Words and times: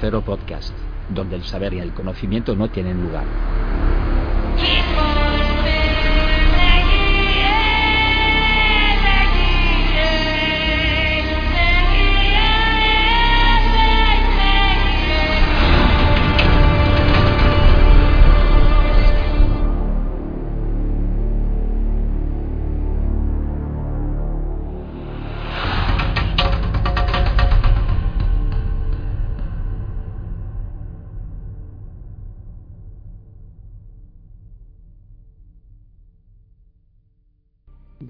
Cero 0.00 0.22
Podcast, 0.24 0.72
donde 1.08 1.36
el 1.36 1.42
saber 1.44 1.74
y 1.74 1.80
el 1.80 1.92
conocimiento 1.92 2.54
no 2.54 2.68
tienen 2.70 3.02
lugar. 3.02 3.24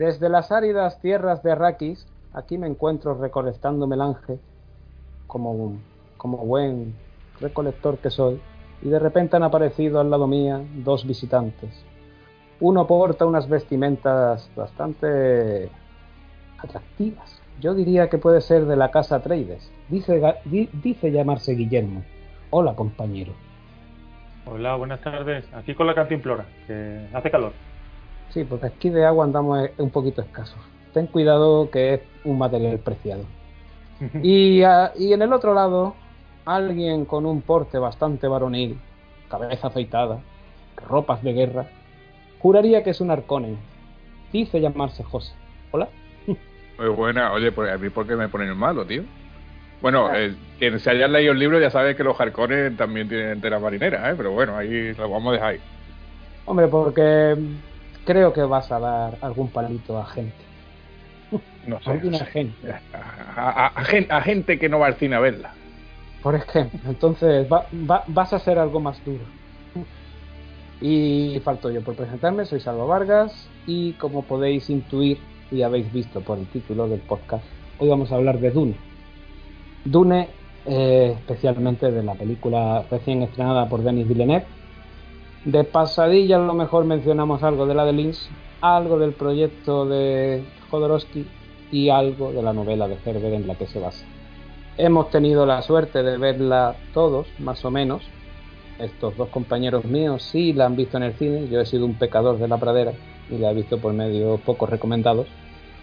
Desde 0.03 0.29
las 0.29 0.51
áridas 0.51 0.99
tierras 1.01 1.45
de 1.45 1.53
Arrakis, 1.53 2.09
aquí 2.33 2.59
me 2.59 2.67
encuentro 2.67 3.15
recolectando 3.15 3.87
melange, 3.87 4.41
como, 5.29 5.77
como 6.17 6.39
buen 6.39 6.97
recolector 7.41 7.99
que 7.99 8.11
soy, 8.11 8.41
y 8.83 8.89
de 8.89 8.99
repente 8.99 9.37
han 9.37 9.45
aparecido 9.45 10.01
al 10.01 10.11
lado 10.11 10.27
mía 10.27 10.61
dos 10.75 11.07
visitantes. 11.07 11.85
Uno 12.59 12.85
porta 12.85 13.27
unas 13.27 13.49
vestimentas 13.49 14.51
bastante 14.57 15.71
atractivas. 16.59 17.41
Yo 17.61 17.73
diría 17.73 18.11
que 18.11 18.19
puede 18.19 18.41
ser 18.41 18.67
de 18.67 18.75
la 18.75 18.91
casa 18.91 19.23
Trades. 19.23 19.71
Dice, 19.89 20.21
dice 20.83 21.13
llamarse 21.13 21.53
Guillermo. 21.53 22.03
Hola, 22.51 22.75
compañero. 22.75 23.35
Hola, 24.47 24.75
buenas 24.75 25.01
tardes. 25.01 25.45
Aquí 25.55 25.77
con 25.77 25.87
la 25.87 25.95
cantimplora, 25.95 26.45
que 26.67 27.07
hace 27.15 27.31
calor. 27.31 27.53
Sí, 28.33 28.45
porque 28.45 28.67
aquí 28.67 28.91
de 28.91 29.05
agua 29.05 29.25
andamos 29.25 29.69
un 29.79 29.91
poquito 29.91 30.23
escasos. 30.23 30.59
Ten 30.95 31.07
cuidado 31.07 31.71
que 31.71 31.95
es 31.95 32.01
un 32.25 32.39
material 32.39 32.79
preciado. 32.79 33.25
y, 34.23 34.61
y 34.61 35.13
en 35.13 35.23
el 35.23 35.33
otro 35.33 35.55
lado, 35.55 35.95
alguien 36.45 37.05
con 37.05 37.27
un 37.27 37.43
porte 37.43 37.79
bastante 37.79 38.27
varonil, 38.27 38.79
cabeza 39.29 39.69
afeitada, 39.69 40.21
ropas 40.89 41.23
de 41.23 41.33
guerra, 41.33 41.67
juraría 42.39 42.83
que 42.83 42.91
es 42.91 43.01
un 43.01 43.11
arconen. 43.11 43.59
Dice 44.33 44.61
llamarse 44.61 45.03
José. 45.03 45.35
Hola. 45.71 45.89
Muy 46.79 46.89
buena. 46.89 47.33
Oye, 47.33 47.53
pues 47.53 47.71
a 47.71 47.77
mí 47.77 47.91
por 47.91 48.07
qué 48.07 48.17
me 48.17 48.29
ponen 48.29 48.57
malo, 48.57 48.87
tío. 48.87 49.03
Bueno, 49.83 50.15
eh, 50.15 50.35
quien 50.59 50.79
se 50.79 50.91
haya 50.91 51.09
leído 51.09 51.33
el 51.33 51.39
libro 51.39 51.61
ya 51.61 51.69
sabe 51.69 51.97
que 51.97 52.05
los 52.05 52.19
Harkonnen 52.19 52.77
también 52.77 53.09
tienen 53.09 53.31
enteras 53.31 53.61
marineras, 53.61 54.13
¿eh? 54.13 54.15
pero 54.17 54.31
bueno, 54.31 54.57
ahí 54.57 54.95
lo 54.95 55.11
vamos 55.11 55.31
a 55.31 55.33
dejar 55.33 55.49
ahí. 55.51 55.61
Hombre, 56.47 56.69
porque 56.69 57.37
creo 58.05 58.33
que 58.33 58.43
vas 58.43 58.71
a 58.73 58.79
dar 58.79 59.19
algún 59.21 59.49
palito 59.49 59.99
a 59.99 60.07
gente. 60.07 60.35
No 61.67 61.81
sé. 61.81 62.27
gente. 62.27 62.75
A, 63.37 64.21
gente 64.25 64.59
que 64.59 64.69
no 64.69 64.81
va 64.81 64.89
al 64.89 64.97
cine 64.97 65.15
a 65.15 65.21
verla. 65.21 65.53
Por 66.21 66.35
ejemplo, 66.35 66.81
entonces 66.89 67.47
vas 67.49 68.33
a 68.33 68.39
ser 68.41 68.59
algo 68.59 68.81
más 68.81 69.03
duro. 69.05 69.25
Y 70.81 71.41
falto 71.45 71.71
yo 71.71 71.81
por 71.81 71.95
presentarme, 71.95 72.45
soy 72.45 72.59
Salvo 72.59 72.89
Vargas 72.89 73.49
y 73.69 73.93
como 73.93 74.23
podéis 74.23 74.69
intuir 74.69 75.19
y 75.53 75.63
habéis 75.63 75.93
visto 75.93 76.21
por 76.21 76.39
el 76.39 76.47
título 76.47 76.89
del 76.89 76.99
podcast, 76.99 77.45
hoy 77.79 77.89
vamos 77.89 78.11
a 78.11 78.17
hablar 78.17 78.41
de 78.41 78.51
Dune. 78.51 78.75
Dune, 79.85 80.29
eh, 80.67 81.15
especialmente 81.17 81.93
de 81.93 82.03
la 82.03 82.15
película 82.15 82.85
recién 82.91 83.23
estrenada 83.23 83.69
por 83.69 83.83
Denis 83.83 84.09
Villeneuve, 84.09 84.45
de 85.45 85.65
pasadilla 85.65 86.37
a 86.37 86.41
lo 86.41 86.55
mejor 86.55 86.85
mencionamos 86.85 87.43
algo 87.43 87.67
de 87.67 87.75
la 87.75 87.85
de 87.85 87.93
Lynch, 87.93 88.29
algo 88.61 88.99
del 88.99 89.13
proyecto 89.13 89.87
de 89.87 90.45
Jodorowsky 90.71 91.27
y 91.73 91.89
algo 91.89 92.33
de 92.33 92.43
la 92.43 92.53
novela 92.53 92.87
de 92.87 92.97
Herbert 93.05 93.35
en 93.35 93.47
la 93.47 93.57
que 93.57 93.67
se 93.67 93.81
basa. 93.81 94.05
Hemos 94.79 95.11
tenido 95.11 95.45
la 95.45 95.61
suerte 95.63 96.03
de 96.03 96.17
verla 96.17 96.77
todos, 96.95 97.27
más 97.39 97.65
o 97.65 97.71
menos. 97.71 98.03
Estos 98.79 99.17
dos 99.17 99.29
compañeros 99.29 99.85
míos 99.85 100.23
sí 100.23 100.53
la 100.53 100.67
han 100.67 100.77
visto 100.77 100.97
en 100.97 101.03
el 101.03 101.15
cine. 101.15 101.49
Yo 101.49 101.61
he 101.61 101.67
sido 101.67 101.85
un 101.85 101.95
pecador 101.95 102.39
de 102.39 102.49
la 102.49 102.57
pradera 102.57 102.93
y 103.31 103.37
la 103.37 103.51
he 103.51 103.55
visto 103.55 103.79
por 103.79 103.93
medios 103.93 104.41
poco 104.41 104.67
recomendados. 104.67 105.27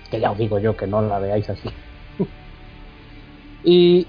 Que 0.10 0.20
ya 0.20 0.32
os 0.32 0.38
digo 0.38 0.58
yo 0.60 0.76
que 0.76 0.88
no 0.88 1.02
la 1.02 1.20
veáis 1.20 1.50
así. 1.50 1.70
y 3.64 4.08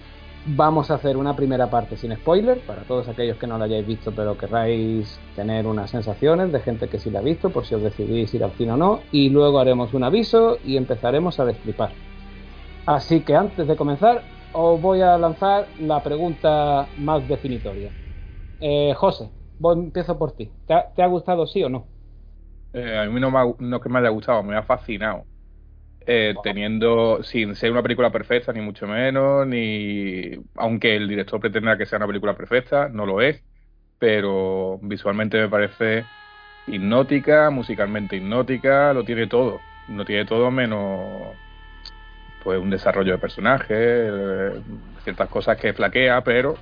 Vamos 0.56 0.90
a 0.90 0.94
hacer 0.94 1.16
una 1.16 1.36
primera 1.36 1.70
parte 1.70 1.96
sin 1.96 2.12
spoiler, 2.16 2.58
para 2.66 2.82
todos 2.82 3.06
aquellos 3.08 3.36
que 3.38 3.46
no 3.46 3.56
la 3.56 3.66
hayáis 3.66 3.86
visto 3.86 4.10
pero 4.10 4.36
querráis 4.36 5.16
tener 5.36 5.64
unas 5.64 5.90
sensaciones 5.90 6.50
de 6.50 6.58
gente 6.58 6.88
que 6.88 6.98
sí 6.98 7.08
la 7.08 7.20
ha 7.20 7.22
visto, 7.22 7.50
por 7.50 7.66
si 7.66 7.76
os 7.76 7.82
decidís 7.82 8.34
ir 8.34 8.42
al 8.42 8.50
cine 8.52 8.72
o 8.72 8.76
no, 8.76 9.00
y 9.12 9.30
luego 9.30 9.60
haremos 9.60 9.94
un 9.94 10.02
aviso 10.02 10.58
y 10.64 10.76
empezaremos 10.76 11.38
a 11.38 11.44
destripar. 11.44 11.92
Así 12.84 13.20
que 13.20 13.36
antes 13.36 13.68
de 13.68 13.76
comenzar, 13.76 14.22
os 14.52 14.80
voy 14.82 15.02
a 15.02 15.16
lanzar 15.18 15.68
la 15.78 16.02
pregunta 16.02 16.88
más 16.98 17.28
definitoria. 17.28 17.92
Eh, 18.60 18.92
José, 18.96 19.30
empiezo 19.62 20.18
por 20.18 20.32
ti. 20.32 20.50
¿Te 20.66 21.02
ha, 21.02 21.06
gustado 21.06 21.46
sí 21.46 21.62
o 21.62 21.68
no? 21.68 21.84
Eh, 22.72 22.98
a 22.98 23.04
mí 23.08 23.20
no, 23.20 23.30
no 23.56 23.80
que 23.80 23.88
me 23.88 24.00
haya 24.00 24.08
gustado, 24.08 24.42
me 24.42 24.56
ha 24.56 24.64
fascinado 24.64 25.29
eh, 26.12 26.34
teniendo, 26.42 27.22
sin 27.22 27.54
ser 27.54 27.70
una 27.70 27.84
película 27.84 28.10
perfecta, 28.10 28.52
ni 28.52 28.60
mucho 28.60 28.84
menos, 28.88 29.46
ni 29.46 30.32
aunque 30.56 30.96
el 30.96 31.06
director 31.06 31.38
pretenda 31.38 31.78
que 31.78 31.86
sea 31.86 31.98
una 31.98 32.08
película 32.08 32.34
perfecta, 32.34 32.88
no 32.88 33.06
lo 33.06 33.20
es, 33.20 33.44
pero 33.96 34.80
visualmente 34.82 35.40
me 35.40 35.48
parece 35.48 36.04
hipnótica, 36.66 37.50
musicalmente 37.50 38.16
hipnótica, 38.16 38.92
lo 38.92 39.04
tiene 39.04 39.28
todo, 39.28 39.60
lo 39.88 40.04
tiene 40.04 40.24
todo 40.24 40.50
menos 40.50 41.36
pues 42.42 42.58
un 42.60 42.70
desarrollo 42.70 43.12
de 43.12 43.18
personaje, 43.18 43.68
eh, 43.78 44.60
ciertas 45.04 45.28
cosas 45.28 45.58
que 45.58 45.72
flaquea, 45.74 46.24
pero 46.24 46.56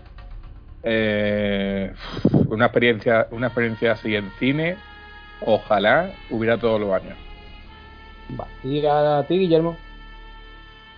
eh, 0.83 1.91
una 2.49 2.67
experiencia, 2.67 3.29
una 3.31 3.47
experiencia 3.47 3.93
así 3.93 4.15
en 4.15 4.31
cine, 4.39 4.77
ojalá 5.41 6.11
hubiera 6.29 6.59
todos 6.59 6.79
los 6.79 6.93
años. 6.93 7.28
¿Y 8.65 8.85
a 8.87 9.25
ti, 9.27 9.39
Guillermo? 9.39 9.77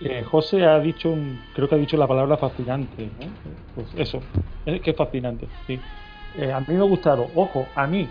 Eh, 0.01 0.23
José 0.23 0.65
ha 0.65 0.79
dicho, 0.79 1.15
creo 1.53 1.69
que 1.69 1.75
ha 1.75 1.77
dicho 1.77 1.95
la 1.95 2.07
palabra 2.07 2.37
fascinante. 2.37 3.11
Pues 3.75 3.87
eso, 3.95 4.21
es 4.65 4.81
que 4.81 4.91
es 4.91 4.97
fascinante. 4.97 5.47
Sí. 5.67 5.79
Eh, 6.37 6.51
a 6.51 6.59
mí 6.59 6.65
me 6.69 6.79
ha 6.79 6.83
gustado, 6.83 7.27
ojo, 7.35 7.67
a 7.75 7.85
mí, 7.85 8.07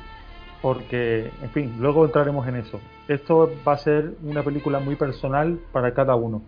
porque, 0.62 1.30
en 1.42 1.50
fin, 1.50 1.76
luego 1.80 2.04
entraremos 2.04 2.47
en 2.47 2.56
eso. 2.56 2.80
Esto 3.09 3.50
va 3.66 3.72
a 3.72 3.78
ser 3.78 4.12
una 4.22 4.42
película 4.42 4.78
muy 4.78 4.94
personal 4.94 5.59
para 5.72 5.92
cada 5.92 6.14
uno. 6.14 6.42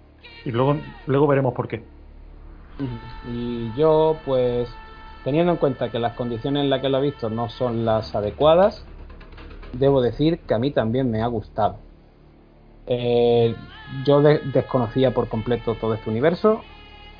Y 0.44 0.52
luego, 0.52 0.76
luego 1.06 1.26
veremos 1.26 1.54
por 1.54 1.66
qué. 1.66 1.82
Y 3.28 3.72
yo, 3.76 4.18
pues, 4.24 4.72
teniendo 5.24 5.52
en 5.52 5.58
cuenta 5.58 5.90
que 5.90 5.98
las 5.98 6.14
condiciones 6.14 6.62
en 6.62 6.70
las 6.70 6.80
que 6.80 6.88
lo 6.88 6.98
he 6.98 7.02
visto 7.02 7.30
no 7.30 7.48
son 7.48 7.84
las 7.84 8.14
adecuadas, 8.14 8.84
debo 9.72 10.00
decir 10.02 10.40
que 10.46 10.54
a 10.54 10.58
mí 10.58 10.70
también 10.70 11.10
me 11.10 11.22
ha 11.22 11.26
gustado. 11.26 11.78
Eh, 12.86 13.54
yo 14.04 14.20
desconocía 14.22 15.12
por 15.12 15.28
completo 15.28 15.74
todo 15.74 15.94
este 15.94 16.10
universo, 16.10 16.62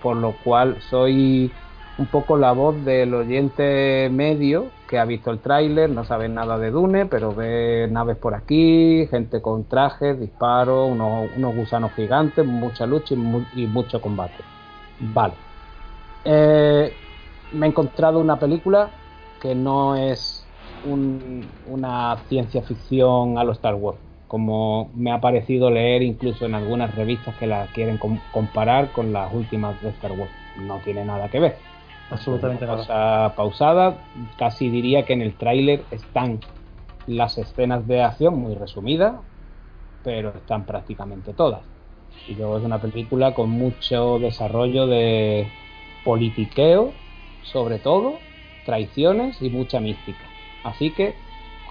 por 0.02 0.16
lo 0.16 0.32
cual 0.42 0.80
soy 0.90 1.52
un 1.98 2.06
poco 2.06 2.36
la 2.36 2.52
voz 2.52 2.82
del 2.84 3.12
oyente 3.14 4.08
medio 4.10 4.70
que 4.88 4.98
ha 4.98 5.04
visto 5.04 5.30
el 5.30 5.38
tráiler, 5.38 5.90
no 5.90 6.04
sabe 6.04 6.28
nada 6.28 6.58
de 6.58 6.70
Dune, 6.70 7.06
pero 7.06 7.34
ve 7.34 7.88
naves 7.90 8.16
por 8.16 8.34
aquí, 8.34 9.06
gente 9.10 9.40
con 9.40 9.64
trajes, 9.64 10.18
disparos, 10.18 10.90
unos, 10.90 11.54
gusanos 11.54 11.92
gigantes, 11.92 12.44
mucha 12.44 12.86
lucha 12.86 13.14
y, 13.14 13.66
mucho 13.66 14.00
combate. 14.00 14.42
Vale. 15.00 15.34
Eh, 16.24 16.92
me 17.52 17.66
he 17.66 17.68
encontrado 17.68 18.18
una 18.18 18.38
película 18.38 18.90
que 19.40 19.54
no 19.54 19.96
es 19.96 20.46
una 21.68 22.16
ciencia 22.28 22.62
ficción 22.62 23.38
a 23.38 23.44
los 23.44 23.56
Star 23.56 23.74
Wars 23.74 23.98
como 24.32 24.88
me 24.94 25.12
ha 25.12 25.20
parecido 25.20 25.70
leer 25.70 26.02
incluso 26.02 26.46
en 26.46 26.54
algunas 26.54 26.94
revistas 26.94 27.34
que 27.36 27.46
la 27.46 27.66
quieren 27.74 27.98
comparar 28.32 28.90
con 28.90 29.12
las 29.12 29.30
últimas 29.30 29.78
de 29.82 29.90
Star 29.90 30.12
Wars. 30.12 30.32
No 30.56 30.78
tiene 30.78 31.04
nada 31.04 31.28
que 31.28 31.38
ver. 31.38 31.58
Absolutamente 32.10 32.64
nada. 32.64 32.78
Cosa 32.78 33.34
pausada, 33.36 33.98
casi 34.38 34.70
diría 34.70 35.04
que 35.04 35.12
en 35.12 35.20
el 35.20 35.34
tráiler 35.34 35.82
están 35.90 36.40
las 37.06 37.36
escenas 37.36 37.86
de 37.86 38.00
acción 38.00 38.38
muy 38.38 38.54
resumidas, 38.54 39.16
pero 40.02 40.30
están 40.30 40.64
prácticamente 40.64 41.34
todas. 41.34 41.60
Y 42.26 42.34
luego 42.34 42.56
es 42.56 42.64
una 42.64 42.80
película 42.80 43.34
con 43.34 43.50
mucho 43.50 44.18
desarrollo 44.18 44.86
de 44.86 45.46
politiqueo, 46.06 46.92
sobre 47.42 47.78
todo, 47.80 48.14
traiciones 48.64 49.42
y 49.42 49.50
mucha 49.50 49.78
mística. 49.78 50.24
Así 50.64 50.90
que 50.90 51.12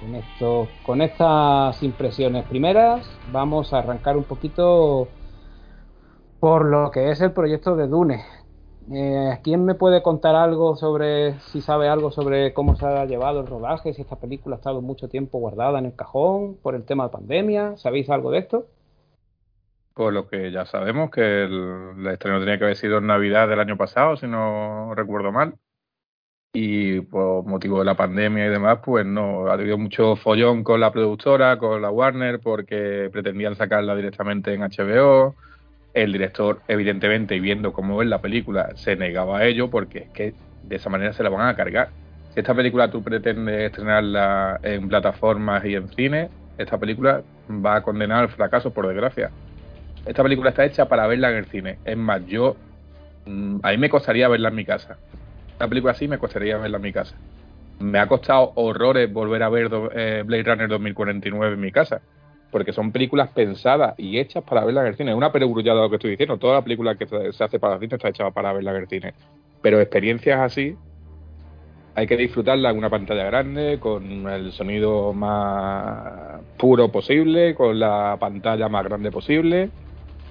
con 0.02 0.16
esto, 0.16 0.68
con 0.84 1.02
estas 1.02 1.82
impresiones 1.84 2.46
primeras, 2.46 3.08
vamos 3.32 3.72
a 3.72 3.80
arrancar 3.80 4.18
un 4.18 4.24
poquito 4.24 5.08
por 6.40 6.66
lo 6.66 6.90
que 6.90 7.12
es 7.12 7.22
el 7.22 7.32
proyecto 7.32 7.76
de 7.76 7.88
Dune. 7.88 8.26
Eh, 8.92 9.40
¿Quién 9.44 9.64
me 9.64 9.76
puede 9.76 10.02
contar 10.02 10.36
algo 10.36 10.76
sobre, 10.76 11.40
si 11.42 11.62
sabe 11.62 11.88
algo 11.88 12.12
sobre 12.12 12.52
cómo 12.54 12.76
se 12.76 12.86
ha 12.86 13.06
llevado 13.06 13.42
el 13.42 13.48
rodaje, 13.48 13.94
si 13.94 14.02
esta 14.02 14.16
película 14.16 14.56
ha 14.56 14.58
estado 14.58 14.82
mucho 14.82 15.08
tiempo 15.08 15.38
guardada 15.38 15.78
en 15.78 15.86
el 15.86 15.96
cajón 15.96 16.58
por 16.62 16.74
el 16.74 16.84
tema 16.84 17.06
de 17.06 17.12
pandemia? 17.12 17.78
¿Sabéis 17.78 18.10
algo 18.10 18.32
de 18.32 18.40
esto? 18.40 18.66
Pues 19.94 20.14
lo 20.14 20.28
que 20.28 20.52
ya 20.52 20.66
sabemos, 20.66 21.12
que 21.12 21.44
el, 21.44 22.08
estreno 22.08 22.40
tenía 22.40 22.58
que 22.58 22.64
haber 22.64 22.76
sido 22.76 22.98
en 22.98 23.08
Navidad 23.08 23.48
del 23.48 23.60
año 23.60 23.78
pasado, 23.78 24.18
si 24.18 24.26
no 24.26 24.96
recuerdo 24.96 25.32
mal. 25.32 25.56
Y 26.54 27.00
por 27.02 27.46
motivo 27.46 27.80
de 27.80 27.86
la 27.86 27.96
pandemia 27.96 28.46
y 28.46 28.50
demás, 28.50 28.80
pues 28.84 29.06
no, 29.06 29.48
ha 29.48 29.54
habido 29.54 29.78
mucho 29.78 30.18
follón 30.18 30.64
con 30.64 30.82
la 30.82 30.92
productora, 30.92 31.58
con 31.58 31.82
la 31.82 31.90
Warner, 31.90 32.40
porque 32.40 33.10
pretendían 33.12 33.56
sacarla 33.56 33.96
directamente 33.96 34.54
en 34.54 34.62
HBO 34.62 35.36
el 35.94 36.14
director, 36.14 36.62
evidentemente, 36.68 37.40
viendo 37.40 37.74
cómo 37.74 38.02
es 38.02 38.08
la 38.08 38.22
película, 38.22 38.70
se 38.76 38.96
negaba 38.96 39.40
a 39.40 39.46
ello 39.46 39.70
porque 39.70 40.00
es 40.00 40.10
que 40.10 40.34
de 40.64 40.76
esa 40.76 40.90
manera 40.90 41.14
se 41.14 41.24
la 41.24 41.30
van 41.30 41.48
a 41.48 41.56
cargar. 41.56 41.90
Si 42.34 42.40
esta 42.40 42.54
película 42.54 42.90
tú 42.90 43.04
pretendes 43.04 43.72
estrenarla 43.72 44.60
en 44.64 44.88
plataformas 44.88 45.66
y 45.66 45.76
en 45.76 45.90
cine, 45.90 46.30
esta 46.58 46.78
película 46.78 47.24
va 47.50 47.78
a 47.78 47.82
condenar 47.82 48.24
al 48.24 48.30
fracaso, 48.30 48.72
por 48.72 48.88
desgracia. 48.88 49.32
Esta 50.06 50.24
película 50.24 50.52
está 50.52 50.64
hecha 50.66 50.88
para 50.88 51.08
verla 51.08 51.30
en 51.32 51.38
el 51.38 51.46
cine. 51.46 51.78
Es 51.84 51.98
más, 51.98 52.26
yo. 52.26 52.56
Mm, 53.26 53.58
a 53.62 53.72
mí 53.72 53.78
me 53.78 53.90
costaría 53.90 54.28
verla 54.30 54.50
en 54.50 54.56
mi 54.56 54.66
casa. 54.66 54.98
Esta 55.62 55.70
película 55.70 55.94
sí 55.94 56.08
me 56.08 56.18
costaría 56.18 56.58
verla 56.58 56.78
en 56.78 56.82
mi 56.82 56.92
casa. 56.92 57.16
Me 57.80 58.00
ha 58.00 58.08
costado 58.08 58.52
horrores 58.56 59.14
volver 59.14 59.44
a 59.44 59.50
ver 59.50 59.70
eh, 59.94 60.24
Blade 60.26 60.42
Runner 60.42 60.68
2049 60.68 61.54
en 61.54 61.62
mi 61.62 61.72
casa 61.72 62.02
porque 62.50 62.74
son 62.74 62.92
películas 62.92 63.30
pensadas 63.30 63.94
y 64.00 64.18
hechas 64.18 64.44
para 64.44 64.66
verla 64.66 64.82
en 64.82 64.88
el 64.88 64.96
cine. 64.96 65.12
Es 65.12 65.18
una 65.18 65.32
perogrullada 65.32 65.84
lo 65.84 65.90
que 65.92 65.98
estoy 65.98 66.10
diciendo. 66.10 66.38
Toda 66.38 66.56
la 66.56 66.62
película 66.64 66.96
que 66.96 67.06
se 67.06 67.44
hace 67.44 67.60
para 67.60 67.76
el 67.76 67.80
cine 67.80 67.96
está 67.96 68.10
hecha 68.10 68.32
para 68.32 68.54
verla 68.54 68.72
en 68.72 68.78
el 68.78 68.88
cine. 68.88 69.14
Pero 69.62 69.80
experiencias 69.80 70.40
así 70.40 70.76
hay 71.94 72.08
que 72.08 72.18
disfrutarla 72.18 72.72
en 72.72 72.78
una 72.80 72.90
pantalla 72.90 73.26
grande, 73.26 73.78
con 73.80 74.28
el 74.28 74.52
sonido 74.54 75.14
más 75.14 76.42
puro 76.58 76.92
posible, 76.92 77.54
con 77.54 77.80
la 77.80 78.18
pantalla 78.20 78.68
más 78.68 78.84
grande 78.84 79.12
posible 79.12 79.70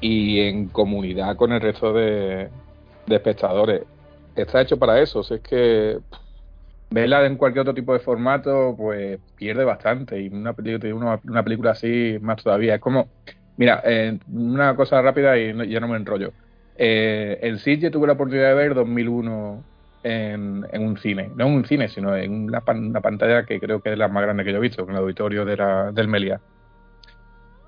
y 0.01 0.41
en 0.41 0.71
comunidad 0.71 1.37
con 1.37 1.53
el 1.53 1.61
resto 1.61 1.93
de, 1.93 2.49
espectadores. 3.09 3.83
Está 4.37 4.61
hecho 4.61 4.79
para 4.79 5.01
eso. 5.01 5.21
es 5.21 5.41
que 5.41 5.99
verla 6.91 7.25
en 7.25 7.37
cualquier 7.37 7.63
otro 7.63 7.75
tipo 7.75 7.93
de 7.93 8.01
formato, 8.01 8.75
pues 8.77 9.19
pierde 9.37 9.65
bastante. 9.65 10.21
Y 10.21 10.29
una, 10.29 10.53
película, 10.53 11.21
una, 11.25 11.43
película 11.43 11.71
así, 11.73 12.19
más 12.21 12.43
todavía. 12.43 12.77
Es 12.77 12.81
como, 12.81 13.09
mira, 13.57 13.83
eh, 13.85 14.19
una 14.33 14.75
cosa 14.77 15.01
rápida 15.03 15.39
y 15.39 15.69
ya 15.69 15.81
no 15.81 15.89
me 15.89 15.97
enrollo. 15.97 16.33
Eh, 16.77 17.39
en 17.43 17.59
Sitge 17.59 17.91
tuve 17.91 18.07
la 18.07 18.15
oportunidad 18.15 18.49
de 18.49 18.55
ver 18.55 18.75
2001 18.75 19.63
en, 20.03 20.67
en 20.73 20.83
un 20.83 20.97
cine. 20.99 21.31
No 21.37 21.47
en 21.47 21.53
un 21.53 21.65
cine, 21.67 21.89
sino 21.89 22.17
en 22.17 22.45
una, 22.45 22.61
pantalla 22.63 23.45
que 23.45 23.61
creo 23.61 23.81
que 23.81 23.93
es 23.93 23.99
la 23.99 24.09
más 24.09 24.23
grande 24.23 24.45
que 24.45 24.53
yo 24.53 24.59
he 24.59 24.61
visto, 24.61 24.83
en 24.85 24.91
el 24.91 24.97
auditorio 24.97 25.45
de 25.45 25.57
la, 25.57 25.93
del 25.93 26.09
Melia. 26.09 26.41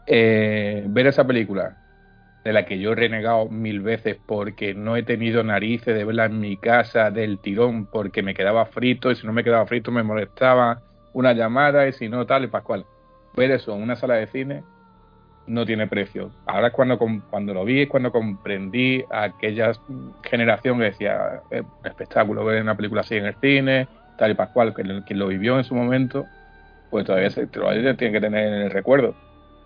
Eh, 0.06 0.84
ver 0.88 1.06
esa 1.06 1.24
película 1.26 1.81
de 2.44 2.52
la 2.52 2.64
que 2.64 2.78
yo 2.78 2.92
he 2.92 2.94
renegado 2.96 3.48
mil 3.48 3.80
veces 3.80 4.18
porque 4.26 4.74
no 4.74 4.96
he 4.96 5.02
tenido 5.02 5.44
narices 5.44 5.94
de 5.94 6.04
verla 6.04 6.26
en 6.26 6.40
mi 6.40 6.56
casa 6.56 7.10
del 7.10 7.38
tirón 7.38 7.86
porque 7.86 8.22
me 8.22 8.34
quedaba 8.34 8.66
frito 8.66 9.10
y 9.10 9.16
si 9.16 9.26
no 9.26 9.32
me 9.32 9.44
quedaba 9.44 9.66
frito 9.66 9.92
me 9.92 10.02
molestaba 10.02 10.82
una 11.12 11.32
llamada 11.32 11.86
y 11.86 11.92
si 11.92 12.08
no 12.08 12.26
tal 12.26 12.44
y 12.44 12.48
pascual. 12.48 12.84
Ver 13.36 13.50
eso 13.52 13.74
en 13.74 13.82
una 13.82 13.96
sala 13.96 14.14
de 14.14 14.26
cine 14.26 14.62
no 15.46 15.66
tiene 15.66 15.86
precio. 15.86 16.30
Ahora 16.46 16.68
es 16.68 16.72
cuando, 16.72 16.98
cuando 16.98 17.54
lo 17.54 17.64
vi, 17.64 17.82
es 17.82 17.88
cuando 17.88 18.12
comprendí 18.12 19.04
a 19.10 19.24
aquella 19.24 19.72
generación 20.22 20.78
que 20.78 20.84
decía, 20.84 21.42
un 21.50 21.86
espectáculo 21.86 22.44
ver 22.44 22.62
una 22.62 22.76
película 22.76 23.00
así 23.02 23.16
en 23.16 23.26
el 23.26 23.34
cine, 23.36 23.88
tal 24.18 24.32
y 24.32 24.34
pascual, 24.34 24.72
quien 24.74 25.18
lo 25.18 25.28
vivió 25.28 25.58
en 25.58 25.64
su 25.64 25.74
momento, 25.74 26.26
pues 26.90 27.04
todavía, 27.04 27.30
se, 27.30 27.46
todavía 27.46 27.96
tiene 27.96 28.12
que 28.12 28.20
tener 28.20 28.46
en 28.46 28.62
el 28.62 28.70
recuerdo. 28.70 29.14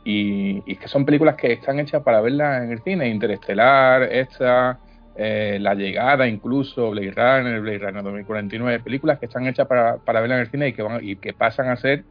Y, 0.08 0.62
y, 0.66 0.76
que 0.76 0.86
son 0.86 1.04
películas 1.04 1.34
que 1.34 1.52
están 1.52 1.80
hechas 1.80 2.00
para 2.04 2.20
verlas 2.20 2.62
en 2.62 2.70
el 2.70 2.80
cine, 2.80 3.08
Interestelar, 3.08 4.04
esta, 4.04 4.78
eh, 5.16 5.58
La 5.60 5.74
Llegada 5.74 6.28
incluso, 6.28 6.90
Blade 6.90 7.10
Runner, 7.10 7.60
Blade 7.60 7.78
Runner 7.78 8.02
2049, 8.04 8.84
películas 8.84 9.18
que 9.18 9.26
están 9.26 9.46
hechas 9.46 9.66
para, 9.66 9.96
para 9.96 10.20
verlas 10.20 10.36
en 10.36 10.42
el 10.42 10.50
cine 10.50 10.68
y 10.68 10.72
que, 10.74 10.82
van, 10.82 11.02
y 11.02 11.16
que 11.16 11.32
pasan 11.32 11.70
a 11.70 11.76
ser 11.76 12.04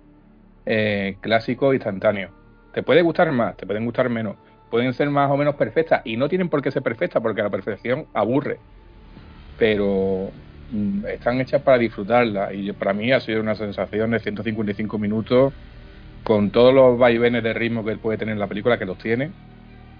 eh, 0.65 1.15
clásicos 1.21 1.74
instantáneos. 1.74 2.31
Te 2.74 2.83
puede 2.83 3.01
gustar 3.01 3.31
más, 3.31 3.56
te 3.56 3.65
pueden 3.65 3.86
gustar 3.86 4.09
menos, 4.09 4.36
pueden 4.69 4.94
ser 4.94 5.09
más 5.09 5.31
o 5.31 5.38
menos 5.38 5.56
perfectas 5.56 6.01
y 6.03 6.18
no 6.18 6.27
tienen 6.27 6.50
por 6.50 6.62
qué 6.62 6.71
ser 6.71 6.81
perfectas 6.81 7.21
porque 7.21 7.44
la 7.44 7.50
perfección 7.50 8.07
aburre, 8.13 8.57
pero 9.57 10.31
mm, 10.71 11.06
están 11.06 11.39
hechas 11.39 11.62
para 11.62 11.77
disfrutarla 11.77 12.51
y 12.51 12.71
para 12.74 12.94
mí 12.94 13.12
ha 13.12 13.21
sido 13.21 13.39
una 13.39 13.56
sensación 13.56 14.12
de 14.12 14.19
155 14.19 14.97
minutos 14.97 15.53
con 16.25 16.50
todos 16.50 16.74
los 16.74 16.98
vaivenes 16.98 17.44
de 17.44 17.54
ritmo 17.54 17.86
que 17.86 17.95
puede 17.98 18.18
tener 18.18 18.36
la 18.38 18.48
película, 18.48 18.80
que 18.80 18.86
los 18.86 18.98
tiene, 18.98 19.31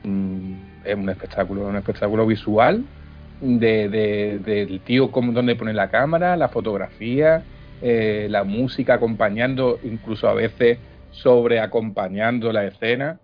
mm, 0.04 0.54
es 0.84 0.96
un 0.96 1.08
espectáculo, 1.08 1.68
un 1.68 1.76
espectáculo 1.76 2.26
visual 2.26 2.84
de, 3.40 4.40
del 4.44 4.80
tío 4.82 5.12
como 5.12 5.32
donde 5.34 5.56
pone 5.56 5.72
la 5.72 5.90
cámara, 5.90 6.36
la 6.36 6.50
fotografía, 6.50 7.44
eh, 7.82 8.26
la 8.28 8.44
música 8.44 8.96
acompañando, 8.96 9.80
incluso 9.84 10.28
a 10.28 10.34
veces 10.34 10.80
sobre 11.12 11.60
acompañando 11.60 12.52
la 12.52 12.66
escena, 12.66 13.20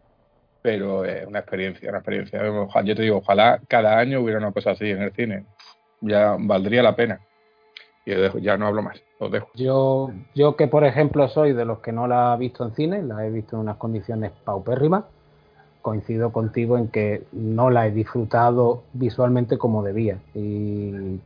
pero 0.61 1.03
es 1.03 1.25
una 1.25 1.39
experiencia, 1.39 1.89
una 1.89 1.97
experiencia. 1.97 2.39
Yo 2.83 2.95
te 2.95 3.01
digo, 3.01 3.17
ojalá 3.17 3.59
cada 3.67 3.97
año 3.97 4.21
hubiera 4.21 4.37
una 4.37 4.51
cosa 4.51 4.71
así 4.71 4.91
en 4.91 5.01
el 5.01 5.11
cine, 5.13 5.45
ya 6.01 6.35
valdría 6.37 6.83
la 6.83 6.95
pena. 6.95 7.19
Y 8.05 8.13
ya 8.41 8.57
no 8.57 8.67
hablo 8.67 8.83
más. 8.83 9.01
Yo, 9.53 10.11
yo 10.33 10.55
que 10.55 10.67
por 10.67 10.83
ejemplo 10.83 11.27
soy 11.27 11.53
de 11.53 11.65
los 11.65 11.79
que 11.79 11.91
no 11.91 12.07
la 12.07 12.33
he 12.33 12.37
visto 12.39 12.65
en 12.65 12.73
cine, 12.73 13.03
la 13.03 13.25
he 13.25 13.29
visto 13.29 13.55
en 13.55 13.61
unas 13.61 13.77
condiciones 13.77 14.31
paupérrimas, 14.43 15.03
coincido 15.81 16.31
contigo 16.31 16.77
en 16.77 16.87
que 16.87 17.23
no 17.31 17.69
la 17.69 17.87
he 17.87 17.91
disfrutado 17.91 18.83
visualmente 18.93 19.57
como 19.57 19.83
debía. 19.83 20.17
Y 20.33 21.19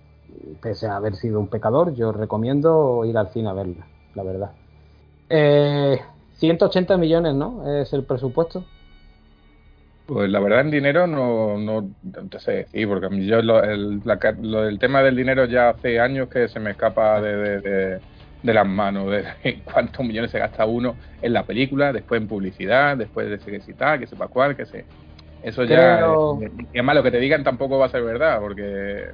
pese 0.61 0.87
a 0.87 0.97
haber 0.97 1.15
sido 1.15 1.39
un 1.39 1.47
pecador, 1.47 1.93
yo 1.93 2.11
recomiendo 2.11 3.05
ir 3.05 3.17
al 3.17 3.29
cine 3.29 3.49
a 3.49 3.53
verla, 3.53 3.87
la 4.13 4.23
verdad. 4.23 4.51
Eh, 5.29 5.99
180 6.37 6.97
millones, 6.97 7.33
¿no? 7.33 7.65
Es 7.79 7.93
el 7.93 8.03
presupuesto. 8.03 8.65
Pues 10.05 10.29
la 10.29 10.39
verdad 10.39 10.61
en 10.61 10.69
dinero 10.69 11.07
no, 11.07 11.57
no, 11.57 11.89
te 12.29 12.39
sé 12.39 12.51
decir, 12.51 12.87
porque 12.87 13.25
yo 13.25 13.41
lo, 13.41 13.63
el, 13.63 14.01
el 14.03 14.79
tema 14.79 15.01
del 15.01 15.15
dinero 15.15 15.45
ya 15.45 15.69
hace 15.69 15.99
años 15.99 16.29
que 16.29 16.47
se 16.47 16.59
me 16.59 16.71
escapa 16.71 17.19
de, 17.21 17.99
de, 18.43 18.53
las 18.53 18.67
manos, 18.67 19.09
de 19.09 19.61
cuántos 19.63 20.05
millones 20.05 20.29
se 20.29 20.37
gasta 20.37 20.65
uno 20.65 20.95
en 21.23 21.33
la 21.33 21.43
película, 21.43 21.91
después 21.91 22.21
en 22.21 22.27
publicidad, 22.27 22.95
después 22.97 23.29
de 23.29 23.39
que 23.39 23.61
si 23.61 23.73
tal, 23.73 23.99
que 23.99 24.05
sepa 24.05 24.27
cuál, 24.27 24.55
que 24.55 24.67
sé. 24.67 24.85
Eso 25.41 25.63
ya, 25.63 25.99
es, 25.99 26.51
es 26.73 26.83
más, 26.83 26.95
lo 26.95 27.01
que 27.01 27.11
te 27.11 27.19
digan 27.19 27.43
tampoco 27.43 27.79
va 27.79 27.87
a 27.87 27.89
ser 27.89 28.03
verdad, 28.03 28.39
porque 28.39 29.05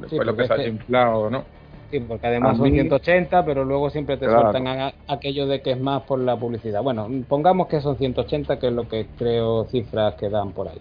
después 0.00 0.26
lo 0.26 0.36
que 0.36 0.46
se 0.48 0.52
ha 0.52 0.66
inflado, 0.66 1.30
¿no? 1.30 1.44
Sí, 1.90 2.00
porque 2.00 2.26
además 2.26 2.58
son 2.58 2.70
180, 2.70 3.44
pero 3.44 3.64
luego 3.64 3.88
siempre 3.88 4.18
te 4.18 4.26
sueltan 4.26 4.92
aquello 5.06 5.46
de 5.46 5.62
que 5.62 5.72
es 5.72 5.80
más 5.80 6.02
por 6.02 6.20
la 6.20 6.36
publicidad. 6.36 6.82
Bueno, 6.82 7.08
pongamos 7.26 7.66
que 7.68 7.80
son 7.80 7.96
180, 7.96 8.58
que 8.58 8.66
es 8.68 8.72
lo 8.72 8.86
que 8.86 9.06
creo 9.16 9.64
cifras 9.64 10.14
que 10.16 10.28
dan 10.28 10.52
por 10.52 10.68
ahí. 10.68 10.80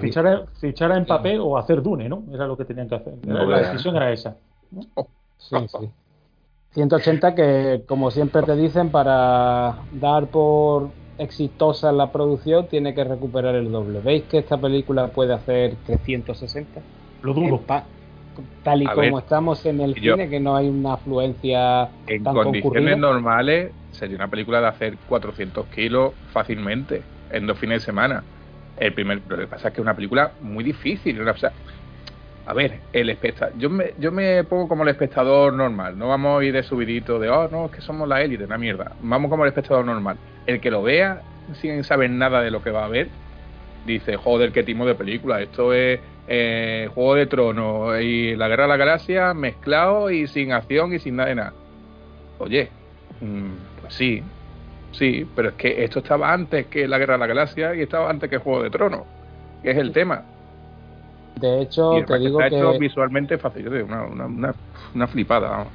fichar, 0.00 0.92
en 0.92 1.04
papel 1.04 1.40
o 1.40 1.58
hacer 1.58 1.82
Dune, 1.82 2.08
¿no? 2.08 2.22
Era 2.32 2.46
lo 2.46 2.56
que 2.56 2.64
tenían 2.64 2.88
que 2.88 2.94
hacer. 2.94 3.14
la 3.26 3.58
decisión 3.58 3.96
era 3.96 4.12
esa. 4.12 4.36
Sí, 5.40 5.54
sí. 5.68 5.88
180 6.70 7.34
que, 7.36 7.82
como 7.86 8.10
siempre 8.10 8.42
te 8.42 8.56
dicen, 8.56 8.90
para 8.90 9.76
dar 9.92 10.26
por 10.26 10.90
exitosa 11.16 11.92
la 11.92 12.10
producción, 12.10 12.66
tiene 12.66 12.94
que 12.94 13.04
recuperar 13.04 13.54
el 13.54 13.70
doble. 13.70 14.00
¿Veis 14.00 14.24
que 14.24 14.38
esta 14.38 14.58
película 14.58 15.08
puede 15.08 15.32
hacer 15.32 15.76
360? 15.86 16.80
Lo 17.22 17.34
dudo 17.34 17.60
tal 18.62 18.82
y 18.82 18.86
como 18.86 19.18
estamos 19.18 19.64
en 19.66 19.80
el 19.80 19.94
cine, 19.94 20.28
que 20.28 20.40
no 20.40 20.56
hay 20.56 20.68
una 20.68 20.94
afluencia. 20.94 21.88
En 22.06 22.24
condiciones 22.24 22.98
normales, 22.98 23.72
sería 23.92 24.16
una 24.16 24.28
película 24.28 24.60
de 24.60 24.68
hacer 24.68 24.96
400 25.08 25.66
kilos 25.66 26.12
fácilmente 26.32 27.02
en 27.30 27.46
dos 27.46 27.58
fines 27.58 27.82
de 27.82 27.86
semana. 27.86 28.22
El 28.78 28.92
primer, 28.92 29.22
lo 29.28 29.36
que 29.36 29.46
pasa 29.46 29.68
es 29.68 29.74
que 29.74 29.80
es 29.80 29.82
una 29.82 29.94
película 29.94 30.32
muy 30.40 30.62
difícil. 30.64 31.20
a 32.46 32.54
ver, 32.54 32.80
el 32.92 33.10
espectador, 33.10 33.58
yo 33.58 33.68
me, 33.70 33.94
yo 33.98 34.12
me 34.12 34.44
pongo 34.44 34.68
como 34.68 34.84
el 34.84 34.90
espectador 34.90 35.52
normal, 35.52 35.98
no 35.98 36.08
vamos 36.08 36.40
a 36.40 36.44
ir 36.44 36.52
de 36.54 36.62
subidito 36.62 37.18
de, 37.18 37.28
oh, 37.28 37.48
no, 37.48 37.66
es 37.66 37.72
que 37.72 37.80
somos 37.80 38.08
la 38.08 38.22
élite, 38.22 38.44
una 38.44 38.58
mierda. 38.58 38.92
Vamos 39.02 39.30
como 39.30 39.44
el 39.44 39.48
espectador 39.48 39.84
normal. 39.84 40.16
El 40.46 40.60
que 40.60 40.70
lo 40.70 40.82
vea 40.82 41.22
sin 41.60 41.82
saber 41.84 42.10
nada 42.10 42.40
de 42.42 42.50
lo 42.50 42.62
que 42.62 42.70
va 42.70 42.84
a 42.84 42.88
ver, 42.88 43.08
dice, 43.86 44.16
joder, 44.16 44.52
qué 44.52 44.62
timo 44.62 44.86
de 44.86 44.94
película, 44.94 45.40
esto 45.40 45.72
es 45.72 46.00
eh, 46.28 46.88
Juego 46.94 47.14
de 47.14 47.26
Tronos 47.26 48.00
y 48.00 48.36
la 48.36 48.48
Guerra 48.48 48.64
de 48.64 48.68
la 48.68 48.76
Galaxia 48.76 49.34
mezclado 49.34 50.10
y 50.10 50.26
sin 50.26 50.52
acción 50.52 50.92
y 50.94 50.98
sin 50.98 51.16
nada 51.16 51.28
de 51.30 51.34
nada. 51.34 51.52
Oye, 52.38 52.68
mm, 53.20 53.80
pues 53.80 53.94
sí, 53.94 54.22
sí, 54.92 55.26
pero 55.34 55.48
es 55.48 55.54
que 55.54 55.82
esto 55.84 56.00
estaba 56.00 56.32
antes 56.32 56.66
que 56.66 56.86
la 56.86 56.98
Guerra 56.98 57.14
de 57.14 57.20
la 57.20 57.26
Galaxia 57.26 57.74
y 57.74 57.80
estaba 57.82 58.10
antes 58.10 58.28
que 58.30 58.38
Juego 58.38 58.62
de 58.62 58.70
Tronos, 58.70 59.02
que 59.62 59.70
es 59.70 59.76
el 59.78 59.92
tema. 59.92 60.22
De 61.40 61.62
hecho, 61.62 61.96
Y 61.98 62.04
te 62.04 62.18
digo 62.18 62.40
está 62.40 62.56
hecho 62.56 62.72
que 62.72 62.78
visualmente 62.78 63.38
fácil, 63.38 63.68
una, 63.68 64.02
una, 64.04 64.26
una, 64.26 64.54
una 64.94 65.06
flipada. 65.06 65.48
vamos. 65.48 65.68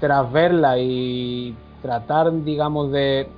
tras 0.00 0.32
verla 0.32 0.78
y 0.78 1.54
tratar, 1.82 2.32
digamos, 2.44 2.90
de 2.92 3.28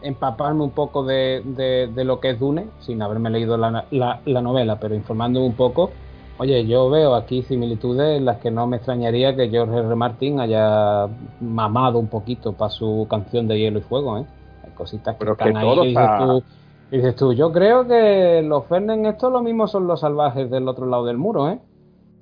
empaparme 0.00 0.62
un 0.64 0.74
poco 0.74 1.04
de, 1.04 1.42
de- 1.44 1.88
de 1.92 2.04
lo 2.04 2.20
que 2.20 2.30
es 2.30 2.38
Dune, 2.38 2.74
sin 2.78 3.02
haberme 3.02 3.30
leído 3.30 3.56
la, 3.56 3.86
la- 3.90 4.22
la 4.24 4.42
novela, 4.42 4.78
pero 4.78 4.94
informándome 4.94 5.46
un 5.46 5.56
poco, 5.56 5.98
oye, 6.36 6.66
yo 6.66 6.90
veo 6.90 7.14
aquí 7.14 7.42
similitudes 7.42 8.18
en 8.18 8.24
las 8.24 8.38
que 8.40 8.50
no 8.50 8.66
me 8.66 8.76
extrañaría 8.76 9.34
que 9.36 9.48
George 9.50 9.74
R. 9.76 9.86
R. 9.86 9.96
Martin 9.96 10.40
haya 10.40 11.08
mamado 11.38 11.98
un 11.98 12.08
poquito 12.10 12.56
para 12.56 12.70
su 12.70 13.06
canción 13.10 13.48
de 13.48 13.58
Hielo 13.58 13.78
y 13.80 13.82
Fuego, 13.82 14.18
¿eh? 14.18 14.26
Hay 14.62 14.72
cositas 14.72 15.16
que 15.18 15.24
Pero 15.24 15.36
que 15.40 15.52
están 15.52 15.56
ahí 15.56 15.76
todo 15.76 15.78
que 15.78 15.86
dices 15.88 16.14
tú, 16.14 16.44
dices 16.90 17.14
tú, 17.16 17.32
yo 17.32 17.52
creo 17.52 17.86
que 17.86 18.42
los 18.42 18.66
Fernen 18.68 19.06
estos 19.06 19.32
lo 19.32 19.42
mismo 19.42 19.66
son 19.68 19.86
los 19.86 20.00
salvajes 20.00 20.50
del 20.50 20.68
otro 20.68 20.86
lado 20.86 21.04
del 21.06 21.18
muro, 21.18 21.48
¿eh? 21.50 21.60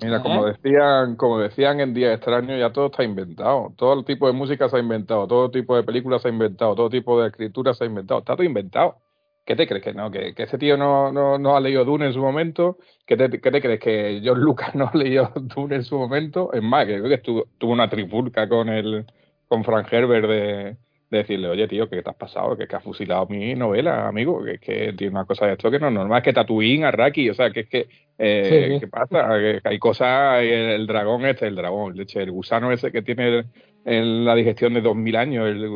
Mira, 0.00 0.22
como 0.22 0.46
decían, 0.46 1.16
como 1.16 1.38
decían 1.38 1.80
en 1.80 1.94
Día 1.94 2.12
Extraño, 2.12 2.56
ya 2.56 2.72
todo 2.72 2.86
está 2.86 3.04
inventado. 3.04 3.72
Todo 3.76 3.94
el 3.98 4.04
tipo 4.04 4.26
de 4.26 4.32
música 4.32 4.68
se 4.68 4.76
ha 4.76 4.80
inventado, 4.80 5.26
todo 5.26 5.50
tipo 5.50 5.76
de 5.76 5.82
películas 5.82 6.22
se 6.22 6.28
ha 6.28 6.30
inventado, 6.30 6.74
todo 6.74 6.90
tipo 6.90 7.20
de 7.20 7.28
escritura 7.28 7.74
se 7.74 7.84
ha 7.84 7.86
inventado. 7.86 8.20
Está 8.20 8.34
todo 8.34 8.44
inventado. 8.44 8.98
¿Qué 9.44 9.56
te 9.56 9.66
crees 9.66 9.84
que 9.84 9.92
no? 9.92 10.10
¿Que, 10.10 10.34
que 10.34 10.44
ese 10.44 10.58
tío 10.58 10.76
no, 10.76 11.12
no, 11.12 11.38
no 11.38 11.56
ha 11.56 11.60
leído 11.60 11.84
Dune 11.84 12.06
en 12.06 12.14
su 12.14 12.20
momento? 12.20 12.78
¿Qué 13.06 13.16
te, 13.16 13.40
qué 13.40 13.50
te 13.50 13.60
crees 13.60 13.80
que 13.80 14.20
George 14.22 14.42
Lucas 14.42 14.74
no 14.74 14.90
ha 14.92 14.96
leído 14.96 15.30
Dune 15.36 15.76
en 15.76 15.84
su 15.84 15.96
momento? 15.98 16.52
Es 16.52 16.62
más, 16.62 16.86
que 16.86 16.94
creo 16.94 17.08
que 17.08 17.14
estuvo, 17.14 17.46
tuvo 17.58 17.72
una 17.72 17.90
trifulca 17.90 18.48
con 18.48 18.68
el 18.68 19.06
con 19.48 19.64
Frank 19.64 19.92
Herbert 19.92 20.26
de, 20.28 20.76
de 21.10 21.18
decirle, 21.18 21.48
oye 21.48 21.68
tío, 21.68 21.88
¿qué 21.88 22.02
te 22.02 22.10
has 22.10 22.16
pasado? 22.16 22.56
Que, 22.56 22.66
que 22.66 22.76
has 22.76 22.82
fusilado 22.82 23.26
mi 23.26 23.54
novela, 23.54 24.08
amigo, 24.08 24.42
que 24.42 24.52
es 24.54 24.60
que 24.60 24.92
tiene 24.94 25.12
una 25.12 25.24
cosa 25.26 25.46
de 25.46 25.52
esto 25.52 25.70
que 25.70 25.78
no 25.78 25.88
es 25.88 25.92
normal, 25.94 26.18
es 26.18 26.24
que 26.24 26.32
Tatooine, 26.32 26.84
Arraki, 26.84 27.30
o 27.30 27.34
sea, 27.34 27.50
que 27.50 27.60
es 27.60 27.68
que 27.68 27.86
eh, 28.18 28.70
Sí. 28.74 28.80
¿qué 28.80 28.86
pasa? 28.88 29.28
Que, 29.38 29.60
que 29.62 29.68
hay 29.68 29.78
cosas, 29.78 30.40
el, 30.42 30.48
el 30.70 30.86
dragón 30.86 31.24
este, 31.26 31.46
el 31.46 31.56
dragón, 31.56 31.96
leche, 31.96 32.22
el 32.22 32.30
gusano 32.30 32.70
ese 32.72 32.90
que 32.92 33.02
tiene 33.02 33.28
el- 33.28 33.46
el- 33.84 34.24
la 34.24 34.34
digestión 34.34 34.72
de 34.74 34.80
2000 34.80 35.16
años, 35.16 35.46
el, 35.48 35.68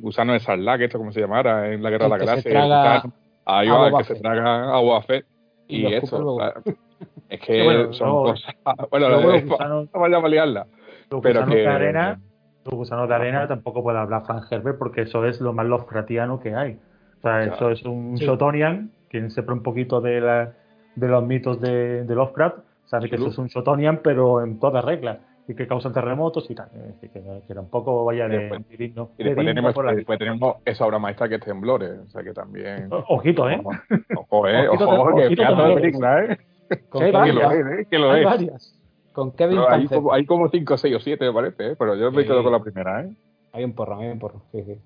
gusano 0.00 0.32
de 0.34 0.40
Sarlacc, 0.40 0.82
esto 0.82 0.98
como 0.98 1.10
se 1.12 1.20
llamara 1.20 1.72
en 1.72 1.82
la 1.82 1.90
Guerra 1.90 2.04
de 2.04 2.10
la 2.10 2.18
Galaxia, 2.18 2.50
el 2.50 3.12
ahí 3.44 3.68
va, 3.68 3.98
que 3.98 4.04
se 4.04 4.14
traga 4.16 4.74
a 4.74 4.80
Boba 4.80 5.02
Fett. 5.02 5.24
Y 5.68 5.86
Y, 5.86 5.94
eso, 5.94 6.38
es 7.28 7.40
que 7.40 7.62
bueno, 7.64 7.92
son 7.92 8.08
luego- 8.08 8.24
cosas. 8.26 8.54
Bueno, 8.90 9.08
no 9.10 9.88
vayamos 10.00 10.24
a 10.24 10.28
liarla. 10.28 10.66
Los 11.10 11.20
Pero 11.22 11.44
que- 11.46 11.56
de 11.56 11.66
arena, 11.66 12.20
los 12.66 12.74
gusanos 12.74 13.08
de 13.08 13.14
arena 13.14 13.46
tampoco 13.48 13.82
puede 13.82 13.98
hablar 13.98 14.24
Frank 14.26 14.44
Herbert 14.50 14.78
porque 14.78 15.02
eso 15.02 15.24
es 15.24 15.40
lo 15.40 15.52
más 15.52 15.66
Lovecraftiano 15.66 16.40
que 16.40 16.54
hay. 16.54 16.72
O 17.18 17.20
sea, 17.22 17.40
Claro. 17.42 17.54
eso 17.54 17.70
es 17.70 17.82
un 17.84 18.16
Sí. 18.18 18.24
Shotonian, 18.26 18.90
quien 19.08 19.30
sepa 19.30 19.52
un 19.52 19.62
poquito 19.62 20.00
de, 20.00 20.20
la, 20.20 20.52
de 20.94 21.08
los 21.08 21.24
mitos 21.24 21.60
de, 21.60 22.04
de 22.04 22.14
Lovecraft, 22.14 22.58
sabe 22.84 23.08
que 23.08 23.16
eso 23.16 23.28
es 23.28 23.38
un 23.38 23.46
Shotonian, 23.48 24.00
pero 24.02 24.42
en 24.44 24.58
toda 24.60 24.80
regla, 24.82 25.18
y 25.48 25.54
que 25.54 25.66
causan 25.66 25.92
terremotos 25.92 26.48
y 26.50 26.54
tal. 26.54 26.68
Decir, 26.72 27.10
que, 27.10 27.22
que 27.46 27.54
tampoco 27.54 28.04
vaya 28.04 28.28
de, 28.28 28.38
Después- 28.38 28.68
de 28.68 28.76
digno- 28.76 29.10
Y 29.16 29.22
de 29.22 29.30
después 29.30 29.36
digno 29.36 29.50
tenemos, 29.50 29.74
por 29.74 29.94
después 29.94 30.18
tenemos 30.18 30.56
esa 30.64 30.86
obra 30.86 30.98
maestra 30.98 31.28
que 31.28 31.36
es 31.36 31.40
Temblores, 31.40 31.98
o 32.00 32.06
sea 32.08 32.22
que 32.22 32.32
también. 32.32 32.88
O- 32.92 33.04
Ojito, 33.08 33.48
¿eh? 33.48 33.60
Ojo, 34.16 34.48
eh, 34.48 34.68
Ojito, 34.68 34.88
ojo, 34.90 35.16
que 35.16 35.26
ojito, 35.26 35.42
pedazo 35.42 35.68
de 35.68 35.74
película, 35.74 36.24
eh. 36.24 36.38
Que 36.68 37.12
lo 37.32 37.52
es, 37.52 37.66
eh, 37.80 37.86
que 37.88 37.98
lo 37.98 38.10
Hay 38.10 38.20
es. 38.20 38.26
varias. 38.26 38.75
Con 39.16 39.32
Kevin 39.32 39.56
Pero 39.56 39.70
hay, 39.70 39.86
como, 39.86 40.12
hay 40.12 40.26
como 40.26 40.48
5, 40.50 40.76
6 40.76 40.94
o 40.94 41.00
7, 41.00 41.24
me 41.24 41.32
parece, 41.32 41.70
¿eh? 41.70 41.76
pero 41.78 41.96
yo 41.96 42.12
me 42.12 42.20
Sí. 42.22 42.28
quedo 42.28 42.42
con 42.42 42.52
la 42.52 42.60
primera, 42.60 43.00
¿eh? 43.02 43.10
Hay 43.54 43.64
un 43.64 43.72
porro, 43.72 43.98
hay 43.98 44.08
un 44.08 44.18
porro, 44.18 44.42
sí, 44.52 44.62
sí. 44.62 44.78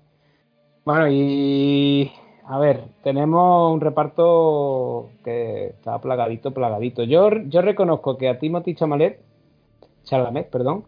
Bueno, 0.85 1.09
y 1.09 2.09
a 2.47 2.57
ver, 2.57 2.85
tenemos 3.03 3.73
un 3.73 3.81
reparto 3.81 5.09
que 5.25 5.67
está 5.67 5.99
plagadito, 5.99 6.51
plagadito. 6.53 7.03
Yo, 7.03 7.29
yo 7.47 7.61
reconozco 7.61 8.17
que 8.17 8.29
a 8.29 8.39
Timothy 8.39 8.73
Chalamet, 8.73 9.19
Chalamet, 10.05 10.49
perdón, 10.49 10.85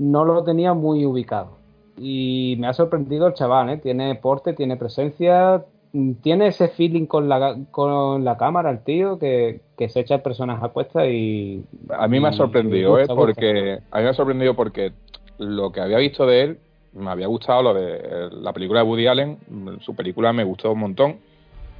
no 0.00 0.24
lo 0.24 0.44
tenía 0.44 0.72
muy 0.72 1.04
ubicado. 1.04 1.58
Y 1.98 2.56
me 2.60 2.68
ha 2.68 2.72
sorprendido 2.72 3.26
el 3.26 3.34
chaval, 3.34 3.68
¿eh? 3.70 3.78
Tiene 3.78 4.14
porte, 4.14 4.52
tiene 4.52 4.76
presencia, 4.76 5.64
tiene 6.22 6.48
ese 6.48 6.68
feeling 6.68 7.06
con 7.06 7.28
la, 7.28 7.56
con 7.70 8.24
la 8.24 8.36
cámara, 8.36 8.70
el 8.70 8.82
tío, 8.82 9.18
que, 9.18 9.60
que 9.76 9.88
se 9.88 10.00
echa 10.00 10.22
personas 10.22 10.62
a 10.62 10.68
cuestas 10.68 11.08
y... 11.08 11.64
A 11.90 12.08
mí 12.08 12.20
me 12.20 12.28
ha 12.28 12.32
sorprendido, 12.32 12.98
¿eh? 12.98 13.02
gusta. 13.02 13.14
Porque 13.14 13.78
a 13.90 13.98
mí 13.98 14.04
me 14.04 14.10
ha 14.10 14.14
sorprendido 14.14 14.54
porque 14.54 14.92
lo 15.38 15.72
que 15.72 15.80
había 15.80 15.98
visto 15.98 16.26
de 16.26 16.42
él 16.42 16.58
me 16.92 17.10
había 17.10 17.26
gustado 17.26 17.62
lo 17.62 17.74
de 17.74 18.30
la 18.32 18.52
película 18.52 18.80
de 18.80 18.88
Woody 18.88 19.06
Allen, 19.06 19.38
su 19.80 19.94
película 19.94 20.32
me 20.32 20.44
gustó 20.44 20.72
un 20.72 20.80
montón. 20.80 21.16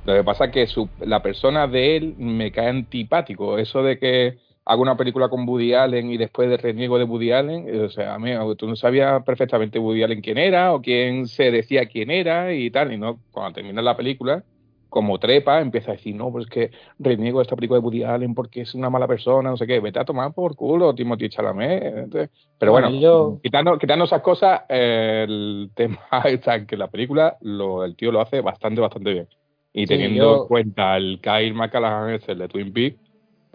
Lo 0.05 0.15
que 0.15 0.23
pasa 0.23 0.47
es 0.47 0.53
que 0.53 0.67
su, 0.67 0.89
la 1.01 1.23
persona 1.23 1.67
de 1.67 1.97
él 1.97 2.15
me 2.19 2.53
cae 2.53 2.69
antipático. 2.69 3.59
Eso 3.59 3.83
de 3.83 3.99
que 3.99 4.39
hago 4.67 4.83
una 4.83 4.97
película 4.97 5.29
con 5.29 5.49
Woody 5.49 5.75
Allen 5.75 6.11
y 6.11 6.17
después 6.19 6.51
de 6.51 6.57
reniego 6.59 6.99
de 6.99 7.05
Woody 7.05 7.33
Allen, 7.33 7.69
eh, 7.69 7.81
o 7.83 7.89
sea, 7.91 8.15
a 8.15 8.19
mí, 8.19 8.33
tú 8.59 8.67
no 8.67 8.77
sabías 8.77 9.23
perfectamente 9.25 9.79
Woody 9.79 10.03
Allen 10.03 10.21
quién 10.21 10.39
era 10.39 10.75
o 10.75 10.83
quién 10.83 11.27
se 11.29 11.51
decía 11.53 11.87
quién 11.87 12.11
era 12.11 12.53
y 12.53 12.71
tal, 12.71 12.93
y 12.93 12.99
no, 12.99 13.23
cuando 13.31 13.55
termina 13.55 13.81
la 13.83 13.97
película, 13.97 14.45
como 14.89 15.19
trepa, 15.19 15.61
empieza 15.61 15.91
a 15.93 15.95
decir, 15.95 16.15
no, 16.17 16.31
pues 16.33 16.47
que 16.47 16.71
reniego 16.99 17.39
de 17.39 17.43
esta 17.43 17.57
película 17.57 17.79
de 17.81 17.85
Woody 17.85 18.03
Allen 18.05 18.35
porque 18.35 18.63
es 18.63 18.75
una 18.75 18.89
mala 18.91 19.07
persona, 19.07 19.51
no 19.51 19.57
sé 19.57 19.67
qué, 19.67 19.79
vete 19.81 19.99
a 20.01 20.05
tomar 20.05 20.33
por 20.33 20.57
culo, 20.57 20.95
Timothy 20.95 21.29
Chalamet. 21.29 21.83
Entonces, 21.85 22.31
Pero 22.59 22.73
bueno, 22.73 22.91
yo- 22.93 23.39
quitando, 23.43 23.79
quitando 23.79 24.05
esas 24.07 24.23
cosas, 24.23 24.63
eh, 24.69 25.25
el 25.29 25.71
tema 25.75 26.01
está 26.25 26.55
en 26.57 26.67
que 26.67 26.77
la 26.77 26.89
película 26.89 27.37
lo, 27.43 27.85
el 27.85 27.95
tío 27.97 28.11
lo 28.13 28.21
hace 28.21 28.41
bastante, 28.41 28.81
bastante 28.81 29.13
bien. 29.13 29.29
Y 29.73 29.83
Sí, 29.83 29.87
teniendo 29.89 30.25
yo- 30.37 30.43
en 30.43 30.49
cuenta 30.49 30.97
el 30.97 31.21
Kyle 31.21 31.53
McCallaghan, 31.55 32.19
el 32.27 32.39
de 32.39 32.49
Twin 32.49 32.73
Peaks, 32.73 32.99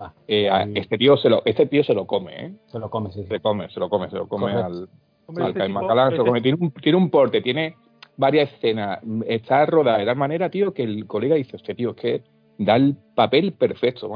Ah, 0.03 0.13
eh, 0.27 0.49
este 0.75 0.97
tío 0.97 1.15
se 1.17 1.29
lo, 1.29 1.43
este 1.45 1.67
tío 1.67 1.83
se 1.83 1.93
lo 1.93 2.07
come, 2.07 2.45
¿eh? 2.45 2.53
se 2.65 2.79
lo 2.79 2.89
come, 2.89 3.11
sí. 3.11 3.21
sí. 3.21 3.27
Se 3.27 3.39
come, 3.39 3.69
se 3.69 3.79
lo 3.79 3.87
come, 3.87 4.09
se 4.09 4.15
lo 4.15 4.27
come 4.27 4.51
Correcto. 4.53 4.65
al, 4.65 4.89
Hombre, 5.27 5.43
al 5.43 5.49
este 5.51 5.67
tipo- 5.67 5.79
se 6.09 6.17
lo 6.17 6.25
come. 6.25 6.41
Tiene 6.41 6.57
un, 6.59 6.71
tiene 6.71 6.97
un 6.97 7.09
porte, 7.11 7.41
tiene 7.41 7.75
varias 8.17 8.51
escenas, 8.53 8.99
está 9.27 9.65
rodada 9.67 9.99
de 9.99 10.05
tal 10.05 10.15
manera, 10.15 10.49
tío, 10.49 10.73
que 10.73 10.83
el 10.83 11.05
colega 11.05 11.35
dice, 11.35 11.55
este 11.57 11.75
tío, 11.75 11.91
es 11.91 11.95
que 11.97 12.23
da 12.57 12.75
el 12.77 12.95
papel 13.15 13.53
perfecto, 13.53 14.09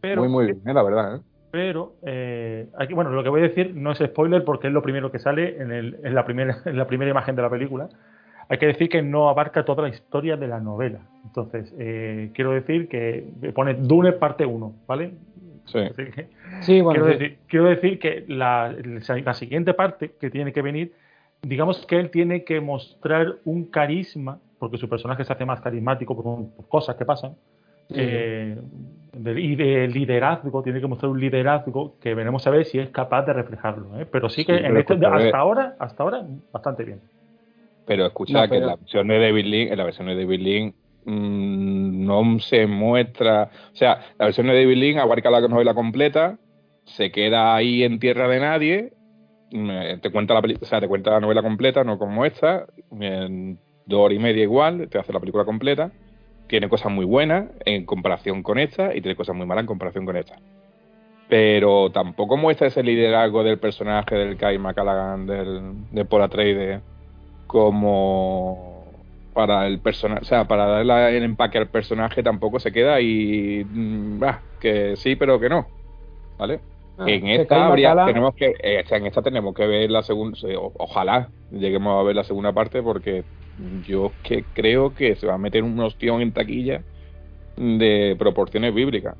pero, 0.00 0.22
muy, 0.22 0.30
muy 0.30 0.44
bien, 0.46 0.62
eh, 0.66 0.74
la 0.74 0.82
verdad, 0.82 1.16
¿eh? 1.16 1.20
Pero, 1.50 1.94
eh, 2.02 2.68
aquí, 2.78 2.92
bueno, 2.92 3.10
lo 3.10 3.22
que 3.22 3.30
voy 3.30 3.40
a 3.40 3.48
decir 3.48 3.74
no 3.74 3.92
es 3.92 3.98
spoiler 3.98 4.44
porque 4.44 4.66
es 4.66 4.72
lo 4.72 4.82
primero 4.82 5.10
que 5.10 5.18
sale 5.18 5.56
en, 5.62 5.72
el- 5.72 5.96
en 6.04 6.14
la, 6.14 6.24
primera, 6.24 6.58
en 6.66 6.76
la 6.76 6.86
primera 6.86 7.10
imagen 7.10 7.36
de 7.36 7.42
la 7.42 7.50
película. 7.50 7.88
Hay 8.48 8.58
que 8.58 8.66
decir 8.66 8.88
que 8.88 9.02
no 9.02 9.28
abarca 9.28 9.64
toda 9.64 9.82
la 9.82 9.88
historia 9.90 10.36
de 10.36 10.48
la 10.48 10.58
novela. 10.60 11.00
Entonces, 11.24 11.72
eh, 11.78 12.30
quiero 12.34 12.52
decir 12.52 12.88
que 12.88 13.24
pone 13.54 13.74
Dune 13.74 14.12
parte 14.12 14.46
1, 14.46 14.72
¿vale? 14.86 15.12
Sí. 15.66 15.80
Que- 15.94 16.28
Sí, 16.60 16.80
bueno, 16.80 17.04
quiero, 17.04 17.06
sí. 17.06 17.18
decir, 17.24 17.38
quiero 17.46 17.64
decir 17.66 17.98
que 17.98 18.24
la, 18.26 18.74
la 19.24 19.34
siguiente 19.34 19.74
parte 19.74 20.12
que 20.18 20.30
tiene 20.30 20.52
que 20.52 20.62
venir, 20.62 20.92
digamos 21.42 21.84
que 21.86 22.00
él 22.00 22.10
tiene 22.10 22.42
que 22.44 22.60
mostrar 22.60 23.36
un 23.44 23.66
carisma, 23.66 24.38
porque 24.58 24.78
su 24.78 24.88
personaje 24.88 25.24
se 25.24 25.32
hace 25.32 25.44
más 25.44 25.60
carismático 25.60 26.16
por, 26.16 26.50
por 26.56 26.68
cosas 26.68 26.96
que 26.96 27.04
pasan, 27.04 27.32
Sí. 27.90 27.94
eh, 28.00 28.58
de- 29.12 29.40
y 29.40 29.56
de 29.56 29.88
liderazgo, 29.88 30.62
tiene 30.62 30.80
que 30.80 30.86
mostrar 30.86 31.10
un 31.10 31.20
liderazgo 31.20 31.96
que 32.00 32.14
veremos 32.14 32.46
a 32.46 32.50
ver 32.50 32.64
si 32.64 32.78
es 32.78 32.88
capaz 32.90 33.22
de 33.26 33.32
reflejarlo. 33.34 33.98
¿eh? 34.00 34.06
Pero 34.10 34.28
sí 34.28 34.44
que 34.44 34.58
Sí, 34.58 34.64
en 34.64 34.76
este, 34.76 34.94
hasta 35.06 35.38
ahora, 35.38 35.76
hasta 35.78 36.02
ahora, 36.02 36.26
bastante 36.52 36.84
bien. 36.84 37.00
Pero 37.88 38.06
escucha 38.06 38.42
No, 38.42 38.48
que 38.48 38.58
en 38.58 38.66
la 38.66 38.76
versión 38.76 39.08
de 39.08 39.18
David 39.18 39.46
Lynch, 39.46 39.72
en 39.72 39.78
la 39.78 39.84
versión 39.84 40.06
de 40.08 40.14
David 40.14 40.40
Lynch 40.40 40.74
mm, 41.06 42.04
no 42.06 42.38
se 42.38 42.66
muestra, 42.66 43.50
o 43.72 43.76
sea, 43.76 44.00
la 44.18 44.26
versión 44.26 44.46
de 44.46 44.52
David 44.52 44.76
Lynch 44.76 44.98
abarca 44.98 45.30
la 45.30 45.40
novela 45.40 45.72
completa, 45.72 46.38
se 46.84 47.10
queda 47.10 47.56
ahí 47.56 47.82
en 47.82 47.98
tierra 47.98 48.28
de 48.28 48.40
nadie, 48.40 48.92
te 50.02 50.10
cuenta 50.10 50.34
la 50.34 50.40
o 50.40 50.64
sea, 50.66 50.80
te 50.80 50.88
cuenta 50.88 51.12
la 51.12 51.20
novela 51.20 51.42
completa, 51.42 51.82
no 51.82 51.98
como 51.98 52.26
esta, 52.26 52.66
en 53.00 53.58
dos 53.86 54.00
horas 54.00 54.16
y 54.16 54.20
media 54.20 54.42
igual, 54.42 54.86
te 54.90 54.98
hace 54.98 55.14
la 55.14 55.20
película 55.20 55.46
completa, 55.46 55.90
tiene 56.46 56.68
cosas 56.68 56.92
muy 56.92 57.06
buenas 57.06 57.46
en 57.64 57.86
comparación 57.86 58.42
con 58.42 58.58
esta 58.58 58.94
y 58.94 59.00
tiene 59.00 59.16
cosas 59.16 59.34
muy 59.34 59.46
malas 59.46 59.62
en 59.62 59.66
comparación 59.66 60.04
con 60.04 60.18
esta. 60.18 60.36
Pero 61.30 61.90
tampoco 61.90 62.36
muestra 62.36 62.66
ese 62.66 62.82
liderazgo 62.82 63.42
del 63.44 63.58
personaje 63.58 64.14
del 64.14 64.36
Kyle 64.36 64.58
McCallaghan, 64.58 65.26
del, 65.26 65.72
de 65.90 66.04
Paul 66.04 66.22
Atreides, 66.22 66.82
como 67.48 68.84
para 69.32 69.66
el 69.66 69.80
personaje, 69.80 70.20
o 70.22 70.24
sea, 70.24 70.46
para 70.46 70.66
darle 70.66 71.16
el 71.16 71.24
empaque 71.24 71.58
al 71.58 71.68
personaje 71.68 72.22
tampoco 72.22 72.60
se 72.60 72.72
queda 72.72 73.00
y 73.00 73.64
mm, 73.64 74.18
bah, 74.20 74.42
que 74.60 74.96
sí, 74.96 75.16
pero 75.16 75.40
que 75.40 75.48
no, 75.48 75.66
¿vale? 76.38 76.60
Ah, 76.98 77.04
en 77.08 77.28
esta 77.28 77.66
habría, 77.66 77.94
tenemos 78.04 78.34
que, 78.34 78.54
eh, 78.62 78.84
en 78.88 79.06
esta 79.06 79.22
tenemos 79.22 79.54
que 79.54 79.66
ver 79.66 79.90
la 79.90 80.02
segunda, 80.02 80.36
ojalá 80.78 81.30
lleguemos 81.50 81.98
a 81.98 82.02
ver 82.04 82.16
la 82.16 82.24
segunda 82.24 82.52
parte 82.52 82.82
porque 82.82 83.24
yo 83.86 84.12
que 84.22 84.44
creo 84.52 84.94
que 84.94 85.16
se 85.16 85.26
va 85.26 85.34
a 85.34 85.38
meter 85.38 85.62
un 85.62 85.78
ostión 85.80 86.20
en 86.20 86.32
taquilla 86.32 86.82
de 87.56 88.16
proporciones 88.18 88.74
bíblicas. 88.74 89.16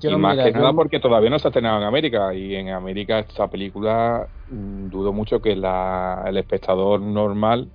Yo, 0.00 0.10
y 0.10 0.16
más 0.16 0.36
mira, 0.36 0.44
que 0.44 0.52
nada 0.52 0.72
porque 0.72 1.00
todavía 1.00 1.30
no 1.30 1.38
se 1.38 1.48
ha 1.48 1.50
estrenado 1.50 1.78
en 1.78 1.84
América 1.84 2.34
y 2.34 2.54
en 2.54 2.68
América 2.68 3.20
esta 3.20 3.48
película 3.48 4.28
dudo 4.48 5.12
mucho 5.12 5.40
que 5.40 5.56
la, 5.56 6.24
el 6.26 6.36
espectador 6.36 7.00
normal 7.00 7.70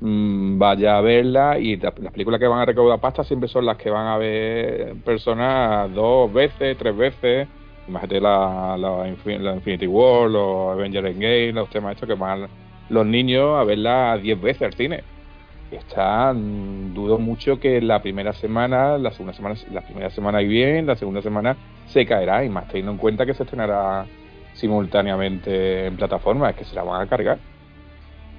mm, 0.00 0.58
vaya 0.58 0.98
a 0.98 1.00
verla 1.00 1.58
y 1.58 1.76
la- 1.76 1.94
las 1.98 2.12
películas 2.12 2.40
que 2.40 2.46
van 2.48 2.60
a 2.60 2.64
recaudar 2.66 3.00
pasta 3.00 3.24
siempre 3.24 3.48
son 3.48 3.66
las 3.66 3.76
que 3.76 3.90
van 3.90 4.06
a 4.06 4.18
ver 4.18 4.96
personas 5.04 5.92
dos 5.94 6.32
veces, 6.32 6.76
tres 6.78 6.96
veces. 6.96 7.48
Imagínate 7.88 8.20
la 8.20 9.04
Infinity 9.56 9.86
War, 9.86 10.30
los 10.30 10.72
Avengers 10.72 11.06
Endgame, 11.08 11.52
los 11.52 11.68
temas 11.70 11.92
estos 11.94 12.08
que 12.08 12.14
van 12.14 12.48
los 12.88 13.06
niños 13.06 13.58
a 13.58 13.64
verla 13.64 14.18
diez 14.22 14.40
veces 14.40 14.62
al 14.62 14.74
cine. 14.74 15.04
Está, 15.70 16.32
mm, 16.32 16.94
dudo 16.94 17.18
mucho 17.18 17.58
que 17.58 17.80
la 17.80 18.00
primera 18.00 18.32
semana, 18.32 18.96
la 18.98 19.10
segunda 19.12 19.32
semana, 19.34 19.56
la 19.72 19.80
primera 19.82 20.10
semana 20.10 20.42
y 20.42 20.46
bien, 20.48 20.86
la 20.86 20.96
segunda 20.96 21.20
semana 21.22 21.56
se 21.86 22.06
caerá 22.06 22.44
y 22.44 22.48
más 22.48 22.68
teniendo 22.68 22.92
en 22.92 22.98
cuenta 22.98 23.26
que 23.26 23.34
se 23.34 23.42
estrenará 23.42 24.06
simultáneamente 24.54 25.86
en 25.86 25.96
plataformas, 25.96 26.50
es 26.50 26.56
que 26.56 26.64
se 26.64 26.74
la 26.74 26.82
van 26.82 27.02
a 27.02 27.06
cargar. 27.06 27.38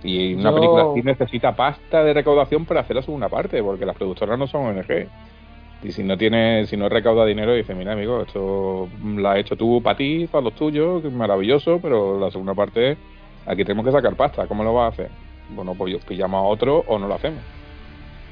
Y 0.03 0.33
una 0.35 0.49
Yo- 0.49 0.55
película 0.55 0.83
así 0.83 1.01
necesita 1.01 1.55
pasta 1.55 2.03
de 2.03 2.13
recaudación 2.13 2.65
para 2.65 2.81
hacer 2.81 2.95
la 2.95 3.01
segunda 3.01 3.29
parte, 3.29 3.61
porque 3.63 3.85
las 3.85 3.95
productoras 3.95 4.37
no 4.37 4.47
son 4.47 4.65
ONG. 4.65 5.07
Y 5.83 5.91
si 5.91 6.03
no 6.03 6.17
tiene, 6.17 6.65
si 6.67 6.77
no 6.77 6.89
recauda 6.89 7.25
dinero, 7.25 7.53
dice, 7.53 7.75
mira 7.75 7.93
amigo, 7.93 8.21
esto 8.21 8.87
la 9.17 9.33
has 9.33 9.39
hecho 9.39 9.55
tú 9.55 9.81
para 9.83 9.97
ti, 9.97 10.27
para 10.27 10.43
los 10.43 10.53
tuyos, 10.55 11.01
que 11.01 11.09
es 11.09 11.13
maravilloso, 11.13 11.79
pero 11.81 12.19
la 12.19 12.31
segunda 12.31 12.53
parte, 12.53 12.97
aquí 13.45 13.63
tenemos 13.63 13.85
que 13.85 13.91
sacar 13.91 14.15
pasta, 14.15 14.47
¿cómo 14.47 14.63
lo 14.63 14.73
vas 14.73 14.85
a 14.85 14.93
hacer? 14.93 15.09
Bueno, 15.49 15.75
pues 15.75 16.03
pillamos 16.05 16.39
a 16.39 16.43
otro 16.43 16.83
o 16.87 16.97
no 16.97 17.07
lo 17.07 17.15
hacemos. 17.15 17.41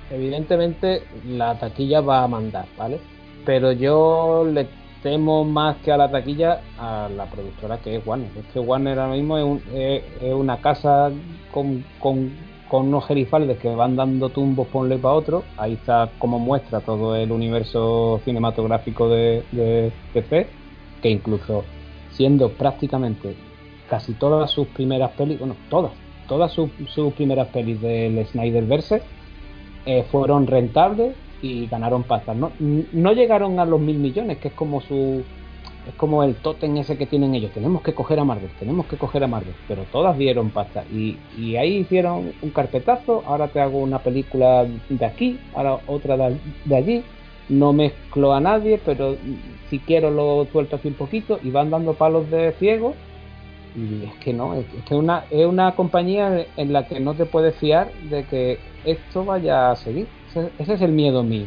Evidentemente 0.10 1.04
la 1.28 1.58
taquilla 1.60 2.02
va 2.02 2.24
a 2.24 2.28
mandar, 2.28 2.66
¿vale? 2.78 3.00
Pero 3.46 3.72
yo 3.72 4.46
le 4.52 4.68
temo 5.04 5.44
más 5.44 5.78
que 5.78 5.92
a 5.92 5.98
la 5.98 6.10
taquilla 6.10 6.62
a 6.80 7.10
la 7.16 7.26
productora 7.26 7.78
que 7.80 7.98
es 7.98 8.08
Warner. 8.08 8.30
Es 8.38 8.46
que 8.54 8.60
Warner 8.60 8.98
ahora 8.98 9.14
mismo 9.14 9.38
es, 9.38 9.44
un- 9.44 9.62
es- 9.76 10.04
es 10.22 10.34
una 10.34 10.58
casa 10.62 11.12
con, 11.52 11.84
unos 12.88 13.06
gerifaldes 13.06 13.60
que 13.60 13.70
van 13.76 13.96
dando 13.96 14.30
tumbos 14.30 14.68
por 14.70 14.88
un 14.92 15.00
para 15.00 15.14
otro. 15.14 15.44
Ahí 15.58 15.74
está 15.74 16.10
como 16.18 16.40
muestra 16.40 16.80
todo 16.80 17.16
el 17.16 17.32
universo 17.32 18.20
cinematográfico 18.26 19.10
de, 19.10 19.44
de 19.52 19.92
DC, 20.16 20.48
que 21.02 21.10
incluso 21.12 21.64
siendo 22.12 22.50
prácticamente 22.50 23.36
casi 23.90 24.14
todas 24.14 24.50
sus 24.50 24.68
primeras 24.70 25.12
pelis, 25.12 25.38
bueno, 25.38 25.56
todas, 25.70 25.92
todas 26.28 26.52
sus, 26.52 26.72
sus 26.88 27.14
primeras 27.14 27.50
pelis 27.50 27.80
del 27.82 28.26
Snyderverse 28.26 29.04
eh, 29.86 30.04
fueron 30.12 30.48
rentables 30.48 31.16
y 31.44 31.68
ganaron 31.68 32.04
pasta. 32.04 32.34
No, 32.34 32.52
no 32.60 33.12
llegaron 33.12 33.60
a 33.60 33.66
los 33.66 33.80
mil 33.80 34.00
millones, 34.00 34.38
que 34.38 34.48
es 34.48 34.54
como 34.54 34.82
su 34.82 35.24
es 35.88 35.94
como 35.96 36.24
el 36.24 36.36
tótem 36.36 36.78
ese 36.78 36.98
que 36.98 37.06
tienen 37.06 37.36
ellos. 37.36 37.52
Tenemos 37.52 37.82
que 37.82 37.94
coger 37.94 38.18
a 38.20 38.24
Marvel, 38.24 38.50
tenemos 38.58 38.86
que 38.86 38.98
coger 38.98 39.24
a 39.26 39.28
Marvel, 39.28 39.54
pero 39.68 39.84
todas 39.92 40.18
dieron 40.18 40.50
pasta 40.50 40.86
y, 40.92 41.18
y 41.38 41.58
ahí 41.58 41.80
hicieron 41.80 42.32
un 42.42 42.50
carpetazo. 42.52 43.24
Ahora 43.26 43.50
te 43.50 43.60
hago 43.60 43.80
una 43.80 44.00
película 44.00 44.66
de 44.90 45.06
aquí, 45.06 45.38
ahora 45.54 45.80
otra 45.86 46.18
de, 46.18 46.76
allí. 46.76 47.04
No 47.50 47.74
mezclo 47.74 48.34
a 48.34 48.40
nadie, 48.40 48.80
pero 48.84 49.18
si 49.70 49.80
quiero 49.80 50.10
lo 50.10 50.48
suelto 50.50 50.78
así 50.78 50.88
un 50.88 50.94
poquito 50.94 51.40
y 51.44 51.52
van 51.52 51.70
dando 51.70 51.94
palos 51.94 52.32
de 52.32 52.54
ciego. 52.54 52.94
Y 53.76 54.06
es 54.06 54.14
que 54.24 54.32
no, 54.32 54.54
es 54.54 54.66
que 54.88 54.96
una, 54.96 55.26
es 55.30 55.46
una 55.46 55.76
compañía 55.76 56.46
en 56.56 56.72
la 56.72 56.88
que 56.88 57.02
no 57.02 57.16
te 57.16 57.26
puedes 57.26 57.56
fiar 57.58 57.92
de 58.10 58.24
que 58.24 58.60
esto 58.86 59.26
vaya 59.26 59.72
a 59.72 59.76
seguir. 59.76 60.08
Ese, 60.36 60.74
es 60.74 60.82
el 60.82 60.92
miedo 60.92 61.24
mío. 61.24 61.46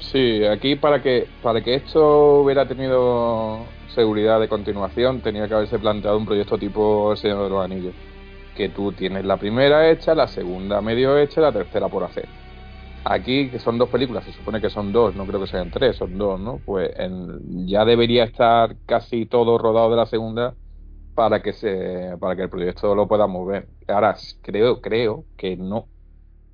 Sí, 0.00 0.44
aquí 0.44 0.76
para 0.76 1.02
que 1.02 1.26
para 1.42 1.62
que 1.62 1.74
esto 1.74 2.40
hubiera 2.42 2.66
tenido 2.66 3.66
seguridad 3.94 4.40
de 4.40 4.48
continuación 4.48 5.20
tenía 5.22 5.46
que 5.48 5.54
haberse 5.54 5.78
planteado 5.78 6.18
un 6.18 6.26
proyecto 6.26 6.58
tipo 6.58 7.12
El 7.12 7.18
Señor 7.18 7.44
de 7.44 7.50
los 7.50 7.64
Anillos, 7.64 7.94
que 8.56 8.68
tú 8.70 8.92
tienes 8.92 9.24
la 9.24 9.36
primera 9.38 9.90
hecha, 9.90 10.14
la 10.14 10.26
segunda 10.28 10.80
medio 10.82 11.16
hecha 11.18 11.40
y 11.40 11.44
la 11.44 11.52
tercera 11.52 11.88
por 11.88 12.04
hacer. 12.04 12.28
Aquí, 13.04 13.50
que 13.50 13.58
son 13.58 13.78
dos 13.78 13.88
películas, 13.90 14.24
se 14.24 14.32
supone 14.32 14.60
que 14.60 14.68
son 14.70 14.92
dos, 14.92 15.14
no 15.16 15.26
creo 15.26 15.40
que 15.40 15.46
sean 15.46 15.70
tres, 15.70 15.96
son 15.96 16.18
dos, 16.18 16.38
¿no? 16.40 16.62
Pues 16.64 16.90
en- 16.98 17.66
ya 17.66 17.84
debería 17.84 18.24
estar 18.24 18.76
casi 18.86 19.26
todo 19.26 19.58
rodado 19.58 19.90
de 19.90 19.96
la 19.96 20.06
segunda 20.06 20.56
para 21.14 21.42
que 21.42 21.52
se 21.54 22.16
para 22.20 22.36
que 22.36 22.42
el 22.42 22.50
proyecto 22.50 22.94
lo 22.94 23.08
pueda 23.08 23.26
mover. 23.26 23.68
Ahora 23.88 24.16
creo 24.42 24.80
creo 24.80 25.26
que 25.36 25.56
no, 25.56 25.90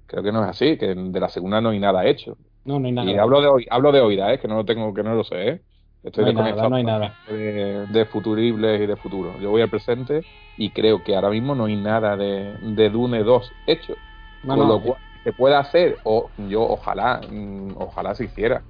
creo 0.06 0.22
que 0.22 0.32
no 0.32 0.42
es 0.42 0.50
así, 0.50 0.76
que 0.76 0.94
de 0.94 1.20
la 1.20 1.28
segunda 1.28 1.60
no 1.60 1.70
hay 1.70 1.78
nada 1.78 2.06
hecho. 2.06 2.36
No, 2.64 2.78
no 2.80 2.86
hay 2.86 2.92
nada. 2.92 3.10
Y 3.10 3.16
hablo 3.16 3.40
de 3.40 3.66
hablo 3.70 3.92
de 3.92 4.00
oída, 4.00 4.32
¿eh? 4.32 4.38
que 4.38 4.48
no 4.48 4.56
lo 4.56 4.64
tengo, 4.64 4.92
que 4.94 5.02
no 5.02 5.14
lo 5.14 5.24
sé, 5.24 5.48
¿eh? 5.48 5.60
Estoy 6.02 6.24
No 6.24 6.28
hay 6.28 6.34
nada, 6.34 6.46
desconectado 6.46 6.70
no 6.70 6.76
hay 6.76 6.84
nada. 6.84 7.14
De, 7.28 7.86
de 7.86 8.04
futuribles 8.06 8.80
y 8.80 8.86
de 8.86 8.96
futuro. 8.96 9.38
Yo 9.40 9.50
voy 9.50 9.62
al 9.62 9.70
presente 9.70 10.22
y 10.56 10.70
creo 10.70 11.02
que 11.02 11.16
ahora 11.16 11.30
mismo 11.30 11.54
no 11.54 11.64
hay 11.64 11.76
nada 11.76 12.16
de, 12.16 12.54
de 12.62 12.90
Dune 12.90 13.24
2 13.24 13.52
hecho. 13.66 13.94
No, 14.44 14.56
con 14.56 14.68
no, 14.68 14.74
lo 14.74 14.80
cual 14.80 14.98
se 15.26 15.32
puede 15.32 15.56
hacer, 15.56 15.98
o 16.04 16.30
yo 16.48 16.62
ojalá, 16.62 17.20
mm, 17.28 17.72
ojalá 17.78 18.14
se 18.14 18.26
hiciera. 18.26 18.62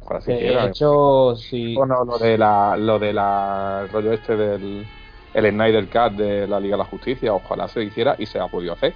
Ojalá 0.00 0.20
se 0.20 0.34
hiciera. 0.34 0.62
de 0.62 0.68
hecho, 0.68 1.34
si, 1.34 1.74
Bueno, 1.74 2.04
lo 2.04 2.18
de 2.18 2.38
la, 2.38 2.76
lo 2.76 3.00
de 3.00 3.12
la 3.12 3.80
el 3.82 3.88
rollo 3.88 4.12
este 4.12 4.36
del 4.36 4.86
el 5.34 5.50
Snyder 5.50 5.86
Cut 5.88 6.16
de 6.16 6.46
la 6.46 6.60
Liga 6.60 6.76
de 6.76 6.84
la 6.84 6.88
Justicia, 6.88 7.34
ojalá 7.34 7.66
se 7.66 7.82
hiciera 7.82 8.14
y 8.16 8.26
se 8.26 8.38
ha 8.38 8.46
podido 8.46 8.74
hacer. 8.74 8.94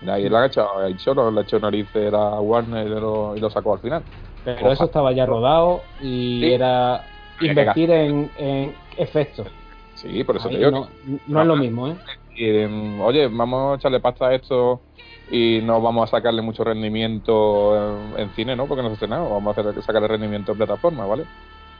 De 0.00 0.12
ahí 0.12 0.28
le 0.28 0.36
han 0.36 0.44
hecho, 0.46 0.78
ha 0.78 0.88
hecho, 0.88 1.14
le 1.30 1.40
ha 1.40 1.42
hecho 1.42 1.58
narices 1.60 2.12
a 2.14 2.40
Warner 2.40 2.86
y 2.86 2.90
lo, 2.90 3.36
y 3.36 3.40
lo 3.40 3.50
sacó 3.50 3.74
al 3.74 3.80
final. 3.80 4.06
pero 4.42 4.72
eso 4.72 4.84
estaba 4.86 5.12
ya 5.12 5.26
rodado 5.26 5.92
y 5.98 6.48
Sí. 6.48 6.54
era 6.54 7.12
invertir 7.38 7.90
en, 7.90 8.32
en 8.36 8.80
efectos. 8.96 9.48
Sí, 9.92 10.24
por 10.24 10.36
eso 10.36 10.48
Ahí 10.48 10.54
te 10.56 10.58
digo 10.58 10.70
no, 10.70 10.88
que- 10.88 11.20
no 11.26 11.40
es 11.42 11.46
lo 11.46 11.56
mismo, 11.56 11.88
¿eh? 11.88 11.98
y, 12.34 12.46
em, 12.48 13.00
oye, 13.00 13.28
vamos 13.28 13.72
a 13.72 13.76
echarle 13.76 14.00
pasta 14.00 14.28
a 14.28 14.34
esto 14.34 14.86
y 15.26 15.60
no 15.62 15.80
vamos 15.80 16.08
a 16.08 16.16
sacarle 16.16 16.42
mucho 16.42 16.64
rendimiento 16.64 18.12
en, 18.16 18.18
en 18.20 18.32
cine, 18.32 18.56
¿no? 18.56 18.66
Porque 18.68 18.82
no 18.82 18.88
se 18.88 18.92
ha 18.92 18.94
estrenado, 18.94 19.30
vamos 19.30 19.56
a 19.56 19.60
hacer, 19.60 19.82
sacarle 19.82 20.08
rendimiento 20.08 20.52
en 20.52 20.58
plataforma, 20.58 21.06
¿vale? 21.06 21.28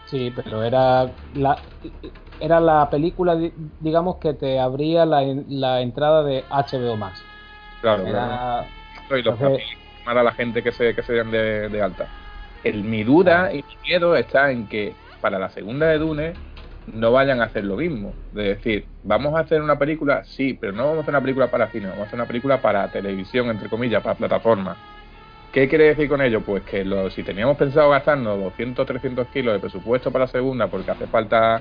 Sí, 0.05 0.31
pero 0.33 0.63
era 0.65 1.17
la, 1.33 1.69
era 2.39 2.61
la 2.61 2.91
película, 2.91 3.37
di- 3.37 3.53
digamos, 3.79 4.19
que 4.19 4.35
te 4.35 4.59
abría 4.61 5.07
la, 5.07 5.23
la 5.47 5.83
entrada 5.83 6.25
de 6.25 6.47
HBO 6.51 6.97
Max. 6.97 7.30
Claro, 7.81 8.07
Era, 8.07 8.67
y 9.11 9.23
los 9.23 9.35
Entonces- 9.41 9.67
para 10.05 10.21
a 10.21 10.25
la 10.25 10.33
gente 10.33 10.63
que 10.63 10.73
se 10.73 10.95
que 10.95 11.03
se 11.03 11.13
den 11.13 11.31
de, 11.31 11.69
de 11.69 11.83
alta. 11.83 12.07
El, 12.65 12.85
mi 12.85 13.05
duda 13.05 13.53
y 13.53 13.57
mi 13.57 13.77
miedo 13.87 14.17
está 14.17 14.51
en 14.51 14.67
que 14.67 14.95
para 15.21 15.39
la 15.39 15.51
segunda 15.51 15.87
de 15.87 15.99
Dune 15.99 16.33
no 16.87 17.13
vayan 17.13 17.41
a 17.41 17.45
hacer 17.45 17.65
lo 17.65 17.77
mismo. 17.77 18.15
De 18.33 18.55
decir, 18.55 18.87
vamos 19.03 19.35
a 19.35 19.41
hacer 19.41 19.63
una 19.63 19.79
película, 19.79 20.25
sí, 20.25 20.57
pero 20.61 20.73
no 20.73 20.85
vamos 20.85 20.99
a 20.99 21.01
hacer 21.03 21.13
una 21.15 21.21
película 21.21 21.51
para 21.51 21.69
cine, 21.71 21.87
vamos 21.87 22.01
a 22.01 22.07
hacer 22.07 22.19
una 22.19 22.27
película 22.27 22.61
para 22.61 22.89
televisión, 22.91 23.49
entre 23.49 23.69
comillas, 23.69 24.03
para 24.03 24.17
plataforma. 24.17 24.77
¿Qué 25.53 25.69
quiere 25.69 25.85
decir 25.87 26.09
con 26.09 26.21
ello? 26.23 26.43
Pues 26.43 26.63
que 26.63 26.85
lo, 26.85 27.11
si 27.11 27.23
teníamos 27.23 27.57
pensado 27.57 27.91
gastarnos 27.91 28.39
200, 28.39 28.87
300 28.87 29.27
kilos 29.29 29.53
de 29.55 29.61
presupuesto 29.61 30.11
para 30.11 30.25
la 30.27 30.31
segunda, 30.31 30.69
porque 30.69 30.91
hace 30.93 31.07
falta 31.07 31.61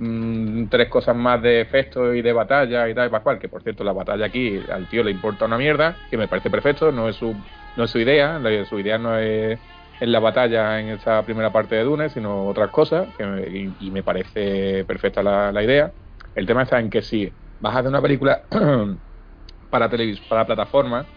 mm, 0.00 0.68
tres 0.68 0.88
cosas 0.88 1.16
más 1.16 1.42
de 1.42 1.60
efectos 1.60 2.14
y 2.16 2.22
de 2.22 2.32
batalla 2.32 2.88
y 2.88 2.94
tal 2.94 3.08
y 3.14 3.20
cual, 3.22 3.38
que 3.38 3.48
por 3.48 3.62
cierto 3.62 3.84
la 3.84 3.92
batalla 3.92 4.26
aquí 4.26 4.60
al 4.70 4.88
tío 4.88 5.02
le 5.04 5.10
importa 5.12 5.46
una 5.46 5.58
mierda, 5.58 6.02
que 6.10 6.16
me 6.18 6.28
parece 6.28 6.50
perfecto, 6.50 6.92
no 6.92 7.08
es 7.08 7.16
su, 7.16 7.46
no 7.76 7.84
es 7.84 7.90
su 7.90 7.98
idea, 8.00 8.38
la- 8.38 8.64
su 8.64 8.78
idea 8.80 8.98
no 8.98 9.18
es 9.18 9.60
en 10.00 10.12
la 10.12 10.20
batalla 10.20 10.80
en 10.80 10.88
esa 10.90 11.24
primera 11.24 11.52
parte 11.52 11.74
de 11.76 11.84
Dune, 11.84 12.10
sino 12.10 12.46
otras 12.46 12.70
cosas, 12.70 13.14
que 13.16 13.24
me- 13.26 13.48
y, 13.48 13.76
y 13.88 13.90
me 13.90 14.02
parece 14.02 14.84
perfecta 14.86 15.22
la, 15.22 15.52
la 15.52 15.62
idea. 15.62 15.94
El 16.34 16.46
tema 16.46 16.62
está 16.64 16.80
en 16.80 16.90
que 16.90 17.02
si 17.02 17.36
vas 17.58 17.74
a 17.76 17.78
hacer 17.80 17.88
una 17.90 18.02
película 18.02 18.46
para 19.70 19.88
televis 19.90 20.20
para 20.22 20.46
plataforma, 20.46 21.10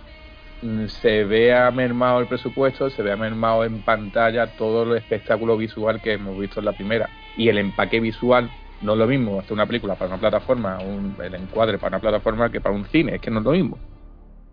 mm, 0.62 0.88
se 0.88 1.26
vea 1.26 1.72
mermado 1.72 2.20
el 2.22 2.28
presupuesto, 2.28 2.90
se 2.90 3.04
vea 3.04 3.18
mermado 3.18 3.66
en 3.66 3.84
pantalla 3.84 4.54
todo 4.56 4.84
el 4.84 4.98
espectáculo 5.00 5.58
visual 5.58 6.02
que 6.02 6.14
hemos 6.14 6.38
visto 6.40 6.60
en 6.62 6.66
la 6.68 6.74
primera. 6.74 7.14
Y 7.36 7.50
el 7.50 7.58
empaque 7.60 8.00
visual 8.00 8.56
no 8.84 8.94
es 8.94 9.00
lo 9.00 9.08
mismo 9.08 9.40
hacer 9.40 9.54
una 9.54 9.66
película 9.66 9.96
para 9.96 10.12
una 10.12 10.20
plataforma, 10.20 10.80
un, 10.80 11.16
el 11.24 11.36
encuadre 11.36 11.78
para 11.78 11.96
una 11.98 12.02
plataforma 12.02 12.52
que 12.52 12.62
para 12.62 12.76
un 12.76 12.86
cine, 12.86 13.16
es 13.16 13.22
que 13.22 13.32
no 13.32 13.40
es 13.40 13.46
lo 13.46 13.52
mismo. 13.52 13.78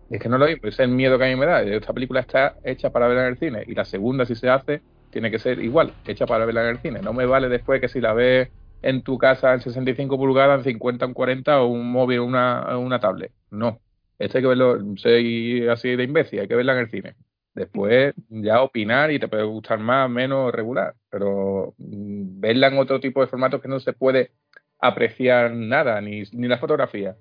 Es 0.09 0.19
que 0.19 0.29
no 0.29 0.35
es 0.35 0.39
lo 0.39 0.47
mismo, 0.47 0.67
es 0.67 0.79
el 0.79 0.89
miedo 0.89 1.17
que 1.17 1.25
a 1.25 1.27
mí 1.27 1.35
me 1.35 1.45
da. 1.45 1.61
Esta 1.61 1.93
película 1.93 2.21
está 2.21 2.55
hecha 2.63 2.89
para 2.89 3.07
verla 3.07 3.23
en 3.23 3.29
el 3.29 3.37
cine 3.37 3.63
y 3.67 3.75
la 3.75 3.85
segunda, 3.85 4.25
si 4.25 4.35
se 4.35 4.49
hace, 4.49 4.81
tiene 5.09 5.31
que 5.31 5.39
ser 5.39 5.59
igual, 5.59 5.93
hecha 6.05 6.25
para 6.25 6.45
verla 6.45 6.63
en 6.63 6.69
el 6.69 6.77
cine. 6.79 7.01
No 7.01 7.13
me 7.13 7.25
vale 7.25 7.49
después 7.49 7.81
que 7.81 7.87
si 7.89 8.01
la 8.01 8.13
ves 8.13 8.49
en 8.81 9.03
tu 9.03 9.17
casa 9.17 9.53
en 9.53 9.61
65 9.61 10.17
pulgadas, 10.17 10.59
en 10.59 10.63
50, 10.65 11.05
en 11.05 11.13
40 11.13 11.61
o 11.61 11.67
un 11.67 11.91
móvil 11.91 12.19
o 12.19 12.25
una, 12.25 12.77
una 12.77 12.99
tablet. 12.99 13.31
No. 13.51 13.79
Esto 14.19 14.37
hay 14.37 14.43
que 14.43 14.47
verlo, 14.47 14.77
soy 14.97 15.67
así 15.67 15.95
de 15.95 16.03
imbécil, 16.03 16.39
hay 16.41 16.47
que 16.47 16.55
verla 16.55 16.73
en 16.73 16.79
el 16.79 16.89
cine. 16.89 17.15
Después 17.53 18.13
ya 18.29 18.61
opinar 18.61 19.11
y 19.11 19.19
te 19.19 19.27
puede 19.27 19.43
gustar 19.43 19.79
más, 19.79 20.09
menos, 20.09 20.51
regular. 20.53 20.95
Pero 21.09 21.73
mm, 21.77 22.39
verla 22.39 22.67
en 22.67 22.77
otro 22.77 22.99
tipo 22.99 23.21
de 23.21 23.27
formatos 23.27 23.61
que 23.61 23.67
no 23.67 23.79
se 23.79 23.93
puede 23.93 24.31
apreciar 24.79 25.51
nada, 25.51 26.01
ni, 26.01 26.23
ni 26.31 26.47
la 26.47 26.57
fotografía, 26.57 27.15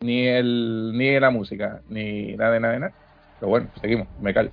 ni 0.00 0.26
el 0.26 0.92
ni 0.94 1.18
la 1.18 1.30
música, 1.30 1.82
ni 1.88 2.36
nada 2.36 2.52
de 2.52 2.60
nada 2.60 2.74
de 2.74 2.80
nada. 2.80 2.92
Pero 3.38 3.50
bueno, 3.50 3.68
seguimos, 3.80 4.06
me 4.20 4.34
callo. 4.34 4.50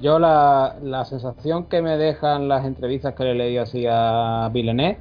Yo 0.00 0.18
la, 0.18 0.76
la 0.82 1.04
sensación 1.04 1.66
que 1.66 1.82
me 1.82 1.96
dejan 1.96 2.48
las 2.48 2.64
entrevistas 2.64 3.14
que 3.14 3.24
le 3.24 3.52
he 3.52 3.58
así 3.58 3.84
a 3.88 4.48
Villeneuve 4.52 4.98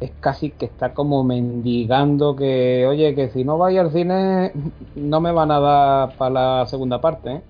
es 0.00 0.10
casi 0.20 0.50
que 0.50 0.66
está 0.66 0.92
como 0.92 1.22
mendigando 1.24 2.34
que, 2.34 2.84
oye, 2.86 3.14
que 3.14 3.28
si 3.30 3.44
no 3.44 3.58
vais 3.58 3.78
al 3.78 3.92
cine 3.92 4.52
no 4.96 5.20
me 5.20 5.32
van 5.32 5.50
a 5.50 6.08
para 6.18 6.30
la 6.30 6.66
segunda 6.66 7.00
parte. 7.00 7.32
¿eh? 7.32 7.42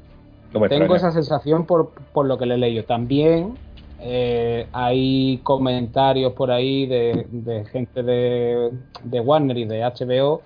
Tengo 0.68 0.94
esa 0.94 1.10
sensación 1.10 1.66
por, 1.66 1.90
por 2.12 2.26
lo 2.26 2.38
que 2.38 2.46
le 2.46 2.54
he 2.54 2.58
leído. 2.58 2.84
También 2.84 3.54
eh, 4.00 4.66
hay 4.72 5.38
comentarios 5.42 6.34
por 6.34 6.50
ahí 6.50 6.86
de, 6.86 7.64
gente 7.72 8.02
de, 8.02 9.20
Warner 9.20 9.56
y 9.56 9.64
de 9.64 9.80
HBO 9.80 10.42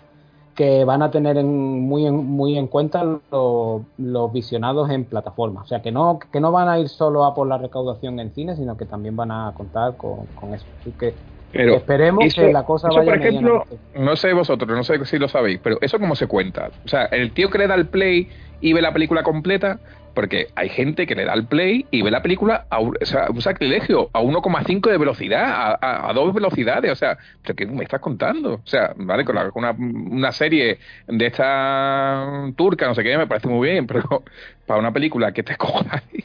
que 0.55 0.85
van 0.85 1.03
a 1.03 1.11
tener 1.11 1.43
muy, 1.45 2.07
en, 2.07 2.15
muy 2.15 2.57
en 2.57 2.69
cuenta 2.69 3.05
los 3.31 4.33
visionados 4.33 4.91
en 4.91 5.05
plataformas. 5.05 5.65
O 5.65 5.67
sea, 5.67 5.83
que 5.83 5.91
no, 5.91 6.19
que 6.33 6.41
no 6.41 6.53
van 6.53 6.69
a 6.69 6.79
ir 6.79 6.89
solo 6.89 7.25
a 7.25 7.35
por 7.35 7.49
la 7.49 7.59
recaudación 7.59 8.21
en 8.21 8.33
cine, 8.33 8.55
sino 8.57 8.77
que 8.77 8.85
también 8.85 9.17
van 9.17 9.31
a 9.31 9.53
contar 9.57 9.97
con, 9.97 10.27
eso. 10.55 10.67
Así 10.81 10.93
que 10.93 11.15
esperemos 11.53 12.35
que 12.35 12.53
la 12.53 12.65
cosa 12.65 12.89
vaya 12.89 13.13
Por 13.13 13.21
ejemplo, 13.21 13.65
no 13.97 14.17
sé 14.17 14.33
vosotros, 14.33 14.69
no 14.71 14.85
sé 14.85 15.05
si 15.05 15.19
lo 15.19 15.29
sabéis, 15.29 15.61
pero 15.63 15.79
eso 15.81 15.99
cómo 15.99 16.15
se 16.15 16.27
cuenta. 16.27 16.71
O 16.85 16.89
sea, 16.89 17.07
el 17.07 17.33
tío 17.33 17.51
que 17.51 17.59
le 17.59 17.67
da 17.67 17.75
el 17.75 17.87
play 17.87 18.29
y 18.61 18.73
ve 18.73 18.83
la 18.83 18.93
película 18.93 19.23
completa, 19.23 19.79
porque 20.15 20.49
hay 20.57 20.69
gente 20.69 21.07
que 21.07 21.15
le 21.15 21.25
da 21.25 21.35
el 21.35 21.47
play 21.47 21.87
y 21.93 22.03
ve 22.03 22.11
la 22.11 22.23
película 22.23 22.67
a 22.71 22.81
un, 22.81 22.97
sacrilegio, 23.39 24.11
a 24.13 24.21
1,5 24.21 24.91
de 24.91 24.99
velocidad, 24.99 25.79
a, 25.81 26.13
dos 26.13 26.35
velocidades. 26.35 26.91
O 26.91 26.97
sea, 26.97 27.17
¿pero 27.43 27.55
qué 27.55 27.67
me 27.67 27.85
estás 27.85 28.01
contando? 28.01 28.55
O 28.55 28.67
sea, 28.67 28.93
vale, 28.97 29.25
con, 29.25 29.37
una, 29.57 30.33
serie 30.33 30.81
de 31.07 31.27
esta 31.27 32.51
turca, 32.57 32.89
no 32.89 32.97
sé 32.97 33.05
qué, 33.05 33.17
me 33.17 33.29
parece 33.29 33.47
muy 33.47 33.69
bien, 33.69 33.87
pero 33.87 34.25
para 34.67 34.81
una 34.81 34.93
película 34.93 35.31
que 35.31 35.45
te 35.45 35.57
coja 35.57 36.03
y 36.13 36.25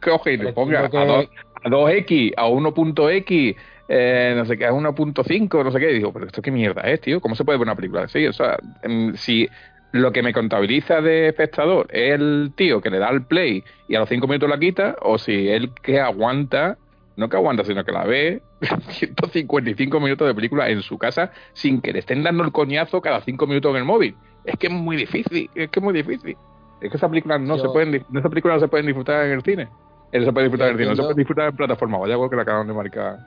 coge 0.00 0.32
y 0.32 0.36
le 0.38 0.54
ponga 0.54 0.80
a, 0.80 0.88
2, 0.88 1.28
a 1.62 1.68
2X, 1.68 2.34
a 2.36 2.46
1.X. 2.46 3.56
Eh, 3.86 4.32
no 4.34 4.46
sé 4.46 4.56
qué, 4.56 4.64
a 4.64 4.72
1.5, 4.72 5.62
no 5.62 5.70
sé 5.70 5.78
qué, 5.78 5.88
digo, 5.88 6.10
pero 6.10 6.26
esto 6.26 6.40
qué 6.40 6.50
mierda 6.50 6.80
es, 6.82 7.02
tío, 7.02 7.20
¿cómo 7.20 7.34
se 7.34 7.44
puede 7.44 7.58
ver 7.58 7.66
una 7.66 7.76
película 7.76 8.04
así? 8.04 8.26
O 8.26 8.32
sea, 8.32 8.56
em, 8.82 9.14
si 9.14 9.46
lo 9.94 10.10
que 10.10 10.24
me 10.24 10.32
contabiliza 10.32 11.00
de 11.00 11.28
espectador 11.28 11.86
es 11.90 12.14
el 12.14 12.50
tío 12.56 12.80
que 12.80 12.90
le 12.90 12.98
da 12.98 13.10
el 13.10 13.22
play 13.22 13.62
y 13.86 13.94
a 13.94 14.00
los 14.00 14.08
cinco 14.08 14.26
minutos 14.26 14.50
la 14.50 14.58
quita, 14.58 14.96
o 15.00 15.18
si 15.18 15.48
él 15.48 15.70
que 15.82 16.00
aguanta, 16.00 16.78
no 17.16 17.28
que 17.28 17.36
aguanta, 17.36 17.62
sino 17.62 17.84
que 17.84 17.92
la 17.92 18.04
ve 18.04 18.42
155 18.88 20.00
minutos 20.00 20.26
de 20.26 20.34
película 20.34 20.68
en 20.68 20.82
su 20.82 20.98
casa 20.98 21.30
sin 21.52 21.80
que 21.80 21.92
le 21.92 22.00
estén 22.00 22.24
dando 22.24 22.42
el 22.42 22.50
coñazo 22.50 23.00
cada 23.00 23.20
cinco 23.20 23.46
minutos 23.46 23.70
en 23.70 23.76
el 23.76 23.84
móvil. 23.84 24.16
Es 24.44 24.56
que 24.58 24.66
es 24.66 24.72
muy 24.72 24.96
difícil, 24.96 25.48
es 25.54 25.70
que 25.70 25.78
es 25.78 25.84
muy 25.84 25.94
difícil. 25.94 26.36
Es 26.80 26.90
que 26.90 26.96
esas 26.96 27.08
películas 27.08 27.40
no 27.40 27.56
se 27.56 27.68
pueden, 27.68 27.94
esas 27.94 28.30
películas 28.30 28.56
no 28.56 28.60
se 28.62 28.68
pueden 28.68 28.86
disfrutar 28.86 29.26
en 29.26 29.30
el 29.30 29.42
cine. 29.42 29.68
No 30.12 30.24
se 30.24 30.32
puede 30.32 30.46
disfrutar 30.46 30.70
en 30.70 30.72
el 30.72 30.78
cine, 30.78 30.90
no 30.90 30.96
se 30.96 31.02
puede 31.02 31.14
disfrutar 31.14 31.50
en 31.50 31.56
plataforma. 31.56 31.98
Vaya 31.98 32.14
algo 32.14 32.28
que 32.28 32.34
le 32.34 32.42
acaban 32.42 32.66
de 32.66 32.74
marcar 32.74 33.18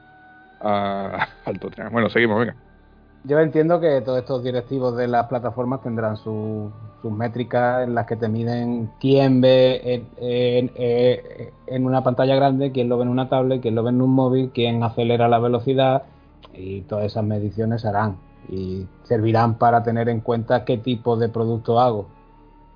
a, 0.60 1.27
al 1.45 1.60
Tottenham. 1.62 1.93
Bueno, 1.93 2.10
seguimos, 2.10 2.38
venga. 2.41 2.58
Yo 3.27 3.37
entiendo 3.41 3.81
que 3.81 3.99
todos 3.99 4.19
estos 4.19 4.41
directivos 4.41 4.95
de 4.95 5.09
las 5.09 5.25
plataformas 5.25 5.81
tendrán 5.81 6.15
sus 6.15 6.71
métricas 7.03 7.85
en 7.85 7.93
las 7.93 8.05
que 8.05 8.15
te 8.15 8.29
miden 8.29 8.89
quién 9.01 9.41
ve 9.41 10.05
en, 11.67 11.85
una 11.85 12.05
pantalla 12.05 12.35
grande, 12.35 12.71
quién 12.71 12.87
lo 12.87 12.97
ve 12.97 13.03
en 13.03 13.09
una 13.09 13.27
tablet, 13.27 13.61
quién 13.61 13.75
lo 13.75 13.83
ve 13.83 13.89
en 13.89 14.01
un 14.01 14.11
móvil, 14.11 14.51
quién 14.53 14.81
acelera 14.81 15.27
la 15.27 15.39
velocidad 15.39 16.03
y 16.53 16.81
todas 16.83 17.03
esas 17.03 17.25
mediciones 17.25 17.83
harán 17.83 18.15
y 18.47 18.87
servirán 19.03 19.55
para 19.55 19.83
tener 19.83 20.07
en 20.07 20.21
cuenta 20.21 20.63
qué 20.63 20.77
tipo 20.77 21.17
de 21.17 21.27
producto 21.27 21.81
hago. 21.81 22.07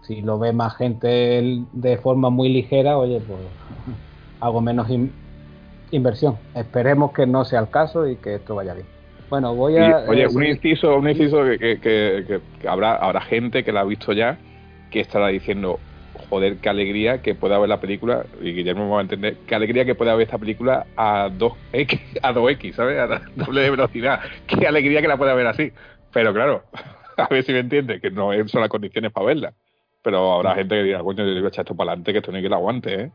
Si 0.01 0.21
lo 0.21 0.37
ve 0.37 0.51
más 0.51 0.75
gente 0.75 1.63
de 1.71 1.97
forma 1.97 2.29
muy 2.29 2.49
ligera, 2.49 2.97
oye, 2.97 3.21
pues 3.25 3.39
hago 4.41 4.59
menos 4.59 4.89
inversión. 5.91 6.35
Esperemos 6.55 7.13
que 7.13 7.25
no 7.25 7.45
sea 7.45 7.61
el 7.61 7.69
caso 7.69 8.05
y 8.05 8.17
que 8.17 8.35
esto 8.35 8.55
vaya 8.55 8.73
bien. 8.73 9.00
Bueno, 9.31 9.55
voy 9.55 9.77
a. 9.77 10.03
oye, 10.09 10.27
un 10.27 10.43
inciso, 10.43 10.97
un 10.97 11.09
inciso 11.09 11.45
que, 11.57 11.79
que, 11.79 12.67
habrá, 12.67 12.97
habrá 12.97 13.21
gente 13.21 13.63
que 13.63 13.71
la 13.71 13.79
ha 13.79 13.85
visto 13.85 14.11
ya 14.11 14.37
que 14.91 14.99
estará 14.99 15.29
diciendo, 15.29 15.79
joder, 16.29 16.57
qué 16.57 16.67
alegría 16.67 17.21
que 17.21 17.33
pueda 17.33 17.57
ver 17.57 17.69
la 17.69 17.79
película, 17.79 18.25
y 18.41 18.51
Guillermo 18.51 18.83
me 18.87 18.91
va 18.91 18.97
a 18.97 19.03
entender, 19.03 19.37
qué 19.47 19.55
alegría 19.55 19.85
que 19.85 19.95
pueda 19.95 20.15
ver 20.15 20.25
esta 20.25 20.37
película 20.37 20.85
a 20.97 21.29
2X, 21.29 22.19
a 22.21 22.33
2X, 22.33 22.73
¿sabes? 22.73 22.99
A 22.99 23.21
doble 23.37 23.61
de 23.61 23.69
velocidad. 23.69 24.19
Qué 24.47 24.67
alegría 24.67 25.01
que 25.01 25.07
la 25.07 25.15
pueda 25.15 25.33
ver 25.33 25.47
así. 25.47 25.71
Pero 26.11 26.33
claro, 26.33 26.63
a 27.17 27.27
ver 27.29 27.45
si 27.45 27.53
me 27.53 27.59
entiende, 27.59 28.01
que 28.01 28.11
no 28.11 28.31
son 28.49 28.59
las 28.59 28.69
condiciones 28.69 29.13
para 29.13 29.27
verla. 29.27 29.53
Pero 30.03 30.33
habrá 30.33 30.55
gente 30.55 30.75
que 30.75 30.83
diga, 30.83 30.99
coño, 30.99 31.23
yo 31.23 31.31
le 31.31 31.39
voy 31.39 31.45
a 31.45 31.49
echar 31.49 31.63
esto 31.63 31.75
para 31.75 31.91
adelante, 31.91 32.11
que 32.11 32.17
esto 32.17 32.31
no 32.31 32.37
hay 32.37 32.43
que 32.43 32.49
lo 32.49 32.55
aguante, 32.57 33.01
¿eh? 33.01 33.11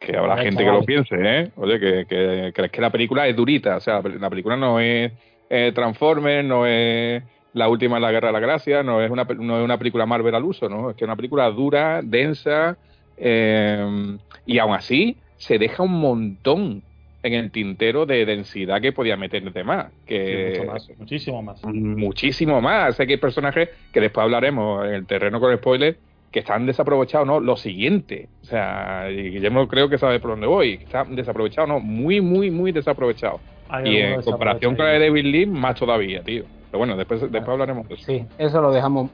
Que 0.00 0.16
habrá 0.16 0.38
gente 0.38 0.64
que 0.64 0.70
lo 0.70 0.82
piense, 0.82 1.14
¿eh? 1.18 1.50
Oye, 1.56 1.78
que, 1.78 2.06
que, 2.08 2.52
que, 2.54 2.68
que 2.70 2.80
la 2.80 2.88
película 2.88 3.26
es 3.26 3.36
durita, 3.36 3.76
o 3.76 3.80
sea, 3.80 4.00
la 4.00 4.30
película 4.30 4.56
no 4.56 4.80
es 4.80 5.12
eh, 5.50 5.72
Transformers, 5.74 6.46
no 6.46 6.66
es 6.66 7.22
la 7.54 7.68
última 7.68 7.96
de 7.96 8.02
la 8.02 8.12
Guerra 8.12 8.28
de 8.28 8.32
la 8.32 8.40
Gracia, 8.40 8.82
no 8.82 9.02
es 9.02 9.10
una, 9.10 9.24
no 9.24 9.58
es 9.58 9.64
una 9.64 9.78
película 9.78 10.06
Marvel 10.06 10.34
al 10.34 10.44
uso, 10.44 10.68
¿no? 10.68 10.90
Es 10.90 10.96
que 10.96 11.04
es 11.04 11.08
una 11.08 11.16
película 11.16 11.50
dura, 11.50 12.00
densa, 12.02 12.76
eh, 13.16 14.16
y 14.46 14.58
aún 14.58 14.74
así 14.74 15.16
se 15.36 15.58
deja 15.58 15.82
un 15.82 16.00
montón 16.00 16.82
en 17.22 17.32
el 17.34 17.50
tintero 17.50 18.06
de 18.06 18.24
densidad 18.24 18.80
que 18.80 18.92
podía 18.92 19.16
meter 19.16 19.52
de 19.52 19.64
más. 19.64 19.92
Que 20.06 20.68
muchísimo 20.98 21.42
más. 21.42 21.64
Muchísimo 21.64 22.60
más. 22.60 22.96
Sé 22.96 23.06
que 23.06 23.14
hay 23.14 23.18
personajes 23.18 23.70
que 23.92 24.00
después 24.00 24.22
hablaremos 24.22 24.86
en 24.86 24.94
el 24.94 25.06
terreno 25.06 25.40
con 25.40 25.56
spoilers 25.56 25.98
que 26.30 26.40
están 26.40 26.66
desaprovechados, 26.66 27.26
¿no? 27.26 27.40
Lo 27.40 27.56
siguiente. 27.56 28.28
O 28.42 28.44
sea, 28.44 29.08
Guillermo 29.08 29.66
creo 29.66 29.88
que 29.88 29.98
sabe 29.98 30.20
por 30.20 30.30
dónde 30.30 30.46
voy. 30.46 30.74
Están 30.74 31.16
desaprovechados, 31.16 31.68
¿no? 31.68 31.80
Muy, 31.80 32.20
muy, 32.20 32.50
muy 32.50 32.70
desaprovechados 32.70 33.40
y 33.84 33.96
en 33.96 34.22
comparación 34.22 34.76
con 34.76 34.86
la 34.86 34.92
de 34.92 35.08
David 35.08 35.24
Lee, 35.24 35.46
más 35.46 35.74
todavía, 35.74 36.22
tío. 36.22 36.44
Pero 36.70 36.78
bueno, 36.78 36.96
después, 36.96 37.20
después 37.20 37.48
hablaremos 37.48 37.88
de 37.88 37.94
eso. 37.94 38.04
Sí, 38.04 38.26
eso 38.38 38.60
lo 38.60 38.72
dejamos 38.72 39.10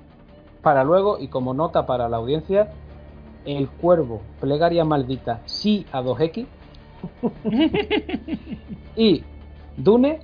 para 0.62 0.82
luego 0.82 1.18
y 1.20 1.28
como 1.28 1.54
nota 1.54 1.86
para 1.86 2.08
la 2.08 2.16
audiencia, 2.16 2.70
el 3.44 3.68
cuervo, 3.68 4.22
plegaria 4.40 4.84
maldita, 4.84 5.42
sí 5.44 5.86
a 5.92 6.02
2X. 6.02 6.46
y 8.96 9.22
Dune, 9.76 10.20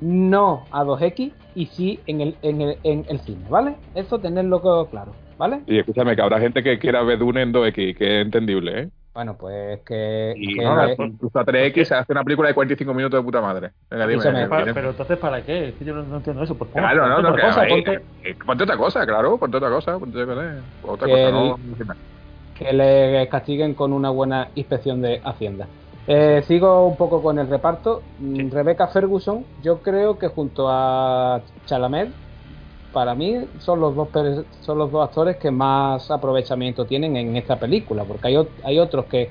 no 0.00 0.64
a 0.70 0.84
2X 0.84 1.32
y 1.54 1.66
sí 1.66 2.00
en 2.06 2.20
el, 2.20 2.36
en 2.42 2.60
el, 2.62 2.78
en 2.82 3.04
el 3.08 3.20
cine, 3.20 3.44
¿vale? 3.48 3.76
Eso 3.94 4.18
tenerlo 4.18 4.88
claro, 4.90 5.12
¿vale? 5.38 5.60
Y 5.66 5.78
escúchame, 5.78 6.14
que 6.14 6.22
habrá 6.22 6.40
gente 6.40 6.62
que 6.62 6.78
quiera 6.78 7.02
ver 7.02 7.18
Dune 7.18 7.42
en 7.42 7.52
2X, 7.52 7.96
que 7.96 8.20
es 8.20 8.24
entendible, 8.26 8.82
¿eh? 8.82 8.88
Bueno, 9.14 9.36
pues 9.38 9.80
que. 9.86 10.34
Y 10.36 10.56
no, 10.56 10.90
incluso 10.90 11.38
a 11.38 11.44
3X 11.44 11.84
se 11.84 11.94
hace 11.94 12.12
una 12.12 12.24
película 12.24 12.48
de 12.48 12.54
45 12.54 12.92
minutos 12.92 13.20
de 13.20 13.24
puta 13.24 13.40
madre. 13.40 13.70
Venga, 13.88 14.08
dime. 14.08 14.48
pero 14.74 14.90
entonces, 14.90 15.18
¿para 15.18 15.40
qué? 15.42 15.68
Es 15.68 15.74
que 15.74 15.84
yo 15.84 15.94
no, 15.94 16.16
entiendo 16.16 16.42
eso. 16.42 16.56
Pues, 16.56 16.70
claro, 16.72 17.06
no, 17.06 17.22
no, 17.22 17.28
otra 17.30 17.46
cosa, 17.46 17.64
ponte... 17.68 18.00
ponte... 18.44 18.64
otra 18.64 18.76
cosa, 18.76 19.06
claro, 19.06 19.38
ponte 19.38 19.56
otra 19.56 19.70
cosa. 19.70 19.98
Ponte 20.00 20.20
otra 20.20 21.06
que 21.06 21.12
cosa, 21.12 21.30
no. 21.30 21.58
Que 22.58 22.72
le 22.72 23.28
castiguen 23.28 23.74
con 23.74 23.92
una 23.92 24.10
buena 24.10 24.48
inspección 24.56 25.00
de 25.00 25.20
Hacienda. 25.24 25.68
Eh, 26.08 26.42
sigo 26.46 26.84
un 26.86 26.96
poco 26.96 27.22
con 27.22 27.38
el 27.38 27.48
reparto. 27.48 28.02
Mm, 28.18 28.50
Rebecca 28.50 28.88
Ferguson, 28.88 29.44
yo 29.62 29.78
creo 29.78 30.18
que 30.18 30.26
junto 30.26 30.68
a 30.68 31.40
Chalamet 31.66 32.10
para 32.94 33.14
mí 33.14 33.44
son 33.58 33.80
los 33.80 33.94
dos 33.94 34.08
son 34.60 34.78
los 34.78 34.90
dos 34.90 35.06
actores 35.06 35.36
que 35.36 35.50
más 35.50 36.10
aprovechamiento 36.10 36.86
tienen 36.86 37.16
en 37.16 37.36
esta 37.36 37.58
película, 37.58 38.04
porque 38.04 38.28
hay, 38.28 38.36
hay 38.62 38.78
otros 38.78 39.04
que 39.06 39.30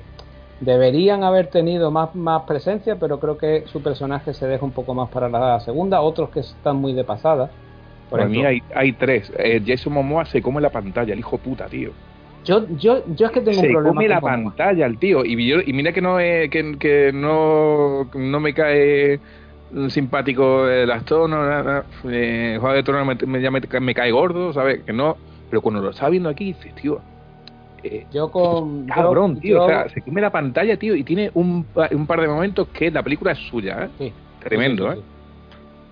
deberían 0.60 1.24
haber 1.24 1.48
tenido 1.48 1.90
más, 1.90 2.14
más 2.14 2.42
presencia, 2.42 2.96
pero 2.96 3.18
creo 3.18 3.36
que 3.36 3.64
su 3.66 3.82
personaje 3.82 4.32
se 4.34 4.46
deja 4.46 4.64
un 4.64 4.70
poco 4.70 4.94
más 4.94 5.08
para 5.08 5.28
la 5.28 5.58
segunda, 5.60 6.00
otros 6.00 6.30
que 6.30 6.40
están 6.40 6.76
muy 6.76 6.92
de 6.92 7.02
pasada. 7.02 7.50
Por 8.10 8.28
mí 8.28 8.44
hay, 8.44 8.62
hay 8.74 8.92
tres. 8.92 9.32
Eh, 9.36 9.60
Jason 9.66 9.92
Momoa 9.92 10.24
se 10.26 10.40
come 10.40 10.60
la 10.60 10.70
pantalla, 10.70 11.12
el 11.12 11.18
hijo 11.18 11.38
puta, 11.38 11.66
tío. 11.66 11.90
Yo, 12.44 12.66
yo, 12.76 13.02
yo 13.16 13.26
es 13.26 13.32
que 13.32 13.40
tengo 13.40 13.62
un 13.62 13.68
problema. 13.68 13.90
Se 13.90 13.94
come 13.94 14.08
la 14.08 14.20
pantalla 14.20 14.86
el 14.86 14.98
tío. 14.98 15.24
Y, 15.24 15.32
y 15.32 15.72
mira 15.72 15.92
que 15.92 16.02
no, 16.02 16.20
es, 16.20 16.50
que, 16.50 16.76
que 16.78 17.10
no, 17.12 18.04
no 18.14 18.40
me 18.40 18.52
cae 18.52 19.18
simpático 19.88 20.68
el 20.68 20.90
actor, 20.90 21.28
no, 21.28 21.82
eh, 22.10 22.56
Juego 22.60 22.74
de 22.74 22.82
Tronos 22.82 23.16
me, 23.26 23.80
me, 23.80 23.94
cae 23.94 24.10
gordo, 24.10 24.52
¿sabes? 24.52 24.82
Que 24.84 24.92
no, 24.92 25.16
pero 25.50 25.62
cuando 25.62 25.80
lo 25.82 25.90
está 25.90 26.08
viendo 26.08 26.28
aquí, 26.28 26.52
dices, 26.52 26.74
tío, 26.74 27.00
eh, 27.82 28.06
yo 28.12 28.30
con. 28.30 28.86
Cabrón, 28.86 29.40
tío, 29.40 29.64
o 29.64 29.68
sea, 29.68 29.88
se 29.88 30.00
come 30.00 30.20
la 30.20 30.30
pantalla, 30.30 30.76
tío, 30.76 30.94
y 30.94 31.02
tiene 31.04 31.30
un, 31.34 31.66
un 31.90 32.06
par 32.06 32.20
de 32.20 32.28
momentos 32.28 32.68
que 32.68 32.90
la 32.90 33.02
película 33.02 33.32
es 33.32 33.38
suya, 33.38 33.84
¿eh? 33.84 33.90
Sí, 33.98 34.12
Tremendo, 34.42 34.92
¿eh? 34.92 35.00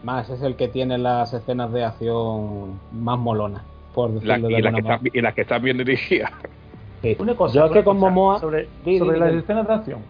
Más 0.02 0.28
es 0.30 0.42
el 0.42 0.56
que 0.56 0.68
tiene 0.68 0.98
las 0.98 1.32
escenas 1.32 1.72
de 1.72 1.84
acción 1.84 2.80
más 2.92 3.18
molonas, 3.18 3.62
por 3.94 4.12
decirlo 4.12 4.50
y, 4.50 4.62
las 4.62 4.74
que 4.74 4.80
están, 4.80 5.00
y 5.12 5.20
las 5.20 5.34
que 5.34 5.40
están 5.42 5.62
bien 5.62 5.78
dirigidas. 5.78 6.30
Una 7.18 7.34
cosa, 7.34 7.54
yo 7.54 7.72
que 7.72 7.82
con 7.82 7.98
Momoa. 7.98 8.38
Sobre, 8.38 8.68
sobre 8.84 9.18
las 9.18 9.34
escenas 9.34 9.66
de 9.66 9.74
acción, 9.74 10.00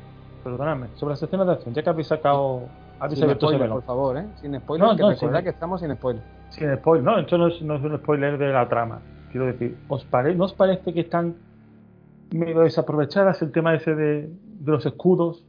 perdóname, 0.44 0.88
sobre 0.96 1.12
las 1.12 1.22
escenas 1.22 1.46
de 1.46 1.52
acción, 1.54 1.74
ya 1.74 1.82
que 1.82 1.90
habéis 1.90 2.08
sacado 2.08 2.68
sin 3.10 3.30
spoiler, 3.34 3.68
por 3.68 3.82
favor, 3.82 4.16
¿eh? 4.16 4.26
Sin 4.40 4.58
spoiler, 4.58 4.88
no, 4.88 4.96
que 4.96 5.26
no, 5.26 5.42
que 5.42 5.48
estamos 5.48 5.80
sin 5.80 5.94
spoiler. 5.94 6.22
Sin 6.50 6.74
spoiler, 6.76 7.04
no, 7.04 7.18
esto 7.18 7.38
no 7.38 7.48
es, 7.48 7.60
no 7.62 7.76
es 7.76 7.82
un 7.82 7.96
spoiler 7.98 8.38
de 8.38 8.52
la 8.52 8.68
trama. 8.68 9.00
Quiero 9.30 9.46
decir, 9.46 9.76
¿os 9.88 10.04
pare, 10.04 10.34
¿no 10.34 10.44
os 10.44 10.52
parece 10.52 10.92
que 10.92 11.00
están 11.00 11.36
medio 12.30 12.60
desaprovechadas 12.60 13.40
el 13.42 13.52
tema 13.52 13.74
ese 13.74 13.94
de, 13.94 14.28
de 14.28 14.72
los 14.72 14.84
escudos? 14.86 15.44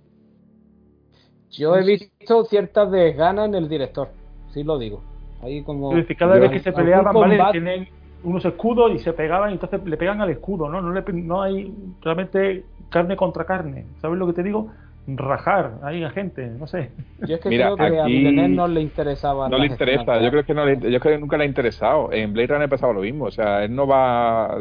Yo 1.52 1.76
he 1.76 1.86
visto 1.86 2.46
ciertas 2.46 2.92
desganas 2.92 3.48
en 3.50 3.56
el 3.56 3.70
director. 3.70 4.10
sí 4.50 4.64
lo 4.64 4.78
digo. 4.78 5.02
Ahí 5.42 5.64
como. 5.64 5.94
Decir, 5.94 6.18
cada 6.18 6.40
vez 6.40 6.50
que 6.50 6.60
se 6.60 6.72
peleaban, 6.72 7.14
¿vale? 7.14 7.40
Tienen 7.52 7.88
unos 8.24 8.44
escudos 8.46 8.92
y 8.94 9.00
se 9.00 9.14
pegaban 9.14 9.52
y 9.52 9.54
entonces 9.54 9.84
le 9.86 9.98
pegan 9.98 10.22
al 10.22 10.30
escudo, 10.30 10.70
¿no? 10.70 10.82
No, 10.82 10.92
le, 10.92 11.04
no 11.14 11.42
hay 11.42 11.74
realmente 12.02 12.66
carne 12.90 13.16
contra 13.16 13.46
carne. 13.46 13.86
¿Sabes 14.02 14.18
lo 14.18 14.26
que 14.28 14.34
te 14.34 14.44
digo? 14.44 14.72
Rajar 15.06 15.80
ahí 15.84 16.04
a 16.04 16.10
gente, 16.10 16.48
no 16.48 16.66
sé. 16.66 16.92
Yo 17.28 17.36
es 17.36 17.42
que 17.42 17.50
Mira, 17.50 17.66
creo 17.66 17.78
que 17.78 18.00
a 18.00 18.04
aquí 18.04 18.14
Villeneuve 18.14 18.50
no 18.50 18.68
le 18.68 18.82
interesaba. 18.82 19.50
No 19.50 19.58
le 19.58 19.68
interesa, 19.68 20.22
yo 20.22 20.30
creo 20.30 20.46
que 20.46 20.54
no 20.54 20.66
le, 20.66 20.76
yo 20.76 21.00
creo 21.00 21.16
que 21.16 21.20
nunca 21.20 21.38
le 21.38 21.44
ha 21.44 21.48
interesado. 21.48 22.12
En 22.14 22.32
Blade 22.32 22.48
Runner 22.48 22.70
pasaba 22.70 22.94
lo 22.94 23.02
mismo, 23.02 23.26
o 23.26 23.32
sea, 23.32 23.64
él 23.66 23.76
no 23.76 23.86
va 23.86 24.58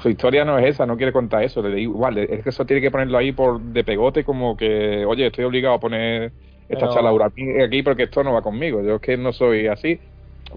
su 0.00 0.08
historia 0.08 0.44
no 0.44 0.58
es 0.58 0.66
esa, 0.66 0.86
no 0.86 0.96
quiere 0.96 1.12
contar 1.12 1.42
eso, 1.42 1.62
le 1.62 1.70
da 1.70 1.78
igual, 1.78 2.18
es 2.18 2.42
que 2.42 2.48
eso 2.50 2.64
tiene 2.64 2.80
que 2.80 2.90
ponerlo 2.90 3.18
ahí 3.18 3.32
por 3.32 3.60
de 3.60 3.84
pegote 3.84 4.24
como 4.24 4.56
que, 4.56 5.04
oye, 5.04 5.26
estoy 5.26 5.44
obligado 5.44 5.74
a 5.74 5.80
poner 5.80 6.32
esta 6.68 6.86
Pero- 6.88 6.94
charla 6.94 7.26
aquí, 7.26 7.60
aquí 7.60 7.82
porque 7.82 8.04
esto 8.04 8.22
no 8.24 8.32
va 8.32 8.42
conmigo, 8.42 8.82
yo 8.82 8.96
es 8.96 9.00
que 9.00 9.16
no 9.16 9.32
soy 9.32 9.66
así, 9.66 9.98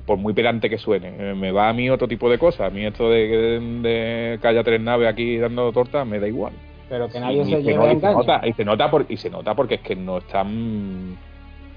por 0.05 0.17
muy 0.17 0.33
pedante 0.33 0.69
que 0.69 0.77
suene, 0.77 1.13
eh, 1.19 1.33
me 1.35 1.51
va 1.51 1.69
a 1.69 1.73
mí 1.73 1.89
otro 1.89 2.07
tipo 2.07 2.29
de 2.29 2.37
cosas, 2.37 2.67
a 2.67 2.69
mí 2.69 2.85
esto 2.85 3.09
de, 3.09 3.59
de 3.81 4.39
que 4.41 4.47
haya 4.47 4.63
tres 4.63 4.79
naves 4.79 5.09
aquí 5.09 5.37
dando 5.37 5.71
tortas 5.71 6.07
me 6.07 6.19
da 6.19 6.27
igual. 6.27 6.53
Pero 6.91 7.07
que 7.07 7.21
nadie 7.21 7.41
Y 7.43 7.45
se 7.45 7.63
lleve 7.63 7.87
a 7.87 7.93
y 7.93 7.99
se 8.01 8.07
nota, 8.11 8.41
y 8.45 8.51
se 8.51 8.65
nota 8.65 8.91
por- 8.91 9.05
y 9.07 9.15
se 9.15 9.29
nota 9.29 9.55
porque 9.55 9.75
es 9.75 9.81
que 9.81 9.95
no 9.95 10.17
están 10.17 11.17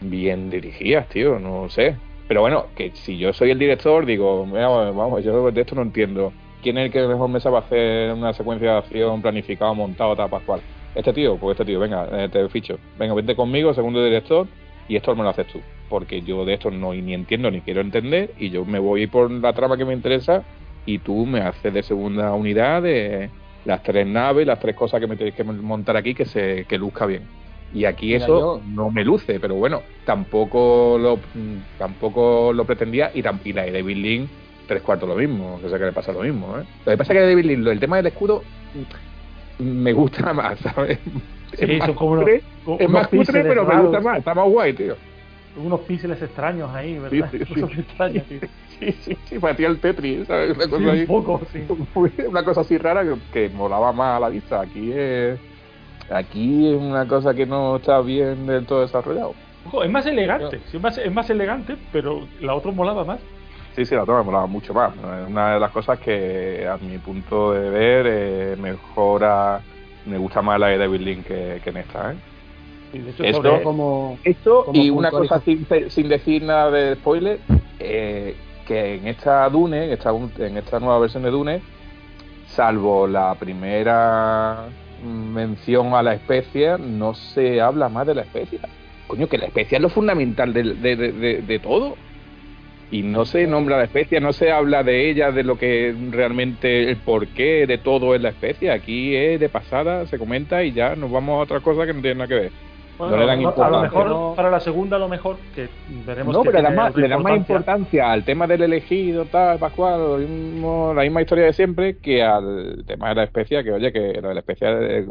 bien 0.00 0.50
dirigidas, 0.50 1.08
tío, 1.08 1.38
no 1.38 1.68
sé. 1.68 1.96
Pero 2.26 2.40
bueno, 2.40 2.66
que 2.74 2.90
si 2.94 3.16
yo 3.16 3.32
soy 3.32 3.52
el 3.52 3.58
director, 3.60 4.04
digo, 4.06 4.44
vamos, 4.44 5.22
yo 5.22 5.52
de 5.52 5.60
esto 5.60 5.76
no 5.76 5.82
entiendo. 5.82 6.32
¿Quién 6.64 6.78
es 6.78 6.86
el 6.86 6.92
que 6.92 7.06
mejor 7.06 7.28
me 7.28 7.38
sabe 7.38 7.58
hacer 7.58 8.12
una 8.12 8.32
secuencia 8.32 8.72
de 8.72 8.78
acción 8.78 9.22
planificada, 9.22 9.72
montada, 9.72 10.16
tal, 10.16 10.30
pascual? 10.30 10.60
Este 10.96 11.12
tío, 11.12 11.36
pues 11.36 11.52
este 11.54 11.64
tío, 11.66 11.78
venga, 11.78 12.08
eh, 12.10 12.28
te 12.28 12.48
ficho. 12.48 12.80
Venga, 12.98 13.14
vente 13.14 13.36
conmigo, 13.36 13.72
segundo 13.72 14.04
director, 14.04 14.48
y 14.88 14.96
esto 14.96 15.14
me 15.14 15.22
lo 15.22 15.28
haces 15.28 15.46
tú. 15.46 15.60
Porque 15.88 16.22
yo 16.22 16.44
de 16.44 16.54
esto 16.54 16.72
no 16.72 16.92
ni 16.92 17.14
entiendo 17.14 17.52
ni 17.52 17.60
quiero 17.60 17.82
entender, 17.82 18.32
y 18.36 18.50
yo 18.50 18.64
me 18.64 18.80
voy 18.80 19.06
por 19.06 19.30
la 19.30 19.52
trama 19.52 19.76
que 19.76 19.84
me 19.84 19.94
interesa, 19.94 20.42
y 20.86 20.98
tú 20.98 21.24
me 21.24 21.38
haces 21.40 21.72
de 21.72 21.84
segunda 21.84 22.32
unidad 22.32 22.82
de 22.82 23.30
las 23.64 23.82
tres 23.82 24.06
naves, 24.06 24.46
las 24.46 24.60
tres 24.60 24.74
cosas 24.76 25.00
que 25.00 25.06
me 25.06 25.16
tenéis 25.16 25.34
que 25.34 25.44
montar 25.44 25.96
aquí 25.96 26.14
que 26.14 26.24
se 26.26 26.64
que 26.66 26.78
luzca 26.78 27.06
bien. 27.06 27.22
Y 27.72 27.86
aquí 27.86 28.06
Mira, 28.12 28.18
eso 28.18 28.38
yo- 28.58 28.62
no 28.66 28.90
me 28.90 29.04
luce, 29.04 29.40
pero 29.40 29.56
bueno, 29.56 29.82
tampoco 30.04 30.96
lo 30.98 31.16
mm, 31.16 31.78
tampoco 31.78 32.52
lo 32.52 32.64
pretendía 32.64 33.10
y, 33.14 33.18
y 33.44 33.52
la 33.52 33.62
de 33.64 33.72
David 33.72 33.96
Lynch 33.96 34.30
tres 34.68 34.80
cuartos 34.82 35.08
lo 35.08 35.16
mismo, 35.16 35.60
o 35.62 35.68
sea 35.68 35.78
que 35.78 35.84
le 35.86 35.92
pasa 35.92 36.12
lo 36.12 36.20
mismo, 36.20 36.56
¿eh? 36.58 36.64
Lo 36.86 36.92
que 36.92 36.96
pasa 36.98 37.12
es 37.12 37.18
que 37.18 37.22
de 37.24 37.34
David 37.34 37.58
lo- 37.58 37.70
el 37.72 37.80
tema 37.80 37.96
del 37.96 38.06
escudo 38.06 38.42
mm, 39.58 39.64
me 39.64 39.92
gusta 39.92 40.32
más, 40.34 40.58
¿sabes? 40.60 40.98
Sí, 41.58 41.64
es 41.64 41.78
más 41.78 41.86
son 41.86 41.94
como 41.96 42.10
unos- 42.12 42.24
cutre, 42.24 42.42
como 42.64 42.76
es 42.78 42.86
unos 42.88 42.92
más 43.00 43.08
cutre, 43.08 43.18
píxeles 43.24 43.46
pero 43.48 43.64
me 43.66 43.80
gusta 43.82 44.00
más, 44.00 44.18
está 44.18 44.34
más 44.34 44.48
guay, 44.48 44.72
tío. 44.72 44.96
Unos 45.56 45.80
píxeles 45.80 46.20
extraños 46.20 46.70
ahí, 46.74 46.98
¿verdad? 46.98 47.30
Sí, 47.30 47.38
tío. 47.54 47.68
Sí, 48.84 48.92
sí, 49.00 49.18
sí, 49.24 49.38
parecía 49.38 49.68
el 49.68 49.80
Tetris, 49.80 50.26
¿sabes? 50.26 50.54
Una 50.56 50.64
Sí, 50.64 50.70
cosa, 50.70 50.90
ahí- 50.92 51.00
un 51.00 51.06
poco, 51.06 51.40
sí. 51.52 51.66
una 52.28 52.44
cosa 52.44 52.60
así 52.62 52.76
rara 52.78 53.02
que, 53.04 53.14
que 53.32 53.48
molaba 53.54 53.92
más 53.92 54.16
a 54.16 54.20
la 54.20 54.28
vista. 54.28 54.60
Aquí 54.60 54.92
es, 54.92 55.38
aquí 56.10 56.68
es 56.74 56.76
una 56.80 57.06
cosa 57.06 57.34
que 57.34 57.46
no 57.46 57.76
está 57.76 58.00
bien 58.00 58.46
del 58.46 58.66
todo 58.66 58.82
desarrollado. 58.82 59.34
Ojo, 59.66 59.82
es 59.82 59.90
más 59.90 60.04
elegante, 60.06 60.60
sí, 60.70 60.76
es, 60.76 60.82
más, 60.82 60.98
es 60.98 61.10
más 61.12 61.30
elegante, 61.30 61.76
pero 61.90 62.28
la 62.40 62.54
otra 62.54 62.70
molaba 62.72 63.04
más. 63.04 63.20
Sí, 63.74 63.84
sí, 63.86 63.94
la 63.94 64.02
otra 64.02 64.18
me 64.18 64.24
molaba 64.24 64.46
mucho 64.46 64.74
más. 64.74 64.94
Es 64.94 65.28
una 65.28 65.54
de 65.54 65.60
las 65.60 65.70
cosas 65.72 65.98
que, 65.98 66.68
a 66.68 66.76
mi 66.76 66.98
punto 66.98 67.52
de 67.52 67.70
ver, 67.70 68.06
eh, 68.08 68.56
mejora, 68.56 69.60
me 70.04 70.18
gusta 70.18 70.42
más 70.42 70.60
la 70.60 70.68
de 70.68 70.78
David 70.78 71.00
Lynch 71.00 71.24
que, 71.24 71.60
que 71.64 71.70
en 71.70 71.76
esta. 71.78 72.12
¿eh? 72.12 72.16
Y 72.92 72.98
de 72.98 73.10
hecho, 73.10 73.24
Esto- 73.24 73.60
como 73.64 74.18
Esto 74.22 74.64
Como 74.66 74.80
y 74.80 74.90
una 74.90 75.10
cosa 75.10 75.40
sin, 75.40 75.66
sin 75.88 76.08
decir 76.08 76.42
nada 76.44 76.70
de 76.70 76.94
spoiler, 76.94 77.40
eh, 77.80 78.36
que 78.64 78.96
en 78.96 79.06
esta 79.08 79.48
Dune, 79.48 79.84
en 79.86 79.90
esta, 79.92 80.10
en 80.38 80.56
esta 80.58 80.80
nueva 80.80 80.98
versión 80.98 81.22
de 81.22 81.30
Dune, 81.30 81.60
salvo 82.46 83.06
la 83.06 83.34
primera 83.34 84.66
mención 85.04 85.94
a 85.94 86.02
la 86.02 86.14
especie, 86.14 86.78
no 86.78 87.14
se 87.14 87.60
habla 87.60 87.88
más 87.88 88.06
de 88.06 88.14
la 88.14 88.22
especie. 88.22 88.58
Coño, 89.06 89.28
que 89.28 89.38
la 89.38 89.46
especie 89.46 89.76
es 89.76 89.82
lo 89.82 89.88
fundamental 89.90 90.52
de, 90.52 90.62
de- 90.74 90.96
de- 90.96 91.42
de 91.42 91.58
todo. 91.58 91.96
Y 92.90 93.02
no 93.02 93.24
se 93.24 93.46
nombra 93.46 93.78
la 93.78 93.84
especie, 93.84 94.20
no 94.20 94.32
se 94.32 94.52
habla 94.52 94.82
de 94.84 95.10
ella, 95.10 95.32
de 95.32 95.42
lo 95.42 95.58
que 95.58 95.94
realmente, 96.10 96.88
el 96.88 96.96
porqué 96.98 97.66
de 97.66 97.78
todo 97.78 98.14
es 98.14 98.22
la 98.22 98.28
especie. 98.28 98.70
Aquí 98.70 99.16
es 99.16 99.40
de 99.40 99.48
pasada, 99.48 100.06
se 100.06 100.18
comenta 100.18 100.62
y 100.62 100.72
ya 100.72 100.94
nos 100.94 101.10
vamos 101.10 101.34
a 101.38 101.42
otra 101.42 101.60
cosa 101.60 101.86
que 101.86 101.92
no 101.94 102.00
tiene 102.02 102.16
nada 102.16 102.28
que 102.28 102.34
ver. 102.34 102.52
Bueno, 102.98 103.16
no 103.16 103.20
le 103.20 103.26
dan 103.26 103.38
a 103.38 103.42
lo 103.42 103.48
importancia, 103.48 103.80
mejor 103.82 104.06
¿no? 104.08 104.32
para 104.36 104.50
la 104.50 104.60
segunda, 104.60 104.96
a 104.96 105.00
lo 105.00 105.08
mejor, 105.08 105.36
que 105.54 105.68
veremos 106.06 106.32
No, 106.34 106.42
que 106.42 106.50
pero 106.50 106.58
le 106.58 106.62
da 106.62 106.68
tiene 106.68 106.82
más, 106.82 106.96
le 106.96 107.06
importancia. 107.06 107.36
importancia 107.36 108.12
al 108.12 108.24
tema 108.24 108.46
del 108.46 108.62
elegido, 108.62 109.24
tal, 109.26 109.58
Pascual, 109.58 110.00
lo 110.00 110.18
mismo- 110.18 110.92
la 110.94 111.02
misma 111.02 111.22
historia 111.22 111.44
de 111.44 111.52
siempre, 111.52 111.96
que 111.98 112.22
al 112.22 112.84
tema 112.86 113.08
de 113.10 113.14
la 113.16 113.24
especie, 113.24 113.62
que 113.64 113.72
oye, 113.72 113.92
que 113.92 114.20
lo 114.20 114.28
de 114.28 114.34
la 114.34 114.40
especie, 114.40 114.68
eh, 114.70 115.06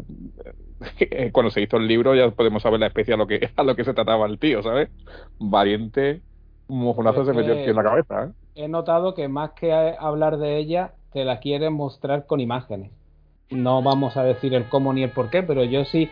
eh, 1.00 1.30
cuando 1.32 1.50
se 1.50 1.60
hizo 1.62 1.76
el 1.76 1.86
libro 1.86 2.14
ya 2.14 2.30
podemos 2.30 2.62
saber 2.62 2.80
la 2.80 2.86
especie 2.86 3.14
a 3.14 3.16
lo 3.16 3.26
que, 3.26 3.50
a 3.56 3.62
lo 3.62 3.74
que 3.76 3.84
se 3.84 3.94
trataba 3.94 4.26
el 4.26 4.38
tío, 4.38 4.62
¿sabes? 4.62 4.88
Valiente, 5.38 6.20
un 6.68 6.80
mojonazo 6.80 7.22
Es 7.22 7.26
se 7.28 7.32
metió 7.34 7.54
en 7.54 7.76
la 7.76 7.82
cabeza, 7.82 8.24
¿eh? 8.24 8.28
he 8.56 8.68
notado 8.68 9.14
que 9.14 9.28
más 9.28 9.50
que 9.52 9.72
hablar 9.72 10.38
de 10.38 10.56
ella, 10.58 10.92
te 11.12 11.24
la 11.24 11.38
quieren 11.40 11.72
mostrar 11.74 12.26
con 12.26 12.40
imágenes. 12.40 12.90
No 13.50 13.82
vamos 13.82 14.16
a 14.16 14.24
decir 14.24 14.54
el 14.54 14.64
cómo 14.64 14.92
ni 14.92 15.02
el 15.02 15.10
por 15.10 15.28
qué, 15.30 15.42
pero 15.42 15.64
yo 15.64 15.84
sí, 15.84 16.08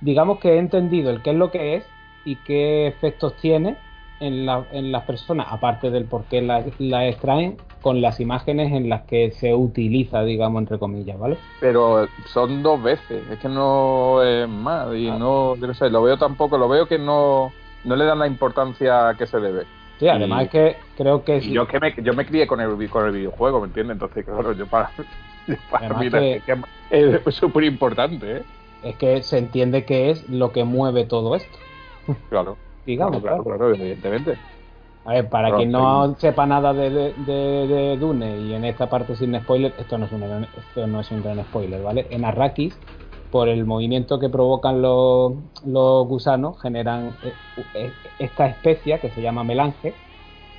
digamos 0.00 0.38
que 0.38 0.54
he 0.54 0.58
entendido 0.58 1.10
el 1.10 1.22
qué 1.22 1.30
es 1.30 1.36
lo 1.36 1.50
que 1.50 1.74
es 1.76 1.90
y 2.24 2.36
qué 2.36 2.86
efectos 2.86 3.36
tiene 3.36 3.76
en, 4.20 4.46
la- 4.46 4.66
en 4.72 4.90
las 4.92 5.04
personas, 5.04 5.46
aparte 5.50 5.90
del 5.90 6.04
por 6.04 6.24
qué 6.24 6.42
la, 6.42 6.64
la 6.78 7.06
extraen, 7.06 7.56
con 7.80 8.00
las 8.00 8.18
imágenes 8.18 8.72
en 8.72 8.88
las 8.88 9.02
que 9.02 9.30
se 9.30 9.54
utiliza, 9.54 10.24
digamos, 10.24 10.60
entre 10.60 10.78
comillas, 10.80 11.16
¿vale? 11.18 11.38
Pero 11.60 12.08
son 12.26 12.62
dos 12.62 12.82
veces, 12.82 13.22
es 13.30 13.38
que 13.38 13.48
no 13.48 14.22
es 14.24 14.48
más, 14.48 14.92
y 14.96 15.08
Ah. 15.08 15.16
no, 15.18 15.54
no 15.56 15.74
sé, 15.74 15.88
lo 15.88 16.02
veo 16.02 16.18
tampoco, 16.18 16.58
lo 16.58 16.68
veo 16.68 16.86
que 16.88 16.98
no, 16.98 17.52
no 17.84 17.96
le 17.96 18.04
dan 18.04 18.18
la 18.18 18.26
importancia 18.26 19.14
que 19.16 19.26
se 19.26 19.38
debe. 19.38 19.64
Sí, 20.00 20.08
además 20.08 20.42
Y- 20.42 20.44
es 20.46 20.50
que 20.50 20.76
creo 20.96 21.24
que 21.24 21.40
sí. 21.40 21.52
yo 21.52 21.66
que 21.68 21.78
me, 21.80 21.94
yo 22.02 22.14
me 22.14 22.26
crié 22.26 22.46
con 22.48 22.60
el, 22.60 22.90
con 22.90 23.06
el 23.06 23.12
videojuego, 23.12 23.60
¿me 23.60 23.66
entiendes? 23.68 23.94
Entonces, 23.94 24.24
claro, 24.24 24.52
yo 24.52 24.66
para, 24.66 24.90
yo 25.46 25.54
para 25.70 25.88
mí 25.90 26.10
que- 26.10 26.42
es 26.90 27.26
es 27.26 27.34
súper 27.36 27.64
importante, 27.64 28.38
¿eh? 28.38 28.42
Es 28.82 28.96
que 28.98 29.22
se 29.22 29.38
entiende 29.38 29.84
que 29.86 30.10
es 30.10 30.28
lo 30.28 30.52
que 30.52 30.64
mueve 30.64 31.04
todo 31.06 31.34
esto, 31.36 31.60
Claro, 32.28 32.60
digamos. 32.84 33.20
claro, 33.20 33.44
claro. 33.44 33.44
claro, 33.44 33.70
evidentemente. 33.70 34.40
A 35.04 35.12
ver, 35.14 35.30
para 35.30 35.54
Claro, 35.54 35.54
quien 35.54 35.72
no 35.72 36.14
sí. 36.16 36.18
sepa 36.18 36.46
nada 36.46 36.74
de, 36.74 36.90
de, 36.90 37.14
de- 37.16 37.66
de 37.66 37.96
Dune 37.96 38.38
y 38.40 38.52
en 38.54 38.64
esta 38.64 38.88
parte 38.90 39.16
sin 39.16 39.34
spoiler, 39.40 39.74
esto 39.78 39.96
no 39.96 40.04
es 40.06 40.12
un 40.12 40.20
gran, 40.20 40.44
esto 40.52 40.86
no 40.86 41.00
es 41.00 41.10
un 41.10 41.22
gran 41.22 41.42
spoiler, 41.44 41.80
¿vale? 41.80 42.06
En 42.10 42.24
Arrakis, 42.24 42.82
por 43.30 43.48
el 43.48 43.64
movimiento 43.64 44.18
que 44.18 44.28
provocan 44.28 44.82
los, 44.82 45.32
los 45.64 46.06
gusanos, 46.06 46.60
generan 46.60 47.18
eh, 47.22 47.38
eh, 47.74 48.00
esta 48.18 48.46
especie 48.48 49.00
que 49.00 49.10
se 49.10 49.22
llama 49.22 49.44
melange, 49.44 50.02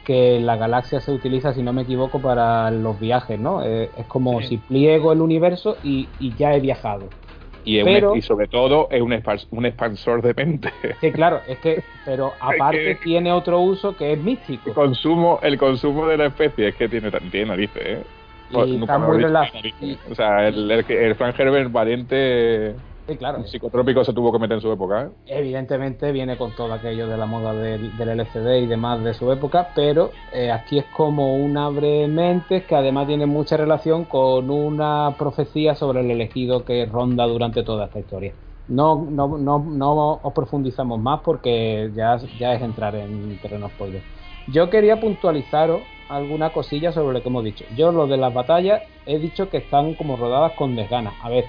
que 0.03 0.37
en 0.37 0.45
la 0.47 0.57
galaxia 0.57 1.01
se 1.01 1.11
utiliza, 1.13 1.53
si 1.53 1.63
no 1.63 1.73
me 1.73 1.83
equivoco, 1.83 2.21
para 2.21 2.71
los 2.71 2.99
viajes, 2.99 3.39
¿no? 3.39 3.63
Eh, 3.63 3.91
es 3.95 4.07
como 4.07 4.41
Sí. 4.41 4.43
si 4.43 4.59
pliego 4.59 5.13
el 5.13 5.21
universo 5.21 5.79
y, 5.83 6.15
y 6.19 6.35
ya 6.35 6.55
he 6.55 6.61
viajado. 6.61 7.18
Y, 7.65 7.77
es 7.79 7.85
Pero- 7.85 8.13
un, 8.13 8.17
y 8.17 8.21
sobre 8.21 8.47
todo 8.47 8.87
es 8.89 9.01
un, 9.01 9.13
un 9.51 9.65
expansor 9.65 10.21
de 10.21 10.33
mente. 10.33 10.71
Sí, 11.01 11.11
claro, 11.11 11.41
es 11.47 11.57
que, 11.59 11.83
pero 12.05 12.33
aparte 12.39 12.77
que- 12.77 12.95
tiene 13.03 13.31
otro 13.31 13.59
uso 13.59 13.95
que 13.95 14.13
es 14.13 14.17
El 14.17 14.23
místico. 14.23 14.73
consumo, 14.73 15.39
el 15.43 15.57
consumo 15.57 16.07
de 16.07 16.17
la 16.17 16.25
especie 16.27 16.69
es 16.69 16.75
que 16.75 16.87
tiene, 16.89 17.11
tiene 17.31 17.45
narices, 17.47 17.81
¿eh? 17.85 18.03
Pues 18.51 18.67
Y 18.69 18.77
nunca 18.77 18.95
está 18.95 18.97
muy 19.07 19.23
narices. 19.23 19.99
O 20.09 20.15
sea, 20.15 20.47
el, 20.47 20.71
el, 20.71 20.85
el 20.89 21.15
Frank 21.15 21.39
Herbert 21.39 21.71
valiente 21.71 22.73
Sí, 23.09 23.17
claro. 23.17 23.39
un 23.39 23.47
psicotrópico 23.47 24.03
se 24.03 24.13
tuvo 24.13 24.31
que 24.31 24.39
meter 24.39 24.55
en 24.55 24.61
su 24.61 24.71
época, 24.71 25.03
¿eh? 25.03 25.09
Evidentemente 25.25 26.11
viene 26.11 26.37
con 26.37 26.55
todo 26.55 26.71
aquello 26.73 27.07
de 27.07 27.17
la 27.17 27.25
moda 27.25 27.53
del, 27.53 27.95
del 27.97 28.09
LCD 28.09 28.63
y 28.63 28.67
demás 28.67 29.03
de 29.03 29.13
su 29.13 29.31
época, 29.31 29.69
pero 29.75 30.11
eh, 30.31 30.51
aquí 30.51 30.79
es 30.79 30.85
como 30.95 31.35
una 31.35 31.69
brevemente 31.69 32.63
que 32.63 32.75
además 32.75 33.07
tiene 33.07 33.25
mucha 33.25 33.57
relación 33.57 34.05
con 34.05 34.49
una 34.49 35.15
profecía 35.17 35.75
sobre 35.75 36.01
el 36.01 36.11
elegido 36.11 36.63
que 36.63 36.85
ronda 36.85 37.25
durante 37.25 37.63
toda 37.63 37.85
esta 37.85 37.99
historia. 37.99 38.33
No, 38.67 39.03
no, 39.09 39.37
no, 39.37 39.59
no 39.59 40.19
os 40.21 40.33
profundizamos 40.33 40.99
más 40.99 41.21
porque 41.21 41.91
ya, 41.95 42.17
ya 42.37 42.53
es 42.53 42.61
entrar 42.61 42.95
en 42.95 43.39
terreno 43.41 43.67
spoiler. 43.69 44.03
Yo 44.47 44.69
quería 44.69 44.99
puntualizaros 44.99 45.81
alguna 46.07 46.51
cosilla 46.51 46.91
sobre 46.91 47.13
lo 47.13 47.21
que 47.21 47.29
hemos 47.29 47.43
dicho. 47.43 47.65
Yo 47.75 47.91
lo 47.91 48.07
de 48.07 48.17
las 48.17 48.33
batallas 48.33 48.81
he 49.05 49.17
dicho 49.19 49.49
que 49.49 49.57
están 49.57 49.95
como 49.95 50.17
rodadas 50.17 50.53
con 50.53 50.75
desgana. 50.75 51.13
A 51.21 51.29
ver, 51.29 51.45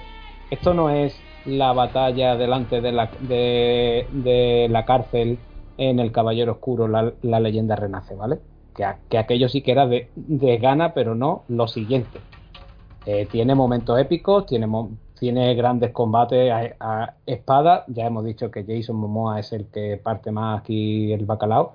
esto 0.49 0.73
no 0.73 0.89
es 0.89 1.19
la 1.45 1.73
batalla 1.73 2.35
delante 2.35 2.81
de 2.81 2.91
la, 2.91 3.09
de, 3.21 4.67
la 4.69 4.85
cárcel 4.85 5.39
en 5.77 5.99
el 5.99 6.11
Caballero 6.11 6.53
Oscuro, 6.53 6.87
la, 6.87 7.39
leyenda 7.39 7.75
renace, 7.75 8.15
¿vale? 8.15 8.39
Que, 8.75 8.85
que 9.09 9.17
aquello 9.17 9.49
sí 9.49 9.61
que 9.61 9.71
era 9.71 9.87
de, 9.87 10.09
de 10.15 10.57
gana, 10.57 10.93
pero 10.93 11.15
no 11.15 11.43
lo 11.47 11.67
siguiente. 11.67 12.19
Eh, 13.05 13.27
tiene 13.31 13.55
momentos 13.55 13.99
épicos, 13.99 14.45
tiene, 14.45 14.67
tiene 15.19 15.55
grandes 15.55 15.91
combates 15.91 16.51
a, 16.51 16.75
a 16.79 17.15
espada. 17.25 17.85
Ya 17.87 18.05
hemos 18.05 18.23
dicho 18.25 18.51
que 18.51 18.63
Jason 18.63 18.95
Momoa 18.95 19.39
es 19.39 19.51
el 19.53 19.65
que 19.67 19.97
parte 19.97 20.31
más 20.31 20.61
aquí 20.61 21.11
el 21.11 21.25
bacalao. 21.25 21.73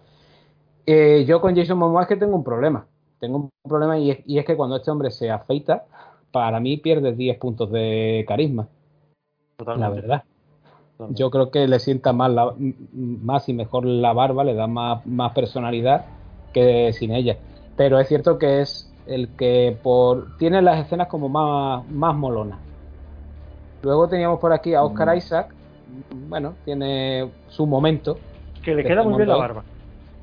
Eh, 0.86 1.24
yo 1.26 1.40
con 1.40 1.56
Jason 1.56 1.78
Momoa 1.78 2.02
es 2.02 2.08
que 2.08 2.16
tengo 2.16 2.36
un 2.36 2.44
problema. 2.44 2.86
Tengo 3.18 3.38
un 3.38 3.50
problema 3.68 3.98
y 3.98 4.12
es, 4.12 4.18
y 4.24 4.38
es 4.38 4.44
que 4.44 4.56
cuando 4.56 4.76
este 4.76 4.90
hombre 4.90 5.10
se 5.10 5.30
afeita, 5.30 5.84
para 6.30 6.60
mí 6.60 6.76
pierde 6.76 7.12
10 7.12 7.38
puntos 7.38 7.70
de 7.72 8.24
carisma. 8.28 8.68
La 9.64 9.88
verdad. 9.88 10.22
Totalmente. 10.98 11.18
Yo 11.22 11.30
creo 11.30 11.50
que 11.50 11.66
le 11.68 11.78
sienta 11.78 12.12
más, 12.12 12.30
la- 12.30 12.54
más 12.58 13.48
y 13.48 13.52
mejor 13.52 13.84
la 13.84 14.12
barba, 14.12 14.44
le 14.44 14.54
da 14.54 14.66
más, 14.66 15.04
más 15.06 15.32
personalidad 15.32 16.06
que 16.52 16.92
sin 16.92 17.12
ella. 17.12 17.36
Pero 17.76 17.98
es 17.98 18.08
cierto 18.08 18.38
que 18.38 18.60
es 18.62 18.92
el 19.06 19.28
que 19.36 19.76
por 19.82 20.36
tiene 20.38 20.62
las 20.62 20.78
escenas 20.80 21.08
como 21.08 21.28
más, 21.28 21.86
más 21.90 22.14
molonas. 22.16 22.58
Luego 23.82 24.08
teníamos 24.08 24.40
por 24.40 24.52
aquí 24.52 24.74
a 24.74 24.82
Oscar 24.82 25.08
Mm. 25.14 25.18
Isaac. 25.18 25.54
Bueno, 26.28 26.54
tiene 26.64 27.30
su 27.48 27.66
momento. 27.66 28.18
Que 28.62 28.74
le 28.74 28.82
que 28.82 28.88
queda 28.88 29.02
muy 29.04 29.14
bien 29.16 29.28
la 29.28 29.36
barba. 29.36 29.64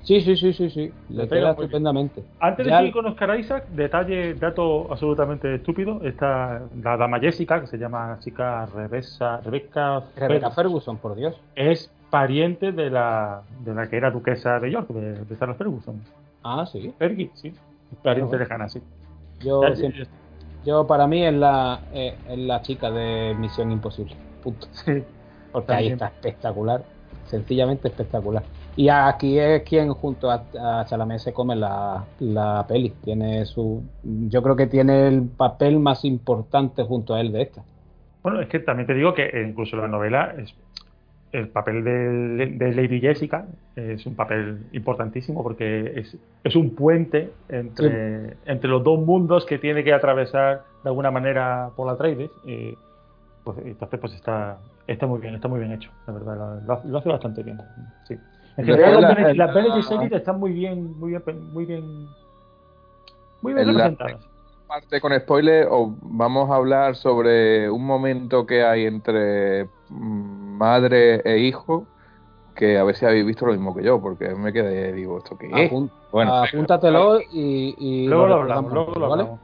Sí, 0.04 0.20
sí, 0.20 0.36
sí, 0.36 0.52
sí, 0.52 0.70
sí. 0.70 0.92
Le 1.10 1.28
pega 1.28 1.52
estupendamente. 1.52 2.24
Antes 2.40 2.66
de 2.66 2.72
seguir 2.72 2.92
con 2.92 3.06
Oscar 3.06 3.40
Isaac, 3.40 3.68
detalle, 3.70 4.34
dato 4.34 4.92
absolutamente 4.92 5.56
estúpido, 5.56 6.02
está 6.04 6.64
la 6.82 6.98
dama 6.98 7.20
Jessica, 7.20 7.62
que 7.62 7.68
se 7.68 7.78
llama 7.78 8.18
chica 8.20 8.66
Rebecca, 8.66 9.40
Rebecca 9.44 10.04
Rebecca 10.16 10.52
Ferguson, 10.52 10.98
por 10.98 11.16
Dios. 11.16 11.40
es 11.56 11.90
pariente 12.10 12.74
de 12.74 12.90
la, 12.90 13.44
de 13.64 13.74
la 13.74 13.90
que 13.90 13.98
era 13.98 14.12
duquesa 14.12 14.60
de 14.60 14.72
York, 14.72 14.90
de, 14.90 15.26
de 15.26 15.36
Sarah 15.38 15.56
Ferguson. 15.56 16.02
Ah, 16.44 16.66
sí. 16.70 16.94
Fergie, 17.00 17.32
sí. 17.34 17.54
Pariente 18.04 18.38
lejana, 18.38 18.68
sí. 18.68 18.82
Yo, 19.40 19.62
yo 20.66 20.86
para 20.86 21.08
mí 21.08 21.26
es 21.26 21.34
la, 21.34 21.80
eh, 21.94 22.16
es 22.30 22.38
la 22.40 22.62
chica 22.62 22.92
de 22.92 23.34
Misión 23.40 23.72
Imposible. 23.72 24.16
Punto. 24.44 24.68
sí. 24.72 25.02
Porque 25.54 25.74
ahí 25.74 25.88
está 25.90 26.08
espectacular, 26.08 26.84
sencillamente 27.26 27.88
espectacular. 27.88 28.44
Y 28.76 28.90
aquí 28.90 29.38
es 29.38 29.62
quien 29.64 29.90
junto 29.94 30.32
a, 30.32 30.46
a 30.60 30.86
Chalamet 30.86 31.20
se 31.20 31.34
come 31.34 31.56
la, 31.56 32.04
la 32.20 32.66
peli. 32.68 32.90
Tiene 33.04 33.46
su, 33.46 33.84
yo 34.04 34.42
creo 34.42 34.56
que 34.56 34.68
tiene 34.68 35.08
el 35.08 35.24
papel 35.24 35.80
más 35.80 36.04
importante 36.06 36.84
junto 36.84 37.14
a 37.14 37.22
él 37.22 37.32
de 37.32 37.44
esta. 37.44 37.64
Bueno, 38.24 38.42
es 38.42 38.48
que 38.48 38.60
también 38.60 38.88
te 38.88 38.94
digo 38.94 39.14
que 39.14 39.30
incluso 39.48 39.76
la 39.76 39.88
novela 39.88 40.34
es 40.38 40.56
el 41.34 41.50
papel 41.50 41.84
de, 41.84 42.46
de 42.48 42.76
Lady 42.76 43.02
Jessica 43.02 43.48
es 43.76 44.06
un 44.06 44.16
papel 44.16 44.68
importantísimo 44.72 45.42
porque 45.42 45.92
es, 45.96 46.16
es 46.44 46.56
un 46.56 46.76
puente 46.76 47.32
entre, 47.50 48.38
entre 48.46 48.70
los 48.70 48.84
dos 48.84 49.00
mundos 49.00 49.46
que 49.46 49.58
tiene 49.58 49.84
que 49.84 49.94
atravesar 49.94 50.62
de 50.84 50.90
alguna 50.90 51.10
manera 51.10 51.72
por 51.76 51.88
la 51.88 51.98
Trades. 51.98 52.30
Y, 52.46 52.78
pues, 53.44 53.58
entonces, 53.66 54.00
pues 54.00 54.14
está, 54.14 54.60
está 54.86 55.08
muy 55.08 55.20
bien, 55.20 55.34
está 55.34 55.48
muy 55.48 55.60
bien 55.60 55.72
hecho, 55.72 55.90
la 56.06 56.14
verdad, 56.14 56.62
lo, 56.66 56.82
lo 56.86 56.98
hace 57.00 57.10
bastante 57.10 57.42
bien. 57.42 57.60
Sí. 58.08 58.16
En 58.58 58.66
general, 58.66 58.94
las, 59.02 59.02
la- 59.02 59.08
Bene- 59.16 59.36
las 59.36 59.48
la- 59.48 59.54
Bene 59.54 59.72
Gesserit 59.72 60.14
están 60.14 60.40
muy 60.40 60.52
bien, 60.54 60.98
muy 61.00 61.12
bien, 61.12 61.52
muy 61.54 61.66
bien, 61.66 62.16
muy 63.42 63.54
bien 63.54 63.68
En 63.68 63.78
la- 63.78 63.84
representadas. 63.90 64.28
parte 64.68 65.02
con 65.02 65.20
spoiler 65.20 65.68
o 65.70 65.98
vamos 66.02 66.50
a 66.50 66.56
hablar 66.56 66.96
sobre 66.96 67.70
un 67.70 67.86
momento 67.86 68.46
que 68.46 68.64
hay 68.64 68.86
entre 68.86 69.66
mm, 69.90 70.58
madre 70.58 71.22
e 71.26 71.40
hijo 71.40 71.88
que 72.56 72.78
a 72.78 72.84
ver 72.84 72.96
si 72.96 73.06
habéis 73.06 73.26
visto 73.26 73.46
lo 73.46 73.54
mismo 73.54 73.76
que 73.76 73.84
yo 73.84 74.02
porque 74.02 74.30
me 74.36 74.54
quedé 74.54 74.94
digo 74.94 75.18
esto 75.20 75.38
qué 75.38 75.48
es 75.66 75.72
bueno 76.12 76.34
apúntatelo 76.36 77.20
y, 77.22 77.76
y 77.78 78.08
Luego 78.08 78.28
lo 78.28 78.36
hablamos, 78.36 78.74
luego 78.74 78.94
lo 79.00 79.10
¿vale? 79.10 79.24
hablamos. 79.24 79.42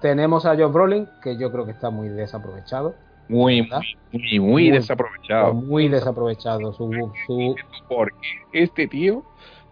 Tenemos 0.00 0.44
a 0.46 0.56
Josh 0.56 0.72
Brolin, 0.72 1.08
que 1.20 1.36
yo 1.38 1.50
creo 1.50 1.64
que 1.64 1.72
está 1.72 1.90
muy 1.90 2.08
desaprovechado. 2.10 2.96
Muy 3.28 3.68
muy 4.12 4.40
muy, 4.40 4.70
desaprovechado 4.70 5.54
Muy 5.54 5.88
desaprovechado. 5.88 6.72
Su, 6.72 6.90
su... 7.26 7.54
porque 7.88 8.28
este 8.52 8.86
tío 8.86 9.22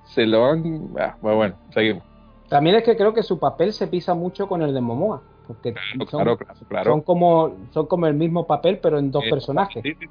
se 0.05 0.27
lo 0.27 0.47
han 0.47 0.89
ah, 0.99 1.17
bueno, 1.21 1.55
seguimos 1.73 2.03
También 2.49 2.77
es 2.77 2.83
que 2.85 2.97
creo 2.97 3.15
que 3.15 3.23
su 3.23 3.39
papel 3.39 3.73
se 3.73 3.87
pisa 3.87 4.15
mucho 4.15 4.47
con 4.49 4.63
el 4.63 4.75
de 4.75 4.81
Momoa. 4.81 5.23
Porque 5.47 5.75
son, 5.99 6.07
claro 6.07 6.37
claro 6.37 6.59
claro 6.69 6.91
son 6.93 7.01
como 7.03 7.57
son 7.73 7.87
como 7.87 8.07
el 8.07 8.15
mismo 8.15 8.47
papel, 8.47 8.79
pero 8.79 8.99
en 8.99 9.11
dos 9.11 9.25
Eh, 9.25 9.31
personajes. 9.31 9.83
Sí, 9.83 9.95
sí, 9.95 10.09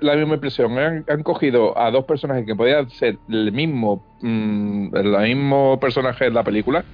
la 0.00 0.14
misma 0.14 0.34
impresión. 0.34 0.78
Han, 0.78 1.04
han 1.08 1.22
cogido 1.24 1.76
a 1.76 1.90
dos 1.90 2.04
personajes 2.04 2.46
que 2.46 2.54
podían 2.54 2.88
ser 2.90 3.18
el 3.28 3.50
mismo, 3.52 4.06
mm, 4.20 4.94
el 4.96 5.18
mismo 5.34 5.78
personaje 5.80 6.26
de 6.26 6.30
la 6.30 6.44
película 6.44 6.84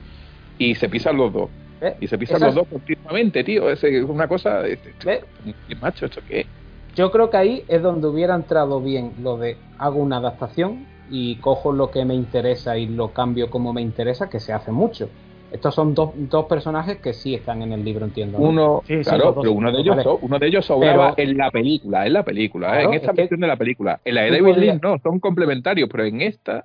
y 0.59 0.75
se 0.75 0.89
pisan 0.89 1.17
los 1.19 1.33
dos. 1.33 1.51
¿Eh? 1.81 1.95
Y 2.01 2.07
se 2.07 2.17
pisan 2.19 2.37
Esa- 2.37 2.47
los 2.47 2.55
dos 2.55 2.69
continuamente, 2.69 3.45
tío. 3.45 3.69
Es 3.71 3.83
es 3.85 4.05
una 4.05 4.27
cosa. 4.29 4.67
es- 4.67 4.79
es- 4.87 5.05
¿Ves? 5.05 5.25
¿Qué 5.69 5.75
macho 5.77 6.07
esto 6.07 6.21
qué? 6.29 6.47
Yo 6.95 7.11
creo 7.11 7.29
que 7.31 7.37
ahí 7.37 7.65
es 7.69 7.83
donde 7.83 8.07
hubiera 8.07 8.35
entrado 8.35 8.81
bien 8.81 9.13
lo 9.21 9.37
de 9.37 9.57
hago 9.79 10.01
una 10.01 10.19
adaptación 10.19 10.87
y 11.11 11.37
cojo 11.37 11.73
lo 11.73 11.91
que 11.91 12.05
me 12.05 12.15
interesa 12.15 12.79
y 12.79 12.87
lo 12.87 13.09
cambio 13.13 13.51
como 13.51 13.73
me 13.73 13.83
interesa, 13.83 14.31
que 14.31 14.41
se 14.41 14.53
hace 14.53 14.71
mucho. 14.71 15.09
Estos 15.53 15.75
son 15.75 15.95
dos, 15.95 16.11
dos 16.17 16.47
personajes 16.47 16.99
que 16.99 17.13
sí 17.13 17.35
están 17.35 17.63
en 17.63 17.73
el 17.73 17.85
libro, 17.85 18.05
entiendo. 18.07 18.39
¿no? 18.39 18.45
Uno, 18.49 18.83
Sí, 18.87 18.97
sí, 18.99 19.03
claro, 19.05 19.27
los 19.27 19.35
dos. 19.37 19.43
pero 19.45 19.53
uno 19.55 19.71
de 19.73 19.81
ellos, 19.81 19.97
Vale. 19.97 20.11
uno 20.23 20.39
de 20.39 20.47
ellos 20.49 20.65
sobraba 20.65 21.15
Pero- 21.15 21.31
en 21.31 21.37
la 21.39 21.51
película, 21.51 22.07
en 22.07 22.13
la 22.13 22.23
película, 22.25 22.81
¿eh? 22.81 22.85
En 22.85 22.95
esta 22.95 23.11
es 23.11 23.15
que- 23.17 23.23
versión 23.23 23.41
de 23.41 23.47
la 23.47 23.57
película. 23.57 24.01
En 24.05 24.15
la 24.17 24.23
de 24.23 24.31
David 24.31 24.45
podrías- 24.53 24.75
Lynch 24.75 24.83
no, 24.83 24.99
son 25.01 25.21
complementarios, 25.21 25.89
pero 25.91 26.05
en 26.05 26.23
esta 26.23 26.65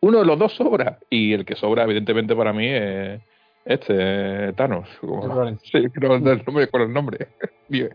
uno 0.00 0.18
de 0.20 0.24
los 0.24 0.38
dos 0.38 0.54
sobra 0.54 0.98
y 1.10 1.32
el 1.34 1.44
que 1.44 1.56
sobra 1.56 1.84
evidentemente 1.84 2.34
para 2.34 2.52
mí 2.54 2.66
es 2.68 3.20
este 3.64 4.52
Thanos. 4.54 4.88
como-. 5.00 5.56
Sí, 5.62 5.84
no, 6.00 6.18
no, 6.18 6.32
el 6.32 6.42
nombre 6.44 6.66
con 6.68 6.82
el 6.82 6.92
nombre. 6.92 7.28
Bien. 7.68 7.90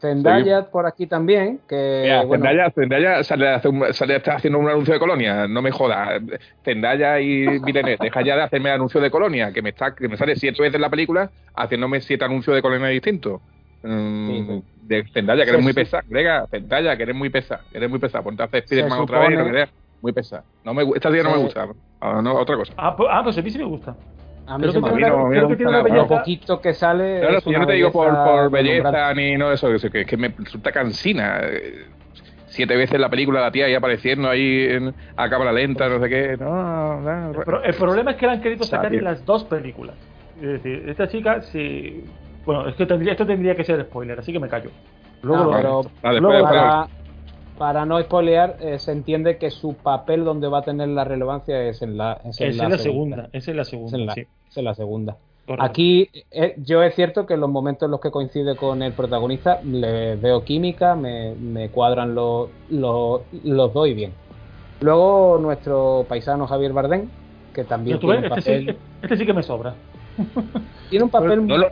Zendaya 0.00 0.70
por 0.70 0.86
aquí 0.86 1.06
también, 1.06 1.60
que 1.68 2.00
Mira, 2.04 2.22
bueno, 2.24 2.44
Zendaya, 2.46 2.70
Zendaya 2.70 3.24
sale, 3.24 3.48
a 3.48 3.56
hacer 3.56 3.70
un- 3.70 3.92
sale 3.92 4.16
está 4.16 4.36
haciendo 4.36 4.58
un 4.58 4.68
anuncio 4.68 4.94
de 4.94 5.00
colonia, 5.00 5.46
no 5.48 5.60
me 5.60 5.72
jodas. 5.72 6.22
Zendaya 6.64 7.20
y 7.20 7.58
Villeneuve, 7.60 7.98
deja 8.00 8.22
ya 8.22 8.36
de 8.36 8.42
hacerme 8.42 8.70
anuncio 8.70 9.00
de 9.00 9.10
colonia, 9.10 9.52
que 9.52 9.60
me 9.60 9.70
está 9.70 9.94
que 9.94 10.08
me 10.08 10.16
sale 10.16 10.36
siete 10.36 10.62
veces 10.62 10.80
la 10.80 10.88
película 10.88 11.30
haciéndome 11.54 12.00
siete 12.00 12.24
anuncios 12.24 12.54
de 12.56 12.62
colonia 12.62 12.86
distintos. 12.88 13.40
Mm, 13.82 14.26
Sí, 14.28 14.44
sí. 14.48 14.62
De 14.82 15.04
Zendaya, 15.12 15.44
que 15.44 15.50
eres 15.50 15.62
muy 15.62 15.72
pesada. 15.74 16.02
Venga, 16.08 16.46
Zendaya, 16.46 16.96
que 16.96 17.02
eres 17.02 17.14
muy 17.16 17.28
pesada. 17.28 17.62
Que 17.70 17.76
eres 17.78 17.90
muy 17.90 17.98
pesada. 17.98 18.24
Ponte 18.24 18.42
a 18.42 18.46
hacer 18.46 18.62
Spiderman 18.64 19.00
otra 19.00 19.18
vez, 19.18 19.28
supone- 19.30 19.44
lo 19.44 19.44
que 19.52 19.58
sea. 19.58 19.68
Muy 20.00 20.12
pesada. 20.12 20.44
No 20.64 20.72
me, 20.74 20.82
esta 20.94 21.10
tía 21.10 21.22
no 21.24 21.30
me 21.32 21.38
gusta. 21.38 21.66
Ah, 22.00 22.20
no, 22.22 22.34
otra 22.36 22.56
cosa. 22.56 22.72
Ah, 22.76 22.96
pues, 22.96 23.08
ah, 23.12 23.20
pues 23.22 23.36
a 23.36 23.42
mí 23.42 23.50
sí 23.50 23.58
me 23.58 23.64
gusta. 23.64 23.94
A 24.48 24.58
mí 24.58 24.62
Creo 24.62 24.72
se 24.72 24.78
que 24.80 24.84
me 24.84 24.90
tiene 24.96 25.12
una, 25.14 25.28
creo 25.30 25.56
que 25.56 25.66
una 25.66 25.82
lo 25.82 26.06
poquito 26.08 26.60
que 26.60 26.74
sale. 26.74 27.20
Claro, 27.20 27.38
es 27.38 27.44
si 27.44 27.52
yo 27.52 27.58
no 27.58 27.66
te 27.66 27.72
digo 27.74 27.92
por, 27.92 28.06
belleza 28.06 28.24
por 28.24 28.50
deslumbrante. 28.50 28.98
belleza 28.98 29.14
ni 29.14 29.36
no 29.36 29.52
eso, 29.52 29.72
eso, 29.74 29.90
que 29.90 30.00
es 30.02 30.06
que 30.06 30.16
me 30.16 30.28
resulta 30.36 30.72
cansina. 30.72 31.40
Siete 32.46 32.76
veces 32.76 32.98
la 32.98 33.10
película 33.10 33.40
la 33.40 33.50
tía 33.52 33.66
ahí 33.66 33.74
apareciendo 33.74 34.28
ahí 34.28 34.64
en, 34.70 34.94
a 35.16 35.28
cámara 35.28 35.52
lenta, 35.52 35.88
no 35.88 36.00
sé 36.00 36.08
qué. 36.08 36.36
No, 36.40 37.00
no, 37.00 37.30
El, 37.30 37.44
pro- 37.44 37.62
el 37.62 37.74
problema 37.74 38.12
es 38.12 38.16
que 38.16 38.26
la 38.26 38.32
han 38.32 38.40
querido 38.40 38.64
sacar 38.64 38.92
en 38.94 39.04
las 39.04 39.24
dos 39.26 39.44
películas. 39.44 39.94
Es 40.40 40.62
decir, 40.62 40.88
esta 40.88 41.08
chica, 41.08 41.42
si. 41.42 42.04
Bueno, 42.46 42.66
es 42.68 42.74
que 42.76 42.86
tendría, 42.86 43.12
esto 43.12 43.26
tendría 43.26 43.54
que 43.54 43.64
ser 43.64 43.82
spoiler, 43.84 44.18
así 44.18 44.32
que 44.32 44.40
me 44.40 44.48
callo. 44.48 44.70
Luego 45.22 45.52
Ah, 45.52 45.56
pero- 45.56 45.82
después- 45.82 46.14
después- 46.14 46.22
comento. 46.42 46.44
para, 46.48 46.86
para 47.58 47.84
no 47.84 48.00
spoilear, 48.00 48.56
eh, 48.60 48.78
se 48.78 48.92
entiende 48.92 49.36
que 49.36 49.50
su 49.50 49.74
papel 49.76 50.24
donde 50.24 50.48
va 50.48 50.60
a 50.60 50.62
tener 50.62 50.88
la 50.88 51.04
relevancia 51.04 51.60
es 51.64 51.82
en 51.82 51.98
la, 51.98 52.20
es 52.24 52.40
en 52.40 52.48
es 52.50 52.56
la 52.56 52.78
segunda. 52.78 53.28
Esa 53.32 53.50
es 53.50 53.56
la 53.56 53.62
Es 53.62 53.68
segunda, 53.68 53.98
en 53.98 54.06
la, 54.06 54.14
sí. 54.14 54.26
La 54.62 54.74
segunda. 54.74 55.16
correcto. 55.46 55.64
Aquí 55.64 56.08
eh, 56.30 56.54
yo 56.64 56.82
es 56.82 56.94
cierto 56.94 57.26
que 57.26 57.34
en 57.34 57.40
los 57.40 57.50
momentos 57.50 57.86
en 57.86 57.90
los 57.92 58.00
que 58.00 58.10
coincide 58.10 58.56
con 58.56 58.82
el 58.82 58.92
protagonista 58.92 59.60
le 59.64 60.16
veo 60.16 60.44
química, 60.44 60.94
me, 60.94 61.34
me 61.34 61.68
cuadran 61.70 62.14
los, 62.14 62.48
los, 62.70 63.22
los 63.44 63.72
dos 63.72 63.88
y 63.88 63.94
bien. 63.94 64.12
Luego 64.80 65.38
nuestro 65.40 66.06
paisano 66.08 66.46
Javier 66.46 66.72
Bardem, 66.72 67.08
que 67.52 67.64
también 67.64 67.98
tiene 67.98 68.18
un, 68.18 68.24
este, 68.24 68.28
papel, 68.36 68.66
sí, 68.70 68.76
este 69.02 69.16
sí 69.16 69.26
que 69.26 69.32
me 69.32 69.42
sobra. 69.42 69.74
tiene 70.90 71.04
un 71.04 71.10
papel 71.10 71.46
No 71.46 71.56
lo- 71.58 71.70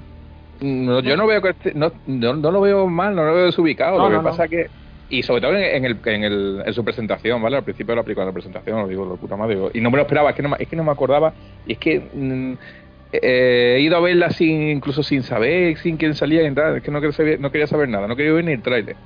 no, 0.61 1.01
yo 1.01 1.17
no 1.17 1.27
veo 1.27 1.43
que 1.43 1.51
este- 1.51 1.75
no, 1.75 1.93
no, 2.07 2.35
no 2.35 2.51
lo 2.51 2.61
veo 2.63 2.87
mal, 2.87 3.15
no 3.15 3.25
lo 3.25 3.35
veo 3.35 3.45
desubicado. 3.47 3.99
No, 3.99 4.05
lo 4.05 4.11
que 4.11 4.17
no, 4.17 4.23
no. 4.23 4.31
pasa 4.31 4.49
que 4.49 4.67
y 5.09 5.23
sobre 5.23 5.41
todo 5.41 5.53
en, 5.57 5.63
en 5.65 5.85
el, 5.85 6.01
en, 6.05 6.25
el, 6.25 6.63
en 6.67 6.75
su 6.75 6.85
presentación, 6.85 7.41
¿vale? 7.43 7.57
Al 7.59 7.65
principio 7.65 7.93
de 7.93 7.97
la 7.97 8.05
película, 8.05 8.27
la 8.27 8.33
presentación, 8.33 8.81
lo 8.83 8.89
digo, 8.89 9.05
lo 9.07 9.19
puta 9.19 9.37
madre. 9.37 9.55
digo, 9.57 9.71
y 9.73 9.81
no 9.81 9.91
me 9.91 9.97
lo 9.99 10.03
esperaba, 10.03 10.31
es 10.31 10.37
que 10.37 10.43
no, 10.43 10.57
es 10.59 10.69
que 10.69 10.77
no 10.77 10.85
me 10.85 10.93
acordaba. 10.93 11.35
Y 11.65 11.75
es 11.75 11.79
que 11.79 12.11
mm, 12.13 12.55
eh, 13.13 13.77
he 13.79 13.81
ido 13.83 13.97
a 13.97 14.01
verla 14.01 14.31
sin 14.31 14.71
incluso 14.71 15.03
sin 15.03 15.23
saber, 15.23 15.79
sin 15.79 15.97
quién 15.97 16.15
salía 16.15 16.47
y 16.49 16.55
tal. 16.55 16.77
Es 16.79 16.83
que 16.83 16.91
no 16.91 17.01
quería 17.01 17.13
saber, 17.13 17.41
no 17.41 17.51
quería 17.53 17.67
saber 17.69 17.89
nada, 17.89 18.09
no 18.09 18.17
quería 18.17 18.33
ver 18.33 18.45
ni 18.45 18.53
el 18.53 18.63
tráiler. 18.63 18.99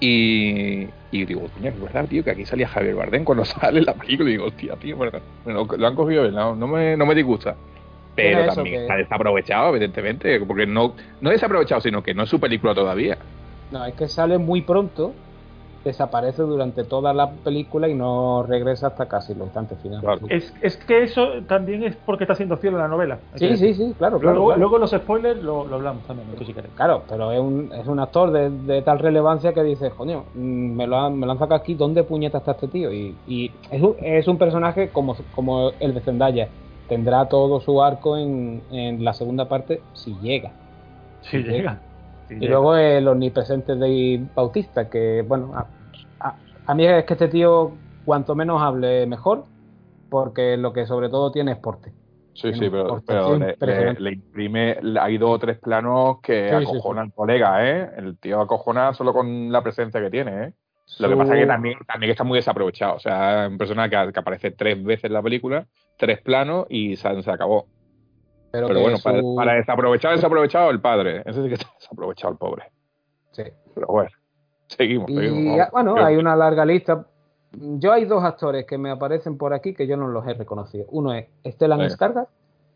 Y, 0.00 0.94
y 1.10 1.24
digo, 1.26 1.50
coño, 1.50 1.70
es 1.70 1.80
verdad, 1.80 2.06
tío, 2.08 2.22
que 2.24 2.30
aquí 2.30 2.44
salía 2.46 2.68
Javier 2.68 2.94
Bardem 2.96 3.24
cuando 3.24 3.44
sale 3.46 3.82
la 3.82 3.94
película. 3.96 4.28
Y 4.30 4.32
digo, 4.34 4.46
hostia, 4.46 4.76
tío, 4.76 4.98
verdad. 4.98 5.24
Bueno, 5.44 5.66
lo 5.76 5.86
han 5.86 5.94
cogido 5.94 6.22
bien, 6.24 6.34
no, 6.34 6.54
no 6.56 6.66
me, 6.68 6.96
no 6.96 7.06
me 7.06 7.14
disgusta. 7.14 7.58
Pero 8.14 8.44
eso 8.44 8.54
también 8.54 8.64
que- 8.64 8.78
está 8.78 8.96
desaprovechado, 8.96 9.70
evidentemente, 9.70 10.40
porque 10.46 10.66
no, 10.66 10.96
no 11.20 11.30
es 11.30 11.36
desaprovechado, 11.36 11.80
sino 11.82 12.02
que 12.02 12.14
no 12.14 12.24
es 12.24 12.30
su 12.30 12.40
película 12.40 12.74
todavía. 12.74 13.18
No, 13.70 13.84
es 13.84 13.94
que 13.94 14.08
sale 14.08 14.38
muy 14.38 14.62
pronto 14.62 15.22
desaparece 15.86 16.42
durante 16.42 16.84
toda 16.84 17.14
la 17.14 17.30
película 17.30 17.88
y 17.88 17.94
no 17.94 18.42
regresa 18.42 18.88
hasta 18.88 19.06
casi 19.06 19.34
los 19.34 19.44
instantes 19.46 19.78
finales. 19.80 20.02
Claro. 20.02 20.20
Es, 20.28 20.52
es 20.60 20.76
que 20.76 21.04
eso 21.04 21.42
también 21.46 21.84
es 21.84 21.96
porque 22.04 22.24
está 22.24 22.34
siendo 22.34 22.56
fiel 22.56 22.74
a 22.74 22.78
la 22.78 22.88
novela. 22.88 23.18
Sí, 23.36 23.56
sí, 23.56 23.72
sí, 23.74 23.94
claro, 23.96 24.18
claro. 24.18 24.34
Luego, 24.34 24.46
claro. 24.48 24.60
luego 24.60 24.78
los 24.78 24.90
spoilers 24.90 25.42
lo, 25.42 25.64
lo 25.66 25.76
hablamos 25.76 26.02
también. 26.04 26.28
Claro, 26.74 27.02
pero 27.08 27.32
es 27.32 27.40
un, 27.40 27.72
es 27.72 27.86
un 27.86 28.00
actor 28.00 28.30
de, 28.32 28.50
de 28.50 28.82
tal 28.82 28.98
relevancia 28.98 29.52
que 29.52 29.62
dices, 29.62 29.92
coño, 29.94 30.24
mm, 30.34 30.38
me 30.76 30.86
lo, 30.86 30.98
han, 30.98 31.18
me 31.18 31.26
lo 31.26 31.32
han 31.32 31.38
sacado 31.38 31.60
aquí, 31.60 31.74
¿dónde 31.74 32.02
puñeta 32.02 32.38
está 32.38 32.52
este 32.52 32.68
tío? 32.68 32.92
Y, 32.92 33.14
y 33.26 33.50
es, 33.70 33.80
un, 33.80 33.94
es 34.00 34.26
un 34.26 34.38
personaje 34.38 34.88
como, 34.88 35.16
como 35.34 35.70
el 35.78 35.94
de 35.94 36.00
Zendaya. 36.00 36.48
Tendrá 36.88 37.28
todo 37.28 37.60
su 37.60 37.82
arco 37.82 38.16
en, 38.16 38.62
en 38.70 39.04
la 39.04 39.12
segunda 39.12 39.48
parte 39.48 39.80
si 39.94 40.16
llega. 40.20 40.52
Si 41.22 41.38
llega. 41.38 41.80
Y 42.38 42.48
luego 42.48 42.76
el 42.76 43.08
omnipresente 43.08 43.76
de 43.76 44.28
Bautista, 44.34 44.88
que 44.90 45.22
bueno, 45.22 45.54
a, 45.56 45.72
a- 46.20 46.42
a 46.66 46.74
mí 46.74 46.86
es 46.86 47.04
que 47.06 47.14
este 47.14 47.28
tío, 47.28 47.82
cuanto 48.04 48.34
menos 48.34 48.62
hable, 48.62 49.06
mejor, 49.06 49.50
porque 50.08 50.56
lo 50.58 50.72
que 50.72 50.86
sobre 50.86 51.08
todo 51.10 51.32
tiene 51.32 51.52
es 51.52 51.58
porte. 51.58 51.94
Sí, 52.32 52.52
sí, 52.52 52.68
pero, 52.68 53.02
pero 53.06 53.34
le, 53.34 53.56
impresionante. 53.60 53.62
le- 53.62 53.94
le 53.98 54.12
imprime, 54.12 54.76
hay 55.00 55.16
dos 55.16 55.30
o 55.36 55.38
tres 55.38 55.58
planos 55.58 56.20
que 56.22 56.52
Sí, 56.52 56.66
sí, 56.66 56.80
acojonan 56.80 57.06
al 57.06 57.12
colega, 57.14 57.66
¿eh? 57.66 57.90
El 57.96 58.18
tío 58.18 58.42
acojona 58.42 58.92
solo 58.92 59.14
con 59.14 59.50
la 59.50 59.62
presencia 59.62 60.00
que 60.02 60.10
tiene, 60.10 60.44
¿eh? 60.48 60.52
Lo 60.98 61.08
que 61.08 61.16
pasa 61.16 61.34
es 61.34 61.40
que 61.40 61.46
también, 61.46 61.78
también 61.86 62.10
está 62.10 62.24
muy 62.24 62.36
desaprovechado. 62.38 62.96
O 62.96 62.98
sea, 63.00 63.46
es 63.46 63.50
un 63.50 63.56
personaje 63.58 63.90
que, 63.90 64.12
que 64.12 64.20
aparece 64.20 64.50
tres 64.50 64.82
veces 64.84 65.04
en 65.04 65.14
la 65.14 65.22
película, 65.22 65.66
tres 65.96 66.20
planos 66.20 66.66
y 66.68 66.96
se, 66.96 67.22
se 67.22 67.30
acabó. 67.30 67.70
Pero, 68.66 68.80
bueno, 68.80 68.96
para, 69.02 69.20
su- 69.20 69.34
para 69.36 69.54
desaprovechar, 69.54 70.12
desaprovechado 70.14 70.70
el 70.70 70.80
padre. 70.80 71.22
Ese 71.26 71.42
sí 71.42 71.48
que 71.48 71.54
está 71.54 71.66
desaprovechado 71.80 72.32
el 72.32 72.38
pobre. 72.38 72.64
sí. 73.32 73.42
Pero 73.74 73.86
bueno, 73.88 74.10
seguimos. 74.68 75.06
seguimos, 75.12 75.38
Y 75.38 75.46
vamos. 75.48 75.60
ah, 75.60 75.68
bueno, 75.72 75.96
hay 76.04 76.16
una 76.16 76.34
larga 76.36 76.64
lista. 76.64 77.06
Yo 77.52 77.92
hay 77.92 78.04
dos 78.06 78.22
actores 78.24 78.64
que 78.66 78.78
me 78.78 78.90
aparecen 78.90 79.36
por 79.38 79.52
aquí 79.54 79.74
que 79.74 79.86
yo 79.86 79.96
no 79.96 80.08
los 80.08 80.26
he 80.26 80.34
reconocido. 80.34 80.86
Uno 80.90 81.12
es 81.12 81.26
Stellan 81.46 81.78
Venga. 81.78 81.94
Skarsgård, 81.94 82.26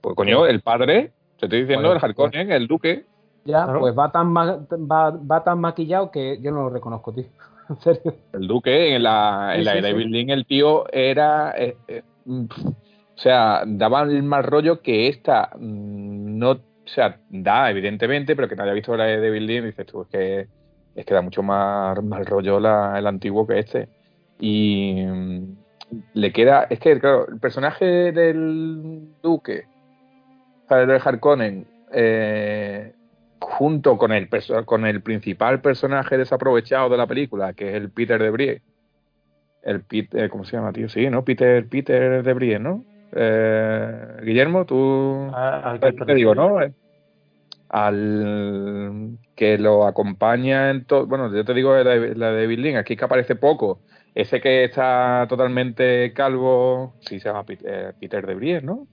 Pues 0.00 0.14
coño, 0.16 0.46
el 0.46 0.60
padre, 0.60 1.12
te 1.38 1.46
estoy 1.46 1.60
diciendo, 1.62 1.88
Bueno, 1.88 1.98
el 1.98 2.04
Harkonnen, 2.10 2.52
el 2.52 2.66
duque. 2.66 3.04
ya, 3.44 3.64
Claro. 3.64 3.80
pues 3.80 3.98
va 3.98 4.10
tan, 4.12 4.28
ma- 4.32 4.58
va, 4.70 5.10
va 5.10 5.42
tan 5.44 5.58
maquillado 5.60 6.10
que 6.10 6.38
yo 6.40 6.50
no 6.50 6.62
lo 6.62 6.70
reconozco, 6.70 7.12
tío. 7.12 7.24
En 7.70 7.76
serio. 7.80 8.14
El 8.32 8.48
Duque, 8.48 8.96
en 8.96 9.02
la, 9.04 9.52
en 9.54 9.60
Sí, 9.60 9.64
la 9.64 9.72
sí, 9.74 9.80
de 9.80 9.88
sí. 10.04 10.26
El 10.30 10.44
tío 10.46 10.84
era. 10.92 11.54
eh, 11.56 11.76
eh, 11.88 12.02
mm, 12.24 12.44
o 13.20 13.22
sea, 13.22 13.64
daba 13.66 14.00
el 14.04 14.22
mal 14.22 14.44
rollo 14.44 14.80
que 14.80 15.08
esta 15.08 15.50
mm, 15.54 16.38
no. 16.38 16.52
O 16.52 16.92
sea, 16.92 17.20
da, 17.28 17.70
evidentemente, 17.70 18.34
pero 18.34 18.48
que 18.48 18.56
nadie 18.56 18.70
ha 18.70 18.74
visto 18.74 18.96
la 18.96 19.04
de 19.04 19.20
David 19.20 19.42
Lynch, 19.42 19.64
dices 19.66 19.86
tú, 19.86 20.02
es 20.02 20.08
que, 20.08 20.48
es 20.94 21.04
que 21.04 21.14
da 21.14 21.20
mucho 21.20 21.42
más 21.42 22.02
mal 22.02 22.24
rollo 22.24 22.56
el 22.56 23.06
antiguo 23.06 23.46
que 23.46 23.58
este. 23.58 23.88
Y 24.38 25.04
mm, 25.06 25.54
le 26.14 26.32
queda. 26.32 26.66
Es 26.70 26.80
que, 26.80 26.98
claro, 26.98 27.28
el 27.28 27.38
personaje 27.38 27.84
del 27.84 29.10
Duque, 29.22 29.66
del 30.70 30.90
Harkonnen, 30.92 31.66
eh, 31.92 32.94
junto 33.38 33.98
con 33.98 34.12
el, 34.12 34.30
con 34.64 34.86
el 34.86 35.02
principal 35.02 35.60
personaje 35.60 36.16
desaprovechado 36.16 36.88
de 36.88 36.96
la 36.96 37.06
película, 37.06 37.52
que 37.52 37.68
es 37.68 37.74
el 37.74 37.90
Peter 37.90 38.20
de 38.20 38.30
Brie. 38.30 38.62
El 39.62 39.82
Peter, 39.82 40.30
¿cómo 40.30 40.46
se 40.46 40.56
llama, 40.56 40.72
tío? 40.72 40.88
Sí, 40.88 41.10
¿no? 41.10 41.22
Peter, 41.22 41.68
Peter 41.68 42.22
de 42.22 42.58
¿no? 42.58 42.82
Eh, 43.12 44.16
Guillermo, 44.22 44.64
tú 44.64 45.30
Ah, 45.34 45.76
te 45.80 46.14
digo, 46.14 46.34
¿no? 46.34 46.62
Eh, 46.62 46.72
Al 47.68 49.18
que 49.34 49.58
lo 49.58 49.86
acompaña 49.86 50.70
en 50.70 50.84
todo. 50.84 51.06
Bueno, 51.06 51.32
yo 51.34 51.44
te 51.44 51.54
digo 51.54 51.74
la 51.76 51.90
de, 51.90 52.14
la 52.14 52.32
de 52.32 52.46
Bill 52.46 52.76
aquí 52.76 52.96
que 52.96 53.04
aparece 53.04 53.36
poco. 53.36 53.80
Ese 54.14 54.40
que 54.40 54.64
está 54.64 55.26
totalmente 55.28 56.12
calvo, 56.12 56.94
sí 57.00 57.20
se 57.20 57.28
llama 57.28 57.44
Peter, 57.44 57.94
Peter 57.98 58.26
de 58.26 58.34
Brie, 58.34 58.60
¿no? 58.60 58.86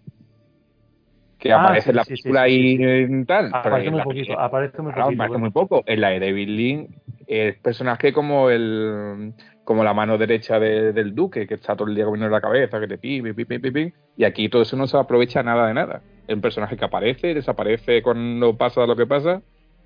Que 1.39 1.51
Ah, 1.51 1.61
aparece 1.63 1.85
sí, 1.85 1.89
en 1.89 1.95
la 1.95 2.03
sí, 2.03 2.09
película 2.11 2.47
sí, 2.47 2.53
y 2.53 3.25
tal. 3.25 3.49
pero 3.49 3.59
Aparece 3.59 3.91
muy 3.91 4.01
poquito, 4.01 4.39
aparece 4.39 4.81
muy 4.81 4.91
poquito. 4.91 5.05
parece 5.17 5.17
bueno. 5.17 5.39
muy 5.39 5.51
poco. 5.51 5.83
En 5.85 6.01
la 6.01 6.09
de 6.09 6.19
David 6.19 6.47
Lynch, 6.49 6.89
el 7.27 7.55
personaje 7.55 8.13
como 8.13 8.49
el 8.49 9.33
como 9.67 9.83
la 9.83 9.93
mano 9.93 10.17
derecha 10.17 10.61
de- 10.61 10.93
del 10.93 11.13
duque, 11.13 11.45
que 11.45 11.55
está 11.55 11.75
todo 11.75 11.89
el 11.89 11.95
día 11.95 12.05
comiendo 12.05 12.29
la 12.29 12.39
cabeza, 12.39 12.79
que 12.79 12.87
te 12.87 12.97
pi, 12.97 13.21
pi, 13.21 13.33
pi, 13.33 13.43
pi, 13.43 13.59
pi, 13.59 13.71
pi. 13.71 13.93
y 14.15 14.23
aquí 14.23 14.47
todo 14.47 14.61
eso 14.61 14.77
no 14.77 14.87
se 14.87 14.95
aprovecha 14.97 15.43
nada 15.43 15.67
de 15.67 15.73
nada. 15.73 16.01
Es 16.25 16.33
un 16.35 16.41
personaje 16.41 16.77
que 16.77 16.85
aparece, 16.85 17.33
desaparece 17.33 18.01
cuando 18.01 18.55
pasa 18.55 18.85
lo 18.85 18.95
que 18.95 19.05
pasa, 19.05 19.41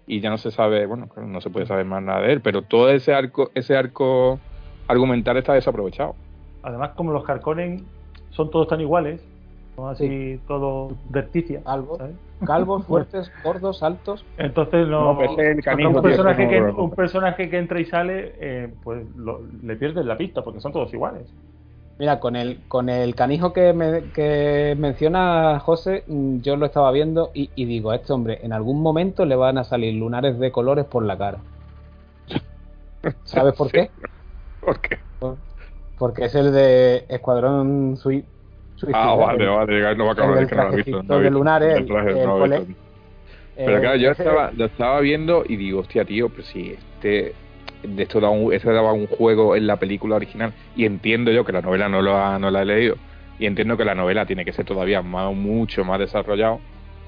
y 0.06 0.20
ya 0.20 0.30
no 0.30 0.38
se 0.38 0.52
sabe, 0.52 0.86
bueno, 0.86 1.10
no 1.18 1.42
se 1.42 1.50
puede 1.50 1.66
saber 1.66 1.86
más 1.86 2.04
nada 2.04 2.22
de 2.22 2.34
él, 2.34 2.42
pero 2.42 2.62
todo 2.62 2.92
ese 2.92 3.12
arco, 3.12 3.50
ese 3.56 3.76
arco 3.76 4.40
argumental 4.88 5.38
está 5.38 5.56
desaprovechado. 5.56 6.14
Además, 6.62 6.92
como 6.92 7.12
los 7.12 7.28
Harkonnen 7.28 7.84
son 8.30 8.52
todos 8.52 8.68
tan 8.68 8.82
iguales, 8.82 9.20
son 9.76 9.90
así 9.90 10.40
todos 10.48 10.94
verticia. 11.10 11.64
Calvos, 11.64 11.98
¿sabes? 11.98 12.16
Calvos, 12.46 12.86
fuertes, 12.86 13.32
gordos, 13.44 13.84
altos. 13.84 14.26
Entonces 14.38 14.88
no, 14.88 15.22
el 15.22 15.30
un, 15.30 15.66
tío, 15.94 16.02
personaje 16.02 16.48
que, 16.48 16.60
como- 16.60 16.84
un 16.84 16.92
personaje 16.92 17.50
que 17.50 17.58
entra 17.58 17.80
y 17.80 17.86
sale, 17.86 18.34
eh, 18.40 18.74
pues 18.84 19.06
lo- 19.16 19.42
le 19.64 19.76
pierdes 19.76 20.06
la 20.06 20.18
pista 20.18 20.44
porque 20.44 20.60
son 20.60 20.72
todos 20.74 20.94
iguales. 20.94 21.28
Mira, 22.00 22.20
con 22.20 22.36
el, 22.36 22.58
con 22.68 22.90
el 22.90 23.14
canijo 23.14 23.54
que, 23.54 23.74
me- 23.74 24.12
que 24.12 24.76
menciona 24.80 25.60
José, 25.60 26.04
mm, 26.08 26.40
yo 26.42 26.56
lo 26.56 26.66
estaba 26.66 26.92
viendo 26.92 27.30
y, 27.34 27.52
y 27.56 27.66
digo, 27.66 27.92
a 27.92 27.96
este 27.98 28.12
hombre 28.14 28.40
en 28.42 28.54
algún 28.54 28.82
momento 28.82 29.26
le 29.26 29.36
van 29.36 29.58
a 29.60 29.64
salir 29.64 29.94
lunares 29.94 30.40
de 30.40 30.52
colores 30.52 30.86
por 30.86 31.06
la 31.06 31.18
cara. 31.18 31.40
¿Sabes 33.24 33.54
por 33.56 33.68
qué? 33.72 33.92
¿Por 34.60 34.80
qué? 34.82 34.98
Por- 35.20 35.38
porque 35.98 36.26
es 36.26 36.34
el 36.34 36.52
de 36.52 37.06
Escuadrón 37.10 37.98
Sui- 37.98 38.26
Suicida. 38.26 38.41
Ah, 38.94 39.16
vale, 39.16 39.46
vale, 39.48 39.96
no 39.96 40.06
me 40.06 40.12
acabo 40.12 40.34
de 40.34 40.40
del 40.42 40.50
que 40.50 40.56
no 40.56 40.64
lo 40.64 40.74
he 40.74 40.76
visto. 40.78 41.04
no 41.04 41.20
de 41.20 41.30
lunares, 41.32 41.78
El 41.78 41.86
traje, 41.86 42.10
el- 42.12 42.18
el 42.18 42.24
no 42.26 42.44
visto. 42.44 42.66
Pero 43.56 43.78
eh, 43.78 43.82
claro, 43.82 43.96
yo 43.98 44.12
estaba, 44.12 44.52
lo 44.56 44.66
estaba 44.66 45.00
viendo 45.02 45.44
y 45.48 45.56
digo, 45.56 45.80
hostia, 45.82 46.06
tío, 46.06 46.30
pero 46.30 46.44
si 46.44 46.72
este, 46.72 47.34
de 47.84 48.04
esto, 48.04 48.20
daba 48.20 48.34
un, 48.34 48.54
esto 48.54 48.72
daba 48.74 48.94
un 48.94 49.08
juego 49.08 49.56
en 49.56 49.68
la 49.68 49.76
película 49.78 50.16
original. 50.16 50.54
Y 50.76 50.86
entiendo 50.86 51.32
yo 51.32 51.44
que 51.46 51.52
la 51.52 51.62
novela 51.62 51.90
no, 51.90 52.02
lo 52.02 52.16
ha- 52.18 52.40
no 52.40 52.50
la 52.50 52.62
he 52.62 52.66
leído. 52.66 52.96
Y 53.40 53.46
entiendo 53.46 53.76
que 53.78 53.86
la 53.86 53.96
novela 53.96 54.26
tiene 54.26 54.46
que 54.46 54.54
ser 54.54 54.66
todavía 54.66 55.02
más, 55.02 55.34
mucho 55.34 55.84
más 55.84 56.00
desarrollado. 56.00 56.60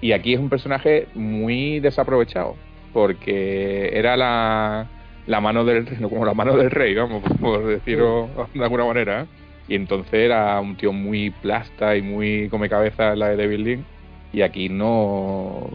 Y 0.02 0.12
aquí 0.12 0.34
es 0.34 0.40
un 0.40 0.50
personaje 0.50 1.08
muy 1.16 1.80
desaprovechado. 1.80 2.56
Porque 2.92 3.90
era 3.98 4.16
la, 4.18 4.88
la 5.26 5.42
mano 5.42 5.64
del 5.66 5.86
como 6.10 6.26
la 6.26 6.34
mano 6.34 6.56
del 6.58 6.70
rey, 6.72 6.94
vamos, 6.94 7.24
por 7.40 7.66
decirlo 7.66 8.30
de 8.54 8.64
alguna 8.64 8.86
manera. 8.86 9.22
¿eh? 9.22 9.26
Y 9.68 9.76
entonces 9.76 10.14
era 10.14 10.60
un 10.60 10.76
tío 10.76 10.92
muy 10.92 11.30
plasta 11.30 11.96
y 11.96 12.02
muy 12.02 12.50
come 12.50 12.70
cabeza 12.70 13.16
la 13.16 13.30
de 13.30 13.38
David 13.38 13.60
Lynch. 13.60 13.86
Y 14.34 14.42
aquí 14.42 14.70
no. 14.70 15.70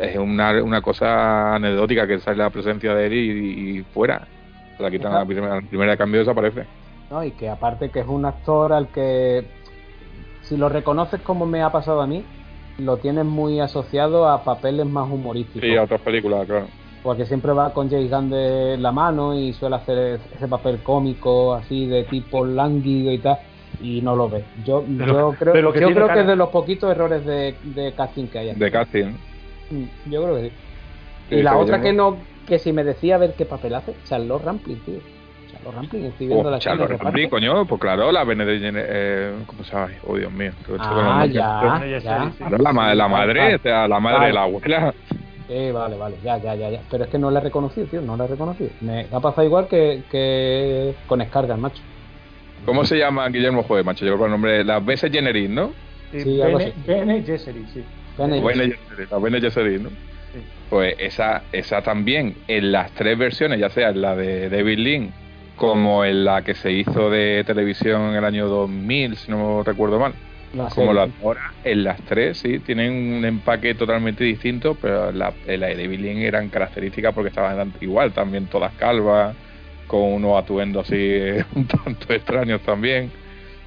Es 0.00 0.16
una, 0.16 0.62
una 0.62 0.82
cosa 0.82 1.54
anecdótica 1.54 2.06
que 2.06 2.18
sale 2.18 2.38
la 2.38 2.50
presencia 2.50 2.94
de 2.94 3.06
él 3.06 3.12
y, 3.14 3.78
y 3.78 3.82
fuera. 3.82 4.26
La 4.78 4.90
quitan 4.90 5.12
a 5.12 5.20
la 5.20 5.24
primera, 5.24 5.54
la 5.54 5.62
primera 5.62 5.92
de 5.92 5.98
cambio 5.98 6.20
desaparece. 6.20 6.64
¿no? 7.10 7.24
Y 7.24 7.30
que 7.32 7.48
aparte 7.48 7.90
que 7.90 8.00
es 8.00 8.06
un 8.06 8.24
actor 8.24 8.72
al 8.72 8.88
que, 8.88 9.46
si 10.42 10.56
lo 10.56 10.68
reconoces 10.68 11.20
como 11.22 11.46
me 11.46 11.62
ha 11.62 11.70
pasado 11.70 12.00
a 12.00 12.06
mí, 12.06 12.24
lo 12.78 12.98
tienes 12.98 13.24
muy 13.24 13.60
asociado 13.60 14.28
a 14.28 14.44
papeles 14.44 14.86
más 14.86 15.10
humorísticos. 15.10 15.62
Sí, 15.62 15.76
a 15.76 15.84
otras 15.84 16.00
películas, 16.00 16.46
claro. 16.46 16.66
Porque 17.06 17.24
siempre 17.24 17.52
va 17.52 17.72
con 17.72 17.88
James 17.88 18.10
Gunn 18.10 18.30
de 18.30 18.76
la 18.78 18.90
mano 18.90 19.32
y 19.32 19.52
suele 19.52 19.76
hacer 19.76 20.18
ese 20.34 20.48
papel 20.48 20.78
cómico, 20.82 21.54
así 21.54 21.86
de 21.86 22.02
tipo 22.02 22.44
lánguido 22.44 23.12
y 23.12 23.18
tal, 23.18 23.38
y 23.80 24.00
no 24.00 24.16
lo 24.16 24.28
ves. 24.28 24.42
Yo, 24.64 24.82
Pero- 24.98 25.06
yo 25.30 25.32
creo, 25.38 25.52
pero 25.52 25.72
que 25.72 25.80
yo 25.82 25.88
creo 25.92 26.08
que 26.08 26.20
es 26.22 26.26
de 26.26 26.34
los 26.34 26.48
poquitos 26.48 26.90
errores 26.90 27.24
de, 27.24 27.54
de 27.62 27.92
casting 27.92 28.26
que 28.26 28.40
hay. 28.40 28.50
aquí. 28.50 28.58
De 28.58 28.70
casting. 28.72 29.04
Mm, 29.70 30.10
Yo 30.10 30.24
creo 30.24 30.34
que 30.34 30.42
sí. 30.48 30.52
Sí, 31.28 31.34
y 31.36 31.42
la 31.44 31.56
otra 31.56 31.80
que 31.80 31.92
no- 31.92 32.16
que 32.44 32.58
si 32.58 32.72
me 32.72 32.82
decía 32.82 33.14
a 33.14 33.18
ver 33.18 33.34
qué 33.34 33.44
papel 33.46 33.76
hace, 33.76 33.94
Charlotte 34.04 34.42
Rampling, 34.44 34.80
tío. 34.80 34.98
Charlotte 35.52 35.74
Rampling, 35.76 36.04
estoy 36.06 36.26
viendo 36.26 36.48
Oh, 36.48 36.50
la 36.50 36.58
Charlotte 36.58 36.90
Rampling, 37.00 37.28
coño, 37.30 37.66
pues 37.66 37.80
claro, 37.80 38.10
la 38.10 38.24
Benedict 38.24 38.62
Jenner- 38.64 38.86
eh, 38.88 39.32
¿cómo 39.46 39.62
llama? 39.62 39.88
Oh, 40.08 40.16
Dios 40.16 40.32
mío. 40.32 40.50
Ah, 40.80 41.24
ya, 41.24 41.84
ya. 42.02 42.32
la, 42.50 42.94
la 42.96 43.06
madre, 43.08 43.38
Vale. 43.40 43.54
o 43.54 43.58
sea, 43.60 43.86
la 43.86 44.00
madre 44.00 44.16
Vale. 44.18 44.26
de 44.26 44.32
la 44.32 44.42
abuela. 44.42 44.94
Sí, 45.48 45.70
vale, 45.70 45.96
vale, 45.96 46.16
ya, 46.24 46.38
ya, 46.38 46.54
ya, 46.54 46.70
ya. 46.70 46.80
Pero 46.90 47.04
es 47.04 47.10
que 47.10 47.18
no 47.18 47.30
la 47.30 47.38
he 47.40 47.42
reconocido, 47.42 47.86
tío, 47.86 48.00
no 48.00 48.16
la 48.16 48.24
he 48.24 48.28
reconocido. 48.28 48.70
Me 48.80 49.06
ha 49.12 49.20
pasado 49.20 49.44
igual 49.46 49.68
que, 49.68 50.02
que 50.10 50.94
con 51.06 51.24
Scargan, 51.24 51.60
macho. 51.60 51.82
¿Cómo 52.64 52.84
se 52.84 52.98
llama 52.98 53.28
Guillermo 53.28 53.62
Joder, 53.62 53.84
macho? 53.84 54.04
Yo 54.04 54.12
creo 54.12 54.18
que 54.18 54.24
el 54.24 54.30
nombre, 54.32 54.64
la 54.64 54.80
Bese 54.80 55.08
Jennerin, 55.08 55.54
¿no? 55.54 55.72
Sí, 56.10 56.20
Sí, 56.20 56.42
algo 56.42 56.58
Bene, 56.58 56.70
así. 56.70 56.82
Bene 56.86 57.22
Gesserit, 57.22 57.68
sí. 57.68 57.84
Bene 58.18 58.40
Bene 58.40 58.76
Gesserit, 58.76 59.10
la 59.10 59.18
Bene 59.18 59.40
Gesserit, 59.40 59.80
¿no? 59.82 59.88
Sí. 59.90 60.40
Pues 60.68 60.96
esa, 60.98 61.42
esa 61.52 61.82
también, 61.82 62.34
en 62.48 62.72
las 62.72 62.90
tres 62.92 63.16
versiones, 63.16 63.60
ya 63.60 63.70
sea 63.70 63.90
en 63.90 64.00
la 64.02 64.16
de 64.16 64.50
David 64.50 64.78
Lynn, 64.78 65.12
como 65.54 66.04
en 66.04 66.24
la 66.24 66.42
que 66.42 66.54
se 66.54 66.72
hizo 66.72 67.08
de 67.08 67.44
televisión 67.46 68.10
en 68.10 68.14
el 68.16 68.24
año 68.24 68.48
2000, 68.48 69.16
si 69.16 69.30
no 69.30 69.62
recuerdo 69.62 70.00
mal, 70.00 70.12
la 70.52 70.68
como 70.70 70.92
serie. 70.92 71.14
ahora, 71.22 71.40
en 71.64 71.84
las 71.84 72.02
tres, 72.04 72.38
sí, 72.38 72.60
tienen 72.60 72.92
un 73.18 73.24
empaque 73.24 73.74
totalmente 73.74 74.24
distinto, 74.24 74.76
pero 74.80 75.12
la, 75.12 75.34
en 75.46 75.60
la 75.60 75.68
de 75.68 75.76
eran 76.22 76.48
características 76.50 77.14
porque 77.14 77.28
estaban 77.30 77.56
igual, 77.80 78.12
también 78.12 78.48
todas 78.48 78.72
calvas, 78.74 79.36
con 79.86 80.02
unos 80.14 80.42
atuendos 80.42 80.86
así 80.86 80.96
un 81.54 81.66
tanto 81.66 82.12
extraños 82.12 82.62
también. 82.62 83.12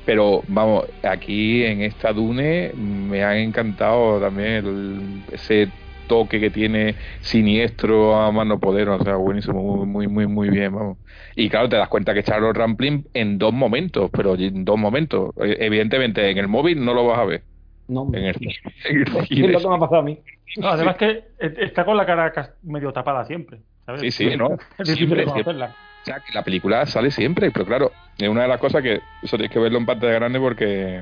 Pero 0.06 0.44
vamos, 0.48 0.86
aquí 1.04 1.64
en 1.66 1.82
esta 1.82 2.14
Dune 2.14 2.72
me 2.76 3.24
han 3.24 3.38
encantado 3.38 4.20
también 4.20 4.66
el- 4.66 5.24
ese 5.32 5.70
toque 6.10 6.42
que 6.42 6.50
tiene 6.50 6.96
siniestro 7.22 8.20
a 8.20 8.30
mano 8.34 8.60
poder, 8.60 8.90
o 8.90 9.02
sea, 9.02 9.16
buenísimo, 9.16 9.62
muy, 9.64 9.88
muy, 9.88 10.08
muy, 10.08 10.28
muy 10.28 10.50
bien, 10.50 10.76
vamos. 10.76 10.98
Y 11.38 11.48
claro, 11.50 11.70
te 11.70 11.78
das 11.78 11.88
cuenta 11.88 12.14
que 12.14 12.24
Charles 12.24 12.54
Rampling 12.54 13.06
en 13.14 13.38
dos 13.38 13.54
momentos, 13.54 14.10
pero 14.12 14.36
en 14.36 14.66
dos 14.66 14.78
momentos. 14.78 15.34
Eh, 15.42 15.56
Evidentemente, 15.62 16.30
en 16.30 16.38
el 16.38 16.50
móvil 16.50 16.84
no 16.84 16.94
lo 16.94 17.06
vas 17.08 17.20
a 17.20 17.26
ver. 17.26 17.44
No, 17.88 18.08
En 18.14 18.26
el, 18.26 18.36
en 18.86 18.98
el 18.98 19.18
es 19.18 19.28
cine. 19.30 19.48
lo 19.48 19.60
que 19.60 19.68
me 19.70 19.76
ha 19.76 19.80
pasado 19.80 20.00
a 20.02 20.04
mí. 20.04 20.20
No, 20.58 20.68
además 20.68 20.98
que 20.98 21.24
está 21.40 21.86
con 21.86 21.96
la 21.96 22.06
cara 22.06 22.34
medio 22.64 22.92
tapada 22.92 23.24
siempre. 23.24 23.60
¿sabes? 23.86 24.02
Sí, 24.02 24.12
sí, 24.12 24.36
¿no? 24.36 24.58
Es 24.78 24.90
Siempre, 24.90 25.22
reconocerla. 25.24 25.76
O 26.02 26.06
sea, 26.06 26.16
que 26.20 26.34
la 26.34 26.44
película 26.44 26.86
sale 26.86 27.12
siempre, 27.12 27.52
pero 27.52 27.66
claro, 27.66 27.92
es 28.18 28.28
una 28.30 28.44
de 28.44 28.48
las 28.48 28.60
cosas 28.60 28.82
que 28.82 29.02
eso 29.22 29.38
tienes 29.38 29.52
que 29.52 29.60
verlo 29.60 29.78
en 29.80 29.86
pantalla 29.86 30.14
grande 30.14 30.40
porque 30.40 31.02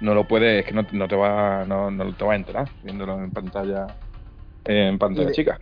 no 0.00 0.14
lo 0.14 0.26
puedes, 0.28 0.60
es 0.60 0.66
que 0.66 0.74
no, 0.74 0.86
no 0.92 1.08
te 1.08 1.16
va, 1.16 1.64
no, 1.66 1.90
no 1.90 2.14
te 2.16 2.24
va 2.24 2.32
a 2.34 2.36
entrar 2.36 2.68
viéndolo 2.82 3.22
en 3.22 3.32
pantalla, 3.32 3.86
en 4.64 4.98
pantalla 4.98 5.30
Y 5.30 5.32
chica. 5.32 5.58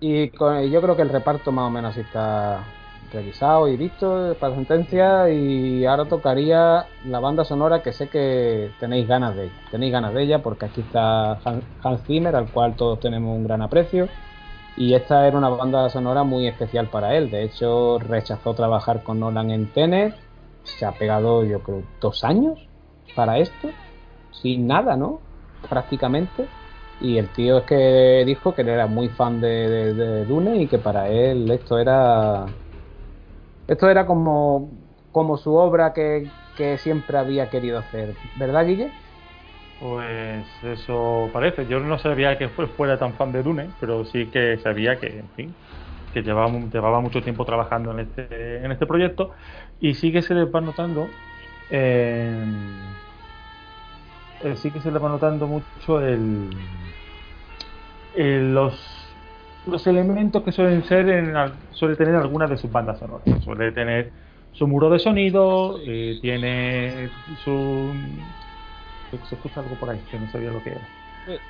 Y 0.00 0.30
con- 0.30 0.62
y 0.62 0.70
yo 0.70 0.82
creo 0.82 0.96
que 0.96 1.02
el 1.02 1.08
reparto 1.08 1.52
más 1.52 1.66
o 1.66 1.70
menos 1.70 1.92
así 1.92 2.00
está 2.00 2.74
revisado 3.10 3.68
y 3.68 3.76
visto 3.76 4.36
para 4.40 4.54
sentencia 4.54 5.30
y 5.30 5.84
ahora 5.86 6.06
tocaría 6.08 6.86
la 7.04 7.20
banda 7.20 7.44
sonora 7.44 7.82
que 7.82 7.92
sé 7.92 8.08
que 8.10 8.74
tenéis 8.80 9.08
ganas 9.08 9.34
de 9.36 9.44
ella. 9.46 9.62
Tenéis 9.70 9.92
ganas 9.92 10.12
de 10.14 10.22
ella 10.22 10.42
porque 10.42 10.66
aquí 10.66 10.82
está 10.82 11.32
Han- 11.44 11.62
Hans 11.82 12.04
Zimmer, 12.04 12.36
al 12.36 12.50
cual 12.50 12.76
todos 12.76 13.00
tenemos 13.00 13.36
un 13.36 13.44
gran 13.44 13.62
aprecio. 13.62 14.08
Y 14.76 14.94
esta 14.94 15.26
era 15.26 15.38
una 15.38 15.48
banda 15.50 15.88
sonora 15.90 16.24
muy 16.24 16.46
especial 16.48 16.88
para 16.90 17.16
él. 17.16 17.30
De 17.30 17.42
hecho, 17.44 17.98
rechazó 17.98 18.54
trabajar 18.54 19.02
con 19.02 19.20
Nolan 19.20 19.50
en 19.50 19.72
Tenet. 19.72 20.14
Se 20.64 20.84
ha 20.86 20.92
pegado, 20.92 21.44
yo 21.44 21.62
creo, 21.62 21.84
dos 22.00 22.24
años 22.24 22.65
para 23.14 23.38
esto. 23.38 23.76
Sin 24.30 24.66
nada, 24.66 24.96
¿no? 24.96 25.22
Prácticamente. 25.68 26.50
Y 26.98 27.18
el 27.18 27.30
tío 27.32 27.58
es 27.58 27.64
que 27.64 28.24
dijo 28.26 28.54
que 28.54 28.62
él 28.62 28.68
era 28.70 28.86
muy 28.86 29.10
fan 29.10 29.40
de, 29.40 30.24
Dune 30.26 30.62
y 30.62 30.68
que 30.68 30.78
para 30.78 31.08
él 31.10 31.50
esto 31.50 31.78
era. 31.78 32.56
Esto 33.66 33.88
era 33.90 34.06
como, 34.06 34.72
como 35.10 35.36
su 35.36 35.54
obra 35.54 35.92
que, 35.92 36.32
que 36.54 36.78
siempre 36.78 37.18
había 37.18 37.50
querido 37.50 37.78
hacer. 37.78 38.16
¿Verdad, 38.34 38.66
Guille? 38.66 38.94
Pues 39.78 40.62
eso 40.62 41.30
parece. 41.32 41.66
Yo 41.66 41.80
no 41.80 41.98
sabía 41.98 42.38
que 42.38 42.48
fue- 42.48 42.68
fuera 42.68 42.98
tan 42.98 43.14
fan 43.16 43.32
de 43.32 43.42
Dune, 43.42 43.74
pero 43.78 44.04
sí 44.04 44.30
que 44.30 44.58
sabía 44.58 44.98
que, 44.98 45.18
en 45.18 45.30
fin, 45.32 45.56
que 46.12 46.22
llevaba, 46.22 46.50
llevaba 46.72 47.00
mucho 47.00 47.22
tiempo 47.22 47.44
trabajando 47.44 47.90
en 47.92 48.00
este, 48.00 48.64
en 48.64 48.72
este 48.72 48.86
proyecto 48.86 49.32
y 49.80 49.94
sí 49.94 50.12
que 50.12 50.22
se 50.22 50.34
le 50.34 50.46
va 50.46 50.60
notando, 50.62 51.18
eh, 51.68 52.44
eh, 54.40 54.56
sí 54.56 54.70
que 54.72 54.80
se 54.80 54.90
le 54.90 54.98
va 54.98 55.08
notando 55.08 55.46
mucho 55.46 56.00
el, 56.00 56.50
el- 58.14 58.54
los, 58.54 59.16
los 59.66 59.86
elementos 59.86 60.42
que 60.42 60.52
suelen 60.52 60.84
ser, 60.84 61.08
en, 61.08 61.34
suele 61.70 61.96
tener 61.96 62.14
algunas 62.16 62.50
de 62.50 62.56
sus 62.56 62.70
bandas 62.70 62.98
sonoras. 62.98 63.42
Suele 63.42 63.72
tener 63.72 64.12
su 64.52 64.66
muro 64.66 64.90
de 64.90 64.98
sonido, 64.98 65.78
eh, 65.86 66.18
tiene 66.20 67.10
su 67.36 67.94
se 69.24 69.34
escucha 69.36 69.60
algo 69.60 69.78
por 69.78 69.90
ahí 69.90 70.00
que 70.10 70.18
no 70.18 70.28
sabía 70.28 70.50
lo 70.50 70.62
que 70.62 70.70
era. 70.70 70.88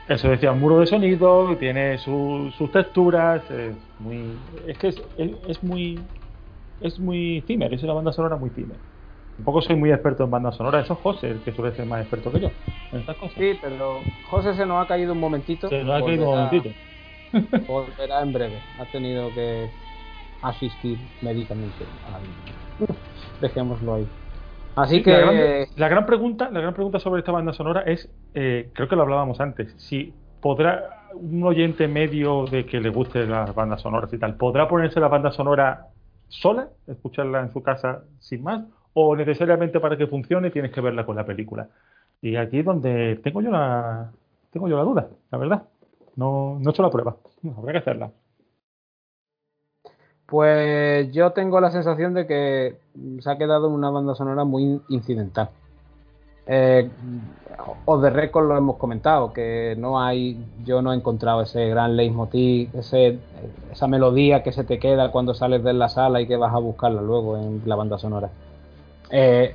Eso 0.07 0.29
decía, 0.29 0.53
un 0.53 0.61
muro 0.61 0.79
de 0.81 0.87
sonido, 0.87 1.57
tiene 1.59 1.99
su- 1.99 2.51
sus 2.57 2.71
texturas, 2.71 3.51
es 3.51 3.77
muy. 3.99 4.39
Es 4.67 4.79
que 4.79 4.89
es, 4.89 5.03
es, 5.19 5.31
es 5.49 5.63
muy. 5.63 6.03
Es 6.81 6.99
muy 6.99 7.43
Zimmer, 7.47 7.73
es 7.73 7.83
una 7.83 7.95
banda 7.95 8.13
sonora 8.13 8.37
muy 8.37 8.51
Zimmer. 8.51 8.79
Tampoco 9.37 9.61
soy 9.61 9.77
muy 9.77 9.93
experto 9.93 10.25
en 10.25 10.31
banda 10.31 10.51
sonora, 10.53 10.81
eso 10.81 10.95
es 10.95 10.99
José, 11.01 11.29
el 11.29 11.43
que 11.43 11.53
suele 11.53 11.75
ser 11.77 11.87
más 11.87 12.01
experto 12.01 12.33
que 12.33 12.41
yo 12.41 12.51
en 12.93 13.01
estas 13.01 13.17
cosas. 13.17 13.37
Sí, 13.39 13.53
pero 13.61 14.01
José 14.25 14.55
se 14.55 14.65
nos 14.67 14.83
ha 14.85 14.89
caído 14.89 15.13
un 15.13 15.21
momentito. 15.21 15.69
Se 15.69 15.85
nos 15.85 16.03
ha 16.03 16.05
caído 16.05 16.31
un 16.31 16.37
momentito. 16.37 16.71
Volverá 17.67 18.23
en 18.23 18.33
breve. 18.33 18.59
Ha 18.79 18.85
tenido 18.87 19.31
que 19.35 19.69
asistir 20.43 20.97
médicamente. 21.21 21.85
al- 22.05 22.87
Dejémoslo 23.41 23.95
ahí. 23.95 24.07
Así 24.75 24.97
Sí, 24.97 25.03
que. 25.03 25.11
la, 25.13 25.19
gran, 25.21 25.67
la 25.77 25.89
gran 25.89 26.07
pregunta, 26.07 26.51
la 26.51 26.61
gran 26.61 26.75
pregunta 26.75 26.99
sobre 26.99 27.21
esta 27.21 27.33
banda 27.33 27.53
sonora 27.53 27.83
es, 27.83 28.09
eh, 28.35 28.71
creo 28.75 28.89
que 28.89 28.97
lo 28.97 29.03
hablábamos 29.03 29.41
antes, 29.41 29.75
si 29.79 30.15
podrá 30.41 30.85
un 31.15 31.43
oyente 31.45 31.89
medio 31.89 32.45
de 32.47 32.67
que 32.67 32.81
le 32.81 32.91
guste 32.91 33.27
las 33.27 33.55
bandas 33.55 33.81
sonoras 33.81 34.13
y 34.13 34.19
tal, 34.19 34.37
podrá 34.37 34.69
ponerse 34.69 35.01
la 35.01 35.09
banda 35.09 35.31
sonora 35.33 35.87
sola, 36.29 36.69
escucharla 36.87 37.41
en 37.41 37.53
su 37.53 37.63
casa 37.63 38.03
sin 38.21 38.43
más, 38.43 38.65
o 38.99 39.15
necesariamente 39.15 39.79
para 39.79 39.99
que 39.99 40.07
funcione 40.07 40.51
tienes 40.51 40.73
que 40.73 40.81
verla 40.81 41.05
con 41.05 41.17
la 41.17 41.27
película. 41.27 41.69
Y 42.23 42.37
aquí 42.37 42.61
es 42.61 42.65
donde 42.65 43.21
tengo 43.23 43.43
yo 43.43 43.51
la, 43.51 44.11
tengo 44.51 44.69
yo 44.69 44.77
la 44.79 44.85
duda, 44.85 45.09
la 45.31 45.39
verdad. 45.39 45.65
No, 46.17 46.59
no 46.59 46.71
he 46.71 46.73
hecho 46.73 46.83
la 46.83 46.91
prueba, 46.91 47.17
habrá 47.59 47.73
que 47.73 47.79
hacerla. 47.79 48.11
Pues 50.25 51.13
yo 51.13 51.33
tengo 51.33 51.61
la 51.61 51.71
sensación 51.71 52.15
de 52.15 52.27
que 52.27 52.79
se 53.21 53.31
ha 53.31 53.37
quedado 53.37 53.69
una 53.69 53.91
banda 53.91 54.15
sonora 54.15 54.45
muy 54.45 54.81
incidental. 54.89 55.51
Eh, 56.47 56.89
o 57.85 57.99
de 57.99 58.09
récord 58.09 58.49
lo 58.49 58.57
hemos 58.57 58.77
comentado, 58.77 59.35
que 59.35 59.75
no 59.77 60.01
hay, 60.01 60.43
yo 60.65 60.81
no 60.81 60.95
he 60.95 60.97
encontrado 60.97 61.43
ese 61.43 61.69
gran 61.69 61.97
leitmotiv, 61.97 62.71
ese, 62.75 63.19
esa 63.71 63.89
melodía 63.89 64.43
que 64.43 64.53
se 64.53 64.65
te 64.65 64.79
queda 64.79 65.13
cuando 65.13 65.35
sales 65.35 65.63
de 65.63 65.75
la 65.75 65.91
sala 65.91 66.23
y 66.23 66.27
que 66.27 66.37
vas 66.37 66.55
a 66.55 66.59
buscarla 66.61 67.03
luego 67.03 67.37
en 67.37 67.61
la 67.67 67.77
banda 67.77 67.99
sonora. 67.99 68.31
Eh, 69.11 69.55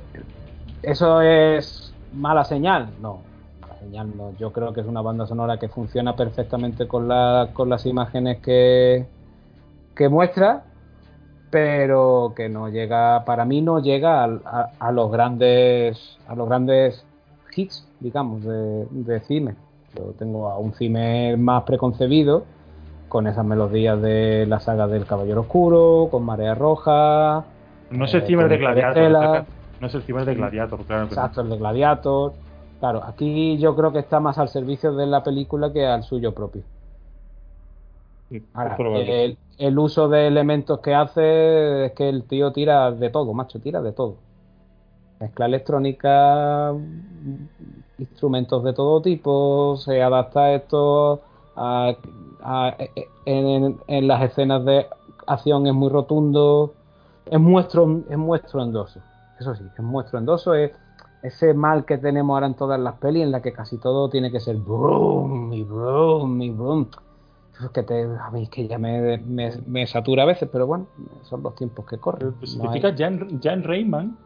¿Eso 0.82 1.20
es 1.22 1.94
mala 2.12 2.44
señal? 2.44 2.94
No, 3.00 3.22
mala 3.60 3.76
señal 3.78 4.16
no. 4.16 4.34
Yo 4.38 4.52
creo 4.52 4.72
que 4.72 4.80
es 4.80 4.86
una 4.86 5.02
banda 5.02 5.26
sonora 5.26 5.58
que 5.58 5.68
funciona 5.68 6.16
perfectamente 6.16 6.88
con, 6.88 7.08
la, 7.08 7.50
con 7.54 7.68
las 7.68 7.86
imágenes 7.86 8.40
que, 8.40 9.06
que 9.96 10.08
muestra, 10.08 10.64
pero 11.50 12.34
que 12.36 12.48
no 12.48 12.68
llega, 12.70 13.24
para 13.24 13.44
mí 13.44 13.62
no 13.62 13.80
llega 13.80 14.24
a, 14.24 14.72
a- 14.80 14.92
los 14.92 15.10
grandes, 15.12 16.18
a 16.28 16.34
los 16.36 16.48
grandes 16.48 17.04
hits, 17.56 17.86
digamos, 18.00 18.44
de, 18.44 18.86
de 18.90 19.20
cine. 19.22 19.56
Yo 19.96 20.14
tengo 20.18 20.50
a 20.50 20.58
un 20.58 20.74
cine 20.74 21.36
más 21.36 21.64
preconcebido, 21.64 22.44
con 23.08 23.26
esas 23.26 23.44
melodías 23.44 24.00
de 24.00 24.46
la 24.48 24.60
saga 24.60 24.86
del 24.88 25.06
Caballero 25.06 25.42
Oscuro, 25.42 26.08
con 26.10 26.24
Marea 26.24 26.54
Roja, 26.54 27.44
No 27.92 28.04
es 28.06 28.14
el 28.14 28.22
Eh, 28.22 28.26
Zimmer 28.26 28.48
de 28.48 28.56
Gladiator, 28.58 29.48
no 29.80 29.86
es 29.86 29.94
el 29.94 30.02
Zimmer 30.04 30.24
de 30.24 30.34
Gladiator, 30.34 30.84
claro 30.86 31.08
exacto, 31.08 31.40
el 31.42 31.48
de 31.50 31.56
Gladiator. 31.58 32.38
Claro, 32.78 33.04
aquí 33.04 33.58
yo 33.58 33.76
creo 33.76 33.92
que 33.92 34.00
está 34.00 34.18
más 34.20 34.38
al 34.38 34.48
servicio 34.48 34.92
de 34.94 35.06
la 35.06 35.22
película 35.22 35.72
que 35.72 35.86
al 35.86 36.02
suyo 36.02 36.34
propio. 36.34 36.64
Ahora, 38.54 38.86
el, 38.92 39.38
el 39.58 39.78
uso 39.78 40.08
de 40.08 40.26
elementos 40.26 40.80
que 40.80 40.94
hace 40.94 41.86
es 41.86 41.92
que 41.92 42.08
el 42.08 42.26
tío 42.26 42.52
tira 42.52 42.90
de 42.92 43.10
todo, 43.10 43.32
macho, 43.34 43.60
tira 43.60 43.80
de 43.82 43.92
todo. 43.92 44.24
Mezcla 45.20 45.46
electrónica, 45.46 46.72
instrumentos 47.98 48.64
de 48.64 48.72
todo 48.72 49.02
tipo, 49.02 49.76
se 49.76 50.02
adapta 50.02 50.52
esto 50.54 51.22
a, 51.56 51.94
a- 52.40 52.76
en, 53.24 53.78
en 53.86 54.08
las 54.08 54.22
escenas 54.22 54.64
de 54.64 54.86
acción 55.26 55.66
es 55.66 55.74
muy 55.74 55.88
rotundo, 55.90 56.74
es 57.26 57.40
muestro, 57.40 58.04
es 58.08 58.18
muestrondoso. 58.18 59.02
Eso 59.38 59.54
sí, 59.54 59.64
es 59.76 59.84
muestrondoso, 59.84 60.54
es 60.54 60.72
ese 61.22 61.54
mal 61.54 61.84
que 61.84 61.98
tenemos 61.98 62.34
ahora 62.34 62.46
en 62.46 62.54
todas 62.56 62.80
las 62.80 62.96
pelis 62.98 63.22
en 63.22 63.30
la 63.32 63.42
que 63.42 63.52
casi 63.52 63.78
todo 63.78 64.08
tiene 64.10 64.30
que 64.30 64.40
ser 64.40 64.56
boom 64.56 65.52
y 65.52 65.62
boom 65.64 66.42
y 66.42 66.50
boom. 66.50 66.90
Es 67.60 67.70
que 67.70 67.82
te, 67.82 68.02
a 68.04 68.30
mí 68.30 68.44
es 68.44 68.50
que 68.50 68.66
ya 68.66 68.78
me, 68.78 69.18
me, 69.18 69.52
me 69.66 69.86
satura 69.86 70.22
a 70.24 70.26
veces, 70.26 70.48
pero 70.50 70.66
bueno, 70.66 70.88
son 71.22 71.42
los 71.42 71.54
tiempos 71.54 71.86
que 71.86 71.98
corren. 71.98 72.32
Pues, 72.38 72.52
si 72.52 72.58
No 72.58 72.64
te 72.70 72.78
fijas, 72.78 72.94
Jan, 72.98 73.40
Jan 73.40 73.62
Rayman, 73.62 74.16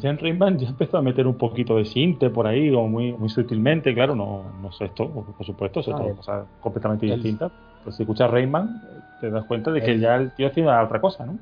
Jan 0.00 0.18
Rayman 0.18 0.58
ya 0.58 0.68
empezó 0.70 0.96
a 0.96 1.02
meter 1.02 1.26
un 1.26 1.36
poquito 1.36 1.76
de 1.76 1.84
sinte 1.84 2.30
por 2.30 2.46
ahí, 2.46 2.70
o 2.70 2.82
muy, 2.88 3.12
muy 3.12 3.28
sutilmente, 3.28 3.94
claro, 3.94 4.16
no, 4.16 4.52
no 4.60 4.72
sé 4.72 4.86
esto, 4.86 5.08
por 5.12 5.46
supuesto, 5.46 5.82
son 5.82 5.94
Ah, 5.94 6.14
cosas 6.16 6.48
completamente 6.60 7.06
el- 7.06 7.14
distintas. 7.14 7.52
Pues 7.84 7.96
si 7.96 8.02
escuchas 8.04 8.30
Rayman, 8.30 8.80
te 9.20 9.30
das 9.30 9.44
cuenta 9.44 9.70
de 9.70 9.80
que 9.82 9.92
el- 9.92 10.00
ya 10.00 10.16
el 10.16 10.32
tío 10.32 10.46
hacía 10.48 10.82
otra 10.82 11.00
cosa, 11.00 11.26
¿no? 11.26 11.38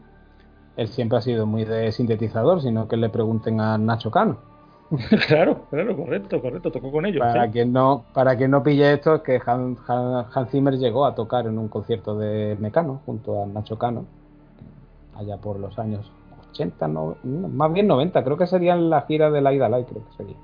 Él 0.74 0.88
siempre 0.88 1.18
ha 1.18 1.20
sido 1.22 1.46
muy 1.46 1.64
de 1.64 1.92
sintetizador, 1.92 2.60
sino 2.60 2.88
que 2.88 2.96
le 2.96 3.08
pregunten 3.10 3.60
a 3.60 3.78
Nacho 3.78 4.10
Cano. 4.10 4.46
claro, 5.28 5.66
claro, 5.70 5.96
correcto, 5.96 6.40
correcto, 6.40 6.70
tocó 6.72 6.90
con 6.92 7.06
ellos. 7.06 7.30
Para 7.30 7.48
sí. 7.52 7.52
quien 7.52 7.72
no, 7.72 8.08
para 8.12 8.36
quien 8.36 8.50
no 8.50 8.62
pille 8.64 8.92
esto, 8.94 9.14
es 9.16 9.22
que 9.22 9.40
Han- 9.46 9.76
Han- 9.86 10.26
Hans 10.34 10.50
Zimmer 10.50 10.74
llegó 10.76 11.06
a 11.06 11.14
tocar 11.14 11.46
en 11.46 11.56
un 11.58 11.68
concierto 11.68 12.16
de 12.18 12.56
Mecano 12.58 13.02
junto 13.06 13.42
a 13.42 13.46
Nacho 13.46 13.78
Cano, 13.78 14.08
allá 15.12 15.38
por 15.40 15.58
los 15.60 15.78
años 15.78 16.12
80, 16.30 16.88
no, 16.88 17.20
más 17.22 17.72
bien 17.72 17.86
90, 17.86 18.24
creo 18.24 18.36
que 18.36 18.46
serían 18.48 18.90
la 18.90 19.02
gira 19.02 19.30
de 19.30 19.40
la 19.40 19.52
Ida 19.54 19.68
Live, 19.68 19.86
creo 19.86 20.04
que 20.04 20.12
sería. 20.12 20.36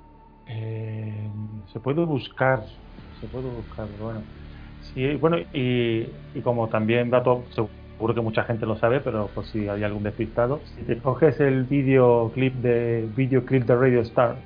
Eh, 0.46 1.30
se 1.66 1.80
puede 1.80 2.04
buscar, 2.04 2.64
se 3.12 3.28
puede 3.28 3.48
buscar, 3.48 3.88
bueno. 3.88 4.30
Sí, 4.78 5.14
bueno, 5.16 5.38
y, 5.52 6.16
y 6.32 6.42
como 6.42 6.68
también 6.68 7.10
dato, 7.10 7.48
seguro 7.96 8.14
que 8.14 8.20
mucha 8.20 8.44
gente 8.44 8.66
lo 8.66 8.76
sabe, 8.76 9.00
pero 9.00 9.28
por 9.28 9.46
si 9.46 9.68
hay 9.68 9.82
algún 9.82 10.02
despistado, 10.02 10.60
si 10.76 10.82
te 10.82 10.98
coges 10.98 11.40
el 11.40 11.64
videoclip 11.64 12.54
de 12.56 13.08
videoclip 13.16 13.64
de 13.64 13.74
Radio 13.74 14.00
Star, 14.02 14.36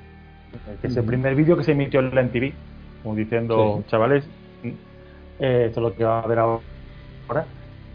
que 0.79 0.87
es 0.87 0.95
el 0.95 1.03
primer 1.03 1.35
vídeo 1.35 1.57
que 1.57 1.63
se 1.63 1.73
emitió 1.73 1.99
en 1.99 2.15
la 2.15 2.23
MTV, 2.23 2.53
como 3.03 3.15
diciendo, 3.15 3.83
chavales, 3.87 4.25
eh, 4.63 5.65
esto 5.67 5.79
es 5.81 5.83
lo 5.83 5.93
que 5.93 6.05
va 6.05 6.21
a 6.21 6.27
ver 6.27 6.39
ahora. 6.39 7.45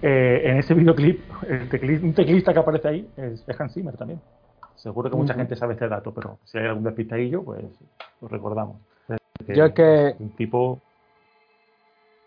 Eh, 0.03 0.43
en 0.45 0.59
ese 0.59 0.75
videoclip, 0.75 1.21
el 1.49 1.71
teclista, 1.71 2.07
un 2.07 2.13
teclista 2.13 2.53
que 2.53 2.59
aparece 2.59 2.89
ahí 2.89 3.09
es, 3.17 3.43
Hans 3.59 3.73
Zimmer 3.73 3.97
también. 3.97 4.21
Seguro 4.75 5.11
que 5.11 5.17
mucha 5.17 5.33
gente 5.33 5.57
sabe 5.57 5.73
este 5.73 5.89
dato, 5.89 6.13
pero 6.13 6.39
si 6.45 6.59
hay 6.59 6.67
algún 6.67 6.85
despistadillo, 6.85 7.43
pues 7.43 7.65
lo 8.21 8.29
recordamos. 8.29 8.77
yo 9.49 9.65
es 9.65 9.73
que. 9.73 10.15
Un 10.19 10.31
tipo. 10.37 10.81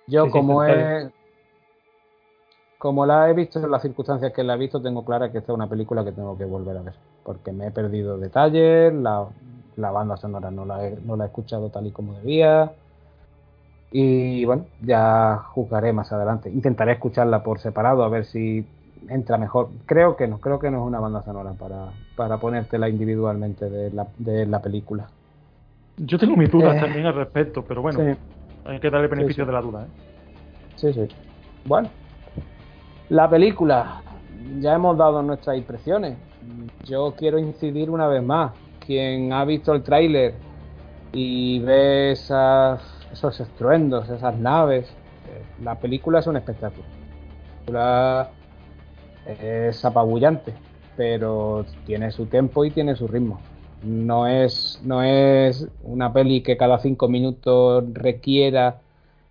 Yo, 0.07 0.31
como 0.31 0.63
es 0.63 1.11
como 2.79 3.05
la 3.05 3.29
he 3.29 3.33
visto 3.33 3.59
en 3.59 3.69
las 3.69 3.81
circunstancias 3.81 4.31
que 4.31 4.41
la 4.41 4.53
he 4.53 4.57
visto, 4.57 4.81
tengo 4.81 5.03
clara 5.03 5.29
que 5.31 5.39
esta 5.39 5.51
es 5.51 5.55
una 5.55 5.67
película 5.67 6.05
que 6.05 6.13
tengo 6.13 6.37
que 6.37 6.45
volver 6.45 6.77
a 6.77 6.81
ver. 6.81 6.93
Porque 7.25 7.51
me 7.51 7.67
he 7.67 7.71
perdido 7.71 8.17
detalles, 8.17 8.93
la, 8.93 9.27
banda 9.75 10.15
sonora 10.15 10.49
no 10.49 10.63
la, 10.63 10.87
he, 10.87 10.97
no 11.03 11.17
la 11.17 11.25
he 11.25 11.27
escuchado 11.27 11.69
tal 11.69 11.87
y 11.87 11.91
como 11.91 12.13
debía. 12.13 12.71
Y 13.91 14.45
bueno, 14.45 14.65
ya 14.81 15.43
juzgaré 15.49 15.91
más 15.91 16.13
adelante. 16.13 16.49
Intentaré 16.49 16.93
escucharla 16.93 17.43
por 17.43 17.59
separado 17.59 18.01
a 18.01 18.07
ver 18.07 18.23
si 18.23 18.65
entra 19.09 19.37
mejor. 19.37 19.67
Creo 19.85 20.15
que 20.15 20.29
no, 20.29 20.39
creo 20.39 20.57
que 20.59 20.71
no 20.71 20.81
es 20.81 20.87
una 20.87 21.01
banda 21.01 21.21
sonora 21.23 21.51
para, 21.51 21.89
para 22.15 22.37
ponértela 22.37 22.87
individualmente 22.87 23.69
de 23.69 23.91
la, 23.91 24.07
de 24.17 24.45
la 24.45 24.61
película. 24.61 25.09
Yo 25.97 26.17
tengo 26.17 26.37
mis 26.37 26.49
dudas 26.49 26.77
eh, 26.77 26.79
también 26.79 27.05
al 27.07 27.15
respecto, 27.15 27.61
pero 27.67 27.81
bueno, 27.81 28.15
hay 28.63 28.79
que 28.79 28.89
darle 28.89 29.07
beneficio 29.07 29.45
de 29.45 29.51
la 29.51 29.61
duda. 29.61 29.83
¿eh? 29.83 29.87
Sí, 30.77 30.93
sí. 30.93 31.09
Bueno, 31.65 31.89
la 33.09 33.29
película, 33.29 34.01
ya 34.59 34.73
hemos 34.75 34.97
dado 34.97 35.21
nuestras 35.21 35.57
impresiones. 35.57 36.17
Yo 36.85 37.13
quiero 37.17 37.37
incidir 37.39 37.89
una 37.89 38.07
vez 38.07 38.23
más. 38.23 38.53
Quien 38.85 39.33
ha 39.33 39.45
visto 39.45 39.73
el 39.73 39.83
tráiler 39.83 40.33
y 41.11 41.59
ve 41.59 42.11
esos 42.11 43.39
estruendos, 43.39 44.09
esas 44.09 44.35
naves, 44.37 44.87
eh, 44.89 45.43
la 45.63 45.75
película 45.75 46.19
es 46.19 46.27
un 46.27 46.37
espectáculo. 46.37 46.85
La 47.67 48.29
película 48.29 48.39
es 49.27 49.83
apabullante, 49.85 50.53
pero 50.97 51.65
tiene 51.85 52.11
su 52.11 52.25
tiempo 52.25 52.65
y 52.65 52.71
tiene 52.71 52.95
su 52.95 53.07
ritmo. 53.07 53.39
No 53.83 54.27
es, 54.27 54.79
no 54.83 55.03
es 55.03 55.67
una 55.83 56.11
peli 56.11 56.41
que 56.41 56.57
cada 56.57 56.79
cinco 56.79 57.07
minutos 57.07 57.85
requiera 57.93 58.81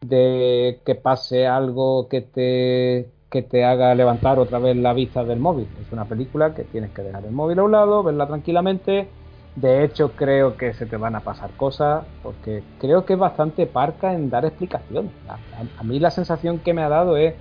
de 0.00 0.80
que 0.86 0.94
pase 0.94 1.46
algo 1.46 2.08
que 2.08 2.20
te 2.22 3.10
que 3.30 3.42
te 3.42 3.64
haga 3.64 3.94
levantar 3.94 4.38
otra 4.38 4.58
vez 4.58 4.76
la 4.76 4.94
vista 4.94 5.24
del 5.24 5.38
móvil. 5.38 5.66
Es 5.80 5.92
una 5.92 6.06
película 6.06 6.54
que 6.54 6.64
tienes 6.64 6.90
que 6.92 7.02
dejar 7.02 7.24
el 7.24 7.32
móvil 7.32 7.58
a 7.58 7.64
un 7.64 7.72
lado, 7.72 8.02
verla 8.02 8.26
tranquilamente. 8.26 9.08
De 9.56 9.84
hecho, 9.84 10.12
creo 10.12 10.56
que 10.56 10.72
se 10.74 10.86
te 10.86 10.96
van 10.96 11.16
a 11.16 11.20
pasar 11.20 11.50
cosas, 11.56 12.04
porque 12.22 12.62
creo 12.78 13.04
que 13.04 13.14
es 13.14 13.18
bastante 13.18 13.66
parca 13.66 14.14
en 14.14 14.30
dar 14.30 14.44
explicación. 14.44 15.10
A, 15.28 15.82
mí 15.82 15.98
la 15.98 16.10
sensación 16.10 16.60
que 16.60 16.72
me 16.72 16.82
ha 16.82 16.88
dado 16.88 17.16
es, 17.16 17.34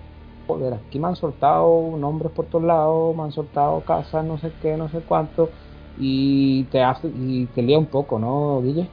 joder, 0.48 0.74
aquí 0.74 1.00
me 1.00 1.08
han 1.08 1.16
soltado 1.16 1.96
nombres 1.98 2.32
por 2.32 2.46
todos 2.48 2.66
lados, 2.66 3.16
me 3.16 3.24
han 3.24 3.32
soltado 3.32 3.82
casas, 3.82 4.26
no 4.26 4.38
sé 4.40 4.52
qué, 4.62 4.76
no 4.76 4.90
sé 4.90 5.00
cuánto, 5.08 5.50
y 6.00 6.64
te 6.66 6.82
hace, 6.82 7.08
y 7.08 7.46
te 7.48 7.62
lía 7.62 7.78
un 7.78 7.86
poco, 7.86 8.18
¿no, 8.18 8.62
Guille? 8.62 8.88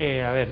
Eh, 0.00 0.22
a 0.24 0.32
ver, 0.32 0.48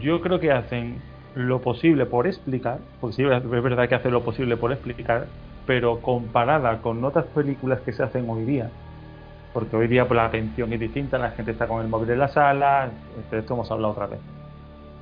yo 0.00 0.20
creo 0.20 0.38
que 0.38 0.52
hacen 0.52 1.07
lo 1.34 1.60
posible 1.60 2.06
por 2.06 2.26
explicar, 2.26 2.78
porque 3.00 3.16
sí 3.16 3.22
es 3.22 3.50
verdad 3.50 3.88
que 3.88 3.94
hace 3.94 4.10
lo 4.10 4.22
posible 4.22 4.56
por 4.56 4.72
explicar, 4.72 5.26
pero 5.66 6.00
comparada 6.00 6.78
con 6.78 7.04
otras 7.04 7.26
películas 7.26 7.80
que 7.80 7.92
se 7.92 8.02
hacen 8.02 8.28
hoy 8.28 8.44
día, 8.44 8.70
porque 9.52 9.76
hoy 9.76 9.88
día 9.88 10.06
pues, 10.06 10.16
la 10.16 10.26
atención 10.26 10.72
es 10.72 10.80
distinta, 10.80 11.18
la 11.18 11.30
gente 11.30 11.52
está 11.52 11.66
con 11.66 11.82
el 11.82 11.88
móvil 11.88 12.10
en 12.10 12.18
la 12.18 12.28
sala, 12.28 12.90
de 13.30 13.38
esto 13.38 13.54
hemos 13.54 13.70
hablado 13.70 13.92
otra 13.92 14.06
vez. 14.06 14.20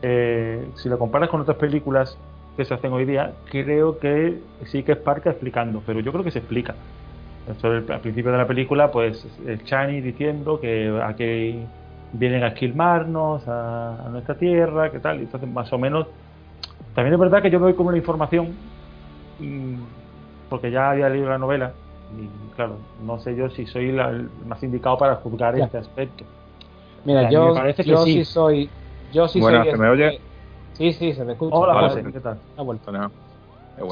Eh, 0.02 0.68
si 0.76 0.88
lo 0.88 0.98
comparas 0.98 1.28
con 1.28 1.40
otras 1.40 1.56
películas 1.56 2.18
que 2.56 2.64
se 2.64 2.74
hacen 2.74 2.92
hoy 2.92 3.04
día, 3.04 3.32
creo 3.50 3.98
que 3.98 4.40
sí 4.64 4.82
que 4.82 4.92
es 4.92 4.98
Parca 4.98 5.30
explicando, 5.30 5.82
pero 5.86 6.00
yo 6.00 6.12
creo 6.12 6.24
que 6.24 6.30
se 6.30 6.38
explica. 6.40 6.74
al 7.62 8.00
principio 8.00 8.32
de 8.32 8.38
la 8.38 8.46
película, 8.46 8.90
pues 8.90 9.26
el 9.46 9.62
Chani 9.64 10.00
diciendo 10.00 10.60
que 10.60 11.00
aquí 11.02 11.66
vienen 12.12 12.42
a 12.44 12.48
esquilmarnos 12.48 13.46
a, 13.48 14.06
a 14.06 14.08
nuestra 14.08 14.36
tierra, 14.36 14.90
que 14.90 14.98
tal, 14.98 15.18
y 15.18 15.22
entonces 15.22 15.48
más 15.48 15.72
o 15.72 15.78
menos 15.78 16.06
también 16.94 17.14
es 17.14 17.20
verdad 17.20 17.42
que 17.42 17.50
yo 17.50 17.58
me 17.60 17.66
doy 17.66 17.74
como 17.74 17.90
una 17.90 17.98
información, 17.98 18.54
mm, 19.38 19.76
porque 20.48 20.70
ya 20.70 20.90
había 20.90 21.08
leído 21.08 21.28
la 21.28 21.38
novela, 21.38 21.72
y 22.14 22.54
claro, 22.54 22.76
no 23.04 23.18
sé 23.18 23.34
yo 23.36 23.50
si 23.50 23.66
soy 23.66 23.90
el 23.90 24.30
más 24.46 24.62
indicado 24.62 24.96
para 24.96 25.16
juzgar 25.16 25.58
este 25.58 25.78
aspecto. 25.78 26.24
Mira, 27.04 27.30
yo, 27.30 27.54
yo 27.84 28.04
sí. 28.04 28.24
soy. 28.24 28.70
Yo 29.12 29.28
sí 29.28 29.40
bueno, 29.40 29.62
soy. 29.62 29.70
¿se 29.72 29.76
me 29.76 29.88
oye? 29.88 30.20
Sí, 30.72 30.92
sí, 30.92 31.12
se 31.12 31.24
me 31.24 31.32
escucha. 31.32 31.56
Hola, 31.56 31.88
José, 31.88 32.04
¿qué 32.12 32.20
tal? 32.20 32.38
Ha 32.56 32.62
vuelto. 32.62 32.92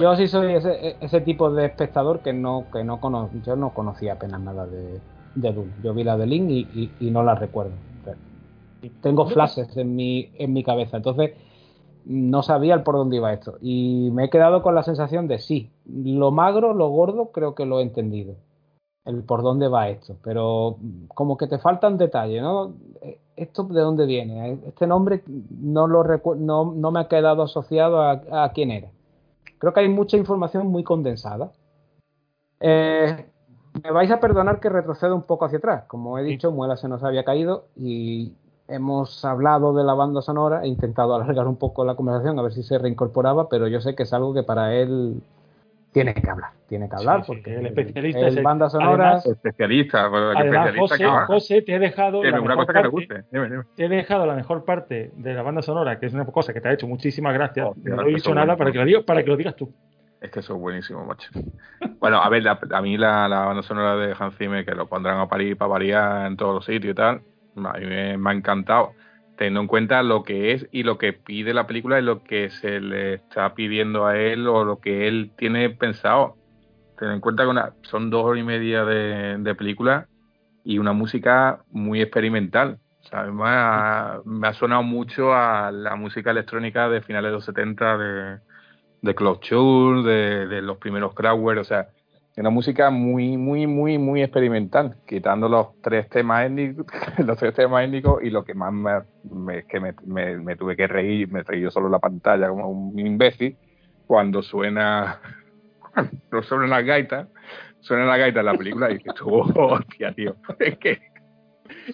Yo 0.00 0.16
sí 0.16 0.28
soy 0.28 0.54
ese, 0.54 0.96
ese, 1.00 1.20
tipo 1.20 1.50
de 1.50 1.66
espectador 1.66 2.20
que 2.20 2.32
no 2.32 2.66
que 2.72 2.84
no 2.84 3.00
cono, 3.00 3.30
yo 3.44 3.54
no 3.54 3.70
conocía 3.70 4.14
apenas 4.14 4.40
nada 4.40 4.66
de, 4.66 5.00
de 5.34 5.52
Doom. 5.52 5.68
Yo 5.82 5.92
vi 5.92 6.04
la 6.04 6.16
de 6.16 6.26
Link 6.26 6.48
y, 6.48 6.92
y, 6.98 7.10
no 7.10 7.22
la 7.22 7.34
recuerdo. 7.34 7.74
Tengo 9.00 9.26
flashes 9.26 9.76
en 9.76 9.94
mi, 9.94 10.30
en 10.34 10.52
mi 10.52 10.62
cabeza. 10.62 10.96
Entonces, 10.96 11.32
no 12.04 12.42
sabía 12.42 12.74
el 12.74 12.82
por 12.82 12.96
dónde 12.96 13.16
iba 13.16 13.32
esto. 13.32 13.56
Y 13.60 14.10
me 14.12 14.24
he 14.24 14.30
quedado 14.30 14.62
con 14.62 14.74
la 14.74 14.82
sensación 14.82 15.26
de 15.28 15.38
sí, 15.38 15.70
lo 15.86 16.30
magro, 16.30 16.74
lo 16.74 16.88
gordo, 16.88 17.30
creo 17.32 17.54
que 17.54 17.66
lo 17.66 17.80
he 17.80 17.82
entendido. 17.82 18.36
El 19.04 19.22
por 19.22 19.42
dónde 19.42 19.68
va 19.68 19.88
esto. 19.88 20.16
Pero 20.22 20.76
como 21.08 21.36
que 21.36 21.46
te 21.46 21.58
faltan 21.58 21.98
detalles, 21.98 22.42
¿no? 22.42 22.74
¿Esto 23.36 23.64
de 23.64 23.80
dónde 23.80 24.06
viene? 24.06 24.58
Este 24.66 24.86
nombre 24.86 25.22
no, 25.26 25.86
lo 25.86 26.04
no, 26.36 26.72
no 26.74 26.90
me 26.90 27.00
ha 27.00 27.08
quedado 27.08 27.42
asociado 27.42 28.00
a, 28.00 28.52
quién 28.54 28.70
era. 28.70 28.88
Creo 29.58 29.72
que 29.72 29.80
hay 29.80 29.88
mucha 29.88 30.16
información 30.16 30.68
muy 30.68 30.84
condensada. 30.84 31.52
Eh, 32.60 33.26
me 33.82 33.90
vais 33.90 34.10
a 34.10 34.20
perdonar 34.20 34.60
que 34.60 34.68
retroceda 34.68 35.14
un 35.14 35.22
poco 35.22 35.44
hacia 35.44 35.58
atrás. 35.58 35.84
Como 35.86 36.18
he 36.18 36.22
dicho, 36.22 36.52
Muela 36.52 36.76
se 36.76 36.88
nos 36.88 37.02
había 37.02 37.24
caído 37.24 37.66
y 37.76 38.32
hemos 38.68 39.24
hablado 39.24 39.74
de 39.74 39.84
la 39.84 39.94
banda 39.94 40.22
sonora, 40.22 40.64
he 40.64 40.68
intentado 40.68 41.14
alargar 41.14 41.46
un 41.46 41.56
poco 41.56 41.84
la 41.84 41.94
conversación 41.94 42.38
a 42.38 42.42
ver 42.42 42.52
si 42.52 42.62
se 42.62 42.78
reincorporaba, 42.78 43.48
pero 43.48 43.68
yo 43.68 43.80
sé 43.80 43.94
que 43.94 44.04
es 44.04 44.12
algo 44.12 44.34
que 44.34 44.42
para 44.42 44.74
él 44.74 45.22
tiene 45.92 46.12
que 46.12 46.28
hablar, 46.28 46.50
tiene 46.68 46.88
que 46.88 46.96
hablar 46.96 47.22
porque 47.24 47.54
el 47.54 47.66
especialista 47.66 48.26
es 48.26 48.36
el 48.36 48.42
banda 48.42 48.68
sonora 48.68 49.18
especialista, 49.18 50.10
especialista 50.34 51.26
José, 51.26 51.62
te 51.62 51.76
he 51.76 51.78
dejado 51.78 52.24
la 52.24 52.40
mejor 52.40 52.66
parte, 52.66 53.24
te 53.76 53.84
he 53.84 53.88
dejado 53.88 54.26
la 54.26 54.34
mejor 54.34 54.64
parte 54.64 55.12
de 55.14 55.34
la 55.34 55.42
banda 55.42 55.62
sonora, 55.62 56.00
que 56.00 56.06
es 56.06 56.14
una 56.14 56.26
cosa 56.26 56.52
que 56.52 56.60
te 56.60 56.68
ha 56.68 56.72
hecho 56.72 56.88
muchísimas 56.88 57.32
gracias. 57.32 57.68
no 57.76 58.02
he 58.02 58.14
dicho 58.14 58.34
nada 58.34 58.56
para 58.56 58.72
que 58.72 58.78
lo 58.78 58.84
digas, 58.84 59.04
para 59.04 59.22
que 59.22 59.30
lo 59.30 59.36
digas 59.36 59.54
tú. 59.54 59.72
Es 60.20 60.30
que 60.30 60.40
eso 60.40 60.54
es 60.54 60.60
buenísimo, 60.60 61.04
macho. 61.04 61.30
bueno, 62.00 62.20
a 62.22 62.28
ver, 62.30 62.48
a 62.48 62.80
mí 62.80 62.96
la, 62.96 63.28
la, 63.28 63.44
banda 63.44 63.62
sonora 63.62 63.94
de 63.96 64.16
Hans 64.18 64.34
Zimmer, 64.38 64.64
que 64.64 64.74
lo 64.74 64.86
pondrán 64.86 65.20
a 65.20 65.28
parir 65.28 65.56
para 65.58 65.68
variar 65.68 66.26
en 66.26 66.36
todos 66.38 66.54
los 66.54 66.64
sitios 66.64 66.92
y 66.92 66.94
tal, 66.94 67.20
a 67.56 67.78
mí 67.78 67.86
me, 67.86 68.30
ha 68.30 68.32
encantado, 68.32 68.92
teniendo 69.36 69.60
en 69.60 69.66
cuenta 69.66 70.02
lo 70.02 70.22
que 70.22 70.52
es 70.52 70.68
y 70.72 70.82
lo 70.82 70.98
que 70.98 71.12
pide 71.12 71.54
la 71.54 71.66
película 71.66 71.98
y 71.98 72.02
lo 72.02 72.22
que 72.22 72.50
se 72.50 72.80
le 72.80 73.14
está 73.14 73.54
pidiendo 73.54 74.06
a 74.06 74.16
él 74.16 74.46
o 74.48 74.64
lo 74.64 74.80
que 74.80 75.08
él 75.08 75.32
tiene 75.36 75.70
pensado. 75.70 76.36
Teniendo 76.98 77.14
en 77.14 77.20
cuenta 77.20 77.44
que 77.44 77.88
son 77.88 78.10
dos 78.10 78.24
horas 78.24 78.40
y 78.40 78.44
media 78.44 78.84
de, 78.84 79.54
película 79.56 80.08
y 80.64 80.78
una 80.78 80.92
música 80.92 81.60
muy 81.70 82.00
experimental. 82.00 82.78
me, 83.32 83.44
ha, 83.46 84.52
sonado 84.54 84.82
mucho 84.82 85.34
a 85.34 85.70
la 85.72 85.96
música 85.96 86.30
electrónica 86.30 86.88
de 86.88 87.02
finales 87.02 87.30
de 87.30 87.34
los 87.34 87.44
70 87.44 87.98
de, 87.98 88.38
de 89.02 89.14
Claude 89.14 90.02
de, 90.08 90.46
de 90.46 90.62
los 90.62 90.78
primeros 90.78 91.14
Kraftwerk, 91.14 91.60
o 91.60 91.64
sea, 91.64 91.88
una 92.36 92.50
música 92.50 92.90
muy, 92.90 93.36
muy, 93.36 93.66
muy, 93.66 93.96
muy 93.96 94.22
experimental, 94.22 94.96
quitando 95.06 95.48
los 95.48 95.80
tres 95.82 96.08
temas 96.08 96.46
étnicos, 96.46 96.86
los 97.24 97.38
tres 97.38 97.54
temas 97.54 97.84
étnicos 97.84 98.22
y 98.22 98.30
lo 98.30 98.44
que 98.44 98.54
más 98.54 98.72
me, 98.72 99.58
es 99.58 99.64
que 99.66 99.78
me, 99.78 99.94
me, 100.04 100.56
tuve 100.56 100.76
que 100.76 100.86
reír, 100.86 101.30
me 101.30 101.42
reí 101.42 101.60
yo 101.60 101.70
solo 101.70 101.86
en 101.86 101.92
la 101.92 102.00
pantalla 102.00 102.48
como 102.48 102.68
un 102.68 102.98
imbécil, 102.98 103.56
cuando 104.06 104.42
suena, 104.42 105.20
cuando 105.94 106.42
suena 106.42 106.66
la 106.66 106.82
gaita, 106.82 107.28
suena 107.80 108.04
la 108.04 108.16
gaita 108.16 108.40
en 108.40 108.46
la 108.46 108.54
película 108.54 108.90
y 108.90 108.94
dices 108.94 109.14
tú, 109.14 109.28
hostia, 109.32 110.12
tío, 110.12 110.36
es 110.58 110.78
que... 110.78 111.00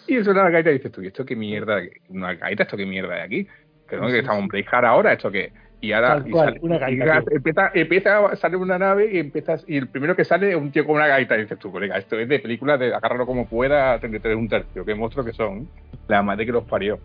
Y 0.08 0.24
suena 0.24 0.44
la 0.44 0.50
gaita 0.50 0.70
y 0.70 0.74
dices 0.74 0.90
tú, 0.90 1.02
¿y 1.02 1.08
esto 1.08 1.24
qué 1.24 1.36
mierda? 1.36 1.80
¿Una 2.08 2.34
gaita? 2.34 2.64
¿Esto 2.64 2.76
qué 2.76 2.86
mierda 2.86 3.14
de 3.14 3.22
aquí? 3.22 3.46
No, 3.92 4.06
que 4.06 4.18
estamos 4.20 4.42
en 4.42 4.48
Playhard 4.48 4.84
ahora, 4.84 5.12
¿esto 5.12 5.30
qué? 5.30 5.52
Y 5.80 5.92
ahora 5.92 6.22
empieza, 7.30 7.70
empieza 7.74 8.26
a 8.26 8.36
salir 8.36 8.58
una 8.58 8.78
nave 8.78 9.10
y 9.12 9.18
empiezas 9.18 9.64
y 9.66 9.78
el 9.78 9.88
primero 9.88 10.14
que 10.14 10.24
sale 10.24 10.50
es 10.50 10.56
un 10.56 10.70
tío 10.70 10.84
con 10.84 10.96
una 10.96 11.06
gaita 11.06 11.36
y 11.36 11.42
dices 11.42 11.58
tú, 11.58 11.72
colega, 11.72 11.96
esto 11.96 12.18
es 12.18 12.28
de 12.28 12.38
película 12.38 12.76
de 12.76 12.94
agárralo 12.94 13.24
como 13.24 13.46
pueda, 13.46 13.98
tener 13.98 14.36
un 14.36 14.48
tercio, 14.48 14.84
qué 14.84 14.94
monstruos 14.94 15.26
que 15.26 15.32
son, 15.32 15.68
la 16.08 16.22
madre 16.22 16.44
que 16.44 16.52
los 16.52 16.64
parió. 16.64 16.98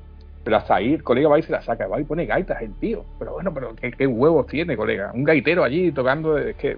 Pero 0.43 0.57
hasta 0.57 0.75
ahí 0.75 0.93
el 0.93 1.03
colega 1.03 1.29
va 1.29 1.39
y 1.39 1.41
se 1.41 1.51
la 1.51 1.61
saca, 1.61 1.87
va 1.87 1.99
y 1.99 2.03
pone 2.03 2.27
gaitas 2.27 2.61
el 2.61 2.73
tío. 2.75 3.03
Pero 3.17 3.33
bueno, 3.33 3.51
pero 3.51 3.73
qué, 3.75 4.05
huevos 4.05 4.45
tiene, 4.45 4.77
colega. 4.77 5.11
Un 5.11 5.23
gaitero 5.23 5.63
allí 5.63 5.91
tocando, 5.91 6.37
es 6.37 6.55
que 6.57 6.77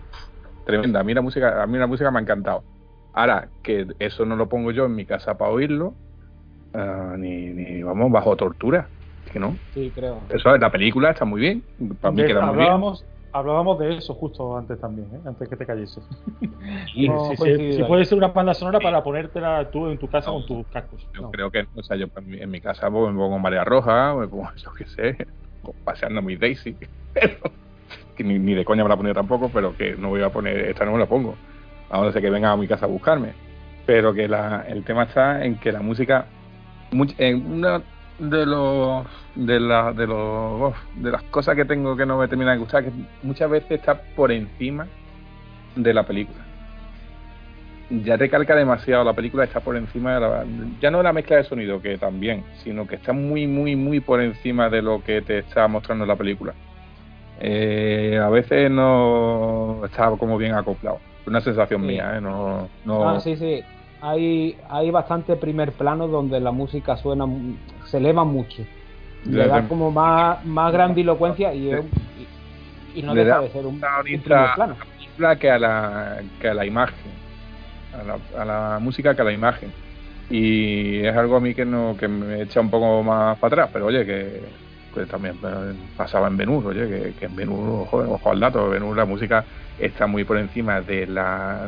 tremenda. 0.66 1.02
A 1.02 1.04
mí 1.04 1.14
la 1.14 1.22
música, 1.22 1.62
a 1.62 1.68
mí 1.68 1.78
la 1.78 1.86
música 1.86 2.10
me 2.10 2.20
ha 2.20 2.22
encantado. 2.22 2.64
Ahora, 3.12 3.50
que 3.64 3.86
eso 4.00 4.26
no 4.26 4.38
lo 4.38 4.48
pongo 4.48 4.72
yo 4.72 4.86
en 4.86 4.96
mi 4.96 5.04
casa 5.04 5.38
para 5.38 5.52
oírlo, 5.52 5.96
ah, 6.74 7.16
ni, 7.18 7.48
ni, 7.48 7.84
vamos, 7.84 8.10
bajo 8.10 8.38
tortura. 8.38 8.88
Que 9.32 9.40
no. 9.40 9.58
Sí, 9.74 9.92
creo. 9.94 10.22
Eso, 10.30 10.58
la 10.58 10.72
película 10.72 11.12
está 11.12 11.26
muy 11.26 11.42
bien. 11.42 11.64
Para 12.02 12.12
mí 12.14 12.26
queda 12.26 12.42
muy 12.42 12.56
bien. 12.56 12.62
hablábamos, 12.62 13.06
hablábamos 13.32 13.80
de 13.80 13.98
eso 13.98 14.14
justo 14.14 14.58
antes 14.58 14.80
también, 14.80 15.08
¿eh? 15.14 15.20
antes 15.26 15.48
que 15.50 15.56
te 15.56 15.66
calleses. 15.66 16.04
Y 16.96 17.04
Sí, 17.04 17.10
no 17.10 17.30
sí, 17.32 17.38
coincido 17.38 17.74
sí 17.74 17.82
ahí. 17.82 17.88
puede 17.88 18.06
ser 18.06 18.18
una 18.18 18.28
banda 18.30 18.54
sonora 18.54 18.80
para 18.80 19.04
ponértela 19.04 19.70
tú 19.72 19.88
en 19.88 19.98
tu 19.98 20.10
casa 20.10 20.32
con 20.32 20.46
tus 20.46 20.68
cascos. 20.68 21.08
Yo 21.14 21.22
No. 21.24 21.32
creo 21.32 21.52
que, 21.52 21.66
o 21.76 21.84
sea, 21.84 21.96
yo 21.98 22.08
en 22.16 22.50
mi, 22.50 22.60
casa 22.62 22.90
pues, 22.90 23.12
me 23.14 23.18
pongo 23.20 23.38
María 23.40 23.64
Roja, 23.64 24.16
me 24.16 24.28
pongo, 24.28 24.50
yo 24.58 24.72
qué 24.78 24.86
sé, 24.86 25.28
paseando 25.84 26.22
mi 26.22 26.36
Daisy. 26.36 26.76
Pero, 27.14 27.38
que 28.16 28.24
ni, 28.24 28.38
ni 28.40 28.54
de 28.54 28.66
coña 28.66 28.84
me 28.84 28.90
la 28.90 28.98
ponía 28.98 29.14
tampoco, 29.14 29.50
pero 29.50 29.76
que 29.78 29.96
no 29.96 30.10
voy 30.10 30.22
a 30.24 30.30
poner, 30.32 30.58
esta 30.58 30.84
no 30.86 30.94
me 30.94 31.00
la 31.00 31.06
pongo. 31.06 31.36
A 31.90 32.02
no 32.02 32.12
ser 32.12 32.22
que 32.22 32.30
vengan 32.30 32.52
a 32.52 32.58
mi 32.58 32.68
casa 32.68 32.86
a 32.86 32.90
buscarme. 32.90 33.34
Pero 33.86 34.14
que 34.14 34.28
la, 34.28 34.66
el 34.68 34.84
tema 34.84 35.04
está 35.04 35.46
en 35.46 35.58
que 35.60 35.72
la 35.72 35.82
música, 35.82 36.26
en 36.92 37.46
una 37.52 37.82
de 38.20 38.46
los 38.46 39.06
de 39.36 39.60
la, 39.60 39.94
de 39.94 40.08
los 40.08 40.74
de 40.96 41.12
las 41.12 41.22
cosas 41.24 41.56
que 41.56 41.66
tengo 41.66 41.96
que 41.96 42.06
no 42.06 42.18
me 42.18 42.28
termina 42.28 42.52
de 42.54 42.58
gustar, 42.58 42.84
que 42.84 42.92
muchas 43.24 43.50
veces 43.50 43.72
está 43.72 44.02
por 44.16 44.32
encima 44.32 44.88
de 45.76 45.94
la 45.94 46.04
película 46.04 46.40
ya 47.90 48.18
recalca 48.18 48.54
demasiado 48.56 49.04
la 49.06 49.14
película 49.14 49.46
está 49.46 49.62
por 49.62 49.78
encima 49.78 50.16
de 50.16 50.20
la 50.20 50.46
ya 50.82 50.92
no 50.92 51.02
la 51.02 51.14
mezcla 51.14 51.38
de 51.38 51.44
sonido 51.46 51.82
que 51.82 51.98
también 51.98 52.44
sino 52.64 52.86
que 52.88 52.96
está 52.96 53.14
muy 53.14 53.48
muy 53.48 53.76
muy 53.76 54.00
por 54.02 54.20
encima 54.22 54.70
de 54.70 54.82
lo 54.82 55.02
que 55.04 55.22
te 55.22 55.38
está 55.40 55.68
mostrando 55.68 56.06
la 56.06 56.16
película 56.16 56.54
Eh, 57.40 58.20
a 58.22 58.30
veces 58.30 58.72
no 58.72 59.84
está 59.86 60.10
como 60.18 60.38
bien 60.38 60.56
acoplado 60.56 61.00
una 61.28 61.40
sensación 61.40 61.82
Sí. 61.82 61.88
mía 61.88 62.18
¿eh? 62.18 62.22
no 62.22 62.68
no 62.84 63.08
Ah, 63.10 63.20
sí, 63.22 63.38
sí. 63.38 63.64
Hay, 64.02 64.58
hay 64.70 64.92
bastante 64.92 65.36
primer 65.36 65.72
plano 65.72 66.08
donde 66.08 66.40
la 66.40 66.52
música 66.52 66.98
suena, 66.98 67.26
se 67.86 67.98
eleva 67.98 68.24
mucho. 68.24 68.64
Le 69.26 69.38
Le 69.38 69.48
da 69.48 69.68
como 69.68 69.92
más, 69.92 70.46
más 70.46 70.72
grandilocuencia 70.72 71.54
y, 71.54 71.72
es 71.72 71.84
y, 72.94 73.00
y 73.00 73.04
no 73.04 73.14
deja 73.14 73.42
de 73.42 73.50
ser 73.50 73.66
un, 73.66 73.82
primer 74.04 74.54
plano. 74.56 74.76
que 75.40 75.52
a 75.52 75.60
la 75.60 76.18
que 76.40 76.48
a 76.48 76.54
la 76.54 76.66
imagen 76.66 77.12
a 77.94 78.04
la, 78.04 78.42
a 78.42 78.46
la 78.46 78.80
música 78.80 79.16
que 79.16 79.22
a 79.22 79.26
la 79.26 79.34
imagen 79.34 79.72
y 80.30 81.00
es 81.00 81.16
algo 81.16 81.38
a 81.38 81.40
mí 81.40 81.54
que 81.54 81.66
no 81.66 81.96
que 82.00 82.08
me 82.08 82.42
echa 82.42 82.60
un 82.60 82.70
poco 82.70 83.04
más 83.04 83.38
para 83.40 83.54
atrás 83.54 83.70
pero 83.74 83.88
oye 83.88 84.06
que, 84.06 84.42
que 84.94 85.06
también 85.06 85.36
pasaba 85.96 86.28
en 86.28 86.38
Benur 86.38 86.68
oye 86.68 86.88
que, 86.88 87.14
que 87.20 87.26
en 87.26 87.36
Benur 87.36 87.82
ojo, 87.82 87.98
ojo 87.98 88.32
al 88.32 88.40
dato 88.40 88.70
Benur 88.70 88.96
la 88.96 89.06
música 89.06 89.44
está 89.80 90.08
muy 90.08 90.24
por 90.24 90.38
encima 90.38 90.82
de 90.82 91.08
la 91.08 91.68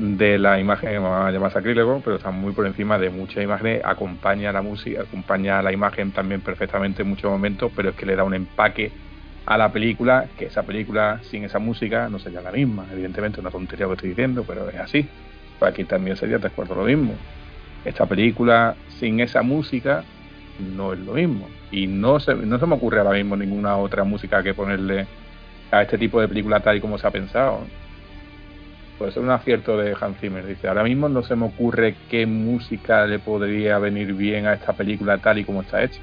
de 0.00 0.38
la 0.38 0.58
imagen 0.58 0.90
que 0.90 0.98
me 0.98 1.08
va 1.08 1.28
a 1.28 1.30
llamar 1.30 1.52
sacrílego 1.52 2.00
pero 2.02 2.16
está 2.16 2.30
muy 2.30 2.52
por 2.52 2.66
encima 2.66 2.98
de 2.98 3.10
muchas 3.10 3.44
imágenes 3.44 3.82
acompaña 3.84 4.50
la 4.50 4.62
música 4.62 5.02
acompaña 5.02 5.60
la 5.62 5.72
imagen 5.72 6.12
también 6.12 6.40
perfectamente 6.40 7.02
en 7.02 7.08
muchos 7.08 7.30
momentos 7.30 7.70
pero 7.76 7.90
es 7.90 7.96
que 7.96 8.06
le 8.06 8.16
da 8.16 8.24
un 8.24 8.34
empaque 8.34 8.90
a 9.50 9.58
la 9.58 9.72
película, 9.72 10.28
que 10.38 10.46
esa 10.46 10.62
película 10.62 11.20
sin 11.24 11.42
esa 11.44 11.58
música 11.58 12.08
no 12.08 12.20
sería 12.20 12.40
la 12.40 12.52
misma. 12.52 12.86
Evidentemente, 12.92 13.40
una 13.40 13.50
tontería 13.50 13.86
lo 13.86 13.90
que 13.90 13.94
estoy 13.96 14.10
diciendo, 14.10 14.44
pero 14.46 14.68
es 14.68 14.76
así. 14.76 15.08
Pues 15.58 15.72
aquí 15.72 15.82
también 15.82 16.16
sería 16.16 16.38
tres 16.38 16.52
cuartos 16.52 16.76
lo 16.76 16.84
mismo. 16.84 17.14
Esta 17.84 18.06
película 18.06 18.76
sin 19.00 19.18
esa 19.18 19.42
música 19.42 20.04
no 20.76 20.92
es 20.92 21.00
lo 21.00 21.14
mismo. 21.14 21.48
Y 21.72 21.88
no 21.88 22.20
se, 22.20 22.34
no 22.34 22.60
se 22.60 22.66
me 22.66 22.74
ocurre 22.76 23.00
ahora 23.00 23.16
mismo 23.16 23.36
ninguna 23.36 23.76
otra 23.76 24.04
música 24.04 24.40
que 24.42 24.54
ponerle 24.54 25.06
a 25.72 25.82
este 25.82 25.98
tipo 25.98 26.20
de 26.20 26.28
película 26.28 26.60
tal 26.60 26.76
y 26.76 26.80
como 26.80 26.96
se 26.98 27.08
ha 27.08 27.10
pensado. 27.10 27.64
Puede 29.00 29.12
ser 29.12 29.22
un 29.22 29.30
acierto 29.30 29.78
de 29.78 29.96
Hans 29.98 30.18
Zimmer. 30.20 30.46
Dice, 30.46 30.68
ahora 30.68 30.84
mismo 30.84 31.08
no 31.08 31.22
se 31.22 31.34
me 31.34 31.46
ocurre 31.46 31.96
qué 32.10 32.26
música 32.26 33.06
le 33.06 33.18
podría 33.18 33.78
venir 33.78 34.12
bien 34.12 34.46
a 34.46 34.52
esta 34.52 34.74
película 34.74 35.16
tal 35.16 35.38
y 35.38 35.44
como 35.46 35.62
está 35.62 35.82
hecha. 35.82 35.98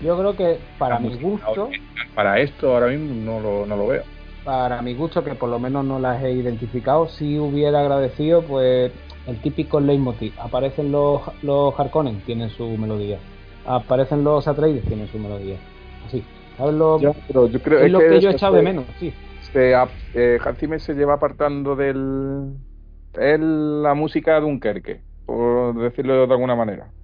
Yo 0.00 0.18
creo 0.18 0.34
que 0.34 0.58
para 0.80 0.96
La 0.96 1.00
mi 1.00 1.14
gusto, 1.14 1.70
Para 2.12 2.40
esto 2.40 2.74
ahora 2.74 2.88
mismo 2.88 3.14
no 3.14 3.38
lo, 3.38 3.66
no 3.66 3.76
lo 3.76 3.86
veo. 3.86 4.02
para 4.44 4.82
mi 4.82 4.94
gusto, 4.94 5.22
que 5.22 5.36
por 5.36 5.48
lo 5.48 5.60
menos 5.60 5.84
no 5.84 6.00
las 6.00 6.20
he 6.24 6.32
identificado, 6.32 7.06
sí 7.06 7.38
hubiera 7.38 7.78
agradecido 7.78 8.42
pues 8.42 8.90
el 9.28 9.40
típico 9.40 9.78
leitmotiv. 9.78 10.32
Aparecen 10.40 10.90
los, 10.90 11.22
los 11.42 11.78
Harkonnen, 11.78 12.20
tienen 12.22 12.50
su 12.50 12.66
melodía. 12.78 13.18
Aparecen 13.64 14.24
los 14.24 14.48
Atreides, 14.48 14.84
tienen 14.86 15.06
su 15.06 15.20
melodía. 15.20 15.54
Así. 16.04 16.24
¿Sabes 16.56 16.74
lo, 16.74 16.98
Ya, 16.98 17.12
pero 17.28 17.46
yo 17.46 17.62
creo 17.62 17.78
es 17.78 17.92
lo 17.92 18.00
que, 18.00 18.08
yo 18.08 18.14
he 18.14 18.18
eso 18.18 18.30
echado 18.30 18.54
se- 18.54 18.56
de 18.58 18.62
menos? 18.64 18.84
Sí. 18.98 19.14
Se, 19.52 19.72
eh, 20.14 20.38
Hans 20.44 20.58
Zimmer 20.58 20.80
se 20.80 20.94
lleva 20.94 21.14
apartando 21.14 21.76
del 21.76 22.56
es 23.14 23.38
la 23.40 23.94
música 23.94 24.40
Dunkerque, 24.40 25.04
por 25.26 25.78
decirlo 25.80 26.26
de 26.26 26.32
alguna 26.34 26.56
manera. 26.56 26.94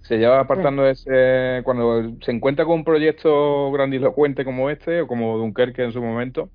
Se 0.00 0.18
lleva 0.18 0.40
apartando 0.40 0.82
de 0.82 0.92
ese 0.92 1.62
cuando 1.64 2.16
se 2.22 2.32
encuentra 2.32 2.64
con 2.64 2.74
un 2.76 2.84
proyecto 2.84 3.70
grandilocuente 3.72 4.44
como 4.44 4.68
este 4.70 5.02
o 5.02 5.06
como 5.06 5.38
Dunkerque 5.38 5.84
en 5.84 5.92
su 5.92 6.02
momento, 6.02 6.50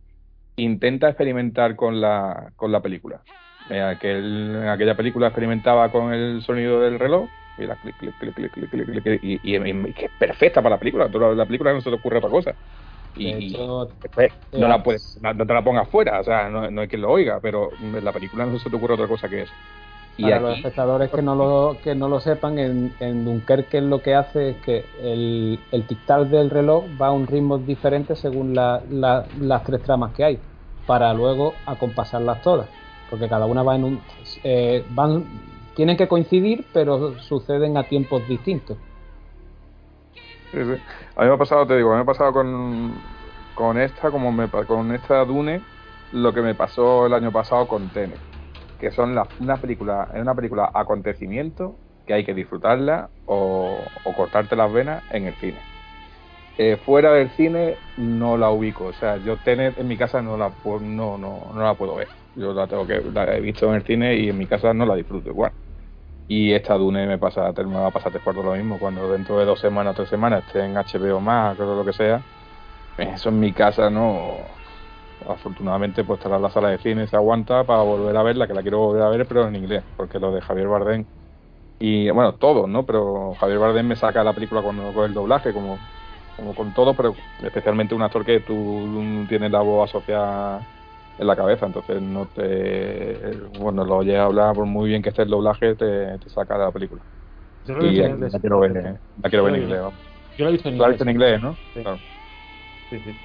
intenta 0.58 1.10
experimentar 1.10 1.76
con 1.78 2.02
la 2.02 2.54
con 2.58 2.72
la 2.72 2.82
película. 2.82 3.26
Aquel- 3.70 4.56
en 4.64 4.70
aquella 4.70 4.98
película 4.98 5.28
experimentaba 5.28 5.92
con 5.92 6.14
el 6.14 6.42
sonido 6.44 6.82
del 6.82 7.00
reloj 7.00 7.32
y, 7.58 7.66
la 7.68 7.78
clic, 7.78 7.98
clic, 7.98 8.18
clic, 8.18 8.34
clic, 8.36 8.52
clic, 8.52 8.70
clic, 8.72 9.04
clic, 9.04 9.20
y, 9.24 9.56
y- 9.58 9.90
y 9.90 9.94
que 9.94 10.06
es 10.08 10.12
perfecta 10.18 10.62
para 10.64 10.76
la 10.76 10.80
película. 10.80 11.10
La 11.36 11.46
película 11.48 11.74
no 11.74 11.82
se 11.82 11.90
te 11.92 11.96
ocurre 11.98 12.20
otra 12.20 12.30
cosa. 12.32 12.58
Y, 13.20 13.34
hecho, 13.34 13.90
no 14.58 14.68
la 14.68 14.84
puedes, 14.84 15.20
no, 15.22 15.36
te 15.36 15.54
la 15.54 15.64
pongas 15.64 15.90
fuera, 15.90 16.20
o 16.20 16.24
sea, 16.24 16.50
no, 16.50 16.70
no 16.70 16.82
hay 16.82 16.88
quien 16.88 17.02
lo 17.02 17.12
oiga, 17.12 17.40
pero 17.42 17.70
en 17.82 18.04
la 18.04 18.12
película 18.14 18.46
no 18.46 18.58
se 18.58 18.70
te 18.70 18.76
ocurre 18.76 18.94
otra 18.96 19.08
cosa 19.08 19.28
que 19.30 19.44
eso. 19.44 19.54
Y 20.18 20.24
para 20.24 20.40
los 20.40 20.58
espectadores 20.58 21.12
que 21.12 21.22
no 21.22 21.36
lo, 21.36 21.78
que 21.84 21.94
no 21.94 22.10
lo 22.10 22.20
sepan, 22.20 22.58
en, 22.58 22.92
en 23.00 23.24
Dunkerque 23.24 23.82
lo 23.82 24.02
que 24.02 24.16
hace 24.16 24.50
es 24.50 24.56
que 24.58 24.86
el, 25.02 25.60
el 25.72 25.88
tic-tac 25.88 26.28
del 26.30 26.50
reloj 26.50 26.86
va 27.00 27.08
a 27.08 27.12
un 27.12 27.28
ritmo 27.28 27.60
diferente 27.60 28.16
según 28.16 28.56
la- 28.56 28.82
la- 28.90 29.26
las 29.40 29.64
tres 29.64 29.84
tramas 29.84 30.14
que 30.16 30.24
hay, 30.24 30.40
para 30.88 31.14
luego 31.14 31.54
acompasarlas 31.68 32.42
todas, 32.42 32.68
porque 33.10 33.30
cada 33.30 33.46
una 33.46 33.62
va 33.62 33.76
en 33.76 33.84
un... 33.84 34.02
eh, 34.44 34.84
van, 34.90 35.24
tienen 35.76 35.98
que 35.98 36.08
coincidir, 36.08 36.66
pero 36.74 37.20
suceden 37.20 37.78
a 37.78 37.84
tiempos 37.84 38.28
distintos. 38.28 38.78
A 41.18 41.24
mí 41.24 41.28
me 41.30 41.36
ha 41.36 41.38
pasado, 41.38 41.68
te 41.68 41.76
digo, 41.78 41.94
me 41.96 42.02
ha 42.02 42.06
pasado 42.06 42.34
con, 42.34 43.08
con 43.56 43.78
esta, 43.80 44.12
como 44.12 44.32
me, 44.32 44.50
con 44.50 44.94
esta 44.94 45.26
Dune, 45.26 45.68
lo 46.12 46.34
que 46.34 46.42
me 46.42 46.56
pasó 46.56 47.06
el 47.08 47.14
año 47.14 47.32
pasado 47.32 47.68
con 47.68 47.92
Tenet, 47.92 48.22
que 48.78 48.92
son 48.92 49.16
la- 49.16 49.32
una 49.40 49.60
película, 49.62 50.10
es 50.14 50.22
una 50.22 50.36
película 50.36 50.72
acontecimiento 50.74 51.82
que 52.06 52.14
hay 52.14 52.26
que 52.26 52.34
disfrutarla 52.36 53.12
o, 53.26 53.94
cortarte 54.16 54.56
las 54.56 54.72
venas 54.72 55.04
en 55.12 55.28
el 55.28 55.36
cine. 55.36 55.68
Eh, 56.58 56.78
fuera 56.78 57.14
del 57.14 57.32
cine 57.32 57.78
no 57.98 58.38
la 58.38 58.52
ubico, 58.52 58.86
o 58.86 58.94
sea, 58.94 59.18
yo 59.18 59.38
Tenet 59.38 59.78
en 59.80 59.88
mi 59.88 59.98
casa 59.98 60.22
no 60.24 60.38
la 60.38 60.56
no, 60.82 61.18
no, 61.18 61.52
no 61.54 61.62
la 61.64 61.76
puedo 61.76 61.96
ver. 61.96 62.10
Yo 62.36 62.54
la 62.54 62.68
tengo 62.68 62.88
que 62.88 63.02
la 63.14 63.36
he 63.38 63.42
visto 63.42 63.68
en 63.70 63.76
el 63.76 63.84
cine 63.86 64.16
y 64.18 64.30
en 64.30 64.38
mi 64.38 64.48
casa 64.48 64.74
no 64.74 64.86
la 64.86 64.96
disfruto 64.96 65.30
igual. 65.30 65.54
Y 66.28 66.52
esta 66.54 66.76
Dune 66.76 67.08
me 67.08 67.18
pasa, 67.18 67.54
me 67.54 67.80
va 67.80 67.88
a 67.88 67.92
pasar 67.92 68.12
cuartos 68.22 68.44
lo 68.44 68.54
mismo, 68.54 68.78
cuando 68.80 69.12
dentro 69.12 69.40
de 69.40 69.46
dos 69.46 69.60
semanas 69.60 69.94
o 69.94 69.96
tres 69.96 70.10
semanas 70.10 70.44
esté 70.46 70.64
en 70.64 70.76
HBO 70.76 71.22
más, 71.22 71.58
o 71.60 71.76
lo 71.76 71.86
que 71.86 71.94
sea, 71.94 72.22
eso 72.98 73.30
en 73.30 73.40
mi 73.40 73.54
casa 73.54 73.90
no. 73.90 74.36
Afortunadamente 75.28 76.04
pues 76.04 76.20
estará 76.20 76.38
la 76.40 76.50
sala 76.50 76.70
de 76.70 76.78
cine, 76.80 77.08
se 77.08 77.16
aguanta 77.16 77.64
para 77.64 77.82
volver 77.82 78.16
a 78.16 78.24
verla, 78.24 78.48
que 78.48 78.54
la 78.54 78.62
quiero 78.62 78.80
volver 78.80 79.04
a 79.04 79.10
ver, 79.10 79.26
pero 79.28 79.48
en 79.48 79.56
inglés, 79.56 79.84
porque 79.96 80.20
lo 80.20 80.32
de 80.32 80.42
Javier 80.42 80.68
Bardem 80.68 81.06
y 81.80 82.10
bueno, 82.12 82.36
todos, 82.36 82.68
¿no? 82.68 82.86
Pero 82.86 83.36
Javier 83.36 83.60
Bardem 83.60 83.88
me 83.88 83.96
saca 83.96 84.24
la 84.24 84.34
película 84.34 84.62
cuando 84.62 84.94
con 84.94 85.06
el 85.06 85.14
doblaje, 85.14 85.54
como, 85.54 85.78
como 86.36 86.56
con 86.56 86.74
todo, 86.74 86.96
pero 86.96 87.16
especialmente 87.44 87.96
un 87.96 88.02
actor 88.04 88.26
que 88.26 88.40
tú 88.42 89.26
tienes 89.30 89.52
la 89.52 89.62
voz 89.62 89.90
asociada 89.90 90.62
en 91.18 91.28
la 91.28 91.36
cabeza, 91.36 91.66
entonces 91.66 92.02
no 92.02 92.28
te 92.28 93.34
bueno 93.52 93.84
lo 93.86 93.98
oyes 93.98 94.18
hablar 94.20 94.56
por 94.56 94.66
muy 94.66 94.90
bien 94.90 95.02
que 95.02 95.10
esté 95.10 95.24
el 95.24 95.30
doblaje 95.30 95.76
te, 95.76 96.20
te 96.20 96.30
saca 96.30 96.58
de 96.58 96.66
la 96.66 96.72
película 96.72 97.06
Yo 97.64 97.76
lo 97.76 97.84
he 97.86 97.88
y 97.88 97.90
visto 97.90 98.04
en 98.04 98.10
la 98.10 98.14
inglés. 98.14 98.34
quiero 98.42 98.60
ver 98.60 98.74
la 98.74 99.30
quiero 99.30 99.46
ver 99.46 99.56
en 99.56 99.62
inglés 99.64 99.82
vamos. 99.82 100.02
Yo 100.38 100.46
lo 100.46 100.50
he 100.50 100.54
visto 100.54 100.70
en 100.70 100.76
la 100.78 100.78
inglés. 100.78 100.90
visto 100.90 101.04
en 101.04 101.10
inglés 101.12 101.42
¿no? 101.42 101.60
Sí. 101.74 101.82
Claro. 101.84 102.04
Sí, 102.90 103.00
sí. 103.02 103.22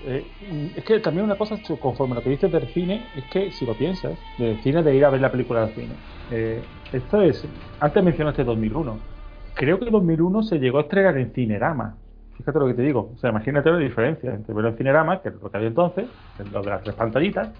Eh, 0.00 0.32
es 0.76 0.84
que 0.84 1.00
también 1.00 1.24
una 1.24 1.36
cosa, 1.38 1.60
conforme 1.80 2.14
lo 2.14 2.22
que 2.22 2.30
dices 2.30 2.50
del 2.52 2.68
cine, 2.72 3.10
es 3.14 3.26
que 3.28 3.50
si 3.52 3.66
lo 3.66 3.76
piensas, 3.76 4.28
del 4.36 4.60
cine 4.62 4.82
de 4.82 4.94
ir 4.96 5.04
a 5.04 5.10
ver 5.10 5.20
la 5.20 5.30
película 5.32 5.62
al 5.64 5.74
cine. 5.74 6.02
Eh, 6.28 6.70
esto 6.90 7.22
es, 7.22 7.48
antes 7.80 8.04
mencionaste 8.04 8.44
2001. 8.44 9.08
Creo 9.54 9.78
que 9.80 9.90
2001 9.90 10.42
se 10.42 10.58
llegó 10.58 10.78
a 10.78 10.82
estrenar 10.82 11.18
en 11.18 11.32
Cinerama. 11.34 12.00
Fíjate 12.38 12.58
lo 12.58 12.66
que 12.66 12.74
te 12.74 12.82
digo. 12.82 13.10
O 13.14 13.18
sea, 13.18 13.30
imagínate 13.30 13.70
la 13.70 13.78
diferencia 13.78 14.32
entre 14.32 14.54
verlo 14.54 14.70
en 14.70 14.76
Cinerama, 14.76 15.20
que 15.20 15.28
es 15.28 15.34
lo 15.34 15.50
que 15.50 15.56
había 15.56 15.68
entonces, 15.68 16.08
lo 16.52 16.62
de 16.62 16.70
las 16.70 16.82
tres 16.82 16.94
pantallitas, 16.94 17.52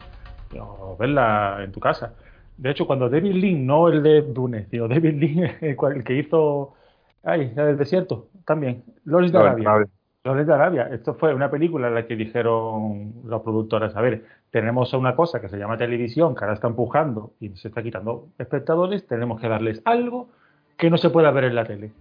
o 0.59 0.97
verla 0.97 1.59
en 1.63 1.73
tu 1.73 1.81
casa. 1.81 2.15
De 2.57 2.71
hecho, 2.71 2.87
cuando 2.87 3.09
David 3.09 3.35
Lynn, 3.35 3.67
no 3.67 3.89
el 3.89 4.03
de 4.03 4.23
Dune, 4.23 4.67
sino 4.71 4.89
David 4.89 5.15
Lynn, 5.15 5.51
el, 5.61 6.05
que 6.05 6.15
hizo. 6.15 6.75
Ay, 7.23 7.53
la 7.55 7.67
del 7.67 7.77
desierto, 7.77 8.29
también. 8.45 8.85
Loris 9.05 9.33
de 9.33 9.39
Arabia. 9.39 9.87
Lawless 10.25 10.47
de 10.47 10.55
Arabia. 10.55 10.89
Esto 10.93 11.15
fue 11.15 11.35
una 11.35 11.51
película 11.51 11.89
en 11.89 11.95
la 11.95 12.07
que 12.07 12.17
dijeron 12.17 13.15
los 13.25 13.43
productores, 13.43 13.95
a 13.97 14.01
ver, 14.01 14.25
tenemos 14.51 14.93
una 14.95 15.15
cosa 15.15 15.41
que 15.41 15.49
se 15.49 15.57
llama 15.57 15.79
televisión, 15.79 16.35
que 16.35 16.45
ahora 16.45 16.55
está 16.55 16.69
empujando 16.69 17.33
y 17.41 17.51
se 17.51 17.69
está 17.69 17.83
quitando 17.83 18.29
espectadores, 18.39 19.07
tenemos 19.07 19.41
que 19.41 19.49
darles 19.49 19.81
algo 19.85 20.29
que 20.77 20.91
no 20.91 20.99
se 20.99 21.11
pueda 21.11 21.31
ver 21.31 21.45
en 21.45 21.55
la 21.55 21.65
tele. 21.65 21.93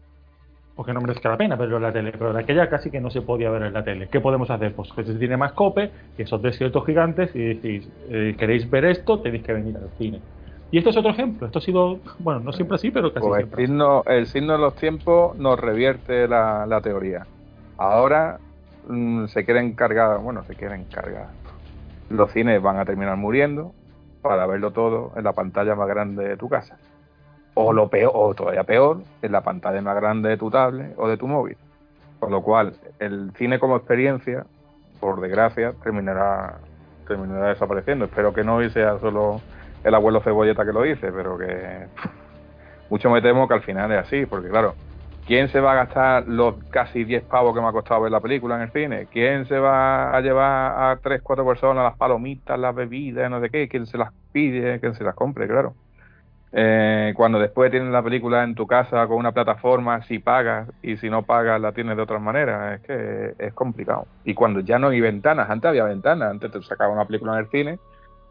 O 0.79 0.83
que 0.85 0.93
no 0.93 1.01
merezca 1.01 1.29
la 1.29 1.37
pena 1.37 1.55
verlo 1.55 1.77
en 1.77 1.83
la 1.83 1.91
tele, 1.91 2.11
pero 2.11 2.31
de 2.33 2.39
aquella 2.39 2.69
casi 2.69 2.91
que 2.91 3.01
no 3.01 3.09
se 3.09 3.21
podía 3.21 3.49
ver 3.49 3.63
en 3.63 3.73
la 3.73 3.83
tele. 3.83 4.07
¿Qué 4.09 4.21
podemos 4.21 4.49
hacer? 4.51 4.73
Pues 4.75 4.93
que 4.93 5.03
se 5.03 5.15
tiene 5.15 5.35
más 5.35 5.53
cope, 5.53 5.91
que 6.15 6.23
esos 6.23 6.39
desiertos 6.41 6.85
gigantes, 6.85 7.35
y 7.35 7.55
decís, 7.55 7.89
eh, 8.09 8.35
¿queréis 8.37 8.69
ver 8.69 8.85
esto? 8.85 9.19
Tenéis 9.19 9.43
que 9.43 9.53
venir 9.53 9.75
al 9.75 9.89
cine. 9.97 10.21
Y 10.69 10.77
esto 10.77 10.91
es 10.91 10.97
otro 10.97 11.09
ejemplo. 11.11 11.47
Esto 11.47 11.59
ha 11.59 11.61
sido, 11.63 11.99
bueno, 12.19 12.41
no 12.41 12.53
siempre 12.53 12.75
así, 12.75 12.91
pero 12.91 13.11
casi 13.11 13.25
Pues 13.25 13.39
siempre. 13.39 13.63
el, 13.63 13.67
signo, 13.69 14.03
el 14.05 14.27
signo 14.27 14.53
de 14.53 14.59
los 14.59 14.75
tiempos 14.75 15.35
nos 15.37 15.59
revierte 15.59 16.27
la, 16.27 16.65
la 16.67 16.79
teoría. 16.81 17.25
Ahora 17.77 18.37
mm, 18.87 19.25
se 19.27 19.45
quieren 19.45 19.73
cargar, 19.73 20.19
bueno, 20.19 20.43
se 20.43 20.55
quieren 20.55 20.85
cargar. 20.85 21.29
Los 22.09 22.31
cines 22.31 22.61
van 22.61 22.77
a 22.77 22.85
terminar 22.85 23.17
muriendo 23.17 23.73
para 24.21 24.45
verlo 24.45 24.71
todo 24.71 25.13
en 25.15 25.23
la 25.23 25.33
pantalla 25.33 25.73
más 25.75 25.87
grande 25.87 26.27
de 26.27 26.37
tu 26.37 26.49
casa. 26.49 26.77
O 27.59 27.73
lo 27.73 27.87
peor, 27.87 28.11
o 28.13 28.35
todavía 28.35 28.63
peor, 28.63 29.01
en 29.23 29.31
la 29.31 29.41
pantalla 29.41 29.81
más 29.81 29.95
grande 29.95 30.29
de 30.29 30.37
tu 30.37 30.51
tablet 30.51 30.93
o 30.95 31.07
de 31.07 31.17
tu 31.17 31.27
móvil. 31.27 31.57
Con 32.19 32.29
lo 32.31 32.43
cual, 32.43 32.73
el 32.99 33.31
cine 33.35 33.57
como 33.57 33.75
experiencia, 33.77 34.45
por 34.99 35.19
desgracia, 35.19 35.73
terminará, 35.81 36.59
terminará 37.07 37.47
desapareciendo. 37.47 38.05
Espero 38.05 38.31
que 38.31 38.43
no 38.43 38.61
y 38.61 38.69
sea 38.69 38.99
solo 38.99 39.41
el 39.83 39.95
abuelo 39.95 40.21
cebolleta 40.21 40.65
que 40.65 40.71
lo 40.71 40.83
dice, 40.83 41.11
pero 41.11 41.35
que 41.35 41.87
mucho 42.91 43.09
me 43.09 43.23
temo 43.23 43.47
que 43.47 43.55
al 43.55 43.63
final 43.63 43.91
es 43.91 44.05
así, 44.05 44.27
porque 44.27 44.49
claro, 44.49 44.75
¿quién 45.25 45.49
se 45.49 45.59
va 45.59 45.71
a 45.71 45.85
gastar 45.85 46.27
los 46.27 46.63
casi 46.65 47.05
10 47.05 47.23
pavos 47.23 47.55
que 47.55 47.61
me 47.61 47.69
ha 47.69 47.71
costado 47.71 48.01
ver 48.01 48.11
la 48.11 48.19
película 48.19 48.57
en 48.57 48.61
el 48.61 48.71
cine? 48.71 49.07
¿Quién 49.11 49.47
se 49.47 49.57
va 49.57 50.15
a 50.15 50.21
llevar 50.21 50.91
a 50.91 50.99
3, 51.01 51.23
4 51.23 51.43
personas 51.43 51.83
las 51.83 51.97
palomitas, 51.97 52.59
las 52.59 52.75
bebidas, 52.75 53.31
no 53.31 53.41
sé 53.41 53.49
qué? 53.49 53.67
¿Quién 53.67 53.87
se 53.87 53.97
las 53.97 54.11
pide? 54.31 54.79
¿Quién 54.79 54.93
se 54.93 55.03
las 55.03 55.15
compre? 55.15 55.47
Claro. 55.47 55.73
Eh, 56.53 57.13
cuando 57.15 57.39
después 57.39 57.71
tienes 57.71 57.89
la 57.89 58.01
película 58.01 58.43
en 58.43 58.55
tu 58.55 58.65
casa 58.65 59.05
con 59.07 59.17
una 59.17 59.33
plataforma, 59.33 60.01
si 60.03 60.19
pagas 60.19 60.69
y 60.81 60.97
si 60.97 61.09
no 61.09 61.23
pagas 61.23 61.59
la 61.59 61.73
tienes 61.73 61.97
de 61.97 62.03
otras 62.03 62.21
maneras, 62.21 62.79
es 62.79 62.87
que 62.87 63.35
es 63.37 63.53
complicado. 63.53 64.07
Y 64.23 64.33
cuando 64.33 64.61
ya 64.61 64.79
no 64.79 64.87
hay 64.89 65.01
ventanas, 65.01 65.49
antes 65.49 65.69
había 65.69 65.83
ventanas, 65.83 66.31
antes 66.31 66.51
te 66.51 66.61
sacaba 66.63 66.93
una 66.93 67.05
película 67.05 67.33
en 67.33 67.39
el 67.39 67.47
cine 67.47 67.79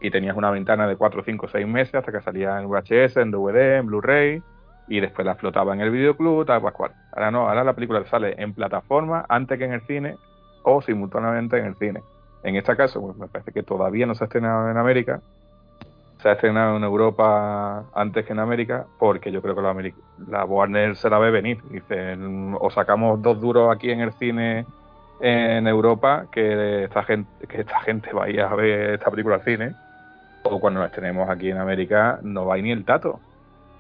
y 0.01 0.11
tenías 0.11 0.37
una 0.37 0.51
ventana 0.51 0.87
de 0.87 0.97
4, 0.97 1.23
5, 1.25 1.49
6 1.49 1.67
meses 1.67 1.95
hasta 1.95 2.13
que 2.13 2.21
salía 2.21 2.59
en 2.59 2.69
VHS, 2.69 3.19
en 3.19 3.31
DVD, 3.31 3.79
en 3.79 3.87
Blu-ray 3.87 4.43
y 4.89 5.01
después 5.01 5.25
la 5.27 5.33
explotaba 5.33 5.75
en 5.75 5.81
el 5.81 5.91
videoclub, 5.91 6.47
tal 6.47 6.61
cual. 6.73 6.93
Ahora 7.13 7.31
no, 7.31 7.49
ahora 7.49 7.65
la 7.65 7.75
película 7.75 8.05
sale 8.07 8.35
en 8.39 8.55
plataforma 8.55 9.27
antes 9.29 9.59
que 9.59 9.65
en 9.65 9.73
el 9.73 9.81
cine 9.83 10.17
o 10.63 10.81
simultáneamente 10.81 11.59
en 11.59 11.67
el 11.67 11.75
cine. 11.77 12.03
En 12.43 12.57
este 12.57 12.77
caso, 12.77 13.01
pues 13.01 13.17
me 13.17 13.27
parece 13.27 13.53
que 13.53 13.63
todavía 13.63 14.07
no 14.07 14.15
se 14.15 14.25
ha 14.25 14.27
estrenado 14.27 14.71
en 14.71 14.77
América, 14.77 15.21
se 16.23 16.29
ha 16.29 16.33
estrenado 16.33 16.77
en 16.77 16.85
Europa 16.85 17.85
antes 17.95 18.25
que 18.25 18.33
en 18.33 18.39
América, 18.39 18.87
porque 18.99 19.31
yo 19.31 19.43
creo 19.43 19.55
que 19.55 19.63
la, 19.63 19.75
la 20.29 20.45
Warner 20.45 20.97
se 20.97 21.11
la 21.11 21.19
ve 21.19 21.31
venir. 21.31 21.63
Dice, 21.71 22.17
o 22.59 22.71
sacamos 22.71 23.21
dos 23.23 23.41
duros 23.41 23.75
aquí 23.75 23.91
en 23.91 24.01
el 24.01 24.13
cine 24.15 24.67
en 25.21 25.67
Europa, 25.67 26.27
que 26.31 26.85
esta 26.85 27.03
gente, 27.03 27.47
que 27.47 27.61
esta 27.61 27.81
gente 27.81 28.13
vaya 28.13 28.49
a 28.49 28.55
ver 28.55 28.95
esta 28.95 29.11
película 29.11 29.37
al 29.37 29.43
cine, 29.43 29.75
o 30.43 30.61
cuando 30.61 30.81
la 30.81 30.87
estrenemos 30.87 31.29
aquí 31.29 31.51
en 31.51 31.59
América, 31.59 32.19
no 32.23 32.47
va 32.47 32.55
a 32.55 32.59
ir 32.59 32.65
ni 32.65 32.73
el 32.73 32.85
tato. 32.85 33.21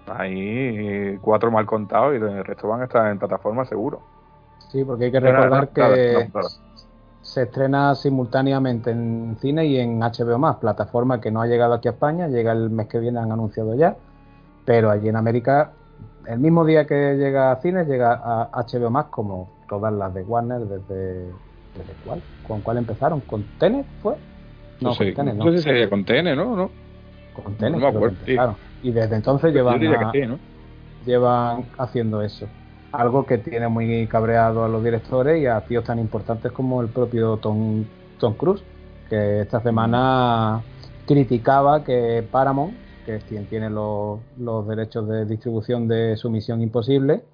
Hay 0.06 1.18
cuatro 1.20 1.50
mal 1.50 1.66
contados 1.66 2.14
y 2.14 2.16
el 2.16 2.44
resto 2.44 2.68
van 2.68 2.82
a 2.82 2.84
estar 2.84 3.10
en 3.10 3.18
plataforma 3.18 3.64
seguro. 3.64 4.00
Sí, 4.70 4.84
porque 4.84 5.06
hay 5.06 5.12
que 5.12 5.20
recordar 5.20 5.68
que. 5.70 6.28
Se 7.26 7.42
estrena 7.42 7.94
simultáneamente 7.96 8.92
en 8.92 9.36
cine 9.40 9.66
y 9.66 9.78
en 9.78 10.00
HBO 10.00 10.38
más, 10.38 10.56
plataforma 10.56 11.20
que 11.20 11.32
no 11.32 11.42
ha 11.42 11.46
llegado 11.48 11.74
aquí 11.74 11.88
a 11.88 11.90
España, 11.90 12.28
llega 12.28 12.52
el 12.52 12.70
mes 12.70 12.86
que 12.86 13.00
viene, 13.00 13.18
han 13.18 13.32
anunciado 13.32 13.74
ya, 13.74 13.96
pero 14.64 14.90
allí 14.90 15.08
en 15.08 15.16
América, 15.16 15.72
el 16.28 16.38
mismo 16.38 16.64
día 16.64 16.86
que 16.86 17.16
llega 17.16 17.50
a 17.50 17.56
cines, 17.56 17.88
llega 17.88 18.12
a 18.14 18.48
HBO 18.52 18.90
más 18.90 19.06
como 19.06 19.48
todas 19.68 19.92
las 19.92 20.14
de 20.14 20.22
Warner 20.22 20.60
desde, 20.60 21.24
desde 21.24 21.92
cuál, 22.04 22.22
con 22.46 22.60
cuál 22.60 22.78
empezaron, 22.78 23.20
con 23.22 23.42
Tenet 23.58 23.86
fue, 24.02 24.14
no, 24.80 24.92
sé, 24.94 25.06
con 25.06 25.14
Tenet, 25.14 25.34
no, 25.34 25.44
no 25.46 25.50
sé 25.50 25.58
si 25.58 25.64
sería 25.64 25.90
con 25.90 26.04
TN, 26.04 26.36
¿no? 26.36 26.54
¿no? 26.54 26.70
con 27.34 27.56
Tenet, 27.56 27.72
no 27.72 27.78
me 27.80 27.86
acuerdo, 27.88 28.16
sí. 28.24 28.36
y 28.82 28.92
desde 28.92 29.16
entonces 29.16 29.52
Yo 29.52 29.58
llevan 29.58 29.84
a- 29.84 30.12
sí, 30.12 30.20
llevan 31.04 31.66
haciendo 31.76 32.22
eso. 32.22 32.46
Algo 32.92 33.26
que 33.26 33.38
tiene 33.38 33.68
muy 33.68 34.08
cabreado 34.08 34.64
a 34.64 34.68
los 34.68 34.82
directores 34.82 35.40
y 35.42 35.46
a 35.46 35.60
tíos 35.66 35.84
tan 35.84 35.98
importantes 35.98 36.50
como 36.52 36.80
el 36.80 36.88
propio 36.90 37.38
Tom, 37.38 37.90
Tom 38.16 38.34
Cruise, 38.36 38.64
que 39.08 39.40
esta 39.42 39.60
semana 39.60 40.64
criticaba 41.04 41.84
que 41.84 42.26
Paramount, 42.30 42.80
que 43.04 43.16
es 43.16 43.24
quien 43.24 43.46
tiene 43.48 43.68
los, 43.70 44.20
los 44.38 44.66
derechos 44.66 45.06
de 45.08 45.26
distribución 45.26 45.88
de 45.88 46.16
su 46.16 46.30
Misión 46.30 46.62
Imposible, 46.62 47.24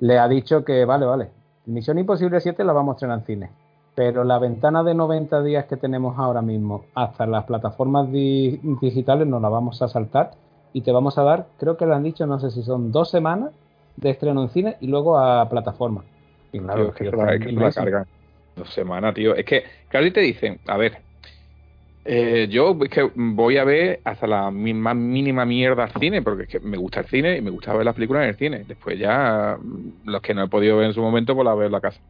le 0.00 0.18
ha 0.18 0.28
dicho 0.28 0.64
que, 0.64 0.84
vale, 0.84 1.06
vale, 1.06 1.30
Misión 1.66 1.98
Imposible 1.98 2.40
7 2.40 2.64
la 2.64 2.72
vamos 2.72 2.94
a 2.94 2.96
estrenar 2.96 3.18
en 3.20 3.24
cine, 3.26 3.50
pero 3.94 4.24
la 4.24 4.38
ventana 4.38 4.82
de 4.84 4.94
90 4.94 5.42
días 5.42 5.66
que 5.66 5.76
tenemos 5.76 6.18
ahora 6.18 6.42
mismo 6.42 6.86
hasta 6.94 7.26
las 7.26 7.44
plataformas 7.44 8.10
di- 8.12 8.58
digitales 8.80 9.26
nos 9.28 9.42
la 9.42 9.48
vamos 9.48 9.82
a 9.82 9.88
saltar 9.88 10.32
y 10.72 10.82
te 10.82 10.92
vamos 10.92 11.18
a 11.18 11.22
dar, 11.22 11.46
creo 11.58 11.76
que 11.76 11.86
le 11.86 11.94
han 11.94 12.02
dicho, 12.04 12.26
no 12.26 12.38
sé 12.40 12.50
si 12.50 12.62
son 12.62 12.92
dos 12.92 13.10
semanas 13.10 13.52
de 14.00 14.10
estreno 14.10 14.42
en 14.42 14.50
cine 14.50 14.76
y 14.80 14.86
luego 14.86 15.18
a 15.18 15.48
plataforma. 15.48 16.04
Y 16.52 16.60
claro, 16.60 16.82
Tío, 16.82 16.88
es 16.90 16.94
que 16.94 17.04
tío, 17.10 17.24
la, 17.24 17.34
es 17.34 17.40
que 17.44 17.52
la 17.52 17.72
cargan. 17.72 18.06
Dos 18.56 18.72
semanas, 18.72 19.14
tío. 19.14 19.34
Es 19.34 19.44
que, 19.44 19.64
claro, 19.88 20.06
y 20.06 20.10
te 20.10 20.20
dicen, 20.20 20.58
a 20.66 20.76
ver, 20.76 20.98
eh, 22.04 22.48
yo 22.50 22.76
es 22.82 22.90
que 22.90 23.10
voy 23.14 23.58
a 23.58 23.64
ver 23.64 24.00
hasta 24.04 24.26
la 24.26 24.50
más 24.50 24.96
mínima 24.96 25.44
mierda 25.44 25.84
al 25.84 25.92
cine, 25.92 26.22
porque 26.22 26.44
es 26.44 26.48
que 26.48 26.60
me 26.60 26.76
gusta 26.76 27.00
el 27.00 27.06
cine 27.06 27.36
y 27.36 27.42
me 27.42 27.50
gusta 27.50 27.74
ver 27.74 27.84
las 27.84 27.94
películas 27.94 28.22
en 28.24 28.28
el 28.30 28.36
cine. 28.36 28.64
Después 28.66 28.98
ya, 28.98 29.58
mm, 29.60 30.08
los 30.08 30.22
que 30.22 30.34
no 30.34 30.44
he 30.44 30.48
podido 30.48 30.76
ver 30.78 30.86
en 30.86 30.94
su 30.94 31.02
momento, 31.02 31.34
pues 31.34 31.44
las 31.44 31.56
veo 31.56 31.66
en 31.66 31.72
la 31.72 31.80
casa. 31.80 32.00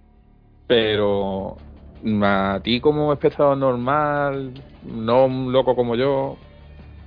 Pero 0.66 1.56
mm, 2.02 2.22
a 2.24 2.60
ti 2.62 2.80
como 2.80 3.12
espectador 3.12 3.56
normal, 3.58 4.52
no 4.82 5.26
un 5.26 5.52
loco 5.52 5.74
como 5.74 5.96
yo, 5.96 6.38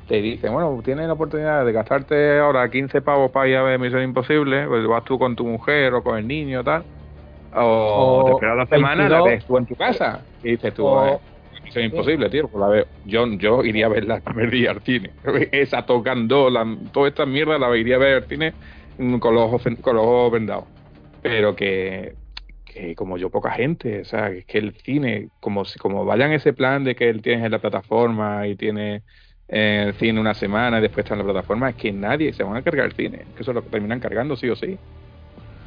te 0.06 0.22
dicen, 0.22 0.54
bueno, 0.54 0.82
tienes 0.84 1.08
la 1.08 1.14
oportunidad 1.14 1.66
de 1.66 1.72
gastarte 1.72 2.40
ahora 2.40 2.70
15 2.70 3.02
pavos 3.02 3.32
para 3.32 3.48
ir 3.50 3.56
a 3.58 3.64
ver 3.64 3.80
Misión 3.80 4.04
Imposible, 4.04 4.68
pues 4.68 4.86
vas 4.88 5.04
tú 5.06 5.18
con 5.20 5.36
tu 5.36 5.46
mujer 5.48 5.94
o 5.94 6.04
con 6.04 6.18
el 6.18 6.28
niño 6.28 6.64
tal, 6.64 6.88
o, 7.94 8.24
O 8.24 8.24
te 8.24 8.32
esperas 8.32 8.58
la 8.58 8.66
semana, 8.68 9.10
la 9.10 9.22
22, 9.22 9.22
ves 9.22 9.46
tú 9.46 9.58
en 9.58 9.66
tu 9.66 9.76
casa 9.76 10.28
y 10.42 10.52
dices 10.52 10.74
tú, 10.74 10.88
o- 10.88 11.06
"Eh, 11.06 11.20
Misión 11.64 11.86
Imposible, 11.86 12.30
tío, 12.30 12.50
pues 12.50 12.62
la 12.62 12.68
veo. 12.70 12.86
Yo, 13.04 13.26
yo 13.38 13.64
iría 13.64 13.86
a 13.88 13.90
verla 13.90 14.16
el 14.18 14.24
primer 14.24 14.50
día 14.52 14.72
al 14.72 14.82
cine. 14.84 15.16
Esa 15.52 15.86
tocando, 15.86 16.50
la, 16.50 16.66
toda 16.92 17.08
esta 17.10 17.26
mierda 17.26 17.58
la 17.60 17.76
iría 17.78 17.96
a 17.96 18.00
ver 18.00 18.16
al 18.16 18.28
cine 18.28 18.56
mm, 18.98 19.20
con 19.20 19.36
los 19.36 19.44
ojos, 19.46 19.64
con 19.82 19.96
los 19.96 20.06
ojos 20.06 20.32
vendados. 20.32 20.70
Pero 21.22 21.56
que, 21.56 22.18
que 22.66 22.96
como 22.96 23.18
yo 23.18 23.30
poca 23.30 23.52
gente, 23.52 24.02
o 24.02 24.06
sea, 24.06 24.30
es 24.32 24.46
que 24.46 24.58
el 24.60 24.76
cine, 24.78 25.32
como 25.40 25.66
si 25.66 25.78
como 25.80 26.06
vayan 26.06 26.32
ese 26.34 26.54
plan 26.54 26.84
de 26.84 26.96
que 26.96 27.10
él 27.10 27.22
tienes 27.22 27.46
en 27.46 27.52
la 27.52 27.62
plataforma 27.62 28.48
y 28.48 28.56
tiene 28.56 29.04
eh, 29.52 29.86
el 29.90 29.94
cine 29.96 30.20
una 30.20 30.34
semana 30.34 30.80
y 30.80 30.82
después 30.82 31.04
está 31.06 31.14
en 31.14 31.20
la 31.20 31.26
plataforma, 31.26 31.70
es 31.70 31.76
que 31.76 31.92
nadie 31.92 32.34
se 32.34 32.44
van 32.44 32.56
a 32.58 32.64
cargar 32.64 32.86
el 32.88 32.94
cine, 32.94 33.20
que 33.36 33.44
eso 33.44 33.52
es 33.52 33.56
lo 33.56 33.64
que 33.64 33.70
terminan 33.70 34.00
cargando 34.00 34.36
sí 34.36 34.50
o 34.50 34.56
sí. 34.56 34.80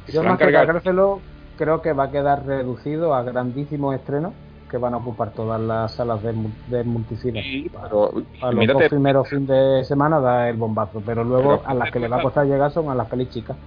Yo 0.07 0.23
más 0.23 0.37
que 0.37 0.51
cargárselo, 0.51 1.21
creo 1.55 1.81
que 1.81 1.93
va 1.93 2.05
a 2.05 2.11
quedar 2.11 2.45
reducido 2.45 3.13
a 3.13 3.23
grandísimos 3.23 3.95
estrenos 3.95 4.33
que 4.69 4.77
van 4.77 4.93
a 4.93 4.97
ocupar 4.97 5.33
todas 5.33 5.61
las 5.61 5.95
salas 5.95 6.21
de, 6.23 6.33
de 6.67 6.83
multicine. 6.83 7.41
Sí, 7.43 7.69
pero 7.71 8.11
A 8.41 8.51
los 8.51 8.55
mírate- 8.55 8.73
dos 8.83 8.89
primeros 8.89 9.29
fines 9.29 9.47
de 9.47 9.83
semana 9.85 10.19
da 10.19 10.49
el 10.49 10.57
bombazo, 10.57 11.01
pero 11.05 11.23
luego 11.23 11.61
Pero- 11.61 11.69
a 11.69 11.73
las 11.75 11.91
que 11.91 11.99
le 11.99 12.07
va 12.07 12.17
a 12.17 12.21
costar 12.23 12.45
llegar 12.45 12.71
son 12.71 12.89
a 12.89 12.95
las 12.95 13.07
pelis 13.07 13.29
chicas. 13.29 13.57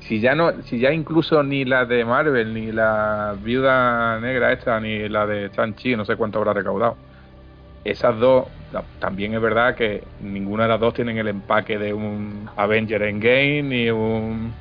si 0.00 0.20
ya 0.20 0.34
no, 0.36 0.62
si 0.62 0.78
ya 0.78 0.92
incluso 0.92 1.42
ni 1.42 1.64
la 1.64 1.84
de 1.84 2.04
Marvel, 2.04 2.54
ni 2.54 2.70
la 2.72 3.36
Viuda 3.40 4.20
Negra 4.20 4.52
esta, 4.52 4.78
ni 4.80 5.08
la 5.08 5.26
de 5.26 5.50
Shang-Chi, 5.50 5.96
no 5.96 6.04
sé 6.04 6.16
cuánto 6.16 6.38
habrá 6.38 6.52
recaudado. 6.54 6.96
Esas 7.84 8.18
dos, 8.18 8.46
también 8.98 9.34
es 9.34 9.40
verdad 9.40 9.74
que 9.74 10.02
ninguna 10.20 10.64
de 10.64 10.68
las 10.70 10.80
dos 10.80 10.94
tienen 10.94 11.16
el 11.18 11.28
empaque 11.28 11.78
de 11.78 11.94
un 11.94 12.48
Avenger 12.56 13.02
Endgame, 13.02 13.62
ni 13.62 13.90
un 13.90 14.52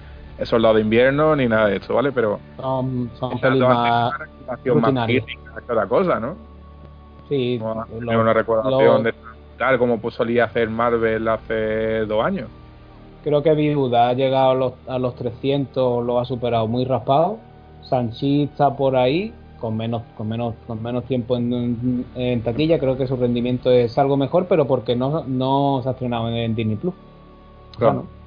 Soldado 0.43 0.75
de 0.75 0.81
Invierno, 0.81 1.35
ni 1.35 1.47
nada 1.47 1.67
de 1.67 1.77
esto, 1.77 1.95
¿vale? 1.95 2.11
Pero 2.11 2.39
Son, 2.57 3.09
son 3.19 3.39
pelis 3.39 3.61
más. 3.61 4.13
más 4.47 4.59
que 4.63 4.71
otra 4.71 5.87
cosa, 5.87 6.19
¿no? 6.19 6.37
Sí, 7.27 7.57
Como 7.59 7.85
lo- 7.99 8.21
una 8.21 8.33
recordación 8.33 9.03
lo- 9.03 9.03
de 9.03 9.13
tal 9.57 9.77
como 9.79 9.99
pues 9.99 10.15
solía 10.15 10.45
hacer 10.45 10.69
Marvel 10.69 11.27
hace 11.27 12.05
dos 12.05 12.23
años. 12.23 12.49
Creo 13.23 13.43
que 13.43 13.53
Viuda 13.53 14.09
ha 14.09 14.13
llegado 14.13 14.51
a 14.51 14.55
los, 14.55 14.73
a 14.87 14.99
los 14.99 15.15
300, 15.15 16.05
lo 16.05 16.19
ha 16.19 16.25
superado 16.25 16.67
muy 16.67 16.85
raspado. 16.85 17.37
Sanchi 17.81 18.43
está 18.43 18.75
por 18.75 18.95
ahí, 18.95 19.33
con 19.59 19.75
menos, 19.77 20.03
con 20.15 20.27
menos, 20.27 20.55
con 20.65 20.81
menos 20.81 21.05
tiempo 21.05 21.37
en, 21.37 22.05
en 22.15 22.41
taquilla. 22.41 22.79
Creo 22.79 22.97
que 22.97 23.07
su 23.07 23.15
rendimiento 23.15 23.71
es 23.71 23.97
algo 23.97 24.17
mejor, 24.17 24.47
pero 24.47 24.67
porque 24.67 24.95
no, 24.95 25.23
no 25.25 25.81
se 25.83 25.89
ha 25.89 25.91
estrenado 25.93 26.29
en, 26.29 26.55
Disney 26.55 26.75
Plus. 26.75 26.93
Claro. 27.77 27.93
¿no? 27.93 28.17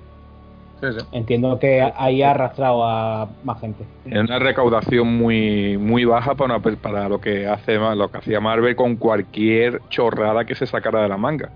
Sí, 0.81 0.99
sí. 0.99 1.07
Entiendo 1.13 1.59
que 1.59 1.83
ahí 1.97 2.23
ha 2.23 2.31
arrastrado 2.31 2.85
a 2.85 3.29
más 3.45 3.61
gente. 3.61 3.85
Es 4.07 4.19
una 4.19 4.39
recaudación 4.39 5.15
muy 5.19 5.77
muy 5.77 6.07
baja 6.07 6.35
para, 6.35 6.57
una 6.57 6.77
para 6.77 7.09
lo 7.09 7.21
que 7.21 7.47
hace 7.47 7.77
lo 7.77 8.11
que 8.11 8.19
hacía 8.19 8.41
Marvel 8.41 8.75
con 8.77 8.97
cualquier 8.97 9.83
chorrada 9.91 10.47
que 10.47 10.55
se 10.55 10.67
sacara 10.67 11.03
de 11.03 11.09
la 11.09 11.19
manga. 11.19 11.51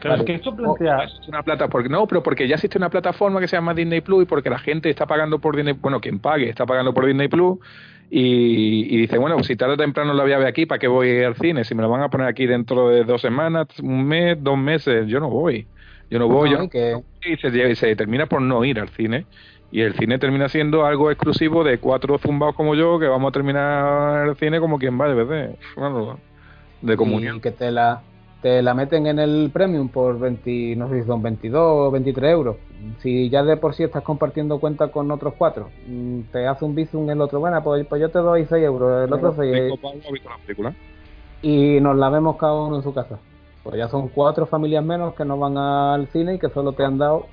Claro, 0.00 0.14
Vale. 0.14 0.22
es 0.22 0.26
que 0.26 0.34
esto 0.34 0.54
plantea. 0.54 1.04
Es 1.04 1.28
una 1.28 1.42
plata, 1.42 1.68
porque 1.68 1.88
no, 1.88 2.06
pero 2.06 2.22
porque 2.22 2.48
ya 2.48 2.54
existe 2.54 2.78
una 2.78 2.88
plataforma 2.88 3.38
que 3.38 3.48
se 3.48 3.56
llama 3.56 3.74
Disney 3.74 4.00
Plus 4.00 4.22
y 4.22 4.26
porque 4.26 4.50
la 4.50 4.58
gente 4.58 4.88
está 4.88 5.06
pagando 5.06 5.38
por 5.38 5.56
Disney, 5.56 5.74
bueno, 5.74 6.00
quien 6.00 6.18
pague 6.18 6.48
está 6.48 6.66
pagando 6.66 6.94
por 6.94 7.06
Disney 7.06 7.28
Plus 7.28 7.58
y, 8.10 8.92
y 8.92 8.96
dice, 8.98 9.18
bueno, 9.18 9.36
pues 9.36 9.46
si 9.46 9.54
tarde 9.56 9.74
o 9.74 9.76
temprano 9.76 10.12
la 10.14 10.24
voy 10.24 10.32
a 10.32 10.38
ver 10.38 10.48
aquí, 10.48 10.66
¿para 10.66 10.80
qué 10.80 10.88
voy 10.88 11.22
al 11.22 11.36
cine? 11.36 11.62
Si 11.64 11.76
me 11.76 11.82
lo 11.82 11.88
van 11.88 12.02
a 12.02 12.08
poner 12.08 12.26
aquí 12.26 12.46
dentro 12.46 12.88
de 12.88 13.04
dos 13.04 13.20
semanas, 13.20 13.68
un 13.80 14.04
mes, 14.04 14.36
dos 14.42 14.58
meses, 14.58 15.06
yo 15.06 15.20
no 15.20 15.30
voy. 15.30 15.66
Yo 16.10 16.18
no 16.18 16.26
voy, 16.26 16.50
No, 16.50 16.68
yo 16.72 17.02
y 17.22 17.36
se, 17.36 17.76
se 17.76 17.96
termina 17.96 18.26
por 18.26 18.42
no 18.42 18.64
ir 18.64 18.80
al 18.80 18.88
cine. 18.88 19.26
Y 19.70 19.82
el 19.82 19.94
cine 19.94 20.18
termina 20.18 20.48
siendo 20.48 20.84
algo 20.84 21.12
exclusivo 21.12 21.62
de 21.62 21.78
cuatro 21.78 22.18
zumbados 22.18 22.56
como 22.56 22.74
yo, 22.74 22.98
que 22.98 23.06
vamos 23.06 23.28
a 23.28 23.32
terminar 23.32 24.26
el 24.26 24.34
cine 24.34 24.58
como 24.58 24.78
quien 24.78 25.00
va 25.00 25.08
de 25.08 25.14
vez 25.14 25.28
de, 25.28 25.56
bueno, 25.76 26.18
de 26.80 26.96
comunión. 26.96 27.36
Y 27.36 27.40
que 27.40 27.52
te 27.52 27.70
la, 27.70 28.02
te 28.42 28.62
la 28.62 28.74
meten 28.74 29.06
en 29.06 29.18
el 29.18 29.50
premium 29.52 29.88
por 29.88 30.18
20, 30.18 30.76
no 30.76 30.88
sé 30.88 31.00
si 31.00 31.06
son 31.06 31.22
22 31.22 31.62
o 31.62 31.90
23 31.90 32.32
euros. 32.32 32.56
Si 33.00 33.28
ya 33.28 33.42
de 33.42 33.56
por 33.56 33.74
sí 33.74 33.82
estás 33.82 34.02
compartiendo 34.02 34.58
cuenta 34.58 34.88
con 34.88 35.10
otros 35.10 35.34
cuatro, 35.36 35.68
mm, 35.86 36.20
te 36.32 36.46
hace 36.46 36.64
un 36.64 36.74
bizum 36.74 37.08
el 37.10 37.20
otro, 37.20 37.40
bueno, 37.40 37.62
pues, 37.62 37.86
pues 37.86 38.00
yo 38.00 38.08
te 38.08 38.18
doy 38.18 38.46
6 38.46 38.64
euros, 38.64 39.06
el 39.06 39.12
otro 39.12 39.34
6 39.36 39.54
Cinco 39.64 39.76
pavos, 39.76 40.04
¿has 40.04 40.12
visto 40.12 40.28
la 40.28 40.38
película? 40.38 40.74
y 41.42 41.80
nos 41.80 41.96
la 41.96 42.10
vemos 42.10 42.36
cada 42.36 42.54
uno 42.54 42.76
en 42.76 42.82
su 42.82 42.92
casa. 42.92 43.18
Pues 43.62 43.76
ya 43.76 43.88
son 43.88 44.08
cuatro 44.08 44.46
familias 44.46 44.84
menos 44.84 45.14
que 45.14 45.24
no 45.24 45.38
van 45.38 45.56
al 45.56 46.06
cine 46.08 46.34
y 46.34 46.38
que 46.38 46.48
solo 46.48 46.72
te 46.72 46.84
han 46.84 46.98
dado 46.98 47.26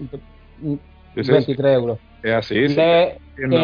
mm, 0.62 0.76
Sí, 1.16 1.24
sí, 1.24 1.32
23 1.32 1.76
euros. 1.76 1.99
Es 2.22 2.34
así, 2.34 2.68
sí. 2.68 2.76
Que, 2.76 3.18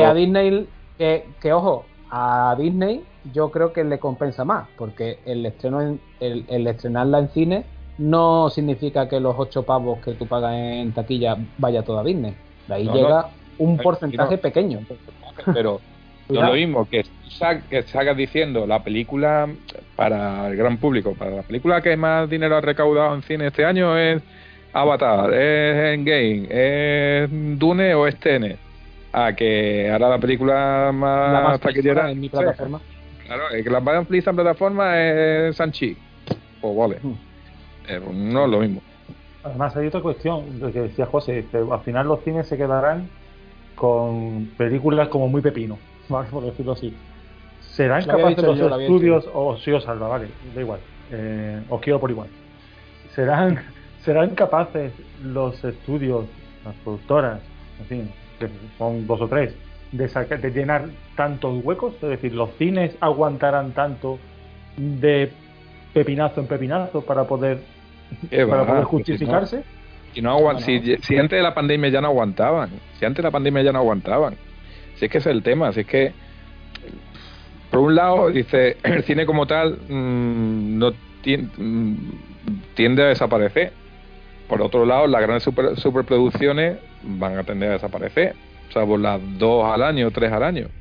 a 0.04 0.14
Disney, 0.14 0.68
que, 0.98 1.26
que, 1.40 1.54
ojo, 1.54 1.86
a 2.16 2.56
Disney 2.60 3.04
yo 3.34 3.50
creo 3.50 3.74
que 3.74 3.84
le 3.84 3.98
compensa 3.98 4.46
más, 4.46 4.68
porque 4.78 5.18
el 5.26 5.46
estreno 5.46 5.82
en, 5.82 6.00
el, 6.20 6.46
el 6.48 6.68
estrenarla 6.68 7.20
en 7.20 7.30
cine 7.30 7.64
no 7.98 8.50
significa 8.52 9.10
que 9.10 9.20
los 9.20 9.36
ocho 9.38 9.64
pavos 9.64 10.00
que 10.00 10.14
tú 10.14 10.28
pagas 10.28 10.54
en 10.54 10.92
taquilla 10.92 11.38
vaya 11.58 11.82
todo 11.82 12.00
a 12.00 12.04
Disney. 12.04 12.36
De 12.68 12.76
ahí 12.76 12.86
No, 12.86 12.94
llega 12.94 13.30
un 13.58 13.78
porcentaje 13.78 14.38
pequeño. 14.38 14.80
pero 15.54 15.80
no 16.30 16.42
lo 16.44 16.54
mismo 16.54 16.88
que 16.88 17.04
salgas 17.30 18.16
diciendo 18.16 18.68
la 18.68 18.84
película 18.84 19.50
para 19.96 20.48
el 20.48 20.56
gran 20.56 20.78
público, 20.78 21.16
para 21.16 21.32
la 21.32 21.42
película 21.42 21.82
que 21.82 21.98
más 21.98 22.30
dinero 22.30 22.58
ha 22.58 22.62
recaudado 22.62 23.16
en 23.16 23.24
cine 23.24 23.48
este 23.48 23.66
año 23.66 23.98
es 23.98 24.22
Avatar, 24.72 25.34
es 25.34 25.96
Endgame, 25.96 26.48
es 26.50 27.60
Dune 27.60 27.96
o 27.96 28.06
es 28.08 28.20
Tenet. 28.20 28.63
A 29.14 29.34
que 29.34 29.92
ahora 29.92 30.10
la 30.10 30.18
película 30.18 30.92
más, 30.92 31.32
La 31.32 31.42
más 31.42 31.60
taquillera 31.60 32.10
en 32.10 32.20
mi 32.20 32.30
Sí, 32.30 32.36
claro, 32.36 33.50
es 33.52 33.64
que 33.64 33.70
la 33.70 33.80
más 33.80 33.96
amplista 33.96 34.32
en 34.32 34.36
plataforma 34.36 35.00
es 35.00 35.56
Sanchi. 35.56 35.96
Pues 36.60 36.76
vale. 36.76 36.98
Mm. 37.02 37.14
Eh, 37.88 38.02
no 38.12 38.46
es 38.46 38.52
lo 38.52 38.60
mismo. 38.60 38.82
Además, 39.44 39.76
hay 39.76 39.88
otra 39.88 40.02
cuestión 40.02 40.60
de 40.60 40.72
que 40.72 40.82
decía 40.82 41.06
José: 41.06 41.46
que 41.52 41.58
al 41.58 41.80
final 41.82 42.08
los 42.08 42.24
cines 42.24 42.48
se 42.48 42.58
quedarán 42.58 43.08
con 43.76 44.50
películas 44.58 45.10
como 45.10 45.28
muy 45.28 45.42
pepino, 45.42 45.78
¿vale? 46.10 46.30
por 46.30 46.44
decirlo 46.44 46.74
así. 46.74 46.96
¿Serán 47.62 48.06
Lo 48.08 48.18
capaces 48.18 48.44
los 48.44 48.58
yo, 48.58 48.70
lo 48.70 48.80
estudios, 48.80 49.30
o 49.34 49.58
si 49.58 49.72
os 49.72 49.84
salva, 49.84 50.08
vale, 50.08 50.28
da 50.54 50.62
igual, 50.62 50.80
eh, 51.12 51.62
os 51.70 51.82
quiero 51.82 52.00
por 52.00 52.12
igual? 52.12 52.28
¿Serán, 53.16 53.60
¿Serán 54.04 54.36
capaces 54.36 54.92
los 55.24 55.64
estudios, 55.64 56.26
las 56.64 56.76
productoras, 56.84 57.42
en 57.80 57.86
fin, 57.86 58.12
que 58.48 58.78
son 58.78 59.06
dos 59.08 59.22
o 59.22 59.28
tres, 59.28 59.56
de, 59.92 60.52
llenar 60.52 60.86
tantos 61.16 61.64
huecos? 61.64 61.94
Es 61.96 62.10
decir, 62.10 62.34
¿los 62.34 62.52
cines 62.58 62.96
aguantarán 63.00 63.74
tanto 63.74 64.20
de 64.78 65.32
pepinazo 65.94 66.42
en 66.42 66.48
pepinazo 66.48 67.02
para 67.02 67.26
poder, 67.26 67.60
para 68.30 68.64
va, 68.64 68.66
poder 68.66 68.66
si 68.66 68.82
no- 68.82 68.86
justificarse? 68.88 69.64
Si, 70.14 70.22
no. 70.22 70.60
Si, 70.60 70.98
si 71.02 71.18
antes 71.18 71.38
de 71.38 71.44
la 71.44 71.56
pandemia 71.56 71.90
ya 71.90 72.02
no 72.02 72.08
aguantaban, 72.08 72.70
si 73.00 73.06
antes 73.06 73.18
de 73.18 73.24
la 73.24 73.32
pandemia 73.32 73.64
ya 73.64 73.72
no 73.72 73.80
aguantaban, 73.80 74.36
si 74.96 75.06
es 75.06 75.12
que 75.12 75.18
ese 75.18 75.30
es 75.32 75.36
el 75.36 75.44
tema, 75.44 75.72
si 75.74 75.82
es 75.82 75.88
que, 75.88 76.14
por 77.72 77.80
un 77.82 77.96
lado, 77.96 78.30
dice, 78.30 78.78
el 78.84 79.04
cine 79.04 79.26
como 79.26 79.48
tal 79.48 79.80
mm, 79.90 80.78
no 80.78 80.92
tien- 81.24 81.50
mm, 81.58 81.96
tiende 82.76 83.04
a 83.04 83.08
desaparecer, 83.08 83.74
por 84.48 84.62
otro 84.62 84.86
lado, 84.86 85.08
las 85.08 85.22
grandes 85.22 85.44
super- 85.44 85.78
superproducciones 85.80 86.82
van 87.02 87.38
a 87.38 87.44
tender 87.46 87.70
a 87.70 87.74
desaparecer, 87.74 88.40
salvo 88.70 88.98
las 88.98 89.20
dos 89.24 89.66
al 89.66 89.84
año, 89.84 90.12
tres 90.12 90.32
al 90.32 90.44
año. 90.44 90.72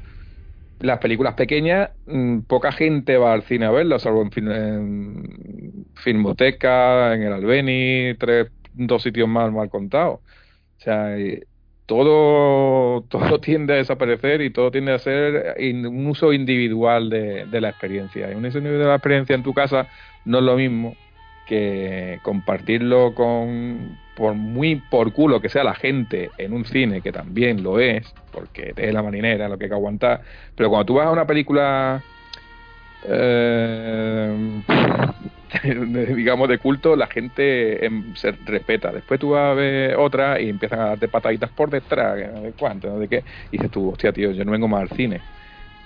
Las 0.79 0.99
películas 0.99 1.35
pequeñas, 1.35 1.91
mm, 2.07 2.41
poca 2.43 2.73
gente 2.73 3.17
va 3.17 3.33
al 3.35 3.45
cine 3.45 3.67
a 3.67 3.71
verlas, 3.71 4.03
salvo 4.03 4.23
en, 4.25 4.49
en 4.53 5.87
Filmoteca, 5.95 7.15
en 7.15 7.23
el 7.23 7.33
Albeni, 7.33 8.17
tres, 8.19 8.49
dos 8.73 9.03
sitios 9.03 9.29
más 9.29 9.53
mal 9.53 9.71
contados. 9.71 10.21
O 10.21 10.23
sea, 10.79 11.17
todo, 11.87 13.05
todo 13.09 13.41
tiende 13.41 13.75
a 13.75 13.77
desaparecer 13.77 14.43
y 14.43 14.53
todo 14.53 14.71
tiende 14.71 14.93
a 14.93 14.99
ser 14.99 15.55
un 15.59 16.07
uso 16.07 16.33
individual 16.33 17.11
de, 17.11 17.47
de 17.47 17.61
la 17.61 17.71
experiencia. 17.71 18.31
Y 18.31 18.35
un 18.35 18.47
uso 18.47 18.59
individual 18.59 18.85
de 18.85 18.89
la 18.91 18.97
experiencia 18.97 19.35
en 19.37 19.43
tu 19.43 19.55
casa 19.55 19.89
no 20.25 20.39
es 20.39 20.45
lo 20.45 20.57
mismo 20.57 21.01
que 21.53 22.19
compartirlo 22.23 23.15
con, 23.15 23.99
por 24.17 24.33
muy 24.33 24.77
por 24.77 25.13
culo 25.13 25.43
que 25.43 25.51
sea 25.51 25.63
la 25.63 25.75
gente 25.75 26.31
en 26.39 26.55
un 26.55 26.65
cine, 26.65 27.03
que 27.03 27.13
también 27.13 27.63
lo 27.63 27.79
es, 27.79 28.15
porque 28.31 28.73
es 28.75 28.95
la 28.95 29.03
marinera 29.03 29.51
lo 29.51 29.59
que 29.59 29.65
hay 29.65 29.69
que 29.69 29.75
aguantar, 29.75 30.23
pero 30.57 30.71
cuando 30.71 30.87
tú 30.87 30.95
vas 30.95 31.09
a 31.09 31.11
una 31.11 31.27
película, 31.27 32.03
eh, 33.05 34.63
digamos, 36.17 36.49
de 36.49 36.57
culto, 36.57 36.97
la 36.97 37.07
gente 37.07 37.85
em, 37.85 38.15
se 38.15 38.33
respeta. 38.33 38.91
Después 38.91 39.21
tú 39.21 39.31
vas 39.31 39.51
a 39.51 39.55
ver 39.55 39.97
otra 39.97 40.41
y 40.41 40.49
empiezan 40.49 40.81
a 40.81 40.87
darte 40.87 41.09
pataditas 41.09 41.51
por 41.51 41.69
detrás, 41.69 42.17
no 42.33 42.41
sé 42.41 42.55
cuánto, 42.59 42.89
no 42.89 42.99
sé 42.99 43.09
qué, 43.09 43.25
y 43.51 43.59
dices 43.59 43.71
tú, 43.71 43.91
hostia, 43.91 44.11
tío, 44.11 44.31
yo 44.31 44.43
no 44.47 44.53
vengo 44.53 44.69
más 44.69 44.91
al 44.91 44.97
cine. 44.97 45.21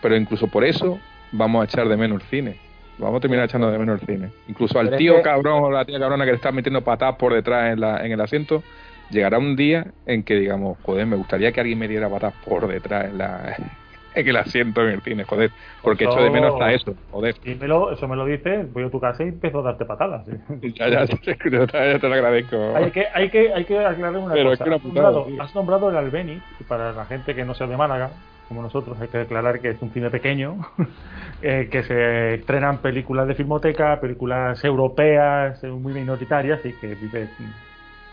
Pero 0.01 0.14
incluso 0.14 0.47
por 0.47 0.64
eso 0.64 1.01
vamos 1.33 1.62
a 1.62 1.64
echar 1.64 1.89
de 1.89 1.97
menos 1.97 2.23
el 2.23 2.29
cine. 2.29 2.66
Vamos 2.99 3.19
a 3.19 3.21
terminar 3.21 3.45
echando 3.47 3.71
de 3.71 3.79
menos 3.79 4.01
el 4.01 4.07
cine. 4.07 4.31
Incluso 4.49 4.79
al 4.79 4.97
tío 4.97 5.21
cabrón 5.23 5.65
o 5.65 5.71
la 5.71 5.85
tía 5.85 5.99
cabrona 5.99 6.25
que 6.25 6.31
le 6.31 6.37
está 6.37 6.51
metiendo 6.53 6.81
patadas 6.83 7.17
por 7.17 7.35
detrás 7.35 7.73
en, 7.73 7.81
la, 7.81 8.05
en 8.05 8.13
el 8.13 8.21
asiento, 8.21 8.63
llegará 9.11 9.39
un 9.39 9.55
día 9.55 9.87
en 10.07 10.23
que 10.23 10.35
digamos, 10.37 10.79
joder, 10.83 11.07
me 11.07 11.17
gustaría 11.17 11.53
que 11.53 11.61
alguien 11.61 11.79
me 11.79 11.89
diera 11.89 12.09
patadas 12.09 12.35
por 12.45 12.67
detrás 12.67 13.05
en, 13.07 13.19
la, 13.19 13.55
en 14.15 14.27
el 14.29 14.37
asiento 14.37 14.81
en 14.83 14.95
el 14.95 15.03
cine, 15.03 15.25
joder, 15.25 15.51
porque 15.83 16.05
Eso- 16.05 16.15
echo 16.15 16.23
de 16.23 16.31
menos 16.31 16.55
hasta 16.55 16.73
eso, 16.73 16.95
joder. 17.11 17.35
Dímelo, 17.45 17.93
eso 17.93 18.09
me 18.09 18.17
lo 18.17 18.25
dices, 18.25 18.73
voy 18.73 18.85
a 18.85 18.91
tu 18.91 18.99
casa 18.99 19.25
y 19.25 19.29
empiezo 19.29 19.59
a 19.61 19.63
darte 19.65 19.85
patadas. 19.85 20.25
¿sí? 20.25 20.33
Ya, 20.75 20.89
ya, 20.89 21.05
ya, 21.05 21.99
te 21.99 22.09
lo 22.09 22.15
agradezco. 22.15 22.57
Hay 22.75 22.91
que, 22.93 23.05
hay 23.13 23.29
que, 23.29 23.53
hay 23.53 23.65
que 23.67 23.79
aclarar 23.79 24.17
una 24.17 24.33
Pero 24.33 24.51
cosa. 24.51 24.55
es 24.55 24.61
que 24.65 24.69
una 24.71 24.77
has, 24.77 24.85
nombrado, 24.85 25.25
tío. 25.27 25.43
has 25.43 25.55
nombrado 25.55 25.91
el 25.91 25.97
Albeni, 25.99 26.41
para 26.67 26.93
la 26.93 27.05
gente 27.05 27.35
que 27.35 27.45
no 27.45 27.53
sea 27.53 27.67
de 27.67 27.77
Málaga, 27.77 28.09
como 28.49 28.63
nosotros, 28.63 28.97
hay 29.01 29.09
que 29.09 29.19
aclarar 29.19 29.61
que 29.61 29.71
es 29.71 29.83
un 29.83 29.91
cine 29.91 30.11
pequeño, 30.11 30.59
eh, 31.43 31.69
que 31.71 31.83
se 31.83 32.35
estrenan 32.35 32.79
películas 32.79 33.27
de 33.27 33.35
filmoteca, 33.35 34.01
películas 34.01 34.63
europeas, 34.65 35.63
eh, 35.65 35.69
muy 35.69 35.93
minoritarias, 35.93 36.65
y 36.65 36.73
que 36.75 36.95
vive 36.95 37.29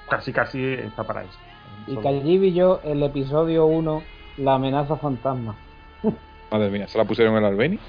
casi 0.09 0.33
casi 0.33 0.73
está 0.73 1.03
para 1.03 1.23
eso. 1.23 1.37
Y 1.87 1.97
que 1.97 2.07
allí 2.07 2.37
vi 2.37 2.53
yo 2.53 2.79
el 2.83 3.03
episodio 3.03 3.65
1, 3.65 4.03
La 4.37 4.55
amenaza 4.55 4.95
fantasma. 4.95 5.55
Madre 6.51 6.69
mía, 6.69 6.87
¿se 6.87 6.97
la 6.97 7.05
pusieron 7.05 7.35
en 7.35 7.43
el 7.43 7.45
Albeni? 7.45 7.79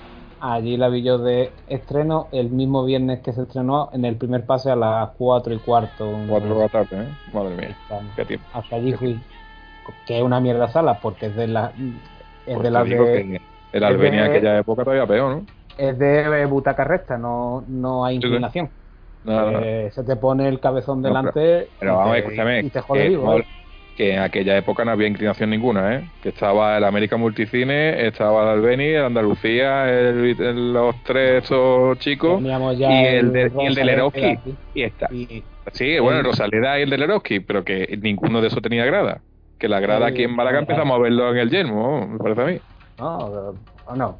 Allí 0.40 0.76
la 0.76 0.90
vi 0.90 1.02
yo 1.02 1.16
de 1.16 1.52
estreno 1.68 2.28
el 2.30 2.50
mismo 2.50 2.84
viernes 2.84 3.20
que 3.20 3.32
se 3.32 3.42
estrenó 3.42 3.88
en 3.94 4.04
el 4.04 4.16
primer 4.16 4.44
pase 4.44 4.70
a 4.70 4.76
las 4.76 5.10
4 5.16 5.54
y 5.54 5.58
cuarto. 5.58 6.12
Cuatro 6.28 6.54
de 6.54 6.60
la 6.60 6.68
tarde, 6.68 7.04
¿eh? 7.04 7.08
Madre 7.32 7.56
mía, 7.56 7.76
qué 8.14 8.26
tiempo. 8.26 8.46
Hasta 8.52 8.76
allí 8.76 8.92
fui. 8.92 9.18
Que 10.06 10.18
es 10.18 10.22
una 10.22 10.40
mierda 10.40 10.68
sala, 10.68 11.00
porque 11.00 11.26
es 11.26 11.36
de 11.36 11.46
la. 11.46 11.72
Es 12.46 12.54
Pues 12.54 12.62
de 12.62 12.70
las 12.70 12.84
digo 12.84 13.04
de. 13.04 13.12
que 13.12 13.40
el 13.72 13.82
en 14.04 14.18
aquella 14.20 14.58
época 14.58 14.84
todavía 14.84 15.06
peor, 15.06 15.36
¿no? 15.36 15.46
Es 15.78 15.98
de 15.98 16.44
butaca 16.46 16.84
recta, 16.84 17.18
no, 17.18 17.64
no 17.68 18.04
hay 18.04 18.16
Sí, 18.16 18.22
sí. 18.22 18.26
inclinación. 18.28 18.70
No, 19.24 19.40
no, 19.40 19.50
no. 19.52 19.60
Eh, 19.62 19.90
se 19.92 20.04
te 20.04 20.16
pone 20.16 20.46
el 20.48 20.60
cabezón 20.60 21.02
delante 21.02 21.68
Pero 21.80 21.96
vamos, 21.96 22.10
y, 22.18 22.20
te, 22.20 22.26
escúchame, 22.26 22.60
y 22.60 22.70
te 22.70 22.80
jode 22.80 23.08
vivo. 23.08 23.38
¿eh? 23.38 23.44
que 23.96 24.12
en 24.14 24.18
aquella 24.20 24.56
época 24.58 24.84
no 24.84 24.90
había 24.90 25.06
inclinación 25.06 25.50
ninguna, 25.50 25.94
¿eh? 25.94 26.10
Que 26.20 26.30
estaba 26.30 26.76
el 26.76 26.82
América 26.84 27.16
Multicine, 27.16 28.06
estaba 28.08 28.42
el 28.42 28.48
Albeni, 28.58 28.86
el 28.86 29.04
Andalucía, 29.04 29.88
el- 29.88 30.34
el- 30.40 30.72
los 30.72 30.96
tres 31.04 31.44
esos 31.44 31.96
chicos 32.00 32.42
ya 32.42 32.90
y 32.90 33.06
el, 33.06 33.32
de, 33.32 33.52
y 33.56 33.66
el 33.66 33.74
del 33.76 33.88
Eroski. 33.90 34.36
Y 34.74 34.82
está. 34.82 35.08
Y- 35.12 35.44
Sí, 35.72 35.98
bueno, 36.00 36.18
el 36.18 36.24
Rosaleda 36.24 36.78
y 36.78 36.82
el 36.82 36.90
del 36.90 37.04
Eroski, 37.04 37.38
pero 37.40 37.64
que 37.64 37.96
ninguno 38.02 38.40
de 38.40 38.48
esos 38.48 38.60
tenía 38.60 38.84
grada. 38.84 39.20
Que 39.58 39.68
la 39.68 39.80
grada 39.80 40.08
Sí, 40.08 40.12
aquí 40.14 40.22
en 40.24 40.34
Málaga 40.34 40.58
sí. 40.58 40.62
empezamos 40.62 40.96
a 40.98 41.00
verlo 41.02 41.30
en 41.30 41.38
el 41.38 41.50
Yermo, 41.50 42.06
me 42.06 42.18
parece 42.18 42.42
a 42.42 42.46
mí. 42.46 42.58
No, 42.98 43.54
no, 43.96 44.16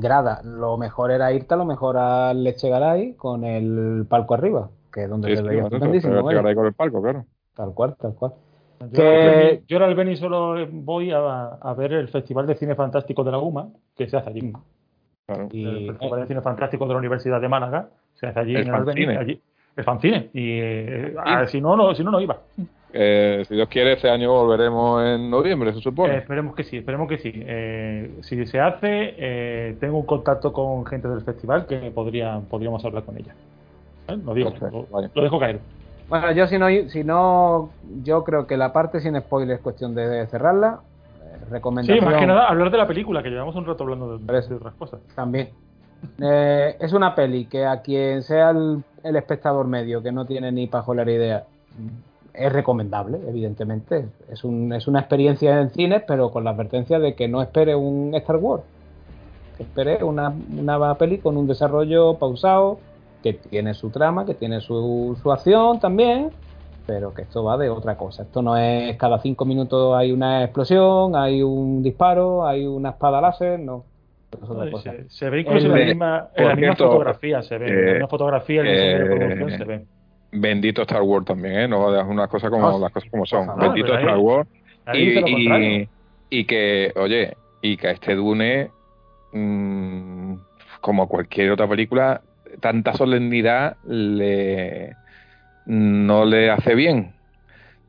grada. 0.00 0.40
Lo 0.44 0.76
mejor 0.76 1.10
era 1.10 1.32
irte 1.32 1.54
a 1.54 1.56
lo 1.56 1.64
mejor 1.64 1.96
al 1.96 2.42
Lechegaray 2.44 3.14
con 3.14 3.44
el 3.44 4.06
palco 4.08 4.34
arriba, 4.34 4.68
que 4.92 5.04
es 5.04 5.10
donde 5.10 5.28
Sí, 5.30 5.36
sí, 5.36 5.42
bueno, 5.42 5.62
estupendísimo, 5.66 6.12
pero 6.12 6.24
vaya. 6.24 6.38
llegar 6.38 6.50
ahí 6.50 6.54
con 6.54 6.66
el 6.66 6.72
palco, 6.74 7.02
claro. 7.02 7.24
Tal 7.54 7.74
cual, 7.74 7.96
tal 8.00 8.14
cual. 8.14 8.32
Yo, 8.80 8.88
Que- 8.92 9.62
yo 9.66 9.76
ahora 9.76 9.88
el 9.88 9.94
Beni 9.96 10.16
solo 10.16 10.54
voy 10.70 11.10
a, 11.10 11.18
a 11.60 11.74
ver 11.74 11.92
el 11.94 12.08
Festival 12.08 12.46
de 12.46 12.54
Cine 12.54 12.76
Fantástico 12.76 13.24
de 13.24 13.32
la 13.32 13.38
UMA, 13.38 13.68
que 13.96 14.08
se 14.08 14.16
hace 14.16 14.30
allí. 14.30 14.52
Claro. 15.26 15.48
Y, 15.50 15.64
el 15.64 15.86
Festival 15.96 16.20
de 16.20 16.26
Cine 16.28 16.40
Fantástico 16.42 16.86
de 16.86 16.92
la 16.92 16.98
Universidad 16.98 17.40
de 17.40 17.48
Málaga, 17.48 17.88
se 18.14 18.28
hace 18.28 18.38
allí 18.38 18.54
El 18.54 18.68
en 18.68 18.74
Albeni, 18.74 19.04
fanzine. 19.06 19.16
allí. 19.18 19.42
El 19.76 19.84
fanzine. 19.84 20.30
Y 20.32 20.58
eh, 20.60 21.14
ah, 21.24 21.46
si 21.48 21.60
no, 21.60 21.76
no, 21.76 21.92
si 21.94 22.04
no, 22.04 22.10
no 22.12 22.20
iba. 22.20 22.38
Eh, 22.92 23.44
si 23.46 23.54
Dios 23.54 23.68
quiere, 23.68 23.92
este 23.94 24.08
año 24.08 24.32
volveremos 24.32 25.02
en 25.04 25.30
noviembre, 25.30 25.72
se 25.74 25.80
supone. 25.80 26.14
Eh, 26.14 26.18
esperemos 26.18 26.54
que 26.54 26.64
sí, 26.64 26.78
esperemos 26.78 27.08
que 27.08 27.18
sí. 27.18 27.32
Eh, 27.34 28.18
si 28.22 28.46
se 28.46 28.60
hace, 28.60 29.14
eh, 29.18 29.76
tengo 29.78 29.98
un 29.98 30.06
contacto 30.06 30.52
con 30.52 30.86
gente 30.86 31.08
del 31.08 31.20
festival 31.22 31.66
que 31.66 31.90
podría, 31.90 32.40
podríamos 32.48 32.84
hablar 32.84 33.04
con 33.04 33.18
ella. 33.18 33.34
¿Eh? 34.08 34.16
Lo 34.24 34.32
digo, 34.32 34.52
lo, 35.14 35.22
dejo 35.22 35.38
caer. 35.38 35.60
Bueno, 36.08 36.32
yo 36.32 36.46
si 36.46 36.58
no, 36.58 36.68
si 36.88 37.04
no, 37.04 37.70
yo 38.02 38.24
creo 38.24 38.46
que 38.46 38.56
la 38.56 38.72
parte 38.72 39.00
sin 39.00 39.18
spoiler 39.20 39.56
es 39.56 39.62
cuestión 39.62 39.94
de 39.94 40.26
cerrarla. 40.28 40.80
Eh, 41.22 41.36
Sí, 41.44 41.52
recomendación 41.52 42.04
más 42.04 42.16
que 42.16 42.26
nada 42.26 42.48
hablar 42.48 42.70
de 42.70 42.78
la 42.78 42.86
película, 42.86 43.22
que 43.22 43.28
llevamos 43.28 43.54
un 43.54 43.66
rato 43.66 43.84
hablando 43.84 44.16
de, 44.16 44.40
de 44.40 44.54
otras 44.54 44.74
cosas. 44.74 45.00
también. 45.14 45.50
Eh, 46.22 46.76
es 46.80 46.92
una 46.92 47.14
peli 47.14 47.46
que 47.46 47.66
a 47.66 47.82
quien 47.82 48.22
sea 48.22 48.50
el, 48.50 48.82
el 49.02 49.16
espectador 49.16 49.66
medio 49.66 50.02
que 50.02 50.12
no 50.12 50.24
tiene 50.24 50.52
ni 50.52 50.68
pajolera 50.68 51.10
idea 51.10 51.44
es 52.38 52.52
recomendable, 52.52 53.18
evidentemente. 53.26 54.06
Es, 54.30 54.44
un, 54.44 54.72
es 54.72 54.86
una 54.86 55.00
experiencia 55.00 55.60
en 55.60 55.70
cines, 55.70 56.02
pero 56.06 56.30
con 56.30 56.44
la 56.44 56.50
advertencia 56.50 56.98
de 56.98 57.14
que 57.14 57.28
no 57.28 57.42
espere 57.42 57.74
un 57.74 58.14
Star 58.14 58.36
Wars. 58.36 58.62
Que 59.56 59.64
espere 59.64 60.04
una, 60.04 60.32
una 60.56 60.94
peli 60.94 61.18
con 61.18 61.36
un 61.36 61.46
desarrollo 61.46 62.14
pausado, 62.14 62.78
que 63.22 63.34
tiene 63.34 63.74
su 63.74 63.90
trama, 63.90 64.24
que 64.24 64.34
tiene 64.34 64.60
su, 64.60 65.18
su 65.20 65.32
acción 65.32 65.80
también, 65.80 66.30
pero 66.86 67.12
que 67.12 67.22
esto 67.22 67.44
va 67.44 67.58
de 67.58 67.68
otra 67.68 67.96
cosa. 67.96 68.22
Esto 68.22 68.42
no 68.42 68.56
es 68.56 68.96
cada 68.96 69.18
cinco 69.18 69.44
minutos 69.44 69.96
hay 69.96 70.12
una 70.12 70.44
explosión, 70.44 71.16
hay 71.16 71.42
un 71.42 71.82
disparo, 71.82 72.46
hay 72.46 72.66
una 72.66 72.90
espada 72.90 73.20
láser, 73.20 73.58
no. 73.60 73.84
Es. 74.30 74.82
Se, 74.82 75.08
se 75.08 75.30
ve 75.30 75.40
incluso 75.40 75.66
en 75.66 75.72
la 75.72 75.86
misma, 75.86 76.28
en 76.34 76.42
por 76.42 76.44
la 76.44 76.54
misma 76.54 76.74
cierto, 76.76 76.92
fotografía, 76.92 77.42
se 77.42 77.58
ve. 77.58 77.66
en 77.68 77.74
la 77.74 77.80
eh, 77.80 77.92
misma 77.94 78.08
fotografía, 78.08 78.60
el 78.60 78.66
diseño 78.68 78.98
de 78.98 79.14
eh, 79.14 79.16
producción 79.16 79.50
se 79.50 79.64
ve. 79.64 79.84
Bendito 80.30 80.82
Star 80.82 81.02
Wars 81.02 81.24
también, 81.26 81.54
¿eh? 81.60 81.68
No 81.68 81.90
dejas 81.90 82.08
unas 82.08 82.28
cosas 82.28 82.50
como 82.50 82.68
Ah, 82.68 82.78
las 82.78 82.92
cosas 82.92 83.10
como 83.10 83.24
son. 83.26 83.46
Bendito 83.58 83.94
ahí- 83.94 84.02
Star 84.04 84.18
Wars. 84.18 84.48
Ahí 84.86 85.88
Y, 86.30 86.44
que, 86.44 86.92
oye, 86.96 87.34
y 87.62 87.76
que 87.78 87.88
a 87.88 87.90
este 87.92 88.14
Dune, 88.14 88.70
mm, 89.32 90.34
como 90.80 91.08
cualquier 91.08 91.50
otra 91.52 91.66
película, 91.68 92.20
tanta 92.60 92.92
solemnidad 92.94 93.76
le 93.86 94.94
no 95.66 96.24
le 96.24 96.50
hace 96.50 96.74
bien. 96.74 97.12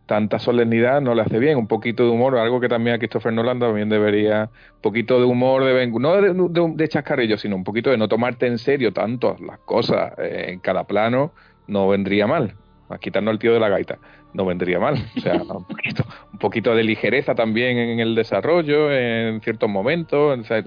Tanta 0.06 0.40
solemnidad 0.40 1.02
no 1.02 1.14
le 1.14 1.22
hace 1.22 1.38
bien. 1.40 1.58
Un 1.58 1.68
poquito 1.68 2.04
de 2.04 2.10
humor, 2.10 2.38
algo 2.38 2.60
que 2.60 2.68
también 2.68 2.96
a 2.96 2.98
Christopher 2.98 3.32
Nolan 3.32 3.60
también 3.60 3.90
debería. 3.90 4.50
Un 4.76 4.82
poquito 4.82 5.20
de 5.20 5.26
humor, 5.26 5.64
de, 5.64 5.88
no 5.88 6.14
de, 6.22 6.34
de, 6.34 6.72
de 6.76 6.88
chascarrillo, 6.90 7.38
sino 7.38 7.56
un 7.56 7.64
poquito 7.64 7.90
de 7.92 7.98
no 7.98 8.08
tomarte 8.08 8.48
en 8.48 8.58
serio 8.58 8.92
tanto 8.92 9.36
las 9.46 9.60
cosas 9.60 10.14
eh, 10.18 10.46
en 10.50 10.60
cada 10.60 10.86
plano, 10.86 11.32
no 11.70 11.88
vendría 11.90 12.28
mal. 12.28 12.58
A 12.90 12.98
quitarnos 13.00 13.34
el 13.34 13.40
tío 13.40 13.54
de 13.54 13.60
la 13.60 13.70
gaita, 13.70 14.00
no 14.34 14.46
vendría 14.46 14.80
mal. 14.80 14.96
O 15.16 15.20
sea, 15.20 15.44
un 15.50 15.66
poquito, 15.66 16.04
un 16.34 16.40
poquito 16.40 16.76
de 16.76 16.84
ligereza 16.84 17.36
también 17.36 17.78
en 17.78 18.00
el 18.00 18.16
desarrollo, 18.16 18.92
en 18.92 19.42
ciertos 19.42 19.70
momentos. 19.70 20.40
o 20.40 20.44
sea, 20.44 20.64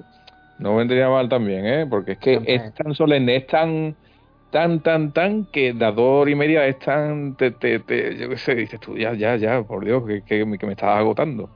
no 0.58 0.76
vendría 0.76 1.08
mal 1.10 1.28
también, 1.28 1.66
¿eh? 1.66 1.86
Porque 1.88 2.12
es 2.12 2.18
que 2.18 2.42
es 2.44 2.72
tan 2.74 2.94
solemne, 2.94 3.36
es 3.36 3.46
tan, 3.46 3.98
tan, 4.50 4.82
tan, 4.82 5.12
tan, 5.12 5.46
que 5.46 5.74
la 5.74 5.92
dos 5.92 6.22
horas 6.22 6.32
y 6.32 6.36
media 6.36 6.66
es 6.66 6.78
tan, 6.78 7.36
te, 7.36 7.50
te, 7.52 7.80
te- 7.80 8.16
yo 8.18 8.28
qué 8.28 8.36
sé, 8.38 8.54
dices 8.54 8.80
tú, 8.80 8.96
ya, 8.96 9.14
ya, 9.14 9.36
ya, 9.36 9.62
por 9.64 9.84
Dios, 9.84 10.04
que, 10.06 10.22
que, 10.24 10.44
me- 10.46 10.58
que 10.58 10.66
me 10.66 10.72
estás 10.72 10.90
agotando. 10.98 11.44
Un 11.44 11.52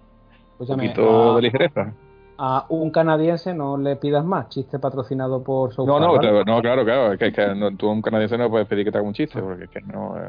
poquito 0.69 1.35
de 1.37 1.43
ligereza. 1.43 1.97
A 2.39 2.67
un 2.69 2.91
canadiense 2.91 3.55
no 3.55 3.77
le 3.79 3.97
pidas 3.97 4.25
más. 4.25 4.49
Chiste 4.49 4.79
patrocinado 4.79 5.43
por 5.43 5.73
South 5.75 5.87
No, 5.87 5.99
no, 5.99 6.15
no, 6.45 6.61
claro, 6.61 6.85
claro, 6.85 7.13
es 7.13 7.19
que, 7.19 7.29
es 7.29 7.35
que 7.35 7.55
no- 7.55 7.75
tú 7.77 7.89
a 7.89 7.93
un 7.93 8.03
canadiense 8.03 8.37
no 8.39 8.51
puedes 8.51 8.67
pedir 8.67 8.85
que 8.85 8.93
te 8.93 8.99
haga 8.99 9.07
un 9.07 9.15
chiste, 9.15 9.41
porque 9.41 9.65
es 9.65 9.71
que 9.71 9.81
no, 9.83 10.17
eh, 10.17 10.29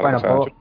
Bueno, 0.00 0.18
pues. 0.20 0.52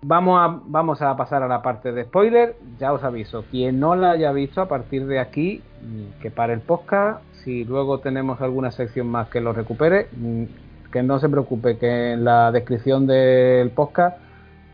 Vamos 0.00 0.38
a, 0.40 0.60
vamos 0.66 1.02
a 1.02 1.16
pasar 1.16 1.42
a 1.42 1.48
la 1.48 1.60
parte 1.60 1.90
de 1.90 2.04
spoiler. 2.04 2.56
Ya 2.78 2.92
os 2.92 3.02
aviso, 3.02 3.44
quien 3.50 3.80
no 3.80 3.96
la 3.96 4.12
haya 4.12 4.30
visto 4.30 4.60
a 4.60 4.68
partir 4.68 5.06
de 5.06 5.18
aquí, 5.18 5.60
mm, 5.82 6.20
que 6.22 6.30
pare 6.30 6.52
el 6.52 6.60
podcast. 6.60 7.20
Si 7.44 7.64
luego 7.64 7.98
tenemos 7.98 8.40
alguna 8.40 8.70
sección 8.70 9.08
más 9.08 9.28
que 9.28 9.40
lo 9.40 9.52
recupere, 9.52 10.06
mm, 10.12 10.44
que 10.92 11.02
no 11.02 11.18
se 11.18 11.28
preocupe, 11.28 11.78
que 11.78 12.12
en 12.12 12.24
la 12.24 12.52
descripción 12.52 13.06
del 13.08 13.70
podcast 13.70 14.18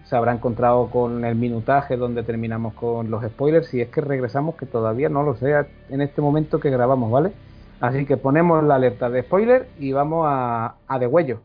se 0.04 0.16
habrá 0.16 0.32
encontrado 0.32 0.88
con 0.90 1.24
el 1.24 1.34
minutaje 1.34 1.96
donde 1.96 2.22
terminamos 2.22 2.74
con 2.74 3.10
los 3.10 3.24
spoilers. 3.24 3.66
Si 3.68 3.80
es 3.80 3.88
que 3.88 4.00
regresamos, 4.00 4.54
que 4.56 4.66
todavía 4.66 5.08
no 5.08 5.22
lo 5.22 5.34
sé 5.36 5.54
en 5.90 6.00
este 6.00 6.20
momento 6.20 6.60
que 6.60 6.70
grabamos, 6.70 7.10
¿vale? 7.10 7.32
Así 7.80 8.06
que 8.06 8.16
ponemos 8.16 8.62
la 8.64 8.76
alerta 8.76 9.10
de 9.10 9.22
spoiler 9.22 9.66
y 9.78 9.92
vamos 9.92 10.26
a, 10.28 10.74
a 10.86 10.98
de 10.98 11.06
huello. 11.06 11.40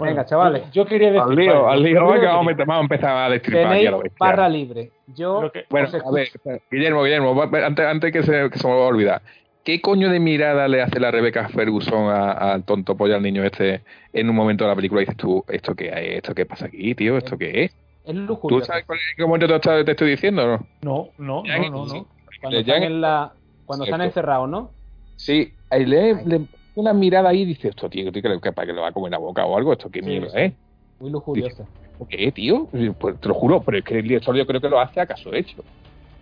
Venga, 0.00 0.26
chavales. 0.26 0.70
Yo, 0.72 0.84
quería 0.84 1.08
decir. 1.12 1.22
Al 1.22 1.34
lío, 1.36 1.68
al 1.68 1.82
lío, 1.82 2.06
venga, 2.06 2.32
vamos 2.32 2.48
a 2.48 2.50
empezar- 2.50 2.66
vamos 2.66 2.80
a 2.80 2.82
empezar 2.94 3.16
a 3.16 3.30
destripar 3.30 3.72
aquí 3.72 3.86
a 3.86 3.90
lo 3.90 3.96
Tenéis 3.98 4.18
barra 4.18 4.48
libre. 4.48 4.90
Yo 5.14 5.50
que- 5.52 5.64
Bueno, 5.70 5.88
a 5.88 6.10
ver, 6.10 6.28
Guillermo, 6.70 7.02
Guillermo, 7.04 7.42
antes, 7.42 7.86
antes 7.86 8.12
que, 8.12 8.22
se, 8.22 8.50
que 8.50 8.58
se 8.58 8.66
me 8.68 8.74
va 8.74 8.84
a 8.84 8.88
olvidar, 8.88 9.22
¿qué 9.64 9.80
coño 9.80 10.10
de 10.10 10.20
mirada 10.20 10.68
le 10.68 10.82
hace 10.82 11.00
la 11.00 11.10
Rebeca 11.10 11.48
Ferguson 11.48 12.08
a- 12.10 12.32
al 12.52 12.64
tonto 12.64 12.96
pollo 12.96 13.16
al 13.16 13.22
niño 13.22 13.44
este 13.44 13.82
en 14.12 14.28
un 14.30 14.36
momento 14.36 14.64
de 14.64 14.70
la 14.70 14.76
película? 14.76 15.00
Y 15.02 15.04
dices 15.04 15.16
tú, 15.16 15.44
¿esto 15.48 15.74
qué 15.74 15.88
es? 15.88 16.16
¿Esto 16.18 16.34
qué 16.34 16.46
pasa 16.46 16.66
aquí, 16.66 16.94
tío? 16.94 17.16
¿Esto 17.16 17.36
qué 17.38 17.64
es? 17.64 17.76
es 18.04 18.14
¿Tú 18.14 18.26
lujurioso. 18.26 18.66
sabes 18.66 18.84
cuál 18.84 18.98
es, 18.98 19.04
en 19.10 19.16
qué 19.16 19.26
momento 19.26 19.60
te, 19.60 19.90
estoy 19.90 20.10
diciendo 20.10 20.46
no? 20.46 20.68
No, 20.82 21.10
no, 21.18 21.42
no, 21.42 21.70
no, 21.70 21.86
no. 21.86 22.08
Cuando 22.40 22.58
están 22.60 22.82
en- 22.82 23.00
la 23.00 23.34
cuando 23.64 23.84
están 23.86 24.02
encerrados, 24.02 24.48
¿no? 24.48 24.74
Sí, 25.16 25.54
ahí 25.70 25.86
le, 25.86 26.14
le 26.26 26.46
una 26.74 26.92
mirada 26.92 27.30
ahí 27.30 27.42
y 27.42 27.44
dice, 27.46 27.68
esto, 27.68 27.88
tío, 27.88 28.10
tío, 28.12 28.20
que, 28.22 28.40
que 28.40 28.52
para 28.52 28.66
que 28.66 28.72
lo 28.72 28.82
va 28.82 28.88
a 28.88 28.92
comer 28.92 29.08
en 29.08 29.12
la 29.12 29.18
boca 29.18 29.44
o 29.46 29.56
algo, 29.56 29.72
¿esto 29.72 29.90
qué 29.90 30.00
Sí, 30.00 30.06
mierda 30.06 30.28
sí. 30.28 30.38
es? 30.40 30.52
Muy 30.98 31.10
lujurioso. 31.10 31.66
¿Por 31.96 32.08
qué, 32.08 32.32
tío? 32.32 32.68
Pues 32.98 33.20
te 33.20 33.28
lo 33.28 33.34
juro, 33.34 33.62
pero 33.62 33.78
es 33.78 33.84
que 33.84 33.98
el 33.98 34.02
director 34.02 34.36
yo 34.36 34.46
creo 34.46 34.60
que 34.60 34.68
lo 34.68 34.80
hace 34.80 35.00
acaso 35.00 35.32
hecho. 35.32 35.64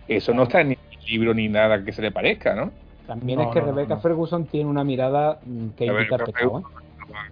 Eso 0.07 0.33
no 0.33 0.43
está 0.43 0.63
ni 0.63 0.73
en 0.73 0.79
el 0.79 1.05
libro 1.11 1.33
ni 1.33 1.47
nada 1.49 1.83
que 1.83 1.91
se 1.93 2.01
le 2.01 2.11
parezca, 2.11 2.53
¿no? 2.55 2.71
También 3.07 3.39
No, 3.39 3.45
es 3.45 3.51
que 3.53 3.59
no, 3.59 3.65
Rebecca 3.67 3.95
no. 3.95 4.01
Ferguson 4.01 4.45
tiene 4.45 4.69
una 4.69 4.83
mirada 4.83 5.39
mm, 5.45 5.69
que 5.77 5.89
A 5.89 5.93
ver, 5.93 6.01
indica 6.03 6.15
el 6.15 6.21
Rebecca 6.21 6.39
pecado. 6.39 6.59
¿eh? 6.59 6.63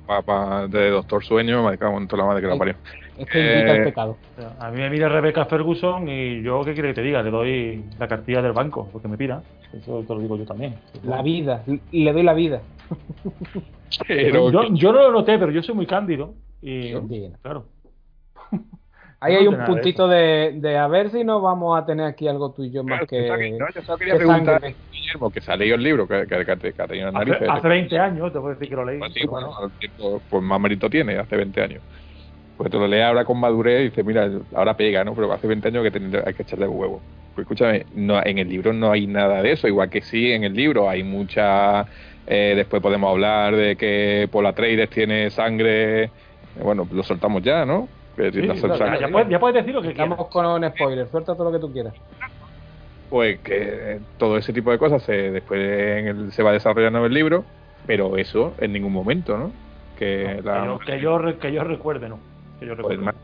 Pa, 0.05 0.21
pa- 0.21 0.67
de 0.67 0.89
Doctor 0.89 1.23
Sueño, 1.23 1.63
me 1.67 1.77
cago 1.77 1.97
en 1.97 2.07
toda 2.07 2.23
la 2.23 2.27
madre 2.27 2.41
que 2.41 2.47
lo 2.47 2.53
Ay. 2.53 2.59
parió. 2.59 2.75
Es 3.17 3.27
que 3.27 3.39
indica 3.39 3.71
el 3.73 3.79
Eh, 3.79 3.83
pecado. 3.83 4.17
A 4.59 4.69
mí 4.69 4.77
me 4.77 4.89
mira 4.89 5.07
Rebecca 5.07 5.45
Ferguson 5.45 6.09
y 6.09 6.41
yo, 6.43 6.63
¿qué 6.65 6.73
quiere 6.73 6.89
que 6.89 6.95
te 6.95 7.01
diga? 7.03 7.23
Le 7.23 7.31
doy 7.31 7.85
la 7.97 8.07
cartilla 8.07 8.41
del 8.41 8.51
banco, 8.51 8.89
porque 8.91 9.07
me 9.07 9.17
pida. 9.17 9.43
Eso 9.73 10.03
te 10.05 10.13
lo 10.13 10.19
digo 10.19 10.37
yo 10.37 10.45
también. 10.45 10.75
La 11.03 11.21
vida. 11.21 11.63
Y 11.91 12.03
le 12.03 12.11
doy 12.11 12.23
la 12.23 12.33
vida. 12.33 12.61
Pero 14.07 14.51
yo, 14.51 14.63
yo 14.73 14.91
no 14.91 15.01
lo 15.01 15.11
noté, 15.11 15.37
pero 15.37 15.51
yo 15.51 15.61
soy 15.61 15.75
muy 15.75 15.85
cándido. 15.85 16.33
Y 16.61 16.93
claro. 17.41 17.65
Ahí 19.21 19.33
No 19.33 19.39
hay 19.39 19.47
un 19.47 19.53
puntito 19.63 20.07
de, 20.07 20.53
de 20.55 20.77
a 20.77 20.87
ver 20.87 21.11
si 21.11 21.23
no 21.23 21.41
vamos 21.41 21.79
a 21.79 21.85
tener 21.85 22.05
aquí 22.07 22.27
algo 22.27 22.51
tú 22.53 22.63
y 22.63 22.71
yo 22.71 22.83
Claro, 22.85 23.05
más 23.05 23.07
que, 23.07 23.27
no, 23.59 23.65
yo 23.75 23.81
solo 23.83 23.97
quería 23.99 24.13
que 24.13 24.17
preguntar 24.17 24.59
sangre. 24.59 24.77
Guillermo, 24.91 25.31
que 25.31 25.41
se 25.41 25.51
ha 25.51 25.55
leído 25.57 25.75
el 25.75 25.83
libro, 25.83 26.07
que, 26.07 26.25
que, 26.27 26.45
que, 26.45 26.73
que 26.73 26.81
ha 26.81 26.87
tenido 26.87 27.09
en 27.09 27.15
Hace, 27.15 27.29
narices. 27.31 27.47
hace 27.47 27.67
20 27.67 27.99
años, 27.99 28.33
te 28.33 28.39
puedo 28.39 28.53
decir 28.53 28.69
que 28.69 28.75
lo 28.75 28.85
leí. 28.85 28.99
Pues 28.99 29.13
sí, 29.13 29.25
bueno, 29.27 29.51
tiempo, 29.79 30.21
pues 30.29 30.43
más 30.43 30.59
mérito 30.59 30.89
tiene, 30.89 31.17
hace 31.17 31.35
20 31.37 31.61
años. 31.61 31.83
Pues 32.55 32.71
te 32.71 32.77
lo 32.77 32.87
lees 32.87 33.03
ahora 33.05 33.25
con 33.25 33.39
madurez 33.39 33.81
y 33.81 33.83
dices, 33.85 34.05
mira, 34.05 34.29
ahora 34.53 34.77
pega, 34.77 35.03
¿no? 35.03 35.15
Pero 35.15 35.31
hace 35.33 35.47
20 35.47 35.69
años 35.69 35.83
que 35.83 35.91
ten- 35.91 36.15
hay 36.25 36.33
que 36.33 36.43
echarle 36.43 36.67
huevo. 36.67 37.05
Pues 37.33 37.45
escúchame, 37.45 37.85
no, 37.91 38.21
en 38.25 38.37
el 38.39 38.49
libro 38.49 38.73
no 38.73 38.91
hay 38.91 39.07
nada 39.07 39.41
de 39.41 39.53
eso, 39.53 39.67
igual 39.67 39.89
que 39.89 40.01
sí, 40.01 40.31
en 40.31 40.43
el 40.43 40.53
libro 40.53 40.89
hay 40.89 41.03
mucha... 41.03 41.87
eh, 42.25 42.53
después 42.55 42.81
podemos 42.81 43.09
hablar 43.11 43.55
de 43.55 43.77
que 43.77 44.29
Paula 44.31 44.53
Traders 44.53 44.91
tiene 44.91 45.29
sangre... 45.31 46.03
eh, 46.05 46.13
bueno, 46.55 46.87
lo 46.91 47.03
soltamos 47.03 47.41
ya, 47.43 47.65
¿no? 47.65 47.93
Sí, 48.15 48.41
no 48.41 48.53
ya, 48.99 49.07
puedes, 49.09 49.29
ya 49.29 49.39
puedes 49.39 49.55
decir 49.55 49.73
lo 49.73 49.81
que 49.81 49.93
quieras. 49.93 50.11
Estamos 50.19 50.27
con 50.31 50.69
spoiler. 50.71 51.07
Suelta 51.09 51.33
todo 51.33 51.45
lo 51.45 51.51
que 51.51 51.59
tú 51.59 51.71
quieras. 51.71 51.93
pues 53.09 53.39
que 53.39 53.93
eh, 53.95 53.99
todo 54.17 54.37
ese 54.37 54.53
tipo 54.53 54.71
de 54.71 54.77
cosas 54.77 55.01
se, 55.03 55.31
después 55.31 55.59
en 55.61 56.07
el- 56.07 56.31
se 56.31 56.43
va 56.43 56.51
desarrollando 56.51 56.99
en 56.99 57.05
el 57.05 57.13
libro, 57.13 57.43
pero 57.87 58.15
eso 58.17 58.53
en 58.59 58.73
ningún 58.73 58.93
momento, 58.93 59.37
¿no? 59.37 59.51
Que 59.97 60.39
No, 60.43 60.51
la- 60.51 60.79
que, 60.85 60.99
yo, 61.01 61.19
que, 61.19 61.29
yo, 61.29 61.39
que 61.39 61.51
yo 61.53 61.63
recuerde, 61.63 62.09
no. 62.09 62.19
Que 62.59 62.65
yo 62.67 62.75
pues, 62.77 62.97
recuerde. 62.97 63.03
ma- 63.03 63.15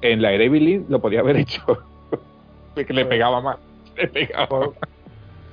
en 0.00 0.22
la 0.22 0.32
Erabilly 0.32 0.84
lo 0.88 1.00
podía 1.00 1.20
haber 1.20 1.36
hecho. 1.36 1.62
que 2.74 2.92
le 2.92 3.04
pegaba 3.04 3.40
más. 3.40 3.56
Le 3.96 4.08
pegaba 4.08 4.46
Por, 4.46 4.74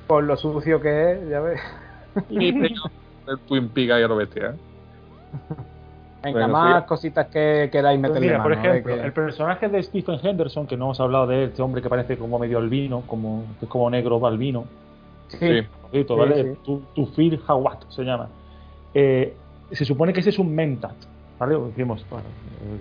por 0.08 0.24
lo 0.24 0.38
sucio 0.38 0.80
que 0.80 1.14
es, 1.14 1.30
ya 1.30 1.40
ves. 1.42 1.60
Pegaba 2.30 2.92
el 3.28 3.40
Twin 3.48 3.70
Peaks 3.70 3.92
ahí 3.92 4.04
a 4.04 4.08
lo 4.08 4.16
bestia. 4.18 4.56
¿Eh? 6.30 6.34
Venga, 6.34 6.40
Bueno, 6.48 6.54
más 6.54 6.82
sí. 6.84 6.88
cositas 6.88 7.28
que 7.28 7.70
queráis 7.72 8.00
Pues 8.00 8.10
meterle 8.12 8.28
mira, 8.28 8.42
por 8.44 8.52
mano, 8.52 8.62
ver 8.64 8.72
ejemplo, 8.72 8.96
que- 8.96 9.02
el 9.04 9.14
personaje 9.14 9.68
de 9.70 9.84
Stephen 9.84 10.20
Henderson, 10.22 10.68
que 10.68 10.78
no 10.78 10.86
hemos 10.86 11.00
hablado 11.00 11.28
de 11.28 11.44
él, 11.44 11.50
este 11.50 11.62
hombre 11.62 11.82
que 11.82 11.90
parece 11.90 12.18
como 12.18 12.40
medio 12.40 12.58
albino, 12.58 13.02
como, 13.08 13.44
que 13.60 13.66
es 13.66 13.70
como 13.72 13.90
negro 13.90 14.26
albino, 14.26 14.66
Sí, 15.28 15.38
Sí. 15.40 16.06
¿vale? 16.10 16.44
sí. 16.44 16.60
Tu, 16.64 16.82
tu 16.94 17.08
Phil 17.08 17.40
Hawat 17.48 17.86
se 17.90 18.04
llama. 18.04 18.28
Eh, 18.94 19.36
se 19.72 19.84
supone 19.86 20.14
que 20.14 20.20
ese 20.20 20.30
es 20.30 20.38
un 20.40 20.54
mentat, 20.54 20.96
¿vale? 21.40 21.58
Decimos, 21.58 22.06
bueno, 22.10 22.26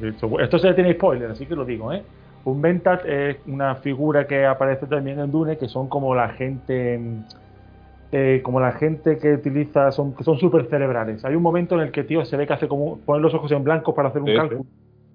eh, 0.03 0.09
esto, 0.11 0.39
esto 0.41 0.59
se 0.59 0.75
tiene 0.75 0.93
spoiler, 0.93 1.31
así 1.31 1.47
que 1.47 1.55
lo 1.57 1.65
digo, 1.65 1.93
¿eh? 1.93 2.03
Un 2.47 2.61
Mentat 2.61 3.07
es 3.07 3.39
una 3.47 3.77
figura 3.77 4.27
que 4.27 4.45
aparece 4.45 4.87
también 4.87 5.19
en 5.19 5.33
Dune, 5.33 5.57
que 5.57 5.67
son 5.67 5.89
como 5.89 6.15
la 6.15 6.29
gente, 6.29 7.01
eh, 8.17 8.43
como 8.45 8.61
la 8.61 8.71
gente 8.71 9.19
que 9.19 9.33
utiliza, 9.33 9.91
son, 9.91 10.15
que 10.15 10.23
son 10.23 10.39
súper 10.39 10.67
cerebrales. 10.67 11.25
Hay 11.25 11.35
un 11.35 11.43
momento 11.43 11.75
en 11.75 11.81
el 11.81 11.91
que, 11.91 12.05
tío, 12.05 12.25
se 12.25 12.37
ve 12.37 12.47
que 12.47 12.53
hace 12.53 12.69
como 12.69 12.99
poner 12.99 13.21
los 13.21 13.35
ojos 13.35 13.51
en 13.51 13.65
blanco 13.65 13.93
para 13.93 14.11
hacer 14.11 14.23
un 14.23 14.29
Sí, 14.29 14.37
cálculo, 14.37 14.67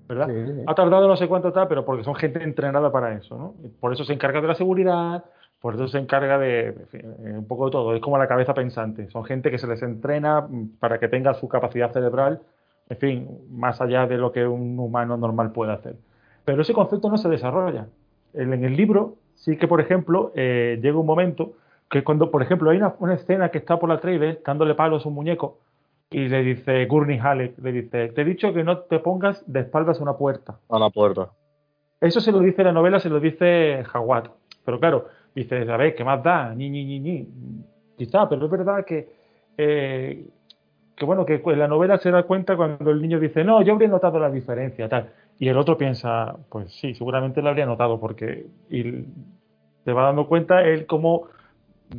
¿verdad? 0.09 0.27
Sí, 0.27 0.33
sí. 0.53 0.63
Ha 0.67 0.75
tardado 0.75 1.07
no 1.07 1.15
sé 1.15 1.29
cuánto 1.29 1.53
tal, 1.53 1.69
pero 1.69 1.85
porque 1.85 2.03
son 2.03 2.15
gente 2.15 2.43
entrenada 2.43 2.91
para 2.91 3.13
eso, 3.13 3.37
¿no? 3.37 3.53
Por 3.79 3.93
eso 3.93 4.03
se 4.03 4.11
encarga 4.11 4.41
de 4.41 4.47
la 4.49 4.55
seguridad, 4.55 5.23
por 5.61 5.75
eso 5.75 5.87
se 5.87 5.97
encarga 5.97 6.37
de, 6.37 6.67
en 6.67 6.87
fin, 6.87 7.01
eh, 7.25 7.37
un 7.37 7.47
poco 7.47 7.67
de 7.67 7.71
todo. 7.71 7.95
Es 7.95 8.01
como 8.01 8.17
la 8.17 8.27
cabeza 8.27 8.53
pensante. 8.53 9.09
Son 9.11 9.23
gente 9.23 9.49
que 9.49 9.59
se 9.59 9.67
les 9.67 9.81
entrena 9.81 10.45
para 10.81 10.99
que 10.99 11.07
tenga 11.07 11.33
su 11.35 11.47
capacidad 11.47 11.93
cerebral, 11.93 12.41
en 12.89 12.97
fin, 12.97 13.29
más 13.49 13.79
allá 13.79 14.07
de 14.07 14.17
lo 14.17 14.33
que 14.33 14.45
un 14.45 14.77
humano 14.77 15.15
normal 15.15 15.53
puede 15.53 15.71
hacer. 15.71 15.95
Pero 16.43 16.63
ese 16.63 16.73
concepto 16.73 17.09
no 17.09 17.17
se 17.17 17.29
desarrolla. 17.29 17.87
En 18.33 18.51
en 18.51 18.65
el 18.65 18.75
libro 18.75 19.15
sí 19.35 19.55
que, 19.55 19.69
por 19.69 19.79
ejemplo, 19.79 20.33
eh, 20.35 20.79
llega 20.81 20.97
un 20.99 21.05
momento 21.05 21.53
que 21.89 22.03
cuando, 22.03 22.31
por 22.31 22.41
ejemplo, 22.41 22.69
hay 22.69 22.77
una, 22.77 22.95
una 22.99 23.15
escena 23.15 23.49
que 23.49 23.57
está 23.57 23.79
por 23.79 23.89
la 23.89 23.99
trailer 23.99 24.41
dándole 24.45 24.75
palos 24.75 25.05
a 25.05 25.09
un 25.09 25.15
muñeco 25.15 25.59
y 26.11 26.27
le 26.27 26.43
dice 26.43 26.85
Gurney 26.85 27.19
Halleck, 27.19 27.57
le 27.59 27.71
dice, 27.71 28.09
te 28.09 28.21
he 28.21 28.25
dicho 28.25 28.53
que 28.53 28.63
no 28.63 28.79
te 28.79 28.99
pongas 28.99 29.43
de 29.51 29.61
espaldas 29.61 29.99
a 29.99 30.03
una 30.03 30.17
puerta. 30.17 30.59
A 30.69 30.79
la 30.79 30.89
puerta. 30.89 31.29
Eso 32.01 32.19
se 32.19 32.31
lo 32.31 32.39
dice 32.39 32.63
la 32.63 32.71
novela, 32.71 32.99
se 32.99 33.09
lo 33.09 33.19
dice 33.19 33.83
Jawad. 33.83 34.25
Pero 34.65 34.79
claro, 34.79 35.07
dice, 35.35 35.69
a 35.69 35.77
ver, 35.77 35.95
¿qué 35.95 36.03
más 36.03 36.23
da? 36.23 36.53
Ni, 36.55 36.69
ni, 36.69 36.85
ni, 36.85 36.99
ni. 36.99 37.27
Quizá, 37.97 38.29
pero 38.29 38.45
es 38.45 38.51
verdad 38.51 38.85
que, 38.85 39.09
eh, 39.57 40.25
que 40.95 41.05
bueno, 41.05 41.25
que 41.25 41.41
en 41.43 41.59
la 41.59 41.67
novela 41.67 41.97
se 41.97 42.11
da 42.11 42.23
cuenta 42.23 42.55
cuando 42.55 42.91
el 42.91 43.01
niño 43.01 43.19
dice, 43.19 43.43
no, 43.43 43.61
yo 43.61 43.73
habría 43.73 43.89
notado 43.89 44.19
la 44.19 44.31
diferencia, 44.31 44.87
tal. 44.87 45.11
Y 45.37 45.47
el 45.47 45.57
otro 45.57 45.77
piensa, 45.77 46.35
pues 46.49 46.73
sí, 46.73 46.93
seguramente 46.93 47.41
lo 47.41 47.49
habría 47.49 47.65
notado, 47.65 47.99
porque 47.99 48.47
y 48.69 49.05
te 49.83 49.93
va 49.93 50.03
dando 50.03 50.27
cuenta 50.27 50.63
él 50.63 50.85
cómo, 50.85 51.27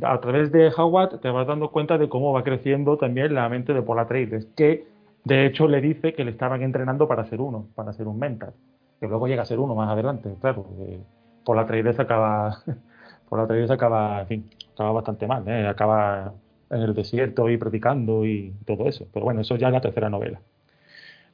a 0.01 0.19
través 0.19 0.51
de 0.51 0.71
Howard, 0.75 1.19
te 1.19 1.29
vas 1.29 1.47
dando 1.47 1.71
cuenta 1.71 1.97
de 1.97 2.07
cómo 2.09 2.33
va 2.33 2.43
creciendo 2.43 2.97
también 2.97 3.33
la 3.33 3.49
mente 3.49 3.73
de 3.73 3.81
Paul 3.81 3.99
Atreides, 3.99 4.45
que 4.55 4.87
de 5.23 5.45
hecho 5.45 5.67
le 5.67 5.81
dice 5.81 6.13
que 6.13 6.23
le 6.23 6.31
estaban 6.31 6.61
entrenando 6.61 7.07
para 7.07 7.25
ser 7.25 7.41
uno, 7.41 7.67
para 7.75 7.93
ser 7.93 8.07
un 8.07 8.17
mental, 8.17 8.53
que 8.99 9.07
luego 9.07 9.27
llega 9.27 9.43
a 9.43 9.45
ser 9.45 9.59
uno 9.59 9.75
más 9.75 9.89
adelante, 9.89 10.33
claro, 10.39 10.63
porque 10.63 10.99
Paul 11.45 11.59
Atreides 11.59 11.99
acaba, 11.99 12.57
acaba, 13.69 14.21
en 14.21 14.27
fin, 14.27 14.49
acaba 14.73 14.91
bastante 14.93 15.27
mal, 15.27 15.47
¿eh? 15.47 15.67
acaba 15.67 16.33
en 16.69 16.81
el 16.81 16.93
desierto 16.93 17.49
y 17.49 17.57
predicando 17.57 18.25
y 18.25 18.53
todo 18.65 18.87
eso, 18.87 19.05
pero 19.13 19.25
bueno, 19.25 19.41
eso 19.41 19.57
ya 19.57 19.67
es 19.67 19.73
la 19.73 19.81
tercera 19.81 20.09
novela. 20.09 20.39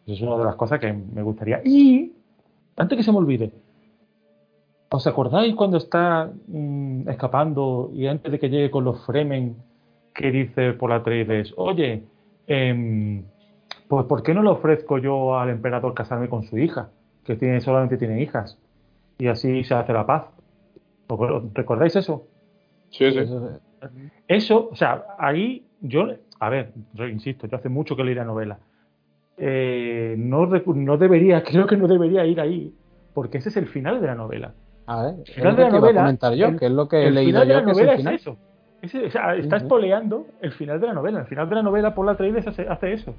Eso 0.05 0.13
es 0.13 0.21
una 0.21 0.37
de 0.37 0.45
las 0.45 0.55
cosas 0.55 0.79
que 0.79 0.91
me 0.93 1.21
gustaría. 1.21 1.61
Y, 1.65 2.13
antes 2.77 2.97
que 2.97 3.03
se 3.03 3.11
me 3.11 3.17
olvide, 3.17 3.51
¿os 4.97 5.07
acordáis 5.07 5.55
cuando 5.55 5.77
está 5.77 6.29
mm, 6.47 7.09
escapando 7.09 7.91
y 7.93 8.07
antes 8.07 8.31
de 8.31 8.39
que 8.39 8.49
llegue 8.49 8.71
con 8.71 8.83
los 8.83 9.05
Fremen, 9.05 9.55
que 10.13 10.31
dice 10.31 10.73
por 10.73 10.89
la 10.89 10.97
Atreides, 10.97 11.53
oye, 11.57 12.03
em, 12.47 13.23
pues 13.87 14.05
¿por 14.05 14.23
qué 14.23 14.33
no 14.33 14.41
le 14.43 14.49
ofrezco 14.49 14.97
yo 14.97 15.37
al 15.37 15.49
emperador 15.49 15.93
casarme 15.93 16.27
con 16.29 16.43
su 16.43 16.57
hija? 16.57 16.89
Que 17.23 17.35
tiene, 17.35 17.61
solamente 17.61 17.97
tiene 17.97 18.21
hijas. 18.21 18.57
Y 19.19 19.27
así 19.27 19.63
se 19.63 19.73
hace 19.75 19.93
la 19.93 20.05
paz. 20.05 20.25
¿Os- 21.07 21.53
¿Recordáis 21.53 21.95
eso? 21.95 22.25
Sí, 22.89 23.11
sí. 23.11 23.19
Eso- 23.19 23.59
Eso, 24.27 24.69
o 24.71 24.75
sea, 24.75 25.05
ahí 25.19 25.63
yo, 25.81 26.07
a 26.39 26.49
ver, 26.49 26.73
yo 26.93 27.07
insisto, 27.07 27.45
yo 27.47 27.57
hace 27.57 27.69
mucho 27.69 27.95
que 27.95 28.03
leí 28.03 28.15
la 28.15 28.25
novela. 28.25 28.57
Eh, 29.37 30.15
no, 30.17 30.47
no 30.47 30.97
debería, 30.97 31.43
creo 31.49 31.67
que 31.67 31.77
no 31.77 31.87
debería 31.87 32.25
ir 32.25 32.39
ahí, 32.41 32.73
porque 33.13 33.37
ese 33.37 33.49
es 33.49 33.57
el 33.57 33.67
final 33.67 34.01
de 34.01 34.07
la 34.07 34.15
novela. 34.15 34.53
A 34.87 35.03
ver, 35.03 35.15
es 35.25 35.33
final 35.35 35.51
lo 35.51 35.57
de 35.57 35.57
que 35.57 35.61
la 35.61 35.67
a 35.67 35.79
novela, 35.79 36.01
comentar 36.01 36.33
yo, 36.33 36.47
el- 36.47 36.59
que 36.59 36.65
es 36.65 36.71
lo 36.71 36.87
que 36.87 37.03
he 37.03 37.07
el 37.07 37.13
leído 37.13 37.41
final 37.41 37.47
de 37.47 37.53
yo, 37.53 37.59
la 37.59 37.65
que 37.65 37.71
es 37.71 37.77
novela 37.77 37.91
el 37.91 37.97
final. 37.97 38.13
es 38.15 38.21
eso. 38.21 38.37
Ese- 38.81 39.05
o 39.05 39.11
sea, 39.11 39.35
está 39.35 39.57
espoleando 39.57 40.25
el 40.41 40.51
final 40.53 40.79
de 40.79 40.87
la 40.87 40.93
novela. 40.93 41.19
El 41.19 41.25
final 41.27 41.49
de 41.49 41.55
la 41.55 41.61
novela, 41.63 41.93
Paul 41.93 42.09
Atreides 42.09 42.47
hace, 42.47 42.67
hace 42.67 42.93
eso. 42.93 43.13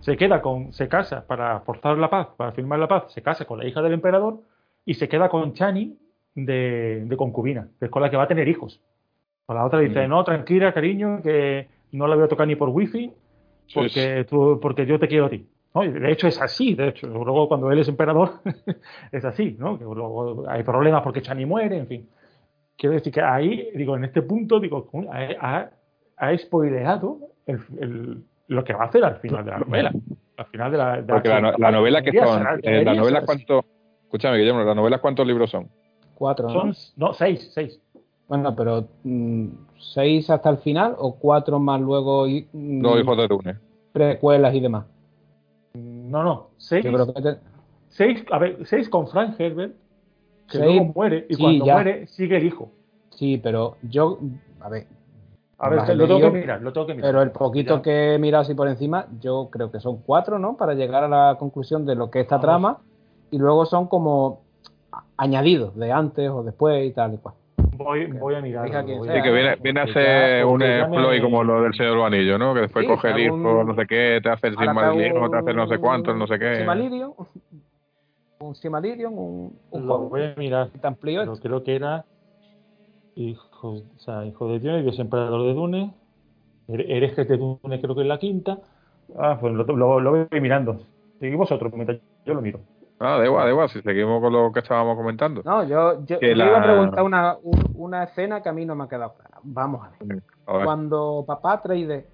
Se 0.00 0.16
queda 0.16 0.40
con, 0.40 0.72
se 0.72 0.88
casa 0.88 1.26
para 1.26 1.60
forzar 1.60 1.98
la 1.98 2.08
paz, 2.08 2.28
para 2.36 2.52
firmar 2.52 2.78
la 2.78 2.88
paz, 2.88 3.12
se 3.12 3.22
casa 3.22 3.44
con 3.44 3.58
la 3.58 3.66
hija 3.66 3.82
del 3.82 3.92
emperador 3.92 4.38
y 4.86 4.94
se 4.94 5.08
queda 5.08 5.28
con 5.28 5.52
Chani 5.52 5.96
de, 6.34 7.04
de 7.04 7.16
concubina, 7.16 7.68
que 7.78 7.86
es 7.86 7.90
con 7.90 8.00
la 8.00 8.08
que 8.10 8.16
va 8.16 8.22
a 8.22 8.28
tener 8.28 8.48
hijos. 8.48 8.80
Con 9.44 9.56
la 9.56 9.66
otra 9.66 9.80
dice, 9.80 10.06
no, 10.08 10.24
tranquila, 10.24 10.72
cariño, 10.72 11.20
que 11.22 11.68
no 11.92 12.06
la 12.06 12.14
voy 12.14 12.24
a 12.24 12.28
tocar 12.28 12.46
ni 12.46 12.56
por 12.56 12.68
wifi, 12.70 13.12
Sí, 13.66 13.74
porque, 13.74 14.24
tú, 14.28 14.58
porque 14.60 14.86
yo 14.86 14.98
te 14.98 15.06
quiero 15.06 15.26
a 15.26 15.30
ti. 15.30 15.46
¿No? 15.74 15.82
De 15.82 16.10
hecho 16.12 16.26
es 16.28 16.40
así, 16.40 16.74
de 16.74 16.88
hecho, 16.88 17.06
luego 17.06 17.48
cuando 17.48 17.70
él 17.70 17.78
es 17.78 17.88
emperador 17.88 18.40
es 19.12 19.24
así, 19.24 19.56
¿no? 19.58 19.78
Que 19.78 19.84
luego 19.84 20.44
hay 20.48 20.62
problemas 20.62 21.02
porque 21.02 21.22
Chani 21.22 21.46
muere, 21.46 21.76
en 21.78 21.86
fin. 21.86 22.08
Quiero 22.76 22.94
decir 22.94 23.12
que 23.12 23.20
ahí, 23.20 23.68
digo, 23.74 23.96
en 23.96 24.04
este 24.04 24.22
punto, 24.22 24.58
digo, 24.58 24.88
ha, 25.12 25.28
ha, 25.40 25.70
ha 26.16 26.38
spoileado 26.38 27.18
el- 27.46 27.60
el- 27.78 28.24
lo 28.48 28.64
que 28.64 28.72
va 28.72 28.84
a 28.84 28.86
hacer 28.86 29.04
al 29.04 29.16
final 29.16 29.44
de 29.44 29.50
la 29.50 29.58
novela. 29.58 29.92
Al 30.36 30.46
final 30.46 30.72
de 30.72 30.78
la, 30.78 30.96
de 30.96 31.02
Porque 31.02 31.28
la, 31.28 31.40
no- 31.40 31.52
la 31.58 31.70
novela 31.70 32.02
que 32.02 32.12
son. 32.12 32.46
eh, 32.62 32.84
la 32.84 32.94
novela 32.94 33.22
cuánto. 33.24 33.64
Escúchame, 34.04 34.38
Guillermo, 34.38 34.62
¿la 34.64 34.74
novela 34.74 34.98
cuántos 34.98 35.24
libros 35.26 35.50
son? 35.50 35.68
Cuatro, 36.14 36.48
¿no? 36.48 36.52
Son, 36.54 36.74
no, 36.96 37.12
seis, 37.14 37.50
seis. 37.54 37.80
Bueno, 38.26 38.56
pero 38.56 38.88
mm, 39.04 39.46
seis 39.78 40.28
hasta 40.30 40.50
el 40.50 40.58
final 40.58 40.94
o 40.98 41.14
cuatro 41.16 41.58
más 41.60 41.80
luego 41.80 42.26
y, 42.26 42.48
mm, 42.52 42.82
Los 42.82 43.00
hijos 43.00 43.16
de 43.18 43.28
Dune. 43.28 43.54
precuelas 43.92 44.54
y 44.54 44.60
demás. 44.60 44.86
No, 46.10 46.22
no, 46.22 46.46
seis, 46.58 46.84
Yo 46.84 46.92
creo 46.92 47.06
que 47.14 47.22
te- 47.22 47.38
seis, 47.88 48.24
a 48.30 48.38
ver, 48.38 48.66
seis 48.66 48.88
con 48.88 49.06
Frank 49.08 49.38
Herbert, 49.38 49.74
que 50.48 50.58
Seis, 50.58 50.64
luego 50.66 50.92
muere, 50.94 51.26
y 51.28 51.34
sí, 51.36 51.42
cuando 51.42 51.64
ya. 51.66 51.74
muere 51.74 52.06
sigue 52.08 52.36
el 52.36 52.44
hijo. 52.46 52.70
sí, 53.10 53.38
pero 53.38 53.76
yo, 53.82 54.18
a 54.60 54.68
ver, 54.68 54.86
A 55.58 55.68
ver, 55.68 55.96
lo 55.96 56.06
tengo 56.06 56.20
que 56.20 56.38
mirar, 56.38 56.62
lo 56.62 56.72
tengo 56.72 56.86
que 56.86 56.94
mirar. 56.94 57.10
pero 57.10 57.22
el 57.22 57.30
poquito 57.30 57.76
Ya. 57.76 57.82
que 57.82 58.14
he 58.14 58.18
mirado 58.18 58.42
así 58.42 58.54
por 58.54 58.68
encima, 58.68 59.06
yo 59.20 59.48
creo 59.50 59.70
que 59.70 59.80
son 59.80 59.98
cuatro, 60.02 60.38
¿no? 60.38 60.56
Para 60.56 60.74
llegar 60.74 61.04
a 61.04 61.08
la 61.08 61.36
conclusión 61.38 61.84
de 61.86 61.94
lo 61.94 62.10
que 62.10 62.20
es 62.20 62.24
esta 62.24 62.36
Vamos. 62.36 62.46
trama 62.46 62.78
y 63.30 63.38
luego 63.38 63.66
son 63.66 63.86
como 63.86 64.40
añadidos 65.16 65.76
de 65.76 65.92
antes 65.92 66.30
o 66.30 66.42
después 66.42 66.84
y 66.86 66.92
tal 66.92 67.14
y 67.14 67.18
cual. 67.18 67.34
Voy, 67.82 68.06
voy 68.06 68.34
a 68.34 68.42
mirar. 68.42 68.66
Sí, 68.68 69.22
que 69.22 69.32
viene, 69.32 69.56
viene 69.56 69.80
a 69.80 69.86
ser 69.86 70.44
un 70.44 70.60
exploit 70.62 71.18
me- 71.18 71.22
como 71.22 71.42
lo 71.44 71.62
del 71.62 71.74
señor 71.74 71.98
Vanillo, 71.98 72.36
¿no? 72.38 72.52
Que 72.52 72.60
después 72.60 72.84
Sí, 72.84 72.90
coge 72.92 73.08
el 73.08 73.30
un- 73.30 73.42
no 73.64 73.74
sé 73.74 73.86
qué, 73.86 74.20
te 74.22 74.28
hace 74.28 74.48
el 74.48 74.56
Silmarillion, 74.58 75.16
hago 75.16 75.30
te 75.30 75.36
hace 75.38 75.54
no 75.54 75.66
sé 75.66 75.78
cuánto, 75.78 76.14
no 76.14 76.26
sé 76.26 76.34
Un 76.34 76.40
qué. 76.40 76.46
Un 78.40 78.54
Silmarillion, 78.54 79.12
un, 79.16 79.58
un 79.70 79.86
Lo 79.86 79.94
juego 79.96 80.08
voy 80.10 80.22
a 80.24 80.34
mirar. 80.36 80.68
creo 81.40 81.62
que 81.64 81.74
era 81.76 82.04
hijo, 83.14 83.68
o 83.68 83.98
sea, 83.98 84.24
hijo 84.26 84.48
de 84.48 84.58
Dios 84.60 84.78
y 84.80 84.82
Dios 84.82 84.98
emperador 84.98 85.46
de 85.46 85.54
Dune. 85.54 85.94
Here- 86.68 86.84
Herejes 86.88 87.28
de 87.28 87.36
Dune 87.36 87.80
creo 87.80 87.94
que 87.94 88.02
es 88.02 88.06
la 88.06 88.18
quinta. 88.18 88.58
Ah, 89.18 89.38
pues 89.40 89.52
lo, 89.54 89.64
lo, 89.64 90.00
lo 90.00 90.10
voy 90.10 90.40
mirando. 90.40 90.80
Seguimos 91.18 91.50
otro 91.50 91.70
mientras 91.72 91.98
yo 92.24 92.34
lo 92.34 92.42
miro. 92.42 92.60
Ah, 93.02 93.16
da 93.18 93.24
igual, 93.24 93.44
da 93.44 93.50
igual, 93.50 93.68
si 93.70 93.80
seguimos 93.80 94.20
con 94.20 94.30
lo 94.32 94.52
que 94.52 94.60
estábamos 94.60 94.94
comentando. 94.96 95.40
No, 95.44 95.64
yo, 95.64 96.04
yo, 96.04 96.18
Que 96.18 96.28
yo 96.30 96.34
la- 96.36 96.46
iba 96.48 96.58
a 96.58 96.62
preguntar 96.62 97.02
una, 97.02 97.36
un- 97.42 97.72
una 97.76 98.04
escena 98.04 98.42
que 98.42 98.50
a 98.50 98.52
mí 98.52 98.66
no 98.66 98.74
me 98.74 98.84
ha 98.84 98.88
quedado 98.88 99.14
clara. 99.14 99.38
Vamos 99.42 99.86
a 99.86 99.90
ver. 100.04 100.22
A 100.46 100.52
ver. 100.58 100.64
Cuando 100.66 101.24
papá 101.26 101.54
Atreides 101.54 102.04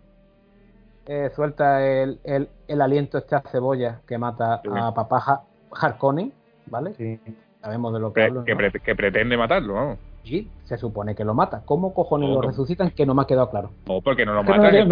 eh, 1.06 1.30
suelta 1.34 1.84
el, 1.86 2.20
el, 2.24 2.48
el 2.68 2.80
aliento 2.80 3.18
este 3.18 3.34
a 3.36 3.40
cebolla 3.40 4.00
que 4.06 4.16
mata 4.18 4.60
Sí. 4.62 4.70
a 4.74 4.92
papá 4.92 5.22
Ha- 5.26 5.42
Harkonnen, 5.72 6.32
¿vale? 6.66 6.94
Sí. 6.94 7.20
Sabemos 7.60 7.92
de 7.92 8.00
lo 8.00 8.08
que 8.10 8.14
Pre- 8.14 8.24
hablo. 8.26 8.44
que, 8.44 8.52
¿no? 8.52 8.58
pre- 8.58 8.70
que 8.80 8.94
pretende 8.94 9.36
matarlo, 9.36 9.74
vamos. 9.74 9.98
Sí, 10.24 10.50
se 10.64 10.76
supone 10.76 11.14
que 11.14 11.24
lo 11.24 11.34
mata. 11.34 11.62
¿Cómo 11.64 11.94
cojones 11.94 12.28
No, 12.28 12.36
lo 12.36 12.42
no. 12.42 12.48
resucitan? 12.48 12.90
Que 12.90 13.06
no 13.06 13.14
me 13.14 13.22
ha 13.22 13.26
quedado 13.26 13.48
claro. 13.50 13.70
No, 13.86 14.00
porque 14.00 14.24
no 14.26 14.34
lo 14.34 14.40
Es 14.40 14.46
que 14.46 14.52
no 14.52 14.58
aparece 14.58 14.78
no 14.78 14.82
en 14.84 14.88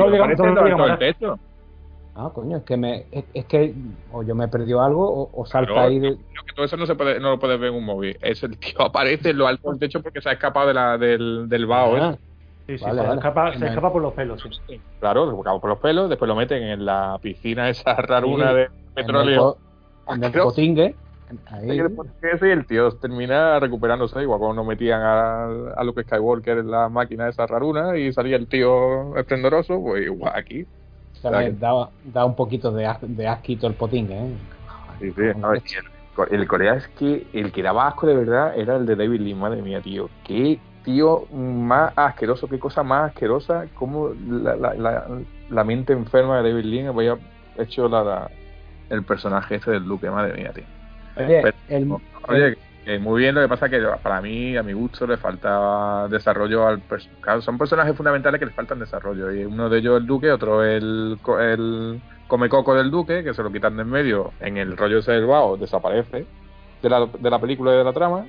lo 0.76 0.94
Ah, 2.16 2.30
coño, 2.32 2.58
es 2.58 2.62
que 2.64 2.76
me 2.76 3.08
es, 3.10 3.24
es 3.34 3.46
que 3.46 3.74
o 4.08 4.22
yo 4.22 4.34
me 4.36 4.46
perdió 4.48 4.80
algo 4.82 5.04
o, 5.10 5.40
o 5.42 5.46
salta 5.46 5.72
Claro, 5.72 5.88
ahí 5.88 5.98
de, 5.98 6.10
Creo 6.10 6.44
que 6.46 6.52
todo 6.54 6.64
eso 6.66 6.76
no 6.76 6.86
se 6.86 6.94
puede, 6.94 7.18
no 7.18 7.30
lo 7.30 7.38
puedes 7.40 7.58
ver 7.58 7.70
en 7.70 7.74
un 7.76 7.84
móvil. 7.84 8.16
Es 8.20 8.42
el 8.44 8.58
tío 8.58 8.74
aparece 8.82 9.30
en 9.30 9.38
lo 9.38 9.46
alto 9.48 9.70
del 9.70 9.80
techo 9.80 10.00
porque 10.00 10.20
se 10.20 10.28
ha 10.28 10.32
escapado 10.32 10.68
de 10.68 10.74
la, 10.74 10.96
del, 10.98 11.48
del 11.48 11.66
vaho. 11.66 11.96
Ah, 11.96 12.10
ese. 12.10 12.20
Sí, 12.66 12.78
sí, 12.78 12.84
Vale, 12.84 13.00
se, 13.00 13.06
vale. 13.06 13.18
Escapa, 13.18 13.58
se 13.58 13.66
escapa 13.66 13.92
por 13.92 14.02
los 14.02 14.14
pelos. 14.14 14.40
sí. 14.42 14.82
Claro, 15.00 15.26
lo 15.26 15.36
buscamos 15.36 15.60
por 15.60 15.70
los 15.70 15.78
pelos, 15.80 16.08
después 16.08 16.28
lo 16.28 16.34
meten 16.36 16.62
en 16.62 16.84
la 16.84 17.18
piscina 17.20 17.68
esa 17.68 17.94
raruna 18.00 18.50
Sí, 18.50 18.54
de 18.56 18.62
en 18.62 18.70
el, 18.70 18.94
petróleo. 18.94 19.40
po- 19.40 19.58
en 20.14 20.24
el. 20.24 20.32
Ahí, 21.46 21.76
y 21.76 22.50
el 22.50 22.66
tío 22.66 22.90
termina 22.98 23.58
recuperándose, 23.58 24.22
igual 24.22 24.38
cuando 24.38 24.64
metían 24.64 25.00
a, 25.02 25.72
a 25.76 25.84
Luke 25.84 26.02
Skywalker 26.04 26.58
en 26.58 26.70
la 26.70 26.88
máquina 26.88 27.28
esa 27.28 27.46
raruna 27.46 27.96
y 27.98 28.12
salía 28.12 28.36
el 28.36 28.48
tío 28.48 29.16
esplendoroso, 29.16 29.80
pues 29.82 30.04
igual 30.04 30.32
aquí. 30.34 30.66
Da, 31.30 31.88
da 32.04 32.24
un 32.24 32.34
poquito 32.36 32.70
de, 32.72 32.88
de 33.02 33.26
asquito 33.28 33.66
el 33.66 33.74
potingue, 33.74 34.14
¿eh? 34.14 34.34
Sí, 35.00 35.12
sí, 35.12 35.22
el, 35.22 36.40
el 36.40 36.48
Corea 36.48 36.74
es 36.74 36.86
que 36.88 37.26
el 37.32 37.50
que 37.52 37.62
daba 37.62 37.88
asco 37.88 38.06
de 38.06 38.14
verdad 38.16 38.56
era 38.56 38.76
el 38.76 38.86
de 38.86 38.96
David 38.96 39.20
Lee, 39.20 39.34
madre 39.34 39.60
mía, 39.62 39.80
tío. 39.80 40.08
Qué 40.24 40.58
tío 40.84 41.26
más 41.32 41.92
asqueroso, 41.96 42.46
qué 42.46 42.58
cosa 42.58 42.82
más 42.82 43.10
asquerosa, 43.10 43.66
cómo 43.74 44.10
la, 44.28 44.54
la, 44.56 44.74
la, 44.74 45.06
la 45.50 45.64
mente 45.64 45.92
enferma 45.92 46.40
de 46.40 46.50
David 46.50 46.64
Lee 46.64 46.86
había 46.86 47.16
hecho 47.58 47.88
la, 47.88 48.30
el 48.90 49.02
personaje 49.02 49.56
este 49.56 49.72
del 49.72 49.84
Duque, 49.84 50.10
madre 50.10 50.34
mía, 50.34 50.52
tío. 50.52 50.64
Oye, 51.16 51.40
Pero- 51.42 51.56
el, 51.68 51.92
Oye, 52.28 52.58
que 52.84 52.98
muy 52.98 53.20
bien, 53.22 53.34
lo 53.34 53.40
que 53.40 53.48
pasa 53.48 53.68
que 53.70 53.80
para 54.02 54.20
mí, 54.20 54.56
a 54.56 54.62
mi 54.62 54.74
gusto, 54.74 55.06
le 55.06 55.16
falta 55.16 56.06
desarrollo 56.08 56.66
al 56.66 56.86
pers- 56.86 57.08
claro, 57.20 57.40
son 57.40 57.56
personajes 57.56 57.96
fundamentales 57.96 58.38
que 58.38 58.46
les 58.46 58.54
faltan 58.54 58.78
desarrollo. 58.78 59.32
Y 59.32 59.44
uno 59.44 59.68
de 59.70 59.78
ellos 59.78 59.98
el 59.98 60.06
Duque, 60.06 60.30
otro 60.30 60.62
el, 60.62 61.18
co- 61.22 61.40
el 61.40 62.00
Comecoco 62.26 62.74
del 62.74 62.90
Duque, 62.90 63.24
que 63.24 63.32
se 63.32 63.42
lo 63.42 63.50
quitan 63.50 63.76
de 63.76 63.82
en 63.82 63.90
medio 63.90 64.32
en 64.40 64.58
el 64.58 64.76
rollo 64.76 64.98
ese 64.98 65.12
del 65.12 65.26
Bao, 65.26 65.56
desaparece 65.56 66.26
de 66.82 66.90
la, 66.90 67.06
de 67.06 67.30
la 67.30 67.38
película 67.38 67.72
y 67.72 67.78
de 67.78 67.84
la 67.84 67.92
trama. 67.92 68.26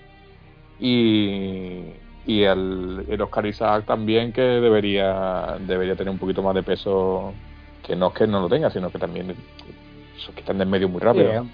Y, 0.79 1.93
y 2.25 2.43
el, 2.43 3.05
el 3.09 3.21
Oscar 3.21 3.45
Isaac 3.45 3.85
también, 3.85 4.31
que 4.31 4.41
debería, 4.41 5.57
debería 5.59 5.95
tener 5.95 6.11
un 6.11 6.19
poquito 6.19 6.41
más 6.41 6.55
de 6.55 6.63
peso, 6.63 7.33
que 7.85 7.95
no 7.95 8.07
es 8.07 8.13
que 8.13 8.27
no 8.27 8.41
lo 8.41 8.49
tenga, 8.49 8.69
sino 8.69 8.89
que 8.89 8.99
también 8.99 9.35
se 10.25 10.31
quitan 10.33 10.57
de 10.57 10.63
en 10.63 10.69
medio 10.69 10.89
muy 10.89 11.01
rápido. 11.01 11.45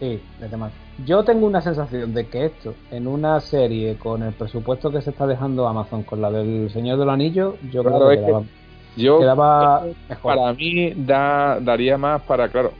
Sí, 0.00 0.20
desde 0.40 0.56
más. 0.56 0.72
Yo 1.04 1.24
tengo 1.24 1.46
una 1.46 1.60
sensación 1.60 2.14
de 2.14 2.26
que 2.28 2.46
esto, 2.46 2.74
en 2.90 3.06
una 3.06 3.40
serie 3.40 3.96
con 3.96 4.22
el 4.22 4.32
presupuesto 4.32 4.90
que 4.90 5.00
se 5.02 5.10
está 5.10 5.26
dejando 5.26 5.66
Amazon 5.66 6.02
con 6.04 6.20
la 6.20 6.30
del 6.30 6.70
Señor 6.70 6.98
de 6.98 7.04
los 7.04 7.14
Anillos, 7.14 7.54
yo 7.70 7.82
Claro, 7.82 8.06
creo 8.08 8.42
que 8.44 9.00
Yo 9.02 9.18
quedaba 9.18 9.84
mejor. 10.08 10.36
Para 10.36 10.52
mí 10.52 10.92
da, 10.96 11.58
daría 11.60 11.98
más 11.98 12.22
para, 12.22 12.48
claro, 12.48 12.72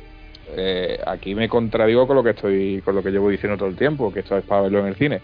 eh, 0.56 1.00
aquí 1.06 1.34
me 1.34 1.48
contradigo 1.48 2.06
con 2.06 2.16
lo 2.16 2.22
que 2.22 2.30
estoy, 2.30 2.80
con 2.84 2.94
lo 2.94 3.02
que 3.02 3.10
llevo 3.10 3.28
diciendo 3.30 3.56
todo 3.58 3.68
el 3.68 3.76
tiempo, 3.76 4.12
que 4.12 4.20
esto 4.20 4.36
es 4.36 4.44
para 4.44 4.62
verlo 4.62 4.80
en 4.80 4.86
el 4.86 4.94
cine. 4.96 5.20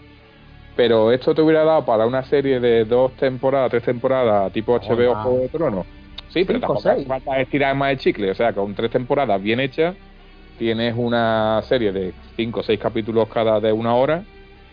Pero 0.75 1.11
esto 1.13 1.33
te 1.33 1.41
hubiera 1.41 1.63
dado 1.63 1.85
para 1.85 2.05
una 2.05 2.23
serie 2.23 2.59
de 2.59 2.83
dos 2.83 3.13
temporadas, 3.13 3.71
tres 3.71 3.83
temporadas, 3.83 4.51
tipo 4.51 4.73
HBO 4.77 5.11
Hola. 5.11 5.23
Juego 5.23 5.39
de 5.39 5.49
Tronos. 5.49 5.85
Sí, 6.29 6.43
pero 6.43 6.59
Cinco, 6.59 6.73
tampoco 6.73 6.81
seis. 6.81 7.07
falta 7.07 7.39
estirar 7.39 7.75
más 7.75 7.91
el 7.91 7.97
chicle. 7.99 8.31
O 8.31 8.35
sea, 8.35 8.51
con 8.51 8.75
tres 8.75 8.91
temporadas 8.91 9.41
bien 9.41 9.61
hechas, 9.61 9.95
tienes 10.57 10.95
una 10.97 11.61
serie 11.63 11.91
de 11.91 12.13
cinco 12.35 12.61
o 12.61 12.63
seis 12.63 12.79
capítulos 12.79 13.27
cada 13.33 13.59
de 13.59 13.71
una 13.71 13.95
hora 13.95 14.23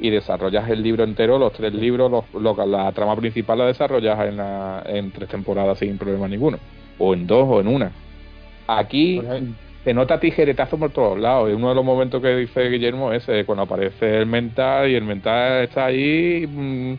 y 0.00 0.10
desarrollas 0.10 0.68
el 0.68 0.82
libro 0.82 1.04
entero, 1.04 1.38
los 1.38 1.52
tres 1.52 1.72
libros, 1.74 2.10
los- 2.10 2.24
lo- 2.42 2.66
la 2.66 2.90
trama 2.92 3.14
principal 3.16 3.58
la 3.58 3.66
desarrollas 3.66 4.18
en, 4.26 4.36
la- 4.36 4.82
en 4.86 5.10
tres 5.12 5.28
temporadas 5.28 5.78
sin 5.78 5.96
problema 5.98 6.26
ninguno. 6.28 6.58
O 6.98 7.14
en 7.14 7.26
dos 7.26 7.46
o 7.48 7.60
en 7.60 7.68
una. 7.68 7.92
Aquí 8.66 9.20
Pues, 9.20 9.42
se 9.84 9.94
nota 9.94 10.18
tijeretazo 10.20 10.78
por 10.78 10.90
todos 10.90 11.18
lados. 11.18 11.50
Y 11.50 11.54
uno 11.54 11.68
de 11.70 11.74
los 11.74 11.84
momentos 11.84 12.22
que 12.22 12.36
dice 12.36 12.68
Guillermo 12.68 13.12
es 13.12 13.26
cuando 13.46 13.62
aparece 13.62 14.18
el 14.18 14.26
mental 14.26 14.88
y 14.90 14.94
el 14.94 15.04
mental 15.04 15.64
está 15.64 15.86
ahí 15.86 16.46
mm, 16.48 16.94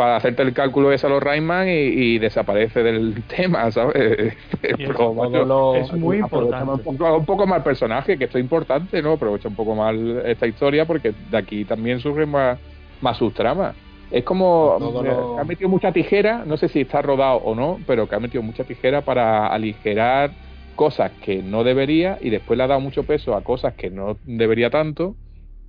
para 0.00 0.16
hacerte 0.16 0.42
el 0.42 0.54
cálculo 0.54 0.90
ese 0.92 1.06
a 1.06 1.10
los 1.10 1.22
Rayman 1.22 1.68
y, 1.68 1.72
y 1.72 2.18
desaparece 2.18 2.82
del 2.82 3.22
tema, 3.28 3.70
¿sabes? 3.70 4.34
Y 4.62 4.76
Pero, 4.78 4.94
todo 4.94 5.14
macho, 5.14 5.44
lo- 5.44 5.74
es 5.74 5.92
muy 5.92 6.16
importante. 6.16 6.88
Un 6.88 6.96
poco, 6.96 7.16
un 7.18 7.26
poco 7.26 7.46
mal 7.46 7.62
personaje, 7.62 8.16
que 8.16 8.24
esto 8.24 8.38
es 8.38 8.44
importante, 8.44 9.02
¿no? 9.02 9.12
Aprovecha 9.12 9.48
un 9.50 9.56
poco 9.56 9.74
mal 9.74 10.22
esta 10.24 10.46
historia 10.46 10.86
porque 10.86 11.12
de 11.30 11.36
aquí 11.36 11.66
también 11.66 12.00
surgen 12.00 12.30
más, 12.30 12.58
más 13.02 13.18
sus 13.18 13.34
tramas. 13.34 13.76
Es 14.10 14.24
como 14.24 14.78
eh, 14.78 14.80
lo- 14.80 15.34
que 15.34 15.40
ha 15.42 15.44
metido 15.44 15.68
mucha 15.68 15.92
tijera, 15.92 16.44
no 16.46 16.56
sé 16.56 16.68
si 16.68 16.80
está 16.80 17.02
rodado 17.02 17.36
o 17.42 17.54
no, 17.54 17.78
pero 17.86 18.08
que 18.08 18.14
ha 18.14 18.20
metido 18.20 18.42
mucha 18.42 18.64
tijera 18.64 19.02
para 19.02 19.48
aligerar 19.48 20.30
cosas 20.76 21.12
que 21.20 21.42
no 21.42 21.62
debería 21.62 22.16
y 22.22 22.30
después 22.30 22.56
le 22.56 22.64
ha 22.64 22.68
dado 22.68 22.80
mucho 22.80 23.02
peso 23.02 23.34
a 23.34 23.44
cosas 23.44 23.74
que 23.74 23.90
no 23.90 24.16
debería 24.24 24.70
tanto 24.70 25.14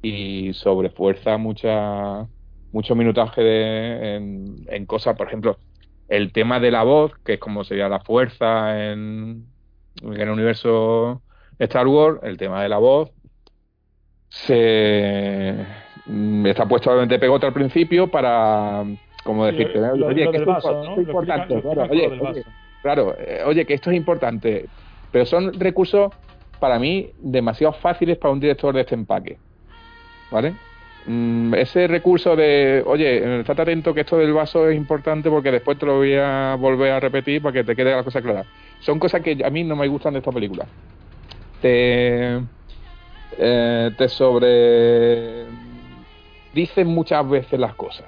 y 0.02 0.54
sobrefuerza 0.54 1.38
mucha 1.38 2.28
mucho 2.72 2.96
minutaje 2.96 3.42
de- 3.42 4.16
en, 4.16 4.56
en 4.68 4.86
cosas, 4.86 5.16
por 5.18 5.28
ejemplo, 5.28 5.60
el 6.08 6.32
tema 6.34 6.60
de 6.60 6.72
la 6.72 6.84
voz, 6.84 7.14
que 7.24 7.34
es 7.34 7.40
como 7.40 7.64
sería 7.64 7.90
la 7.90 8.00
fuerza 8.02 8.92
en, 8.92 9.46
en 10.02 10.14
el 10.22 10.30
universo 10.30 11.24
Star 11.60 11.88
Wars, 11.88 12.20
el 12.24 12.38
tema 12.38 12.64
de 12.64 12.70
la 12.70 12.78
voz 12.78 13.12
se 14.30 15.56
mm, 16.06 16.46
está 16.48 16.68
puesto 16.68 16.90
obviamente 16.90 17.20
pegote 17.20 17.46
al 17.48 17.54
principio 17.54 18.10
para 18.10 18.84
como 19.24 19.46
Sí, 19.46 19.52
decirte, 19.56 19.80
lo- 19.98 20.08
oye, 20.08 20.26
lo 20.26 20.32
que 20.32 20.38
esto, 20.38 20.52
vaso, 20.52 20.72
esto 20.72 20.84
¿no? 20.86 20.92
es 20.92 20.98
Lo 20.98 21.02
importante, 21.04 21.62
claro, 21.62 21.84
oye. 22.30 22.44
Claro, 22.82 23.16
eh, 23.20 23.44
oye, 23.46 23.66
que 23.66 23.76
esto 23.76 23.92
es 23.92 23.98
importante, 23.98 24.70
pero 25.12 25.26
son 25.26 25.60
recursos 25.60 26.12
para 26.60 26.80
mí 26.80 27.12
demasiado 27.18 27.74
fáciles 27.74 28.18
para 28.18 28.34
un 28.34 28.40
director 28.40 28.74
de 28.74 28.82
este 28.82 28.96
empaque. 28.96 29.40
¿Vale? 30.32 30.56
Mm, 31.06 31.56
ese 31.56 31.88
recurso 31.88 32.36
de, 32.36 32.84
oye, 32.86 33.18
eh, 33.18 33.40
estate 33.40 33.64
atento 33.64 33.94
que 33.94 34.02
esto 34.02 34.18
del 34.18 34.34
vaso 34.34 34.70
es 34.70 34.78
importante 34.78 35.30
porque 35.30 35.52
después 35.52 35.78
te 35.78 35.86
lo 35.86 35.98
voy 35.98 36.14
a 36.16 36.56
volver 36.60 36.92
a 36.92 37.00
repetir 37.00 37.42
para 37.42 37.54
que 37.54 37.64
te 37.64 37.76
quede 37.76 37.96
la 37.96 38.04
cosa 38.04 38.22
clara. 38.22 38.46
Son 38.80 39.00
cosas 39.00 39.22
que 39.22 39.38
a 39.44 39.50
mí 39.50 39.64
no 39.64 39.76
me 39.76 39.88
gustan 39.88 40.14
de 40.14 40.20
esta 40.20 40.32
película. 40.32 40.66
Te, 41.62 42.40
eh, 43.38 43.92
te 43.98 44.10
sobre. 44.10 45.46
Dicen 46.54 46.88
muchas 46.88 47.28
veces 47.30 47.60
las 47.60 47.76
cosas, 47.76 48.06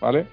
¿vale? 0.00 0.26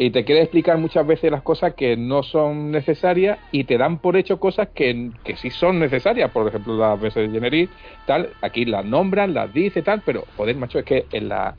Y 0.00 0.10
te 0.10 0.24
quiere 0.24 0.42
explicar 0.42 0.78
muchas 0.78 1.04
veces 1.04 1.28
las 1.28 1.42
cosas 1.42 1.74
que 1.74 1.96
no 1.96 2.22
son 2.22 2.70
necesarias 2.70 3.36
y 3.50 3.64
te 3.64 3.76
dan 3.76 3.98
por 3.98 4.16
hecho 4.16 4.38
cosas 4.38 4.68
que, 4.72 5.10
que 5.24 5.34
sí 5.34 5.50
son 5.50 5.80
necesarias. 5.80 6.30
Por 6.30 6.46
ejemplo, 6.46 6.78
las 6.78 7.00
veces 7.00 7.26
de 7.26 7.34
Generis, 7.34 7.68
tal, 8.06 8.30
aquí 8.40 8.64
las 8.64 8.84
nombran, 8.84 9.34
las 9.34 9.52
dice, 9.52 9.82
tal, 9.82 10.02
pero 10.06 10.24
joder, 10.36 10.54
macho, 10.54 10.78
es 10.78 10.84
que 10.84 11.06
en 11.10 11.28
la, 11.28 11.56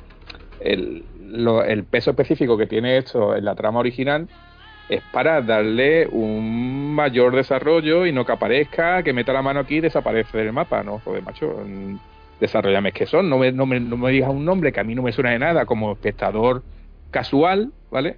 el, 0.62 1.04
el 1.68 1.84
peso 1.84 2.12
específico 2.12 2.58
que 2.58 2.66
tiene 2.66 2.98
esto 2.98 3.36
en 3.36 3.44
la 3.44 3.56
trama 3.56 3.82
original 3.82 4.30
es 4.88 5.02
para 5.12 5.42
darle 5.42 6.08
un 6.08 6.96
mayor 6.96 7.36
desarrollo 7.36 8.06
y 8.06 8.14
no 8.14 8.26
que 8.26 8.32
aparezca, 8.32 9.04
que 9.04 9.12
meta 9.12 9.34
la 9.34 9.42
mano 9.42 9.60
aquí 9.60 9.76
y 9.76 9.82
desaparece 9.82 10.38
del 10.38 10.54
mapa, 10.54 10.82
¿no? 10.82 11.00
Joder, 11.00 11.24
macho, 11.24 11.62
mm, 11.66 11.98
desarrollame 12.40 12.94
que 12.94 13.06
son, 13.06 13.30
no 13.30 13.38
me, 13.38 13.52
no, 13.52 13.66
me, 13.66 13.82
no 13.82 13.98
me 13.98 14.12
digas 14.12 14.30
un 14.30 14.46
nombre 14.46 14.72
que 14.72 14.80
a 14.80 14.86
mí 14.86 14.96
no 14.96 15.02
me 15.02 15.12
suena 15.12 15.32
de 15.32 15.40
nada 15.40 15.66
como 15.66 15.92
espectador 15.92 16.64
casual, 17.12 17.74
¿vale? 17.92 18.18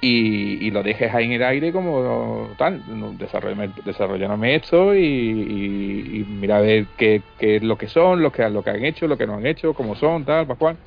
Y, 0.00 0.64
y 0.66 0.70
lo 0.70 0.84
dejes 0.84 1.12
ahí 1.12 1.24
en 1.26 1.32
el 1.32 1.42
aire 1.42 1.72
como 1.72 2.54
tal, 2.56 2.84
desarrollame, 3.18 3.68
desarrollame 3.82 4.54
esto 4.54 4.94
y, 4.94 5.00
y- 5.04 6.20
y 6.20 6.24
mira 6.24 6.58
a 6.58 6.60
ver 6.60 6.90
qué, 6.96 7.26
qué 7.36 7.56
es 7.56 7.62
lo 7.64 7.76
que 7.76 7.88
son, 7.88 8.22
lo 8.22 8.30
que, 8.30 8.48
lo 8.48 8.62
que 8.62 8.70
han 8.70 8.84
hecho, 8.84 9.08
lo 9.08 9.18
que 9.18 9.26
no 9.26 9.34
han 9.34 9.46
hecho, 9.46 9.74
cómo 9.74 9.96
son, 9.96 10.24
tal, 10.24 10.46
para 10.46 10.56
cual. 10.58 10.80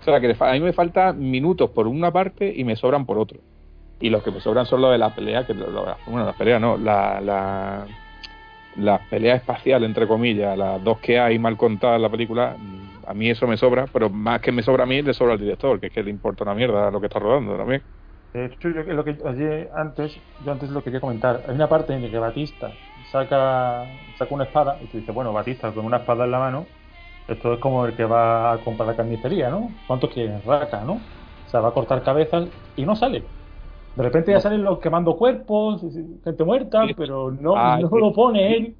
O 0.00 0.04
sea, 0.04 0.20
que 0.20 0.34
a 0.38 0.52
mí 0.52 0.60
me 0.60 0.72
faltan 0.74 1.18
minutos 1.20 1.70
por 1.72 1.86
una 1.88 2.12
parte 2.12 2.52
y 2.56 2.64
me 2.64 2.76
sobran 2.76 3.06
por 3.06 3.18
otro. 3.18 3.40
Y 4.00 4.10
los 4.10 4.22
que 4.22 4.30
me 4.32 4.40
sobran 4.40 4.66
son 4.66 4.82
los 4.82 4.92
de 4.92 4.98
la 4.98 5.14
pelea, 5.14 5.46
que 5.46 5.54
lo- 5.54 5.72
bueno, 6.06 6.26
las 6.26 6.36
peleas 6.36 6.60
no, 6.60 6.78
la, 6.78 7.20
la, 7.22 7.88
la 8.72 9.06
pelea 9.06 9.36
espacial, 9.36 9.84
entre 9.84 10.06
comillas, 10.08 10.56
las 10.58 10.82
dos 10.82 11.00
que 11.00 11.18
hay 11.20 11.38
mal 11.38 11.56
contadas 11.56 11.96
en 11.96 12.02
la 12.02 12.10
película, 12.10 12.58
a 13.06 13.14
mí 13.14 13.30
eso 13.30 13.46
me 13.48 13.56
sobra, 13.58 13.88
pero 13.88 14.10
más 14.10 14.40
que 14.40 14.52
me 14.52 14.62
sobra 14.64 14.84
a 14.84 14.86
mí, 14.86 15.02
le 15.02 15.14
sobra 15.14 15.34
al 15.34 15.40
director, 15.40 15.80
que 15.80 15.88
es 15.88 15.92
que 15.92 16.02
le 16.04 16.10
importa 16.10 16.44
una 16.44 16.54
mierda 16.54 16.90
lo 16.90 17.00
que 17.00 17.06
está 17.08 17.18
rodando 17.20 17.56
también. 17.56 17.84
De 18.34 18.46
hecho, 18.46 18.68
yo 18.70 18.82
lo 18.82 19.04
que 19.04 19.16
ayer 19.26 19.70
antes, 19.76 20.12
yo 20.44 20.52
antes 20.52 20.68
lo 20.70 20.82
quería 20.82 21.00
comentar. 21.00 21.44
Hay 21.48 21.54
una 21.54 21.68
parte 21.68 21.94
en 21.94 22.02
la 22.02 22.10
que 22.10 22.18
Batista 22.18 22.72
saca, 23.12 23.86
saca 24.18 24.34
una 24.34 24.44
espada 24.44 24.78
y 24.82 24.88
tú 24.88 24.98
dices, 24.98 25.14
bueno, 25.14 25.32
Batista 25.32 25.72
con 25.72 25.86
una 25.86 25.98
espada 25.98 26.24
en 26.24 26.32
la 26.32 26.40
mano, 26.40 26.66
esto 27.28 27.54
es 27.54 27.60
como 27.60 27.86
el 27.86 27.96
que 27.96 28.04
va 28.04 28.52
a 28.54 28.58
comprar 28.64 28.88
la 28.88 28.96
carnicería, 28.96 29.50
¿no? 29.50 29.70
¿Cuánto 29.86 30.10
quieres? 30.10 30.44
Raca, 30.44 30.82
¿no? 30.84 30.94
O 30.94 31.48
sea, 31.48 31.60
va 31.60 31.68
a 31.68 31.72
cortar 31.74 32.02
cabezas 32.02 32.48
y 32.76 32.84
no 32.84 32.96
sale. 32.96 33.32
De 33.94 34.02
repente 34.02 34.32
ya 34.32 34.40
salen 34.40 34.64
los 34.64 34.80
quemando 34.80 35.16
cuerpos, 35.16 35.82
gente 36.24 36.44
muerta, 36.44 36.84
pero 36.96 37.30
no, 37.30 37.56
Ah, 37.56 37.78
no 37.80 37.88
lo 37.98 38.12
pone 38.12 38.56
él. 38.56 38.76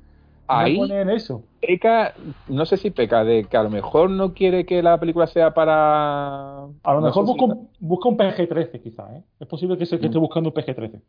Ahí 0.46 0.78
No 0.78 1.10
eso. 1.10 1.42
peca, 1.60 2.14
no 2.48 2.66
sé 2.66 2.76
si 2.76 2.90
peca 2.90 3.24
de 3.24 3.44
que 3.44 3.56
a 3.56 3.62
lo 3.62 3.70
mejor 3.70 4.10
no 4.10 4.34
quiere 4.34 4.66
que 4.66 4.82
la 4.82 4.98
película 4.98 5.26
sea 5.26 5.54
para... 5.54 6.64
A 6.82 6.94
lo 6.94 7.00
mejor 7.00 7.24
busca, 7.24 7.44
un, 7.44 7.68
busca 7.80 8.08
un 8.08 8.16
PG-13 8.16 8.82
quizá, 8.82 9.16
¿eh? 9.16 9.22
Es 9.40 9.46
posible 9.46 9.78
que, 9.78 9.86
se, 9.86 9.98
que 9.98 10.06
esté 10.06 10.18
buscando 10.18 10.50
un 10.50 10.54
PG-13. 10.54 11.00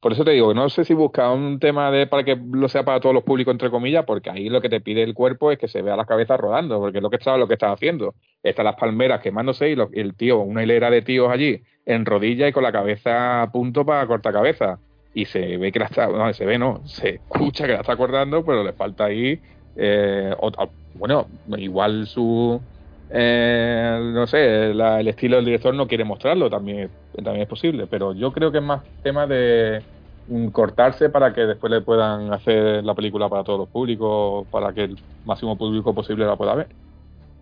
Por 0.00 0.12
eso 0.12 0.24
te 0.24 0.30
digo, 0.30 0.54
no 0.54 0.68
sé 0.68 0.84
si 0.84 0.94
busca 0.94 1.32
un 1.32 1.58
tema 1.58 1.90
de 1.90 2.06
para 2.06 2.22
que 2.22 2.36
lo 2.36 2.68
sea 2.68 2.84
para 2.84 3.00
todos 3.00 3.12
los 3.12 3.24
públicos, 3.24 3.50
entre 3.50 3.68
comillas, 3.68 4.04
porque 4.04 4.30
ahí 4.30 4.48
lo 4.48 4.60
que 4.60 4.68
te 4.68 4.80
pide 4.80 5.02
el 5.02 5.12
cuerpo 5.12 5.50
es 5.50 5.58
que 5.58 5.66
se 5.66 5.82
vea 5.82 5.96
la 5.96 6.04
cabeza 6.04 6.36
rodando, 6.36 6.78
porque 6.78 6.98
es 6.98 7.02
lo 7.02 7.10
que 7.10 7.16
está, 7.16 7.36
lo 7.36 7.48
que 7.48 7.56
haciendo. 7.60 8.14
Están 8.44 8.66
las 8.66 8.76
palmeras 8.76 9.20
quemándose 9.20 9.70
y, 9.70 9.76
el 9.98 10.14
tío, 10.14 10.38
una 10.38 10.62
hilera 10.62 10.88
de 10.90 11.02
tíos 11.02 11.28
allí, 11.28 11.62
en 11.84 12.06
rodillas 12.06 12.48
y 12.48 12.52
con 12.52 12.62
la 12.62 12.70
cabeza 12.70 13.42
a 13.42 13.50
punto 13.50 13.84
para 13.84 14.06
cortar 14.06 14.32
cabeza. 14.32 14.78
Y 15.20 15.24
se 15.26 15.56
ve 15.56 15.72
que 15.72 15.78
la 15.80 15.86
está, 15.86 16.06
no, 16.08 16.32
se 16.32 16.44
ve, 16.46 16.58
no, 16.58 16.82
se 16.86 17.08
escucha 17.16 17.66
que 17.66 17.72
la 17.72 17.80
está 17.80 17.96
cortando, 17.96 18.44
pero 18.44 18.62
le 18.62 18.72
falta 18.74 19.06
ahí, 19.06 19.40
eh, 19.74 20.34
otra- 20.38 20.70
bueno, 20.92 21.28
igual 21.58 22.06
su, 22.06 22.64
eh, 23.08 23.98
no 24.14 24.26
sé, 24.26 24.72
la- 24.74 25.00
el 25.00 25.08
estilo 25.08 25.36
del 25.36 25.46
director 25.46 25.74
no 25.74 25.86
quiere 25.88 26.04
mostrarlo, 26.04 26.48
también, 26.50 26.94
también 27.12 27.42
es 27.42 27.48
posible, 27.48 27.86
pero 27.88 28.12
yo 28.14 28.32
creo 28.32 28.52
que 28.52 28.58
es 28.58 28.64
más 28.64 28.84
tema 29.02 29.26
de 29.26 29.86
mm, 30.26 30.48
cortarse 30.50 31.08
para 31.10 31.32
que 31.32 31.40
después 31.42 31.70
le 31.72 31.80
puedan 31.82 32.32
hacer 32.32 32.84
la 32.84 32.94
película 32.94 33.28
para 33.28 33.44
todos 33.44 33.58
los 33.60 33.70
públicos, 33.70 34.46
para 34.50 34.72
que 34.74 34.84
el 34.84 35.00
máximo 35.24 35.56
público 35.58 35.94
posible 35.94 36.26
la 36.26 36.36
pueda 36.36 36.54
ver. 36.54 36.76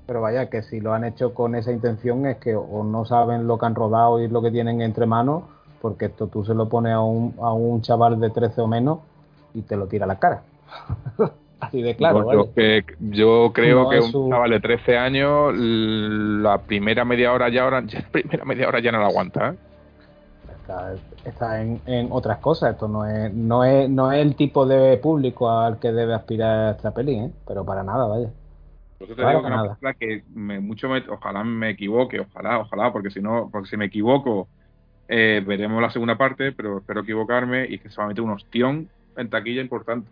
Pero 0.07 0.21
vaya, 0.21 0.49
que 0.51 0.63
si 0.63 0.81
lo 0.81 0.93
han 0.95 1.05
hecho 1.05 1.35
con 1.35 1.55
esa 1.57 1.73
intención 1.73 2.27
es 2.27 2.39
que 2.39 2.55
o 2.57 2.85
no 2.85 3.05
saben 3.05 3.47
lo 3.47 3.59
que 3.59 3.67
han 3.67 3.75
rodado 3.75 4.21
y 4.21 4.29
lo 4.29 4.43
que 4.43 4.51
tienen 4.53 4.81
entre 4.81 5.07
manos, 5.07 5.45
porque 5.87 6.07
esto 6.07 6.27
tú 6.29 6.45
se 6.45 6.55
lo 6.55 6.69
pones 6.69 6.93
a 6.95 7.01
un, 7.01 7.35
a 7.41 7.53
un 7.53 7.81
chaval 7.83 8.19
de 8.21 8.31
13 8.31 8.61
o 8.61 8.67
menos 8.67 8.99
y 9.55 9.63
te 9.63 9.77
lo 9.77 9.87
tira 9.87 10.05
a 10.05 10.09
la 10.09 10.19
cara. 10.19 10.43
Así 11.61 11.81
de 11.83 11.97
claro, 11.97 12.21
Yo- 12.21 12.25
¿vale? 12.25 12.45
yo, 12.45 12.53
que- 12.55 12.85
yo 12.99 13.53
creo 13.55 13.87
No 13.87 13.89
que 13.89 14.01
un 14.01 14.13
su- 14.13 14.29
chaval 14.29 14.51
de 14.51 14.61
13 14.61 14.99
años, 14.99 15.53
la 15.57 16.63
primera 16.67 17.05
media 17.05 17.33
hora 17.33 17.49
ya, 17.49 17.63
ahora, 17.65 17.83
ya 17.87 18.01
la 18.05 18.11
primera 18.11 18.45
media 18.45 18.69
hora 18.69 18.81
ya 18.81 18.93
no 18.93 18.99
la 19.01 19.07
aguanta. 19.07 19.51
¿eh? 19.55 19.59
Está, 20.49 20.95
está 21.25 21.63
en, 21.63 21.83
en 21.87 22.09
otras 22.11 22.39
cosas. 22.39 22.73
Esto 22.75 22.89
no 22.89 23.05
es, 23.07 23.33
no 23.33 23.65
es 23.65 23.89
no 23.91 24.13
es 24.13 24.21
el 24.25 24.37
tipo 24.37 24.67
de 24.67 24.97
público 24.99 25.51
al 25.51 25.79
que 25.79 25.93
debe 25.93 26.15
aspirar 26.15 26.77
esta 26.77 26.93
peli, 26.93 27.15
¿eh? 27.17 27.31
Pero 27.47 27.65
para 27.65 27.83
nada, 27.83 28.07
vaya. 28.07 28.31
Por 28.99 29.07
eso 29.09 29.17
te 29.17 29.23
Claro 29.23 29.27
digo 29.27 29.43
que 29.43 29.49
una 29.49 29.95
que 29.99 30.25
me, 30.35 30.61
mucho 30.61 30.89
me- 30.89 31.07
ojalá 31.09 31.45
me 31.45 31.71
equivoque, 31.71 32.21
ojalá, 32.21 32.61
ojalá, 32.61 32.93
porque 32.93 33.11
si 33.11 33.21
no, 33.21 33.51
porque 33.53 33.69
si 33.69 33.77
me 33.77 33.87
equivoco, 33.87 34.49
eh, 35.09 35.43
veremos 35.47 35.81
la 35.83 35.91
segunda 35.91 36.17
parte, 36.19 36.53
pero 36.53 36.79
espero 36.79 37.01
equivocarme 37.01 37.67
y 37.69 37.79
que 37.79 37.91
se 37.91 37.97
va 37.97 38.05
a 38.05 38.09
meter 38.09 38.23
un 38.25 38.31
ostión 38.33 38.89
en 39.17 39.31
taquilla 39.31 39.63
importante. 39.63 40.11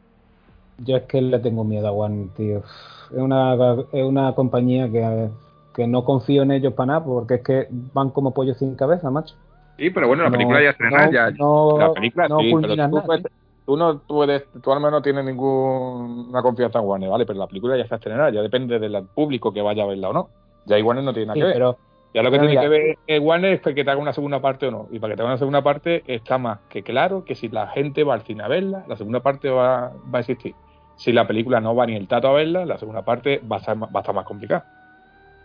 Yo 0.78 0.96
es 0.96 1.04
que 1.04 1.22
le 1.22 1.38
tengo 1.38 1.64
miedo 1.64 1.86
a 1.86 1.92
Warner, 1.92 2.28
tío. 2.36 2.58
Es 2.58 3.16
una, 3.18 3.54
es 3.92 4.02
una 4.04 4.34
compañía 4.34 4.90
que, 4.90 5.28
que 5.74 5.86
no 5.86 6.04
confío 6.04 6.42
en 6.42 6.50
ellos 6.52 6.72
para 6.74 6.86
nada, 6.86 7.04
porque 7.04 7.34
es 7.34 7.42
que 7.42 7.68
van 7.70 8.10
como 8.10 8.32
pollo 8.34 8.54
sin 8.54 8.74
cabeza, 8.74 9.10
macho. 9.10 9.34
Sí, 9.78 9.90
pero 9.90 10.06
bueno, 10.06 10.22
la 10.22 10.30
No, 10.30 10.36
película 10.36 10.62
ya 10.62 10.70
estrenada, 10.70 11.06
no, 11.06 11.12
ya, 11.12 11.30
no- 11.30 11.78
la 11.78 11.92
película 11.92 12.28
no 12.28 12.38
sí, 12.38 12.42
pero 12.44 12.60
culminan 12.60 12.90
tú, 12.90 12.96
nada, 12.96 13.06
puedes- 13.06 13.32
tú 13.66 13.76
no 13.76 13.98
puedes, 14.00 14.42
tú 14.62 14.72
al 14.72 14.78
menos 14.78 14.92
no 14.92 15.02
tienes 15.02 15.24
ninguna 15.24 16.42
confianza 16.42 16.78
en 16.78 16.84
Warner, 16.86 17.10
¿vale? 17.10 17.26
Pero 17.26 17.38
la 17.38 17.46
película 17.46 17.76
ya 17.76 17.82
está 17.84 17.96
estrenada, 17.96 18.30
ya 18.30 18.42
depende 18.42 18.78
del 18.78 19.04
público 19.14 19.52
que 19.52 19.62
vaya 19.62 19.82
a 19.82 19.86
verla 19.86 20.10
o 20.10 20.12
no. 20.12 20.28
Ya 20.66 20.76
Warner 20.82 21.04
no 21.04 21.12
tiene 21.12 21.26
nada 21.26 21.34
Sí, 21.34 21.40
que 21.52 21.58
ver. 21.58 21.76
Ya 22.14 22.22
lo 22.22 22.30
que 22.30 22.38
tiene 22.38 22.54
que 22.60 22.68
ver 22.68 22.98
eh, 23.08 23.18
Warner 23.18 23.52
es 23.54 23.60
que 23.60 23.74
te 23.84 23.90
haga 23.90 24.00
una 24.00 24.12
segunda 24.12 24.40
parte 24.40 24.68
o 24.68 24.70
no. 24.70 24.86
Y 24.92 25.00
para 25.00 25.12
que 25.12 25.16
te 25.16 25.22
haga 25.22 25.32
una 25.32 25.38
segunda 25.38 25.62
parte 25.62 26.04
está 26.06 26.38
más 26.38 26.60
que 26.68 26.82
claro 26.84 27.24
que 27.24 27.34
si 27.34 27.48
la 27.48 27.66
gente 27.68 28.04
va 28.04 28.14
al 28.14 28.22
cine 28.22 28.44
a 28.44 28.48
verla, 28.48 28.84
la 28.86 28.96
segunda 28.96 29.20
parte 29.20 29.50
va, 29.50 29.92
va 30.14 30.18
a 30.18 30.20
existir. 30.20 30.54
Si 30.96 31.12
la 31.12 31.26
película 31.26 31.60
no 31.60 31.74
va 31.74 31.86
ni 31.86 31.96
el 31.96 32.06
tato 32.06 32.28
a 32.28 32.32
verla, 32.32 32.64
la 32.66 32.78
segunda 32.78 33.02
parte 33.02 33.40
va 33.50 33.56
a 33.56 33.58
estar, 33.58 33.76
más- 33.76 33.90
va 33.90 33.98
a 33.98 34.02
estar 34.02 34.14
más 34.14 34.24
complicada. 34.24 34.64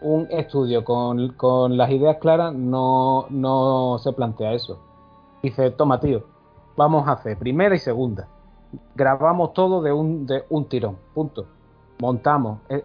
un 0.02 0.28
estudio 0.30 0.84
con, 0.86 1.30
con 1.34 1.76
las 1.76 1.90
ideas 1.90 2.18
claras 2.18 2.54
no, 2.54 3.26
no 3.32 3.98
se 4.00 4.14
plantea 4.14 4.54
eso. 4.54 4.80
Dice, 5.42 5.72
toma 5.72 6.00
tío, 6.00 6.24
vamos 6.78 7.08
a 7.08 7.14
hacer 7.14 7.38
primera 7.38 7.74
y 7.76 7.80
segunda. 7.80 8.28
Grabamos 8.96 9.54
todo 9.54 9.82
de 9.82 9.92
un, 9.92 10.26
de 10.28 10.44
un 10.50 10.66
tirón, 10.70 10.98
punto. 11.16 11.48
Montamos, 12.00 12.60
eh, 12.70 12.84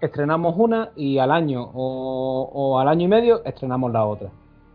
estrenamos 0.00 0.54
una 0.56 0.90
y 0.96 1.18
al 1.18 1.30
año 1.30 1.62
o, 1.74 2.50
o 2.52 2.78
al 2.78 2.88
año 2.88 3.04
y 3.04 3.08
medio 3.08 3.44
estrenamos 3.44 3.92
la 3.92 4.04
otra. 4.04 4.28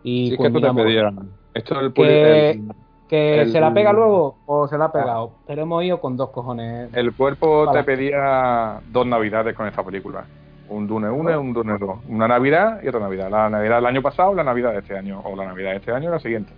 Y 0.04 0.32
Sí, 0.32 0.38
que 0.38 0.48
esto 0.48 0.62
te 0.62 0.74
pedía. 0.74 1.12
Esto 1.54 1.76
es 1.76 1.82
el, 1.82 1.94
Que- 1.94 2.62
Que 3.08 3.41
el- 3.41 3.52
se 3.52 3.60
la 3.60 3.74
pega 3.74 3.91
luego 3.91 4.36
o 4.46 4.68
se 4.68 4.78
la 4.78 4.86
ha 4.86 4.91
pegado. 4.91 5.32
Pero 5.48 5.64
hemos 5.64 5.84
ido 5.84 6.00
con 6.00 6.16
dos 6.16 6.30
cojones. 6.30 6.94
el, 6.94 7.14
cuerpo 7.14 7.66
Para. 7.66 7.80
te 7.80 7.86
pedía 7.86 8.80
dos 8.91 9.08
navidades 9.08 9.56
con 9.56 9.68
esta 9.68 9.84
película. 9.84 10.26
Un 10.70 10.86
Dune 10.88 11.10
1 11.10 11.32
y 11.32 11.34
un 11.34 11.52
Dune 11.54 11.78
2. 11.80 12.00
Una 12.10 12.28
Navidad 12.28 12.80
y 12.84 12.88
otra 12.88 13.00
Navidad. 13.00 13.32
La 13.32 13.50
Navidad 13.50 13.78
del 13.78 13.86
año 13.88 14.02
pasado, 14.04 14.36
la 14.36 14.44
Navidad 14.44 14.74
de 14.74 14.80
este 14.80 14.96
año. 14.96 15.22
O 15.26 15.36
la 15.36 15.46
Navidad 15.48 15.72
de 15.72 15.78
este 15.78 15.91
año 15.91 16.10
y 16.10 16.12
la 16.12 16.20
siguiente. 16.20 16.54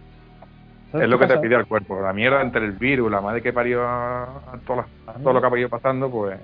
¿Sabes 0.92 1.06
Es 1.06 1.10
lo 1.10 1.18
que 1.18 1.28
te 1.28 1.38
pide 1.38 1.56
el 1.56 1.66
cuerpo. 1.66 2.02
La 2.02 2.12
mierda 2.12 2.42
entre 2.42 2.66
el 2.66 2.74
virus, 2.74 3.10
la 3.10 3.22
madre 3.22 3.42
que 3.42 3.54
parió 3.54 3.88
a, 3.88 4.24
a 4.24 4.58
todas 4.68 4.86
las- 5.06 5.24
todo 5.24 5.32
lo 5.32 5.40
que 5.40 5.48
ha 5.48 5.60
ido 5.60 5.70
pasando, 5.70 6.10
pues 6.12 6.38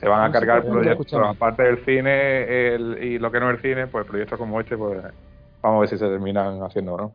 se 0.00 0.08
van 0.08 0.24
a 0.24 0.32
cargar 0.32 0.64
proyectos. 0.64 1.20
Aparte 1.24 1.62
del 1.64 1.84
cine 1.84 2.74
el- 2.74 3.02
y 3.02 3.18
lo 3.18 3.30
que 3.30 3.40
no 3.40 3.50
es 3.50 3.56
el 3.56 3.62
cine, 3.62 3.86
pues 3.88 4.06
proyectos 4.06 4.38
como 4.38 4.60
este, 4.60 4.76
pues 4.76 5.02
vamos 5.62 5.76
a 5.78 5.80
ver 5.80 5.88
si 5.88 5.98
se 5.98 6.06
terminan 6.08 6.62
haciendo 6.62 6.94
o 6.94 6.98
no. 6.98 7.12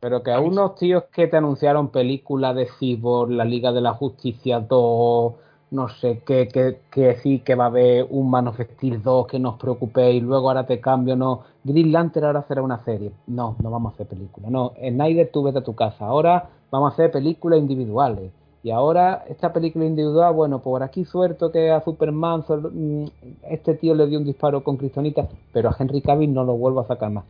Pero 0.00 0.22
que 0.22 0.32
a 0.32 0.40
unos 0.40 0.74
tíos 0.74 1.04
que 1.12 1.28
te 1.28 1.36
anunciaron 1.36 1.90
películas 1.90 2.56
de 2.56 2.66
Cyborg, 2.66 3.30
la 3.30 3.44
Liga 3.44 3.72
de 3.72 3.80
la 3.80 3.94
Justicia 3.94 4.58
2, 4.60 5.34
no 5.70 5.88
sé, 5.88 6.22
que, 6.26 6.48
que, 6.48 6.80
que 6.90 7.16
sí, 7.16 7.38
que 7.38 7.54
va 7.54 7.64
a 7.64 7.66
haber 7.68 8.06
un 8.10 8.28
Man 8.28 8.48
of 8.48 8.60
Steel 8.60 9.00
2, 9.02 9.26
que 9.28 9.38
no 9.38 9.50
os 9.50 9.58
preocupéis, 9.58 10.22
luego 10.22 10.48
ahora 10.48 10.66
te 10.66 10.80
cambio, 10.80 11.14
no. 11.16 11.44
Green 11.64 11.92
Lantern 11.92 12.26
ahora 12.26 12.42
será 12.42 12.62
una 12.62 12.84
serie. 12.84 13.12
No, 13.28 13.56
no 13.62 13.70
vamos 13.70 13.92
a 13.92 13.94
hacer 13.94 14.08
películas. 14.08 14.50
No, 14.50 14.72
Snyder, 14.76 15.30
tú 15.32 15.44
vete 15.44 15.60
a 15.60 15.64
tu 15.64 15.74
casa. 15.74 16.04
Ahora 16.06 16.50
vamos 16.70 16.90
a 16.90 16.94
hacer 16.94 17.10
películas 17.12 17.60
individuales. 17.60 18.32
Y 18.64 18.70
ahora, 18.70 19.24
esta 19.28 19.52
película 19.52 19.84
individual, 19.84 20.32
bueno, 20.34 20.60
por 20.60 20.82
aquí 20.84 21.04
suelto 21.04 21.50
que 21.50 21.70
a 21.70 21.80
Superman, 21.82 22.44
mm, 22.72 23.04
este 23.50 23.74
tío 23.74 23.94
le 23.94 24.06
dio 24.06 24.18
un 24.20 24.24
disparo 24.24 24.62
con 24.62 24.76
Cristonita, 24.76 25.26
pero 25.52 25.68
a 25.68 25.76
Henry 25.78 26.00
Cavill 26.00 26.32
no 26.32 26.44
lo 26.44 26.54
vuelvo 26.56 26.80
a 26.80 26.86
sacar 26.86 27.10
más. 27.10 27.24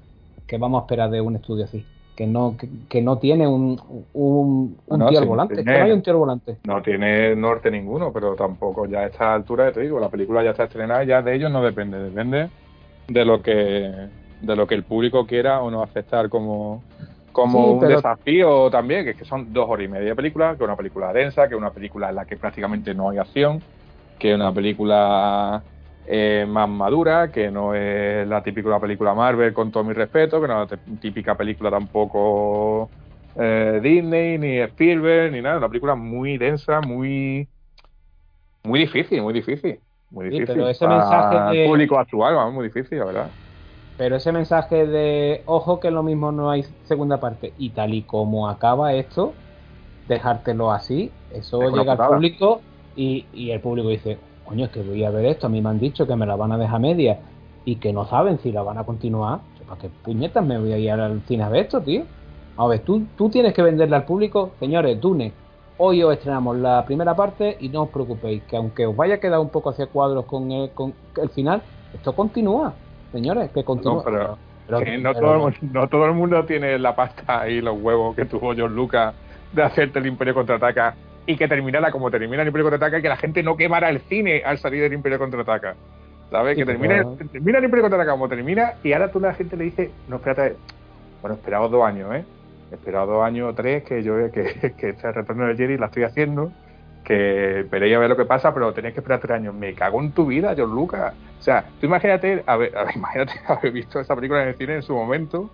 Que 0.46 0.58
vamos 0.58 0.80
a 0.80 0.82
esperar 0.84 1.10
de 1.10 1.20
un 1.22 1.36
estudio 1.36 1.64
así. 1.64 1.84
Que 2.14 2.26
no, 2.26 2.54
que, 2.58 2.68
que 2.90 3.00
no 3.00 3.16
tiene 3.16 3.48
un, 3.48 3.80
un, 4.12 4.76
un 4.86 4.98
No, 4.98 5.08
tío 5.08 5.18
al 5.20 5.24
volante. 5.26 5.54
tiene- 5.56 5.78
no 5.78 5.84
hay 5.86 5.92
un 5.92 6.02
tío 6.02 6.12
al 6.12 6.18
volante. 6.18 6.58
No 6.64 6.82
tiene 6.82 7.34
norte 7.34 7.70
ninguno, 7.70 8.12
pero 8.12 8.34
tampoco 8.34 8.84
ya 8.84 8.98
a 9.00 9.06
esta 9.06 9.32
altura, 9.32 9.72
te 9.72 9.80
digo, 9.80 9.98
la 9.98 10.10
película 10.10 10.44
ya 10.44 10.50
está 10.50 10.64
estrenada, 10.64 11.02
ya 11.04 11.22
de 11.22 11.34
ellos 11.34 11.50
no 11.50 11.62
depende, 11.62 11.98
depende 11.98 12.50
de 13.08 13.24
lo 13.24 13.40
que 13.40 13.90
de 14.42 14.56
lo 14.56 14.66
que 14.66 14.74
el 14.74 14.82
público 14.82 15.24
quiera 15.24 15.62
o 15.62 15.70
no 15.70 15.82
aceptar 15.84 16.28
como, 16.28 16.82
como 17.32 17.72
Sí, 17.72 17.74
un 17.74 17.80
pero- 17.80 17.96
desafío 17.96 18.70
también, 18.70 19.04
que 19.04 19.10
es 19.12 19.16
que 19.16 19.24
son 19.24 19.52
dos 19.52 19.66
horas 19.68 19.86
y 19.86 19.88
media 19.88 20.10
de 20.10 20.16
película, 20.16 20.50
que 20.56 20.64
es 20.64 20.68
una 20.68 20.76
película 20.76 21.12
densa, 21.12 21.48
que 21.48 21.54
es 21.54 21.58
una 21.60 21.72
película 21.72 22.10
en 22.10 22.16
la 22.16 22.26
que 22.26 22.36
prácticamente 22.36 22.94
no 22.94 23.10
hay 23.10 23.18
acción, 23.18 23.66
que 24.18 24.30
es 24.30 24.36
una 24.36 24.52
película 24.54 25.64
eh, 26.04 26.44
más 26.48 26.68
madura, 26.68 27.30
que 27.30 27.50
no 27.50 27.74
es 27.74 28.26
la 28.28 28.42
típica 28.42 28.78
película 28.80 29.14
Marvel 29.14 29.52
con 29.54 29.70
todo 29.72 29.84
mi 29.84 29.92
respeto, 29.94 30.40
que 30.40 30.48
no 30.48 30.62
es 30.64 30.70
la 30.70 30.78
típica 31.00 31.36
película 31.36 31.70
tampoco 31.70 32.92
eh, 33.34 33.80
Disney, 33.82 34.38
ni 34.38 34.58
Spielberg, 34.60 35.32
ni 35.32 35.40
nada, 35.42 35.58
una 35.58 35.68
película 35.68 35.94
muy 35.94 36.38
densa, 36.38 36.80
muy 36.80 37.48
muy 38.64 38.80
difícil, 38.80 39.22
muy 39.22 39.32
difícil. 39.34 39.80
Muy 40.10 40.26
Sí, 40.28 40.30
difícil. 40.30 40.54
pero 40.54 40.68
ese 40.68 40.84
Para 40.84 40.96
mensaje 40.96 41.52
de- 41.56 41.66
público 41.68 41.98
actual, 41.98 42.34
vamos, 42.34 42.54
muy 42.54 42.64
difícil, 42.66 42.98
la 42.98 43.04
verdad. 43.06 43.34
Pero 44.02 44.16
ese 44.16 44.32
mensaje 44.32 44.84
de, 44.84 45.42
ojo 45.46 45.78
que 45.78 45.92
lo 45.92 46.02
mismo 46.02 46.32
no 46.32 46.50
hay 46.50 46.64
segunda 46.86 47.20
parte, 47.20 47.52
y 47.56 47.70
tal 47.70 47.94
y 47.94 48.02
como 48.02 48.48
acaba 48.48 48.94
esto, 48.94 49.32
dejártelo 50.08 50.72
así, 50.72 51.12
eso 51.32 51.70
llega 51.70 51.92
al 51.92 52.08
público 52.08 52.62
y, 52.96 53.26
y 53.32 53.52
el 53.52 53.60
público 53.60 53.90
dice, 53.90 54.18
coño, 54.44 54.64
es 54.64 54.72
que 54.72 54.82
voy 54.82 55.04
a 55.04 55.10
ver 55.10 55.26
esto, 55.26 55.46
a 55.46 55.50
mí 55.50 55.60
me 55.60 55.68
han 55.68 55.78
dicho 55.78 56.04
que 56.04 56.16
me 56.16 56.26
la 56.26 56.34
van 56.34 56.50
a 56.50 56.58
dejar 56.58 56.80
media 56.80 57.20
y 57.64 57.76
que 57.76 57.92
no 57.92 58.04
saben 58.04 58.40
si 58.40 58.50
la 58.50 58.64
van 58.64 58.78
a 58.78 58.82
continuar. 58.82 59.38
Yo, 59.60 59.66
¿Para 59.66 59.80
qué 59.80 59.88
puñetas 60.02 60.44
me 60.44 60.58
voy 60.58 60.72
a 60.72 60.78
ir 60.78 60.90
al 60.90 61.22
cine 61.28 61.44
a 61.44 61.48
ver 61.48 61.66
esto, 61.66 61.80
tío? 61.80 62.02
A 62.56 62.66
ver, 62.66 62.80
tú, 62.80 63.06
tú 63.16 63.30
tienes 63.30 63.54
que 63.54 63.62
venderle 63.62 63.94
al 63.94 64.04
público, 64.04 64.50
señores, 64.58 65.00
Dune, 65.00 65.32
hoy 65.76 66.02
os 66.02 66.12
estrenamos 66.12 66.56
la 66.56 66.84
primera 66.84 67.14
parte 67.14 67.56
y 67.60 67.68
no 67.68 67.84
os 67.84 67.90
preocupéis, 67.90 68.42
que 68.42 68.56
aunque 68.56 68.84
os 68.84 68.96
vaya 68.96 69.14
a 69.14 69.20
quedar 69.20 69.38
un 69.38 69.50
poco 69.50 69.70
hacia 69.70 69.86
cuadros 69.86 70.26
con 70.26 70.50
el, 70.50 70.72
con 70.72 70.92
el 71.14 71.30
final, 71.30 71.62
esto 71.92 72.16
continúa, 72.16 72.81
señores, 73.12 73.50
que 73.52 73.62
continúa. 73.64 73.94
No, 73.96 74.02
pero- 74.04 74.38
Pero- 74.66 74.78
Que 74.78 74.96
no, 74.98 75.12
pero- 75.12 75.26
todo 75.26 75.52
no 75.72 75.88
todo 75.88 76.06
el 76.06 76.12
mundo 76.14 76.44
tiene 76.44 76.78
la 76.78 76.94
pasta 76.94 77.48
y 77.48 77.60
los 77.60 77.76
huevos 77.82 78.14
que 78.14 78.24
tuvo 78.24 78.54
George 78.54 78.74
Lucas 78.74 79.12
de 79.52 79.62
hacerte 79.62 79.98
el 79.98 80.06
Imperio 80.06 80.34
Contraataca 80.34 80.94
y 81.26 81.36
que 81.36 81.48
terminara 81.48 81.90
como 81.90 82.10
termina 82.10 82.42
el 82.42 82.48
Imperio 82.48 82.64
Contraataca 82.70 82.98
y 82.98 83.02
que 83.02 83.08
la 83.08 83.16
gente 83.16 83.42
no 83.42 83.56
quemara 83.56 83.90
el 83.90 84.00
cine 84.02 84.42
al 84.44 84.58
salir 84.58 84.80
del 84.82 84.92
Imperio 84.92 85.18
Contraataca. 85.18 85.74
¿Sabes? 86.30 86.54
Sí, 86.56 86.60
que 86.62 86.66
termina, 86.66 87.04
termina 87.30 87.58
el 87.58 87.64
Imperio 87.64 87.82
Contraataca 87.82 88.12
como 88.12 88.28
termina 88.28 88.74
y 88.84 88.92
ahora 88.92 89.10
tú 89.10 89.20
la 89.20 89.34
gente 89.34 89.56
le 89.56 89.64
dice, 89.64 89.90
no, 90.08 90.16
espérate, 90.16 90.56
bueno, 91.20 91.34
esperaos 91.36 91.70
dos 91.70 91.84
años, 91.84 92.14
¿eh? 92.14 92.24
Esperaos 92.70 93.08
dos 93.08 93.22
años 93.24 93.50
o 93.50 93.54
tres 93.54 93.82
que 93.82 94.02
yo 94.02 94.14
que, 94.32 94.72
que 94.78 94.88
este 94.90 95.12
retorno 95.12 95.46
de 95.48 95.56
Jerry 95.56 95.76
la 95.76 95.86
estoy 95.86 96.04
haciendo, 96.04 96.50
que 97.04 97.60
esperéis 97.60 97.96
a 97.96 97.98
ver 97.98 98.08
lo 98.08 98.16
que 98.16 98.24
pasa, 98.24 98.54
pero 98.54 98.72
tenéis 98.72 98.94
que 98.94 99.00
esperar 99.00 99.20
tres 99.20 99.32
años. 99.36 99.54
Me 99.54 99.74
cago 99.74 100.00
en 100.00 100.12
tu 100.12 100.24
vida, 100.26 100.54
George 100.54 100.72
Lucas. 100.74 101.12
O 101.42 101.44
sea, 101.44 101.64
tú 101.80 101.86
imagínate, 101.86 102.44
a 102.46 102.56
ver, 102.56 102.78
a 102.78 102.84
ver, 102.84 102.96
imagínate 102.96 103.32
haber 103.48 103.72
visto 103.72 103.98
esa 103.98 104.14
película 104.14 104.44
en 104.44 104.50
el 104.50 104.54
cine 104.54 104.76
en 104.76 104.82
su 104.82 104.94
momento, 104.94 105.50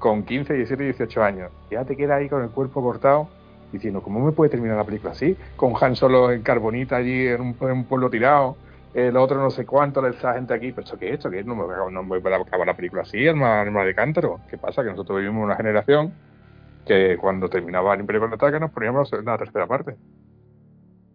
con 0.00 0.24
15, 0.24 0.52
17, 0.52 0.82
18 0.82 1.22
años. 1.22 1.52
Ya 1.70 1.84
te 1.84 1.96
quedas 1.96 2.18
ahí 2.18 2.28
con 2.28 2.42
el 2.42 2.50
cuerpo 2.50 2.82
cortado, 2.82 3.28
diciendo, 3.70 4.02
¿cómo 4.02 4.18
me 4.18 4.32
puede 4.32 4.50
terminar 4.50 4.76
la 4.76 4.82
película 4.82 5.12
así? 5.12 5.36
Con 5.54 5.74
Han 5.80 5.94
Solo 5.94 6.32
en 6.32 6.42
carbonita 6.42 6.96
allí 6.96 7.28
en 7.28 7.40
un, 7.40 7.84
pueblo 7.84 8.10
tirado, 8.10 8.56
el 8.94 9.16
otro 9.16 9.40
no 9.40 9.50
sé 9.50 9.64
cuánto, 9.64 10.04
esa 10.08 10.34
gente 10.34 10.54
aquí, 10.54 10.72
pero 10.72 10.84
¿esto 10.84 10.98
qué 10.98 11.10
es? 11.10 11.14
¿Esto 11.14 11.30
qué 11.30 11.38
es? 11.38 11.46
No 11.46 11.54
me 11.54 11.62
voy 11.62 12.32
a, 12.32 12.36
acabar 12.36 12.66
la 12.66 12.74
película 12.74 13.02
así, 13.02 13.28
alma, 13.28 13.60
alma 13.60 13.84
de 13.84 13.94
cántaro. 13.94 14.40
¿Qué 14.50 14.58
pasa? 14.58 14.82
Que 14.82 14.90
nosotros 14.90 15.20
vivimos 15.20 15.44
una 15.44 15.54
generación 15.54 16.14
que 16.84 17.16
cuando 17.16 17.48
terminaba 17.48 17.94
el 17.94 18.00
Imperio 18.00 18.22
Contraataca 18.22 18.58
nos 18.58 18.72
poníamos 18.72 19.12
la 19.24 19.38
tercera 19.38 19.68
parte. 19.68 19.94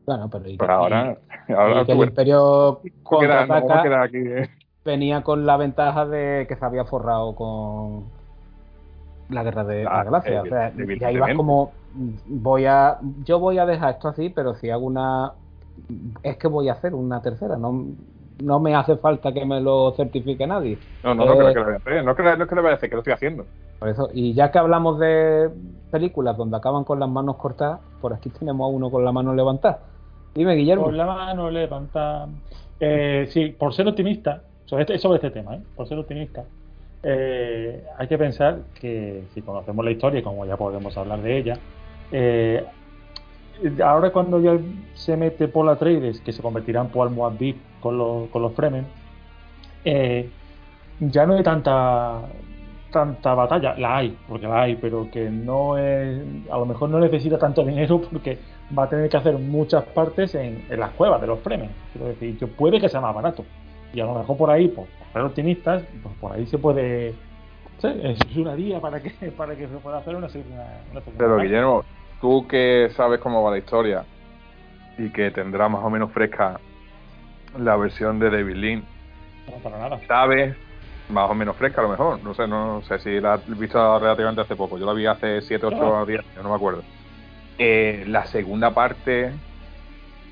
Bueno, 0.06 0.30
pero 0.30 0.50
y, 0.50 0.58
Pero 0.58 0.74
ahora, 0.74 1.18
y- 1.48 1.52
ahora 1.54 1.82
y 1.82 1.86
que 1.86 1.92
el 1.94 2.00
Imperio 2.00 2.82
no, 2.84 3.02
contraataca 3.04 3.84
queda 3.84 4.02
aquí, 4.04 4.18
eh. 4.18 4.50
venía 4.84 5.22
con 5.24 5.46
la 5.46 5.58
ventaja 5.58 6.06
de 6.06 6.46
que 6.48 6.56
se 6.56 6.66
había 6.66 6.86
forrado 6.86 7.36
con 7.36 8.04
la 9.30 9.44
guerra 9.44 9.64
de 9.64 9.84
la 9.84 10.04
galaxia. 10.04 10.42
O 10.42 10.46
evi- 10.46 10.50
sea, 10.50 10.70
ya 10.70 10.76
ibas 10.76 10.80
evidentemente. 10.80 11.36
como 11.36 11.72
voy 12.28 12.66
a 12.66 12.98
yo 13.24 13.40
voy 13.40 13.58
a 13.60 13.66
dejar 13.66 13.92
esto 13.94 14.08
así, 14.10 14.30
pero 14.30 14.56
si 14.56 14.70
hago 14.70 14.86
una 14.86 15.32
es 16.22 16.38
que 16.38 16.48
voy 16.48 16.70
a 16.70 16.74
hacer 16.74 16.94
una 16.94 17.22
tercera, 17.22 17.56
no 17.58 17.86
no 18.42 18.60
me 18.60 18.76
hace 18.76 18.98
falta 18.98 19.32
que 19.32 19.46
me 19.46 19.62
lo 19.62 19.94
certifique 19.96 20.46
nadie. 20.46 20.78
No, 21.04 21.14
no, 21.16 21.24
no, 21.26 21.34
Eh, 21.34 21.54
que 21.54 21.60
lo 21.60 21.66
voy 21.66 21.74
a 21.74 21.78
hacer. 21.78 22.04
No, 22.04 22.16
que, 22.16 22.24
no 22.24 22.44
es 22.44 22.50
que 22.50 22.56
lo 22.56 22.62
voy 22.64 22.72
a 22.72 22.74
hacer, 22.74 22.90
que 22.90 22.96
lo 22.96 23.02
estoy 23.02 23.14
haciendo. 23.14 23.46
Por 23.80 23.90
eso, 23.90 24.10
y 24.14 24.34
ya 24.34 24.52
que 24.52 24.58
hablamos 24.58 25.00
de 25.00 25.50
películas 25.92 26.36
donde 26.36 26.58
acaban 26.58 26.84
con 26.84 27.00
las 27.00 27.08
manos 27.10 27.36
cortadas, 27.38 27.80
por 28.02 28.12
aquí 28.14 28.30
tenemos 28.32 28.66
a 28.66 28.68
uno 28.76 28.90
con 28.90 29.06
la 29.06 29.12
mano 29.12 29.34
levantada. 29.34 29.80
Dime, 30.34 30.56
Guillermo. 30.56 30.86
Con 30.86 30.98
la 30.98 31.06
mano 31.06 31.50
levanta. 31.50 32.28
Eh, 32.80 33.28
sí, 33.30 33.56
por 33.58 33.74
ser 33.74 33.88
optimista, 33.88 34.44
sobre 34.66 34.84
este, 34.84 34.98
sobre 34.98 35.18
este 35.18 35.32
tema, 35.32 35.56
¿eh? 35.56 35.62
por 35.76 35.88
ser 35.88 35.98
optimista, 35.98 36.44
eh, 37.04 37.84
hay 37.98 38.08
que 38.08 38.18
pensar 38.18 38.60
que 38.80 39.24
si 39.34 39.42
conocemos 39.42 39.86
la 39.86 39.92
historia, 39.92 40.24
como 40.24 40.46
ya 40.46 40.58
podemos 40.58 40.98
hablar 40.98 41.22
de 41.22 41.38
ella, 41.38 41.58
eh, 42.12 42.66
ahora 43.84 44.12
cuando 44.12 44.40
ya 44.40 44.58
se 44.94 45.16
mete 45.18 45.48
Paul 45.48 45.70
Atreides, 45.70 46.22
que 46.22 46.32
se 46.32 46.42
convertirá 46.42 46.82
en 46.82 46.88
Paul 46.88 47.12
Muad'Dib 47.12 47.58
con 47.82 47.98
los, 47.98 48.30
con 48.30 48.42
los 48.42 48.54
Fremen, 48.54 48.86
eh, 49.86 50.30
ya 51.00 51.26
no 51.26 51.36
hay 51.36 51.44
tanta 51.44 52.22
tanta 52.92 53.34
batalla, 53.34 53.76
la 53.76 53.98
hay, 53.98 54.18
porque 54.30 54.48
la 54.48 54.62
hay, 54.62 54.76
pero 54.76 55.10
que 55.10 55.30
no 55.30 55.78
es, 55.78 56.22
a 56.50 56.58
lo 56.58 56.66
mejor 56.66 56.90
no 56.90 57.00
necesita 57.00 57.40
tanto 57.40 57.66
dinero 57.66 58.00
porque 58.00 58.38
va 58.78 58.84
a 58.84 58.90
tener 58.90 59.10
que 59.10 59.18
hacer 59.18 59.38
muchas 59.38 59.84
partes 59.86 60.34
en, 60.36 60.66
en 60.70 60.80
las 60.80 60.92
cuevas 60.92 61.22
de 61.22 61.28
los 61.28 61.40
Fremen. 61.42 61.70
Quiero 61.92 62.08
decir, 62.08 62.38
que 62.38 62.48
puede 62.48 62.80
que 62.80 62.90
sea 62.90 63.02
más 63.02 63.14
barato. 63.14 63.46
Y 63.94 64.00
a 64.00 64.06
lo 64.06 64.16
mejor 64.16 64.38
por 64.38 64.50
ahí, 64.50 64.68
por, 64.68 64.86
ser 65.12 65.22
optimistas, 65.22 65.84
pues 66.02 66.16
por 66.16 66.32
ahí 66.34 66.46
se 66.48 66.58
puede. 66.58 67.14
Sí, 67.80 67.88
es 68.02 68.36
una 68.38 68.56
guía 68.56 68.80
para 68.80 69.02
que, 69.02 69.10
para 69.38 69.56
que 69.56 69.68
se 69.68 69.76
pueda 69.78 69.98
hacer 69.98 70.16
una, 70.16 70.28
una 70.92 71.02
Pero. 71.18 71.38
Guillermo, 71.38 71.84
tú 72.22 72.48
que 72.48 72.90
sabes 72.96 73.20
cómo 73.20 73.44
va 73.44 73.52
la 73.52 73.58
historia 73.58 74.06
y 74.98 75.10
que 75.10 75.32
tendrá 75.32 75.68
más 75.70 75.84
o 75.84 75.90
menos 75.90 76.12
fresca 76.12 76.60
la 77.58 77.76
versión 77.76 78.20
de 78.20 78.30
David 78.30 78.56
Lynn, 78.56 78.84
No, 79.48 79.58
para 79.58 79.78
nada. 79.78 80.00
sabes 80.08 80.56
más 81.10 81.30
o 81.30 81.36
menos 81.36 81.56
fresca 81.58 81.82
a 81.82 81.84
lo 81.84 81.90
mejor, 81.90 82.24
no 82.24 82.34
sé, 82.34 82.48
no 82.48 82.82
sé 82.84 82.98
si 83.00 83.20
la 83.20 83.34
has 83.34 83.60
visto 83.60 84.00
relativamente 84.00 84.42
hace 84.42 84.56
poco, 84.56 84.78
yo 84.78 84.86
la 84.86 84.94
vi 84.94 85.06
hace 85.06 85.42
7, 85.42 85.66
8 85.66 85.78
No. 85.78 86.06
días, 86.06 86.24
yo 86.36 86.42
no 86.44 86.50
me 86.50 86.56
acuerdo. 86.56 86.82
Eh, 87.58 88.04
la 88.08 88.26
segunda 88.26 88.74
parte 88.74 89.32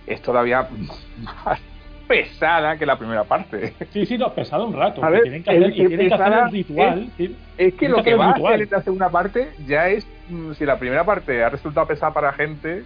es 0.08 0.22
todavía 0.22 0.68
más 1.46 1.60
pesada 2.08 2.78
que 2.78 2.86
la 2.86 2.98
primera 2.98 3.24
parte. 3.24 3.74
Sí, 3.92 4.06
sí, 4.06 4.18
no, 4.18 4.34
pesado 4.34 4.68
un 4.68 4.74
rato. 4.74 5.00
Ver, 5.02 5.22
tienen 5.22 5.44
que 5.44 5.50
hacer, 5.50 5.74
que 5.74 5.88
tienen 5.88 6.10
que 6.10 6.48
ritual. 6.52 7.10
sí. 7.18 7.38
Es 7.58 7.74
que 7.76 7.88
lo 7.88 8.04
que 8.04 8.16
va 8.16 8.28
a 8.28 8.32
hacer 8.32 8.62
en 8.64 8.70
la 8.70 8.82
segunda 8.82 9.10
parte 9.10 9.52
ya 9.66 9.88
es, 9.88 10.06
mm, 10.30 10.54
si 10.54 10.66
la 10.66 10.78
primera 10.78 11.06
parte 11.06 11.44
ha 11.44 11.50
resultado 11.50 11.88
pesada 11.88 12.12
para 12.14 12.34
gente, 12.34 12.84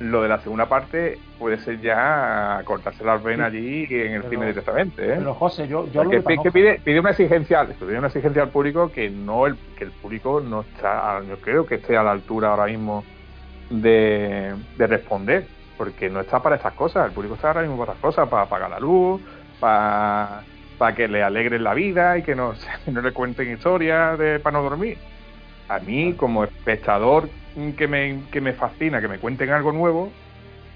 lo 0.00 0.22
de 0.22 0.28
la 0.28 0.40
segunda 0.40 0.66
parte 0.66 1.18
puede 1.38 1.58
ser 1.58 1.80
ya 1.80 2.60
cortarse 2.64 3.04
las 3.04 3.22
venas 3.22 3.48
allí 3.48 3.86
en 3.90 4.12
el 4.14 4.20
Pero- 4.22 4.30
cine 4.30 4.46
directamente. 4.46 5.02
¿eh? 5.04 5.14
Pero 5.18 5.34
José, 5.34 5.68
yo, 5.68 5.80
O 5.80 5.86
yo 5.86 5.92
sea, 5.92 6.00
hablo 6.02 6.24
que, 6.24 6.38
que 6.38 6.50
pide, 6.50 6.80
pide 6.82 7.00
una 7.00 7.10
exigencia, 7.10 7.66
pide 7.66 7.98
una 7.98 8.06
exigencia 8.06 8.42
al 8.44 8.48
público 8.48 8.90
que 8.90 9.10
no 9.10 9.46
el, 9.46 9.56
que 9.76 9.84
el 9.84 9.90
público 9.90 10.40
no 10.40 10.62
está, 10.62 11.20
yo 11.28 11.36
creo 11.38 11.66
que 11.66 11.74
esté 11.76 11.96
a 11.98 12.02
la 12.02 12.12
altura 12.12 12.48
ahora 12.50 12.66
mismo 12.66 13.04
de, 13.80 14.54
de 14.76 14.86
responder, 14.86 15.46
porque 15.76 16.08
no 16.08 16.20
está 16.20 16.42
para 16.42 16.56
estas 16.56 16.74
cosas, 16.74 17.06
el 17.06 17.12
público 17.12 17.34
está 17.34 17.48
ahora 17.48 17.62
mismo 17.62 17.78
para 17.78 17.92
estas 17.92 18.02
cosas, 18.02 18.28
para 18.28 18.42
apagar 18.42 18.70
la 18.70 18.80
luz, 18.80 19.20
para, 19.60 20.42
para 20.78 20.94
que 20.94 21.08
le 21.08 21.22
alegren 21.22 21.64
la 21.64 21.74
vida 21.74 22.18
y 22.18 22.22
que 22.22 22.34
no, 22.34 22.54
no 22.86 23.00
le 23.00 23.12
cuenten 23.12 23.52
historias 23.52 24.18
de, 24.18 24.38
para 24.40 24.58
no 24.58 24.64
dormir. 24.64 24.98
A 25.68 25.78
mí, 25.78 26.12
como 26.14 26.44
espectador 26.44 27.28
que 27.76 27.88
me, 27.88 28.20
que 28.30 28.40
me 28.40 28.52
fascina, 28.52 29.00
que 29.00 29.08
me 29.08 29.18
cuenten 29.18 29.50
algo 29.50 29.72
nuevo, 29.72 30.10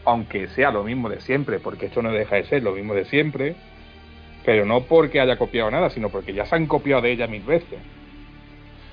aunque 0.04 0.48
sea 0.48 0.70
lo 0.70 0.84
mismo 0.84 1.08
de 1.08 1.20
siempre, 1.20 1.58
porque 1.58 1.86
esto 1.86 2.00
no 2.02 2.10
deja 2.10 2.36
de 2.36 2.44
ser 2.44 2.62
lo 2.62 2.72
mismo 2.72 2.94
de 2.94 3.04
siempre, 3.04 3.56
pero 4.44 4.64
no 4.64 4.82
porque 4.82 5.20
haya 5.20 5.36
copiado 5.36 5.70
nada, 5.70 5.90
sino 5.90 6.08
porque 6.08 6.32
ya 6.32 6.46
se 6.46 6.54
han 6.54 6.66
copiado 6.66 7.02
de 7.02 7.12
ella 7.12 7.26
mil 7.26 7.42
veces. 7.42 7.78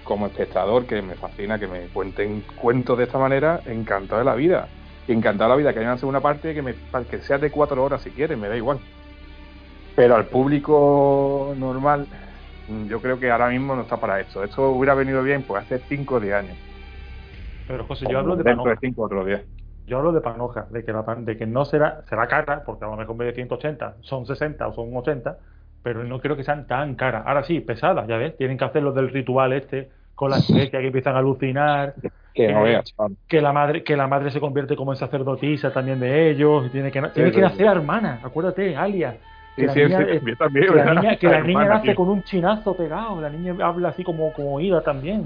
Como 0.06 0.27
espectador, 0.27 0.86
que 0.86 1.02
me 1.02 1.15
fascina 1.15 1.60
que 1.60 1.68
me 1.68 1.88
cuenten 1.88 2.41
cuentos 2.56 2.98
de 2.98 3.03
esta 3.03 3.18
manera, 3.18 3.60
encantado 3.65 4.19
de 4.19 4.26
la 4.26 4.36
vida. 4.36 4.69
Encantado 5.07 5.49
de 5.49 5.56
la 5.56 5.57
vida 5.57 5.73
que 5.73 5.80
haya 5.80 5.90
una 5.90 5.98
segunda 5.98 6.22
parte 6.22 6.53
que, 6.53 6.61
me, 6.61 6.76
que 7.10 7.22
sea 7.22 7.38
de 7.38 7.52
cuatro 7.52 7.84
horas 7.84 8.02
si 8.02 8.11
quieren, 8.11 8.40
me 8.40 8.48
da 8.48 8.56
igual. 8.56 8.80
Pero 9.95 10.15
al 10.15 10.26
público 10.26 11.53
normal, 11.57 12.07
yo 12.88 13.02
creo 13.02 13.19
que 13.19 13.32
ahora 13.32 13.49
mismo 13.49 13.76
no 13.76 13.82
está 13.82 13.98
para 13.98 14.19
esto. 14.19 14.44
Esto 14.44 14.69
hubiera 14.72 14.94
venido 14.94 15.22
bien 15.23 15.44
pues 15.44 15.64
hace 15.64 15.80
5 15.80 16.15
o 16.15 16.19
10 16.19 16.34
años. 16.34 16.57
Pero 17.68 17.86
José, 17.86 18.06
yo 18.10 18.19
hablo 18.19 18.36
de 18.36 18.44
panoja. 18.44 18.69
de 18.72 18.77
5 18.77 19.02
o 19.02 19.06
otros 19.06 19.26
10. 19.26 19.45
Yo 19.88 19.98
hablo 19.98 20.11
de 20.11 20.22
panoja, 20.22 20.68
de 20.72 20.84
que, 20.84 20.91
la 20.91 21.03
de 21.03 21.38
que 21.38 21.45
no 21.45 21.64
será, 21.64 22.02
será 22.10 22.27
cara, 22.27 22.64
porque 22.65 22.86
a 22.86 22.88
lo 22.88 22.95
mejor 22.95 23.14
en 23.14 23.18
vez 23.19 23.27
de 23.30 23.34
180 23.36 23.98
son 24.02 24.26
60 24.26 24.68
o 24.68 24.73
son 24.73 24.95
80, 24.95 25.38
pero 25.85 26.03
no 26.03 26.19
creo 26.19 26.35
que 26.35 26.43
sean 26.43 26.65
tan 26.65 26.95
caras. 26.95 27.23
Ahora 27.27 27.43
sí, 27.43 27.59
pesadas, 27.59 28.07
ya 28.07 28.17
ves, 28.17 28.35
tienen 28.37 28.57
que 28.57 28.65
hacer 28.65 28.81
lo 28.81 28.91
del 28.91 29.09
ritual 29.11 29.53
este 29.53 29.89
con 30.15 30.31
la 30.31 30.39
iglesia 30.39 30.79
que 30.79 30.87
empiezan 30.87 31.15
a 31.15 31.19
alucinar, 31.19 31.93
Que 32.33 32.51
no 32.51 32.61
Eh, 32.61 32.63
veas, 32.63 32.93
que 33.27 33.39
la 33.39 33.53
madre 33.53 33.83
que 33.83 33.95
la 33.95 34.07
madre 34.07 34.31
se 34.31 34.39
convierte 34.39 34.75
como 34.75 34.91
en 34.93 34.97
sacerdotisa 34.97 35.71
también 35.71 35.99
de 35.99 36.31
ellos, 36.31 36.65
y 36.65 36.69
tiene 36.71 36.91
que, 36.91 37.01
tiene 37.13 37.29
que 37.29 37.35
sí, 37.37 37.41
nacer 37.41 37.67
hermana, 37.67 38.19
acuérdate, 38.23 38.75
Alia. 38.75 39.15
Que 39.55 39.61
Sí, 39.61 39.67
la 39.67 39.73
sí, 39.73 39.79
niña, 39.83 39.97
sí, 39.99 40.03
eh, 40.03 40.15
también, 40.17 40.37
también, 40.37 40.65
que 40.67 40.75
la 40.75 40.93
niña, 40.95 41.15
que 41.17 41.27
la 41.27 41.39
niña 41.41 41.59
Hermana, 41.61 41.69
nace 41.75 41.85
tío. 41.87 41.95
con 41.95 42.09
un 42.09 42.23
chinazo 42.23 42.75
pegado, 42.75 43.21
la 43.21 43.29
niña 43.29 43.55
habla 43.61 43.89
así 43.89 44.03
como, 44.03 44.33
como 44.33 44.59
ida 44.59 44.81
también. 44.81 45.21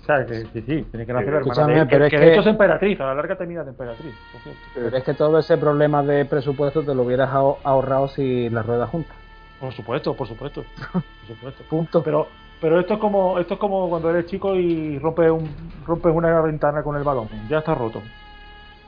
O 0.00 0.02
sea, 0.04 0.24
que 0.24 0.34
sí, 0.34 0.62
sí, 0.62 0.82
tiene 0.90 1.04
que 1.04 1.12
nacer 1.12 1.34
hermana. 1.34 1.66
De- 1.66 1.86
pero 1.86 2.00
que, 2.00 2.06
es 2.06 2.10
que 2.10 2.16
que- 2.18 2.24
de 2.24 2.30
hecho 2.32 2.40
es 2.40 2.46
emperatriz, 2.46 3.00
a 3.00 3.06
la 3.06 3.14
larga 3.14 3.36
termina 3.36 3.64
de 3.64 3.70
emperatriz. 3.70 4.14
por. 4.32 4.40
Pero 4.72 4.96
es 4.96 5.04
que 5.04 5.14
todo 5.14 5.38
ese 5.38 5.58
problema 5.58 6.02
de 6.02 6.24
presupuesto 6.24 6.82
te 6.82 6.94
lo 6.94 7.02
hubieras 7.02 7.28
aho- 7.30 7.58
ahorrado 7.64 8.08
si 8.08 8.48
las 8.48 8.64
ruedas 8.64 8.88
juntas. 8.88 9.19
Por 9.60 9.72
supuesto, 9.74 10.14
por 10.14 10.26
supuesto. 10.26 10.64
Por 10.92 11.02
supuesto. 11.26 11.64
Punto. 11.68 12.02
Pero, 12.02 12.28
pero 12.60 12.80
esto 12.80 12.94
es 12.94 13.00
como, 13.00 13.38
esto 13.38 13.54
es 13.54 13.60
como 13.60 13.88
cuando 13.90 14.10
eres 14.10 14.26
chico 14.26 14.54
y 14.56 14.98
rompes 14.98 15.30
un, 15.30 15.48
rompes 15.86 16.12
una 16.14 16.40
ventana 16.40 16.82
con 16.82 16.96
el 16.96 17.02
balón. 17.04 17.28
Ya 17.48 17.58
está 17.58 17.74
roto. 17.74 18.02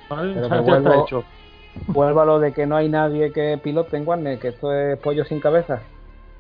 ¿Vale? 0.09 0.32
Pero 0.35 0.49
Ya, 0.49 0.59
que 0.62 0.65
ya 0.70 0.77
está 0.78 0.90
vuelvo- 0.90 1.03
hecho. 1.05 1.24
Vuelvo 1.86 2.20
a 2.20 2.24
lo 2.27 2.39
de 2.39 2.53
que 2.53 2.66
no 2.66 2.77
hay 2.77 2.89
nadie 2.90 3.32
que 3.32 3.59
pilote 3.62 3.97
en 3.97 4.07
Warner, 4.07 4.39
que 4.39 4.49
esto 4.49 4.73
es 4.74 4.99
pollo 4.99 5.24
sin 5.24 5.40
cabeza. 5.40 5.81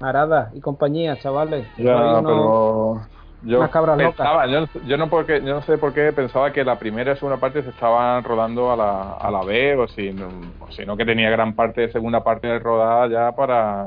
Arada 0.00 0.50
y 0.54 0.60
compañía, 0.60 1.16
chavales. 1.18 1.66
Ya, 1.78 2.20
pero 2.22 3.00
yo 3.42 3.58
unas 3.58 3.70
cabras 3.70 3.96
locas. 3.96 4.16
pensaba, 4.16 4.46
yo, 4.46 4.66
yo 4.86 4.96
no 4.98 5.08
porque, 5.08 5.40
yo 5.40 5.54
no 5.54 5.62
sé 5.62 5.78
por 5.78 5.94
qué 5.94 6.12
pensaba 6.12 6.52
que 6.52 6.64
la 6.64 6.78
primera 6.78 7.12
y 7.12 7.16
segunda 7.16 7.38
parte 7.38 7.62
se 7.62 7.70
estaban 7.70 8.22
rodando 8.24 8.72
a 8.72 8.76
la, 8.76 9.12
a 9.14 9.30
la 9.30 9.42
B 9.42 9.74
o 9.76 9.88
si, 9.88 10.12
no- 10.12 10.28
o 10.60 10.70
si 10.70 10.84
no 10.84 10.96
que 10.98 11.06
tenía 11.06 11.30
gran 11.30 11.54
parte 11.54 11.82
de 11.82 11.92
segunda 11.92 12.22
parte 12.22 12.58
rodada 12.58 13.06
ya 13.08 13.32
para, 13.34 13.86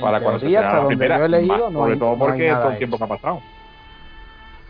para 0.00 0.20
cuando 0.20 0.40
se 0.40 0.46
estrenara 0.46 0.82
la 0.82 0.88
primera, 0.88 1.18
yo 1.18 1.24
he 1.24 1.28
leído, 1.28 1.54
más, 1.56 1.72
no 1.72 1.78
sobre 1.80 1.92
hay- 1.92 1.98
todo 1.98 2.10
no 2.12 2.18
porque 2.18 2.46
nada 2.48 2.58
todo 2.60 2.68
el 2.70 2.72
hecho. 2.72 2.78
tiempo 2.78 2.98
que 2.98 3.04
ha 3.04 3.08
pasado. 3.08 3.40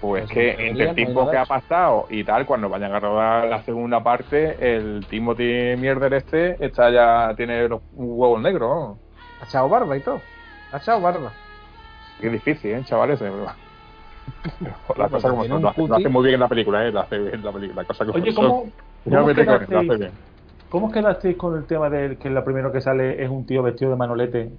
Pues 0.01 0.23
Pues 0.25 0.33
que 0.33 0.51
en 0.51 0.61
entre 0.61 0.83
el 0.83 0.89
no 0.89 0.95
tiempo 0.97 1.31
que 1.31 1.37
ha 1.37 1.45
pasado 1.47 2.07
y 2.11 2.25
tal, 2.25 2.45
cuando 2.45 2.69
vayan 2.69 2.93
a 2.93 2.99
rodar 3.01 3.47
la 3.47 3.63
segunda 3.63 4.03
parte, 4.03 4.57
el 4.77 5.07
Timothy 5.09 5.77
Mierder 5.79 6.15
este 6.15 6.65
está 6.65 6.91
ya 6.91 7.35
tiene 7.37 7.69
los 7.69 7.83
huevos 7.93 8.41
negros. 8.43 8.69
¿no? 8.69 8.99
Ha 9.41 9.45
echado 9.45 9.69
barba 9.69 9.97
y 9.97 10.01
todo. 10.01 10.21
Ha 10.73 10.79
echado 10.79 11.01
barba. 11.01 11.31
Qué 12.21 12.29
difícil, 12.31 12.73
¿eh, 12.73 12.83
chavales? 12.85 13.21
La 14.97 15.09
cosa 15.09 15.31
como 15.31 15.45
son, 15.45 15.63
lo 15.63 15.69
hace, 15.69 15.81
lo 15.81 15.87
cuti. 15.89 16.03
hace 16.03 16.09
muy 16.09 16.23
bien 16.25 16.35
en 16.35 16.41
la 16.41 16.49
película, 16.49 16.87
¿eh? 16.87 16.93
Lo 16.93 17.01
hace 17.01 17.19
bien 17.19 17.35
en 17.35 17.45
la 17.45 17.53
película. 17.53 17.83
La 17.83 17.87
cosa 17.87 18.05
como 18.05 18.19
Oye, 18.19 18.33
son. 18.33 18.45
¿cómo, 18.45 18.71
cómo 19.05 19.27
me 19.27 19.35
quedasteis, 19.35 19.91
hace 19.91 19.97
bien. 19.99 20.13
cómo 20.69 20.91
quedasteis 20.93 21.37
con 21.37 21.57
el 21.57 21.67
tema 21.67 21.91
de 21.91 22.17
que 22.19 22.31
lo 22.31 22.45
primero 22.45 22.73
que 22.73 22.81
sale 22.81 23.23
es 23.23 23.29
un 23.31 23.47
tío 23.47 23.63
vestido 23.63 23.91
de 23.93 23.97
manolete? 23.97 24.53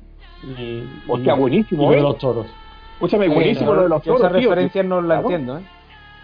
Y, 0.43 0.83
Hostia, 1.07 1.35
buenísimo, 1.35 1.83
y 1.83 1.85
lo 1.85 1.91
de 1.91 1.97
¿eh? 1.99 2.01
los 2.03 2.17
toros. 2.17 2.47
Escúchame, 2.93 3.25
Eh, 3.25 3.29
buenísimo 3.29 3.73
lo 3.73 3.83
de 3.83 3.89
los 3.89 4.01
toros, 4.01 4.19
Esa 4.21 4.29
tío. 4.29 4.49
referencia 4.49 4.83
no 4.83 5.01
la 5.01 5.07
Claro. 5.15 5.21
entiendo, 5.21 5.57
¿eh? 5.57 5.61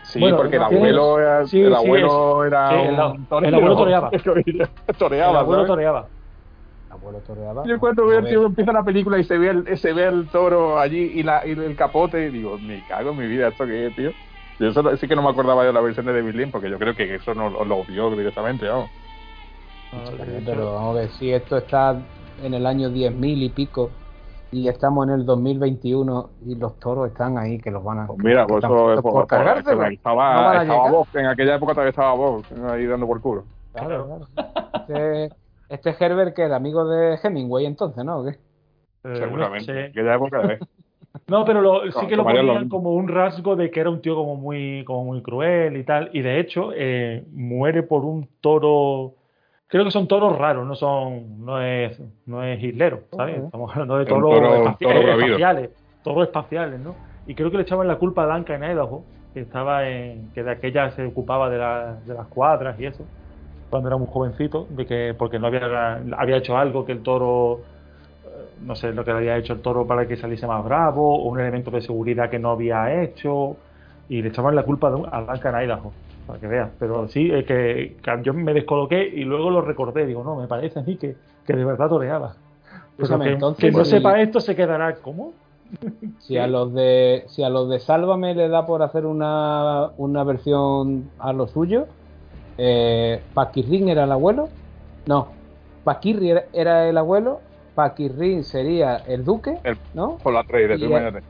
Sí, 0.03 0.19
Bueno, 0.19 0.37
porque 0.37 0.55
el 0.55 0.63
abuelo 0.63 1.19
era, 1.19 1.45
sí, 1.45 1.61
el 1.61 1.69
sí, 1.69 1.73
abuelo 1.75 2.43
era 2.45 2.69
sí, 2.69 2.75
el- 2.75 2.99
un 2.99 3.27
el 3.45 3.53
abuelo 3.55 3.75
toreaba. 3.77 4.09
toreaba, 4.97 5.31
el 5.31 5.35
abuelo 5.37 5.61
¿sabes? 5.61 5.67
toreaba. 5.67 6.07
El 6.89 6.93
abuelo 6.97 7.19
toreaba. 7.19 7.63
Yo 7.65 7.79
cuando 7.79 8.05
veo 8.07 8.19
el 8.19 8.27
tío 8.27 8.45
empieza 8.45 8.71
la 8.73 8.83
película 8.83 9.19
y 9.19 9.23
se 9.23 9.37
ve 9.37 9.49
el, 9.49 9.77
se 9.77 9.93
ve 9.93 10.05
el 10.05 10.27
toro 10.29 10.79
allí 10.79 11.11
y, 11.15 11.23
la, 11.23 11.45
y 11.45 11.51
el 11.51 11.75
capote 11.75 12.25
y 12.25 12.29
digo, 12.29 12.57
me 12.57 12.81
cago 12.87 13.11
en 13.11 13.17
mi 13.17 13.27
vida, 13.27 13.49
¿esto 13.49 13.65
qué 13.67 13.87
es, 13.87 13.95
tío? 13.95 14.11
Yo 14.59 14.67
eso 14.69 14.81
no- 14.81 14.95
sí 14.97 15.07
que 15.07 15.15
no 15.15 15.21
me 15.21 15.29
acordaba 15.29 15.63
de 15.63 15.71
la 15.71 15.81
versión 15.81 16.05
de 16.07 16.13
David 16.13 16.33
Lynn 16.35 16.51
porque 16.51 16.69
yo 16.69 16.79
creo 16.79 16.95
que 16.95 17.15
eso 17.15 17.33
no 17.35 17.49
lo 17.63 17.83
vio 17.85 18.09
directamente, 18.15 18.67
vamos. 18.67 18.89
Pero 20.45 20.73
vamos 20.73 20.95
a 20.97 20.99
ver, 21.01 21.09
si 21.11 21.31
esto 21.31 21.57
está 21.57 21.95
en 22.43 22.53
el 22.53 22.65
año 22.65 22.89
10.000 22.89 23.43
y 23.43 23.49
pico 23.49 23.91
y 24.51 24.67
estamos 24.67 25.07
en 25.07 25.13
el 25.13 25.25
2021 25.25 26.29
y 26.45 26.55
los 26.55 26.79
toros 26.79 27.07
están 27.11 27.37
ahí 27.37 27.59
que 27.59 27.69
los 27.71 27.83
van 27.83 27.99
a... 27.99 28.07
Pues 28.07 28.19
mira, 28.19 28.45
que 28.45 28.53
pues 28.53 28.63
eso 28.63 28.93
es 28.93 29.01
por, 29.01 29.11
por 29.13 29.27
cargarse, 29.27 29.75
por- 29.75 29.77
¿no? 29.85 29.91
estaba, 29.91 30.33
No 30.33 30.49
a 30.49 30.61
estaba 30.63 31.03
en 31.13 31.25
aquella 31.27 31.55
época 31.55 31.73
todavía 31.73 31.89
estaba 31.91 32.13
Vox 32.13 32.51
ahí 32.71 32.85
dando 32.85 33.05
por 33.07 33.21
culo. 33.21 33.43
Claro, 33.73 34.07
claro. 34.07 34.27
Este, 34.87 35.35
este 35.69 35.95
Herbert 36.03 36.35
que 36.35 36.41
era 36.43 36.55
amigo 36.55 36.87
de 36.87 37.19
Hemingway 37.23 37.65
entonces, 37.65 38.03
¿no? 38.03 38.19
¿O 38.19 38.25
qué? 38.25 38.31
Eh, 39.03 39.15
Seguramente. 39.15 39.71
En 39.85 39.91
aquella 39.91 40.15
época, 40.15 40.41
¿eh? 40.53 40.59
No, 41.27 41.43
pero 41.45 41.61
lo- 41.61 41.91
sí 41.91 42.07
que 42.07 42.15
lo 42.15 42.23
ponían 42.23 42.69
como 42.69 42.91
un 42.93 43.07
rasgo 43.07 43.55
de 43.55 43.69
que 43.71 43.79
era 43.79 43.89
un 43.89 44.01
tío 44.01 44.15
como 44.15 44.35
muy, 44.35 44.83
como 44.85 45.05
muy 45.05 45.21
cruel 45.21 45.75
y 45.77 45.83
tal. 45.83 46.09
Y 46.13 46.21
de 46.21 46.39
hecho, 46.39 46.69
eh, 46.73 47.23
muere 47.33 47.83
por 47.83 48.03
un 48.05 48.27
toro. 48.41 49.13
Creo 49.69 49.85
que 49.85 49.91
son 49.91 50.07
toros 50.07 50.37
raros, 50.37 50.65
no 50.67 50.75
son, 50.75 51.45
no 51.45 51.61
es, 51.61 51.99
no 52.25 52.43
es 52.43 52.61
hitlero, 52.63 53.03
¿sabes? 53.15 53.43
Estamos 53.43 53.71
hablando 53.71 53.97
de 53.97 54.05
toros 54.05 54.23
toro- 54.29 54.55
espaci- 54.65 54.79
toro 54.79 55.03
bravío. 55.03 55.25
espaciales, 55.25 55.69
toros 56.01 56.23
espaciales, 56.27 56.79
¿no? 56.79 56.97
Y 57.25 57.35
creo 57.35 57.51
que 57.51 57.57
le 57.57 57.63
echaban 57.63 57.87
la 57.87 57.99
culpa 57.99 58.23
a 58.23 58.35
Duncan 58.35 58.63
Idaho, 58.63 59.05
que 59.33 59.41
estaba 59.41 59.87
en, 59.87 60.31
que 60.33 60.43
de 60.43 60.51
aquella 60.51 60.89
se 60.91 61.05
ocupaba 61.05 61.49
de, 61.51 61.57
la- 61.59 61.95
de 62.03 62.13
las 62.15 62.27
cuadras 62.27 62.79
y 62.79 62.85
eso. 62.87 63.07
cuando 63.69 63.89
era 63.89 63.97
muy 63.97 64.07
jovencito, 64.09 64.67
de 64.71 64.85
que 64.87 65.15
porque 65.17 65.39
no 65.39 65.47
había, 65.47 65.95
había 66.17 66.37
hecho 66.37 66.57
algo 66.57 66.85
que 66.85 66.93
el 66.93 67.03
toro, 67.03 67.65
eh, 68.23 68.27
no 68.59 68.75
sé 68.75 68.93
lo 68.93 69.05
que 69.05 69.11
le 69.11 69.17
había 69.19 69.37
hecho 69.37 69.53
el 69.53 69.61
toro 69.61 69.87
para 69.87 70.07
que 70.07 70.17
saliese 70.17 70.47
más 70.47 70.63
bravo, 70.63 71.23
o 71.23 71.29
un 71.29 71.39
elemento 71.39 71.71
de 71.71 71.81
seguridad 71.81 72.29
que 72.29 72.39
no 72.39 72.51
había 72.51 73.03
hecho, 73.03 73.61
y 74.07 74.21
le 74.21 74.29
echaban 74.29 74.55
la 74.55 74.63
culpa 74.65 74.87
a 74.89 75.21
Duncan 75.21 75.55
Idaho, 75.63 75.97
para 76.29 76.39
que 76.39 76.47
veas. 76.47 76.69
Pero 76.79 77.07
sí, 77.07 77.31
es 77.31 77.43
que, 77.45 77.97
que 78.03 78.19
yo 78.23 78.33
me 78.35 78.53
descoloqué 78.53 79.03
y 79.03 79.23
luego 79.23 79.49
lo 79.49 79.61
recordé, 79.61 80.05
digo, 80.05 80.23
no, 80.23 80.35
me 80.35 80.47
parece 80.47 80.79
a 80.79 80.83
mí 80.83 80.95
que, 80.95 81.15
que 81.45 81.53
de 81.53 81.65
verdad 81.65 81.89
toreaba. 81.89 82.35
Que, 82.97 83.03
entonces, 83.31 83.65
que 83.65 83.71
no 83.71 83.83
si- 83.83 83.91
sepa 83.91 84.21
esto 84.21 84.39
se 84.39 84.55
quedará, 84.55 84.95
¿cómo? 84.97 85.33
Si 86.19 86.37
a 86.37 86.45
los 86.47 86.73
de 86.73 87.23
si 87.27 87.41
a 87.43 87.49
los 87.49 87.69
de 87.69 87.79
Sálvame 87.79 88.35
le 88.35 88.49
da 88.49 88.65
por 88.67 88.83
hacer 88.83 89.05
una, 89.07 89.89
una 89.97 90.23
versión 90.23 91.09
a 91.17 91.33
lo 91.33 91.47
suyo, 91.47 91.87
eh, 92.57 93.21
Paquirrín 93.33 93.89
era 93.89 94.03
el 94.03 94.11
abuelo, 94.11 94.49
no, 95.07 95.29
Paquirri 95.83 96.29
era, 96.31 96.43
era 96.53 96.87
el 96.89 96.97
abuelo, 96.97 97.39
Paquirrín 97.73 98.43
sería 98.43 98.97
el 98.97 99.23
duque, 99.23 99.57
El- 99.63 99.77
¿no? 99.93 100.17
Por 100.21 100.33
la 100.33 100.43
trader, 100.43 100.71
Y 100.71 100.79
tú 100.79 100.85
el- 100.85 100.91
imagínate. 100.91 101.25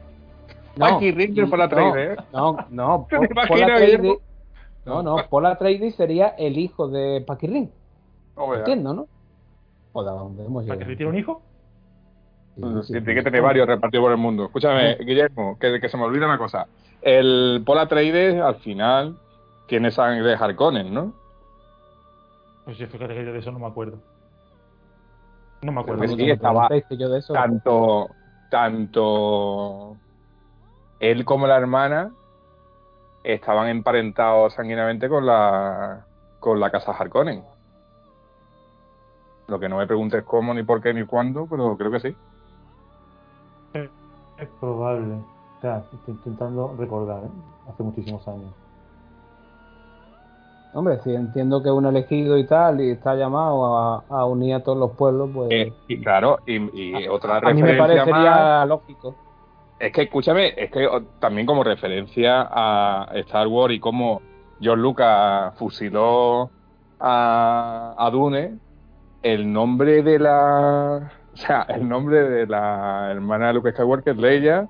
No, 0.75 0.85
Paquirrín 0.87 1.33
y- 1.37 1.45
por 1.45 1.59
la 1.59 1.65
no, 1.65 1.69
trader, 1.69 2.11
¿eh? 2.11 2.15
No, 2.33 2.57
no, 2.69 3.07
¿Te 3.09 3.17
Po- 3.17 3.23
imaginas, 3.25 3.47
Paul 3.47 3.61
Atreides- 3.63 4.01
Guillermo? 4.01 4.19
No, 4.89 5.03
no, 5.03 5.27
Paul 5.29 5.45
Atreides 5.45 5.95
sería 5.95 6.29
el 6.29 6.57
hijo 6.57 6.87
de 6.87 7.21
Paquirrín, 7.25 7.71
Hombre, 8.35 8.59
entiendo, 8.59 8.93
¿no? 8.93 9.07
Joder, 9.93 10.09
¿a 10.09 10.13
dónde 10.17 10.45
hemos 10.45 10.65
¿Para 10.65 10.77
que 10.77 10.85
llegado? 10.85 10.91
le 10.91 10.97
tiene 10.97 11.09
un 11.11 11.17
hijo? 11.17 11.41
Sí, 12.55 12.61
Sí, 12.61 12.83
sí, 12.83 12.93
tiene 12.93 13.15
que 13.15 13.23
tener 13.23 13.41
varios 13.41 13.67
repartidos 13.67 14.03
por 14.03 14.11
el 14.11 14.17
mundo. 14.17 14.45
Escúchame, 14.45 14.95
Guillermo, 14.95 15.57
que, 15.59 15.79
que 15.79 15.89
se 15.89 15.95
me 15.97 16.03
olvida 16.03 16.25
una 16.25 16.37
cosa. 16.37 16.67
El 17.01 17.63
Paul 17.65 17.79
Atreides, 17.79 18.41
al 18.41 18.55
final, 18.55 19.17
tiene 19.67 19.91
sangre 19.91 20.27
de 20.27 20.33
Harkonnen, 20.35 20.93
¿no? 20.93 21.13
Pues 22.65 22.77
si 22.77 22.85
fíjate 22.85 23.13
que 23.15 23.25
yo 23.25 23.33
de 23.33 23.39
eso 23.39 23.51
no 23.51 23.59
me 23.59 23.67
acuerdo. 23.67 23.97
No 25.61 25.71
me 25.71 25.81
acuerdo. 25.81 25.99
Pues 25.99 26.11
sí, 26.15 26.29
estaba 26.29 26.69
yo 26.89 27.09
de 27.09 27.19
eso- 27.19 27.33
Tanto, 27.33 28.09
tanto 28.49 29.95
él 30.99 31.23
como 31.25 31.47
la 31.47 31.57
hermana 31.57 32.11
estaban 33.23 33.67
emparentados 33.69 34.53
sanguinamente 34.53 35.09
con 35.09 35.25
la 35.25 36.05
con 36.39 36.59
la 36.59 36.71
casa 36.71 36.91
Harkonnen. 36.93 37.43
Lo 39.47 39.59
que 39.59 39.67
no 39.67 39.77
me 39.77 39.87
preguntes 39.87 40.23
cómo, 40.23 40.53
ni 40.53 40.63
por 40.63 40.81
qué, 40.81 40.93
ni 40.93 41.05
cuándo, 41.05 41.47
pero 41.49 41.75
creo 41.75 41.91
que 41.91 41.99
sí. 41.99 42.15
Es 43.73 44.47
probable. 44.59 45.15
O 45.15 45.61
sea, 45.61 45.83
estoy 45.91 46.13
intentando 46.13 46.73
recordar, 46.77 47.23
¿eh? 47.25 47.29
Hace 47.69 47.83
muchísimos 47.83 48.25
años. 48.27 48.53
Hombre, 50.73 50.99
si 51.03 51.13
entiendo 51.13 51.61
que 51.63 51.69
es 51.69 51.75
un 51.75 51.87
elegido 51.87 52.37
y 52.37 52.45
tal, 52.45 52.79
y 52.79 52.91
está 52.91 53.15
llamado 53.15 53.75
a, 53.75 54.03
a 54.07 54.25
unir 54.25 54.53
a 54.55 54.63
todos 54.63 54.77
los 54.77 54.91
pueblos, 54.91 55.29
pues 55.33 55.51
Eh, 55.51 55.73
y 55.87 56.01
claro, 56.01 56.37
y, 56.45 56.57
y 56.79 57.07
otra 57.07 57.37
a 57.37 57.53
mí 57.53 57.61
me 57.61 57.73
referencia 57.73 58.05
parecería 58.05 58.31
más- 58.31 58.67
lógico. 58.69 59.15
Es 59.79 59.93
que, 59.93 60.03
escúchame, 60.03 60.53
es 60.57 60.71
que 60.71 60.87
también 61.19 61.47
como 61.47 61.63
referencia 61.63 62.47
a 62.51 63.09
Star 63.13 63.47
Wars 63.47 63.73
y 63.73 63.79
cómo 63.79 64.21
George 64.59 64.81
Lucas 64.81 65.57
fusiló 65.57 66.49
a, 66.99 67.95
a 67.97 68.09
Dune, 68.11 68.55
el 69.23 69.51
nombre 69.51 70.03
de 70.03 70.19
la. 70.19 71.11
O 71.33 71.37
sea, 71.37 71.65
el 71.69 71.87
nombre 71.87 72.23
de 72.23 72.47
la 72.47 73.09
hermana 73.11 73.47
de 73.47 73.53
Luke 73.53 73.71
Skywalker, 73.71 74.17
Leia, 74.17 74.67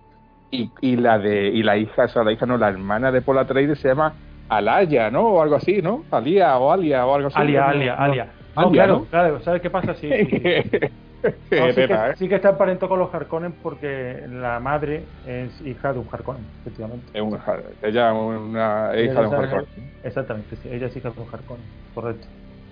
y, 0.51 0.69
y 0.81 0.95
la 0.95 1.17
de 1.17 1.47
y 1.47 1.63
la 1.63 1.77
hija, 1.77 2.05
o 2.05 2.07
sea, 2.07 2.23
la 2.23 2.31
hija 2.31 2.45
no, 2.45 2.57
la 2.57 2.69
hermana 2.69 3.11
de 3.11 3.21
Paul 3.21 3.39
Atreides 3.39 3.79
se 3.79 3.87
llama 3.87 4.13
Alaya, 4.49 5.09
¿no? 5.09 5.27
O 5.27 5.41
algo 5.41 5.55
así, 5.55 5.81
¿no? 5.81 6.03
Alia 6.11 6.57
o 6.57 6.71
Alia 6.71 7.05
o 7.05 7.15
algo 7.15 7.27
así. 7.29 7.39
Alia, 7.39 7.61
¿no? 7.61 7.67
Alia. 7.67 7.93
Alia. 7.95 8.25
No, 8.55 8.61
Alia, 8.61 8.83
claro, 8.83 8.99
¿no? 8.99 9.05
claro. 9.05 9.39
¿Sabes 9.41 9.61
qué 9.61 9.69
pasa? 9.69 9.95
Sí, 9.95 10.09
sí, 10.09 10.41
sí. 11.23 11.29
Que, 11.49 11.83
¿eh? 11.83 12.15
sí 12.15 12.29
que 12.29 12.35
está 12.35 12.49
emparentado 12.49 12.89
con 12.89 12.99
los 12.99 13.13
Harkonnen 13.13 13.53
porque 13.63 14.25
la 14.29 14.59
madre 14.59 15.03
es 15.25 15.59
hija 15.61 15.93
de 15.93 15.99
un 15.99 16.07
Harkonnen, 16.11 16.45
efectivamente. 16.61 17.05
Es 17.13 17.21
una, 17.21 17.43
ella 17.81 18.11
es 18.11 18.17
una 18.17 18.93
es 18.93 19.11
hija 19.11 19.21
de 19.21 19.27
un 19.27 19.33
Harkonnen. 19.35 19.67
Exactamente, 20.03 20.55
sí, 20.57 20.69
ella 20.71 20.87
es 20.87 20.95
hija 20.95 21.09
de 21.09 21.21
un 21.21 21.27
Harkonnen, 21.31 21.65
correcto. 21.93 22.27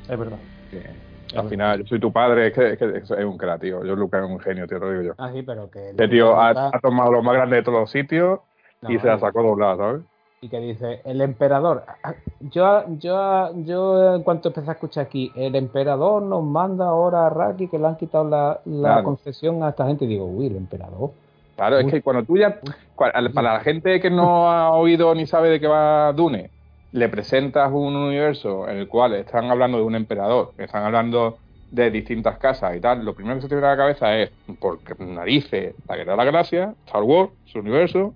Es 0.09 0.19
verdad. 0.19 0.37
Sí. 0.71 0.79
Al 1.35 1.49
final, 1.49 1.79
yo 1.79 1.85
soy 1.87 1.99
tu 1.99 2.11
padre, 2.11 2.47
es 2.47 2.53
que, 2.53 2.73
es 2.73 2.77
que 2.77 2.97
es 2.99 3.25
un 3.25 3.37
crack, 3.37 3.61
tío. 3.61 3.83
Yo, 3.83 3.95
Lucas, 3.95 4.23
es 4.23 4.29
un 4.29 4.39
genio, 4.39 4.65
tío, 4.65 4.79
te 4.79 4.85
lo 4.85 4.91
digo 4.91 5.03
yo. 5.03 5.13
Ah, 5.17 5.29
sí, 5.33 5.41
pero 5.43 5.69
que... 5.69 5.89
Este 5.89 6.07
tío 6.07 6.39
ha, 6.39 6.69
ha 6.73 6.79
tomado 6.79 7.11
lo 7.11 7.21
más 7.21 7.35
grande 7.35 7.57
de 7.57 7.63
todos 7.63 7.81
los 7.81 7.91
sitios 7.91 8.39
y 8.83 8.93
No, 8.93 9.01
se 9.01 9.07
la 9.07 9.19
sacó 9.19 9.43
doblada, 9.43 9.75
¿sabes? 9.75 10.01
Y 10.39 10.49
que 10.49 10.59
dice, 10.59 11.01
el 11.03 11.21
emperador. 11.21 11.83
Yo, 12.39 12.83
yo, 12.99 13.51
yo 13.63 14.15
en 14.15 14.21
cuanto 14.21 14.49
empecé 14.49 14.69
a 14.69 14.73
escuchar 14.73 15.05
aquí, 15.05 15.31
el 15.35 15.55
emperador 15.55 16.21
nos 16.21 16.43
manda 16.43 16.85
ahora 16.85 17.25
a 17.25 17.29
Raki 17.31 17.67
que 17.67 17.79
le 17.79 17.87
han 17.87 17.97
quitado 17.97 18.29
la, 18.29 18.59
la 18.65 18.89
Claro. 18.89 19.03
concesión 19.05 19.63
a 19.63 19.69
esta 19.69 19.87
gente. 19.87 20.05
Y 20.05 20.09
digo, 20.09 20.25
uy, 20.25 20.45
el 20.45 20.55
emperador. 20.55 21.11
Claro, 21.55 21.79
es 21.79 21.91
que 21.91 22.03
cuando 22.03 22.23
tú 22.23 22.37
ya. 22.37 22.59
Para 22.95 23.21
la 23.41 23.59
gente 23.61 23.99
que 23.99 24.11
no 24.11 24.47
ha 24.51 24.71
oído 24.73 25.15
ni 25.15 25.25
sabe 25.25 25.49
de 25.49 25.59
qué 25.59 25.65
va 25.67 26.13
Dune, 26.13 26.51
le 26.91 27.09
presentas 27.09 27.71
un 27.73 27.95
universo 27.95 28.67
en 28.69 28.77
el 28.77 28.87
cual 28.87 29.15
están 29.15 29.45
hablando 29.49 29.79
de 29.79 29.83
un 29.83 29.95
emperador, 29.95 30.53
están 30.59 30.83
hablando 30.83 31.37
de 31.71 31.89
distintas 31.89 32.37
casas 32.37 32.77
y 32.77 32.79
tal, 32.79 33.03
lo 33.03 33.13
primero 33.15 33.35
que 33.37 33.41
se 33.41 33.49
te 33.49 33.55
viene 33.55 33.67
a 33.67 33.71
la 33.71 33.77
cabeza 33.77 34.15
es, 34.15 34.29
por 34.59 34.77
narices, 34.99 35.73
la 35.89 35.95
guerra 35.97 36.11
de 36.11 36.17
la 36.17 36.23
galaxia, 36.25 36.75
Star 36.85 37.01
Wars, 37.03 37.31
su 37.45 37.59
universo, 37.59 38.13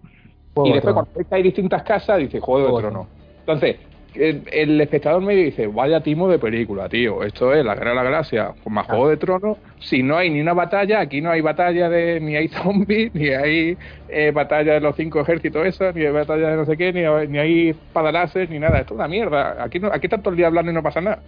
Juego 0.53 0.67
y 0.67 0.69
de 0.71 0.75
después 0.75 0.93
cuando 0.93 1.11
ves 1.15 1.27
que 1.27 1.35
hay 1.35 1.43
distintas 1.43 1.83
casas, 1.83 2.17
dice 2.19 2.39
Juego 2.39 2.59
de 2.59 2.65
Juego 2.71 2.77
de 2.77 2.83
Tronos. 2.91 3.07
Entonces, 3.39 3.75
el, 4.13 4.43
el 4.51 4.81
espectador 4.81 5.21
medio 5.21 5.45
dice, 5.45 5.67
vaya 5.67 6.01
timo 6.01 6.27
de 6.27 6.37
película, 6.37 6.89
tío. 6.89 7.23
Esto 7.23 7.53
es 7.53 7.63
la 7.63 7.75
Guerra 7.75 7.91
de 7.91 7.95
la 7.95 8.03
Galaxia, 8.03 8.53
con 8.61 8.73
más 8.73 8.85
Juego 8.85 9.07
de 9.07 9.15
Tronos. 9.17 9.57
Si 9.79 10.03
no 10.03 10.17
hay 10.17 10.29
ni 10.29 10.41
una 10.41 10.53
batalla, 10.53 10.99
aquí 10.99 11.21
no 11.21 11.31
hay 11.31 11.39
batalla 11.39 11.87
de, 11.89 12.19
ni 12.19 12.35
hay 12.35 12.47
zombies, 12.63 13.13
ni 13.15 13.29
hay 13.29 13.77
eh, 14.09 14.31
batalla 14.31 14.73
de 14.73 14.79
los 14.81 14.95
cinco 14.97 15.21
ejércitos 15.21 15.65
esas, 15.65 15.95
ni 15.95 16.03
hay 16.05 16.11
batalla 16.11 16.49
de 16.49 16.57
no 16.57 16.65
sé 16.65 16.75
qué, 16.75 16.91
ni, 16.91 17.05
hay- 17.05 17.27
ni 17.29 17.37
hay 17.37 17.73
padalaces, 17.93 18.49
ni 18.49 18.59
nada. 18.59 18.79
Esto 18.79 18.93
es 18.95 18.99
una 18.99 19.07
mierda. 19.07 19.63
Aquí, 19.63 19.79
no, 19.79 19.87
aquí 19.87 20.07
están 20.07 20.21
todo 20.21 20.31
el 20.31 20.37
día 20.37 20.47
hablando 20.47 20.71
y 20.71 20.75
no 20.75 20.83
pasa 20.83 20.99
nada. 20.99 21.19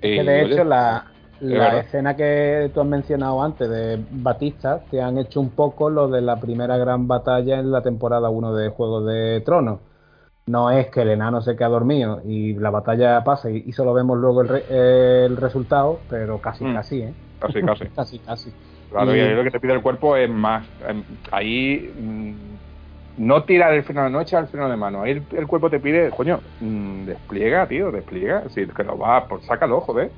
Que 0.00 0.14
Y, 0.14 0.18
de 0.24 0.42
hecho, 0.42 0.64
la, 0.64 1.06
la 1.38 1.78
escena 1.80 2.16
que 2.16 2.70
tú 2.74 2.80
has 2.80 2.86
mencionado 2.86 3.42
antes 3.42 3.68
de 3.68 4.04
Batista 4.10 4.86
te 4.88 5.00
han 5.02 5.18
hecho 5.18 5.40
un 5.40 5.54
poco 5.54 5.90
lo 5.90 6.08
de 6.08 6.20
la 6.22 6.40
primera 6.40 6.76
gran 6.76 7.06
batalla 7.08 7.58
en 7.58 7.70
la 7.70 7.82
temporada 7.82 8.30
1 8.30 8.54
de 8.54 8.68
Juego 8.70 9.04
de 9.04 9.40
Tronos. 9.42 9.80
No 10.46 10.70
es 10.70 10.90
que 10.90 11.02
el 11.02 11.10
enano 11.10 11.40
se 11.42 11.56
queda 11.56 11.68
dormido 11.68 12.20
y 12.24 12.54
la 12.54 12.70
batalla 12.70 13.24
pasa 13.24 13.50
y, 13.50 13.64
y 13.66 13.72
solo 13.72 13.94
vemos 13.94 14.18
luego 14.18 14.42
el, 14.42 14.48
re- 14.48 15.24
el 15.26 15.36
resultado, 15.36 16.06
pero 16.08 16.40
casi, 16.40 16.64
Mm. 16.64 16.74
casi, 16.74 17.02
¿eh? 17.02 17.16
Casi, 17.38 17.62
casi. 17.62 17.84
Casi, 17.94 18.20
casi. 18.20 18.56
Claro, 18.88 19.14
Y- 19.14 19.18
y 19.18 19.20
ahí 19.20 19.34
lo 19.34 19.42
que 19.44 19.50
te 19.50 19.60
pide 19.60 19.72
el 19.74 19.82
cuerpo 19.82 20.16
es 20.16 20.30
más. 20.30 20.68
em, 20.80 21.04
Ahí 21.32 21.92
mm, 21.96 22.56
no 23.16 23.44
tirar 23.44 23.74
el 23.74 23.84
freno, 23.84 24.08
no 24.10 24.20
echar 24.20 24.42
el 24.44 24.48
freno 24.50 24.68
de 24.70 24.76
mano. 24.76 25.02
Ahí 25.02 25.12
el, 25.12 25.26
el 25.32 25.46
cuerpo 25.46 25.70
te 25.70 25.80
pide, 25.80 26.10
coño, 26.10 26.42
mm, 26.58 27.04
despliega, 27.06 27.68
tío, 27.68 27.90
despliega. 27.92 28.48
Si 28.50 28.66
que 28.68 28.84
lo 28.84 28.98
va, 28.98 29.26
pues 29.28 29.44
sácalo, 29.46 29.80
joder. 29.82 30.16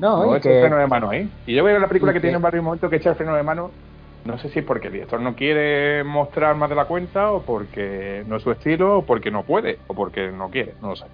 No, 0.00 0.24
No 0.24 0.34
el 0.36 0.42
freno 0.58 0.76
de 0.78 0.86
mano 0.86 1.10
ahí. 1.10 1.32
Y 1.44 1.54
yo 1.56 1.64
veo 1.64 1.78
la 1.78 1.88
película 1.88 2.12
que 2.12 2.20
que- 2.20 2.20
tiene 2.20 2.36
en 2.36 2.42
varios 2.42 2.64
momentos 2.64 2.90
que 2.90 2.96
echa 2.96 3.10
el 3.10 3.16
freno 3.16 3.36
de 3.36 3.42
mano. 3.42 3.76
No 4.24 4.38
sé 4.38 4.50
si 4.50 4.58
es 4.60 4.64
porque 4.64 4.88
el 4.88 4.92
director 4.94 5.20
no 5.20 5.34
quiere 5.34 6.04
mostrar 6.04 6.56
más 6.56 6.68
de 6.68 6.76
la 6.76 6.86
cuenta, 6.86 7.32
o 7.32 7.44
porque 7.44 8.22
no 8.26 8.36
es 8.36 8.42
su 8.42 8.50
estilo, 8.52 8.98
o 8.98 9.06
porque 9.06 9.30
no 9.30 9.46
puede, 9.46 9.84
o 9.86 9.94
porque 9.94 10.30
no 10.32 10.50
quiere, 10.50 10.76
no 10.80 10.90
lo 10.90 10.96
sé. 10.96 11.06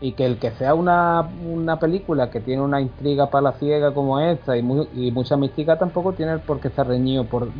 y 0.00 0.14
que 0.14 0.24
el 0.26 0.38
que 0.38 0.52
sea 0.52 0.74
una, 0.74 1.22
una 1.22 1.78
película 1.80 2.30
que 2.30 2.40
tiene 2.40 2.62
una 2.62 2.80
intriga 2.80 3.30
para 3.30 3.42
la 3.42 3.52
ciega 3.58 3.92
como 3.94 4.20
esta 4.20 4.56
y, 4.56 4.60
y 4.92 5.10
mucha 5.12 5.36
mística 5.36 5.76
tampoco 5.78 6.14
tiene 6.14 6.38
por 6.40 6.60
qué 6.60 6.68
estar 6.68 6.86
reñido 6.86 7.28
por... 7.28 7.52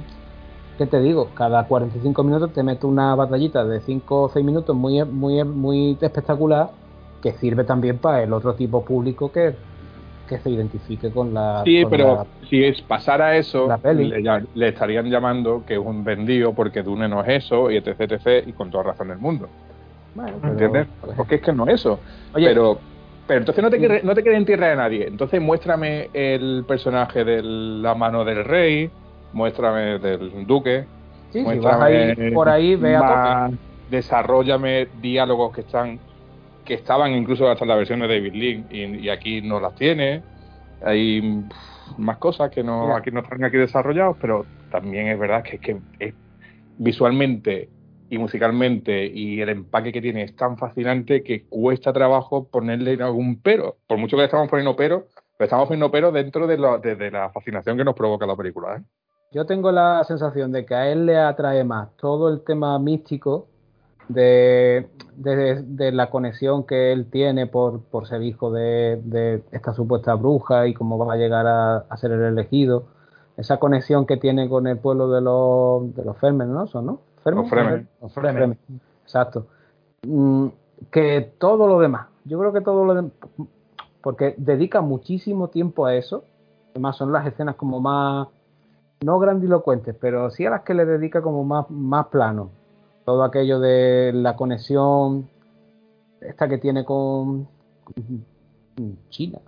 ¿Qué 0.76 0.86
te 0.86 1.00
digo? 1.00 1.34
Cada 1.34 1.66
45 1.68 2.24
minutos 2.24 2.52
te 2.52 2.62
meto 2.64 2.88
una 2.88 3.14
batallita 3.16 3.64
de 3.66 3.80
5 3.82 4.24
o 4.24 4.28
6 4.30 4.44
minutos 4.46 4.76
muy, 4.76 5.04
muy, 5.06 5.44
muy 5.44 5.98
espectacular 6.00 6.76
que 7.20 7.32
sirve 7.34 7.64
también 7.64 8.00
para 8.00 8.22
el 8.22 8.32
otro 8.32 8.56
tipo 8.56 8.84
público 8.84 9.32
que, 9.32 9.58
que 10.28 10.38
se 10.38 10.50
identifique 10.50 11.10
con 11.10 11.32
la... 11.34 11.62
Sí, 11.64 11.82
con 11.82 11.90
pero 11.90 12.14
la- 12.16 12.26
si 12.48 12.62
es 12.64 12.80
pasara 12.82 13.36
eso, 13.36 13.68
le, 14.54 14.68
estarían 14.68 15.06
llamando 15.10 15.64
que 15.66 15.74
es 15.74 15.80
un 15.80 16.04
vendido 16.04 16.54
porque 16.54 16.82
Dune 16.82 17.08
no 17.08 17.22
es 17.24 17.44
eso, 17.44 17.70
y 17.70 17.76
etc, 17.76 18.00
etc, 18.00 18.46
y 18.46 18.52
con 18.52 18.70
toda 18.70 18.84
razón 18.84 19.08
del 19.08 19.18
mundo. 19.18 19.48
bueno, 20.14 20.36
pero- 20.40 20.52
¿Entiendes? 20.52 20.86
pues, 21.00 21.16
Porque 21.16 21.34
es 21.36 21.42
que 21.42 21.52
no 21.52 21.66
es 21.66 21.74
eso. 21.74 22.00
Oye, 22.34 22.46
pero, 22.48 22.78
pero 23.26 23.40
entonces 23.40 23.62
no 23.64 23.70
te, 23.70 23.78
quede- 23.80 24.02
no 24.04 24.14
te 24.14 24.22
quede 24.22 24.36
en 24.36 24.44
tierra 24.46 24.68
de 24.68 24.76
nadie. 24.76 25.06
Entonces 25.08 25.40
muéstrame 25.40 26.10
el 26.12 26.64
personaje 26.68 27.24
de 27.24 27.42
la 27.42 27.94
mano 27.94 28.24
del 28.24 28.44
rey, 28.44 28.90
muéstrame 29.32 29.98
del 29.98 30.46
duque, 30.46 30.86
sí, 31.30 31.44
si 31.44 31.58
vas 31.58 31.80
ahí 31.80 32.32
por 32.34 32.48
ahí, 32.48 32.76
ve 32.76 32.96
a 32.96 33.00
tope. 33.00 33.12
más- 33.12 33.52
desarrollame 33.90 34.88
diálogos 35.00 35.52
que 35.52 35.62
están 35.62 35.98
que 36.68 36.74
estaban 36.74 37.12
incluso 37.12 37.48
hasta 37.48 37.64
en 37.64 37.68
la 37.70 37.76
versión 37.76 38.00
de 38.00 38.08
David 38.08 38.34
Lynch 38.34 38.66
y, 38.70 39.06
y 39.06 39.08
aquí 39.08 39.40
no 39.40 39.58
las 39.58 39.74
tiene. 39.74 40.22
Hay 40.84 41.22
pff, 41.48 41.98
más 41.98 42.18
cosas 42.18 42.50
que 42.50 42.62
no 42.62 42.94
aquí 42.94 43.10
no 43.10 43.20
están 43.20 43.42
aquí 43.42 43.56
desarrollados, 43.56 44.18
pero 44.20 44.44
también 44.70 45.06
es 45.06 45.18
verdad 45.18 45.42
que, 45.42 45.56
es 45.56 45.62
que 45.62 45.80
es 45.98 46.14
visualmente 46.76 47.70
y 48.10 48.18
musicalmente 48.18 49.06
y 49.06 49.40
el 49.40 49.48
empaque 49.48 49.92
que 49.92 50.02
tiene 50.02 50.22
es 50.24 50.36
tan 50.36 50.58
fascinante 50.58 51.22
que 51.22 51.46
cuesta 51.46 51.90
trabajo 51.94 52.46
ponerle 52.48 53.02
algún 53.02 53.40
pero. 53.40 53.78
Por 53.86 53.96
mucho 53.96 54.16
que 54.16 54.22
le 54.22 54.26
estamos 54.26 54.50
poniendo 54.50 54.76
pero, 54.76 55.06
pero 55.38 55.46
estamos 55.46 55.68
poniendo 55.68 55.90
pero 55.90 56.12
dentro 56.12 56.46
de, 56.46 56.58
lo, 56.58 56.78
de, 56.78 57.10
la 57.10 57.30
fascinación 57.30 57.78
que 57.78 57.84
nos 57.84 57.94
provoca 57.94 58.26
la 58.26 58.36
película. 58.36 58.76
¿eh? 58.76 58.82
Yo 59.32 59.46
tengo 59.46 59.72
la 59.72 60.04
sensación 60.04 60.52
de 60.52 60.66
que 60.66 60.74
a 60.74 60.92
él 60.92 61.06
le 61.06 61.16
atrae 61.16 61.64
más 61.64 61.96
todo 61.96 62.28
el 62.28 62.44
tema 62.44 62.78
místico 62.78 63.48
de, 64.08 64.88
de, 65.16 65.92
la 65.92 66.10
conexión 66.10 66.64
que 66.64 66.92
él 66.92 67.06
tiene 67.10 67.46
por, 67.46 67.80
por 67.80 68.06
ser 68.06 68.22
hijo 68.22 68.50
de, 68.50 69.00
de, 69.04 69.42
esta 69.52 69.72
supuesta 69.72 70.14
bruja 70.14 70.66
y 70.66 70.74
cómo 70.74 70.98
va 70.98 71.14
a 71.14 71.16
llegar 71.16 71.46
a, 71.46 71.78
a, 71.78 71.96
ser 71.96 72.12
el 72.12 72.22
elegido. 72.22 72.84
Esa 73.36 73.58
conexión 73.58 74.06
que 74.06 74.16
tiene 74.16 74.48
con 74.48 74.66
el 74.66 74.78
pueblo 74.78 75.10
de 75.10 75.20
los, 75.20 75.94
de 75.94 76.04
los 76.04 76.16
Fermen, 76.18 76.52
¿no? 76.52 76.66
Son, 76.66 76.86
¿no? 76.86 77.00
Fremen. 78.08 78.58
Exacto. 79.02 79.46
Mm, 80.06 80.48
que 80.90 81.32
todo 81.38 81.68
lo 81.68 81.78
demás. 81.78 82.08
Yo 82.24 82.38
creo 82.38 82.52
que 82.52 82.60
todo 82.60 82.84
lo 82.84 82.94
demás. 82.94 83.12
Porque 84.02 84.34
dedica 84.38 84.80
muchísimo 84.80 85.48
tiempo 85.48 85.86
a 85.86 85.94
eso. 85.94 86.24
Además, 86.72 86.96
son 86.96 87.12
las 87.12 87.26
escenas 87.26 87.56
como 87.56 87.80
más. 87.80 88.28
No 89.04 89.18
grandilocuentes, 89.18 89.94
pero 90.00 90.30
sí 90.30 90.44
a 90.44 90.50
las 90.50 90.62
que 90.62 90.74
le 90.74 90.84
dedica 90.84 91.22
como 91.22 91.44
más, 91.44 91.70
más 91.70 92.06
plano. 92.06 92.50
Todo 93.08 93.24
aquello 93.24 93.58
de 93.58 94.12
la 94.12 94.36
conexión. 94.36 95.30
Esta 96.20 96.46
que 96.46 96.58
tiene 96.58 96.84
con. 96.84 97.48
China. 99.08 99.38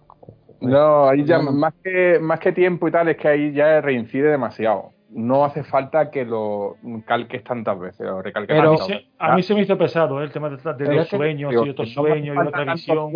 No, 0.63 1.11
ahí 1.11 1.27
ya 1.27 1.41
más 1.41 1.75
que, 1.85 2.19
más 2.19 2.41
que 2.41 2.53
tiempo 2.53 2.89
y 2.89 2.91
tal, 2.91 3.09
es 3.09 3.19
que 3.19 3.29
ahí 3.29 3.53
ya 3.53 3.83
reincide 3.83 4.31
demasiado 4.31 4.93
no 5.11 5.45
hace 5.45 5.63
falta 5.63 6.11
que 6.11 6.25
lo 6.25 6.77
calques 7.05 7.45
tantas 7.45 7.79
veces 7.79 8.07
o 8.09 8.23
recalques 8.23 8.57
Pero 8.57 8.71
tantas 8.71 8.89
veces. 8.89 9.07
A 9.19 9.35
mí 9.35 9.43
se 9.43 9.55
me 9.55 9.61
hizo 9.61 9.77
pesado 9.77 10.23
¿eh? 10.23 10.25
el 10.25 10.33
tema 10.33 10.49
de, 10.49 10.57
de 10.57 10.95
los 10.95 11.09
sueños 11.09 11.53
y 11.53 11.69
otros 11.69 11.93
sueños 11.93 12.35
y 12.35 12.49
otra 12.49 12.73
visión. 12.73 13.13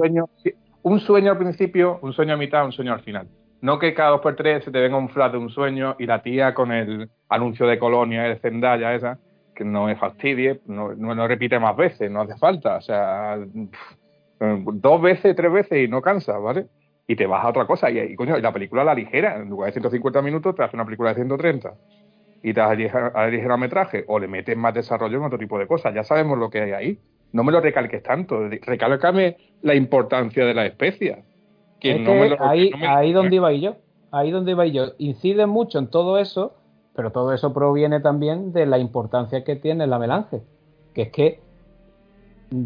un 0.83 1.01
sueño 1.01 1.33
al 1.33 1.39
principio, 1.39 2.01
un 2.03 2.13
sueño 2.13 2.35
a 2.35 2.37
mitad, 2.37 2.67
un 2.67 2.73
sueño 2.73 2.93
al 2.93 3.01
final. 3.01 3.29
No 3.63 3.79
que 3.79 3.95
cada 3.95 4.11
dos 4.11 4.21
por 4.21 4.37
tres 4.37 4.63
se 4.63 4.71
te 4.71 4.79
venga 4.79 4.99
un 4.99 5.09
flash 5.09 5.33
de 5.33 5.39
un 5.39 5.49
sueño 5.49 5.97
y 5.99 6.05
la 6.05 6.21
tía 6.21 6.53
con 6.53 6.71
el 6.71 7.09
anuncio 7.31 7.67
de 7.67 7.79
colonia, 7.79 8.25
de 8.25 8.37
Zendaya 8.37 8.95
esa, 8.95 9.19
que 9.55 9.65
no 9.65 9.87
me 9.87 9.97
fastidie, 9.97 10.61
no, 10.67 10.95
no, 10.95 11.29
repite 11.29 11.59
más 11.59 11.77
veces, 11.77 12.11
no 12.11 12.23
hace 12.23 12.37
falta. 12.37 12.77
O 12.77 12.81
sea, 12.81 13.39
dos 14.39 15.03
veces, 15.03 15.37
tres 15.37 15.53
veces 15.53 15.85
y 15.85 15.89
no 15.89 16.03
cansa, 16.03 16.39
¿vale? 16.39 16.67
y 17.07 17.17
te 17.17 17.27
vas 17.27 17.45
a 17.45 17.49
otra 17.49 17.67
cosa. 17.67 17.91
Y, 17.91 18.15
coño, 18.17 18.39
y 18.39 18.43
la 18.43 18.53
película 18.53 18.85
la 18.85 18.95
ligera, 18.95 19.37
en 19.37 19.49
lugar 19.49 19.69
de 19.69 19.73
150 19.73 20.23
minutos, 20.23 20.55
te 20.55 20.63
hace 20.63 20.77
una 20.77 20.85
película 20.85 21.11
de 21.11 21.17
130 21.17 21.75
y 22.43 22.53
te 22.53 22.61
das 22.61 22.71
a 23.15 23.27
ligera 23.27 23.57
metraje 23.57 24.05
o 24.07 24.19
le 24.19 24.29
metes 24.29 24.57
más 24.57 24.75
desarrollo 24.75 25.17
en 25.19 25.25
otro 25.25 25.39
tipo 25.39 25.59
de 25.59 25.67
cosas. 25.67 25.95
Ya 25.95 26.05
sabemos 26.05 26.39
lo 26.39 26.51
que 26.51 26.61
hay 26.61 26.73
ahí. 26.73 26.99
No 27.33 27.43
me 27.43 27.53
lo 27.53 27.61
recalques 27.61 28.03
tanto. 28.03 28.49
Recálcame 28.49 29.37
la 29.63 29.75
importancia 29.75 30.45
de 30.45 30.55
la 30.55 30.67
especia. 30.67 31.25
Que 31.81 31.99
no 31.99 32.15
me 32.15 32.29
lo, 32.29 32.43
ahí, 32.43 32.71
ahí 32.87 33.13
donde 33.13 33.37
iba 33.37 33.53
yo. 33.53 33.77
Ahí 34.13 34.31
donde 34.31 34.53
iba 34.53 34.67
yo. 34.67 34.93
Incide 34.99 35.47
mucho 35.47 35.79
en 35.79 35.89
todo 35.89 36.19
eso, 36.19 36.55
pero 36.95 37.11
todo 37.11 37.33
eso 37.33 37.53
proviene 37.53 38.01
también 38.01 38.53
de 38.53 38.67
la 38.67 38.79
importancia 38.79 39.45
que 39.45 39.57
tiene 39.57 39.87
la 39.87 39.99
melange. 39.99 40.43
Que 40.95 41.03
es 41.03 41.11
que 41.11 41.41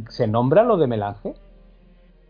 se 0.09 0.27
nombra 0.27 0.65
lo 0.65 0.77
de 0.77 0.87
melange 0.87 1.35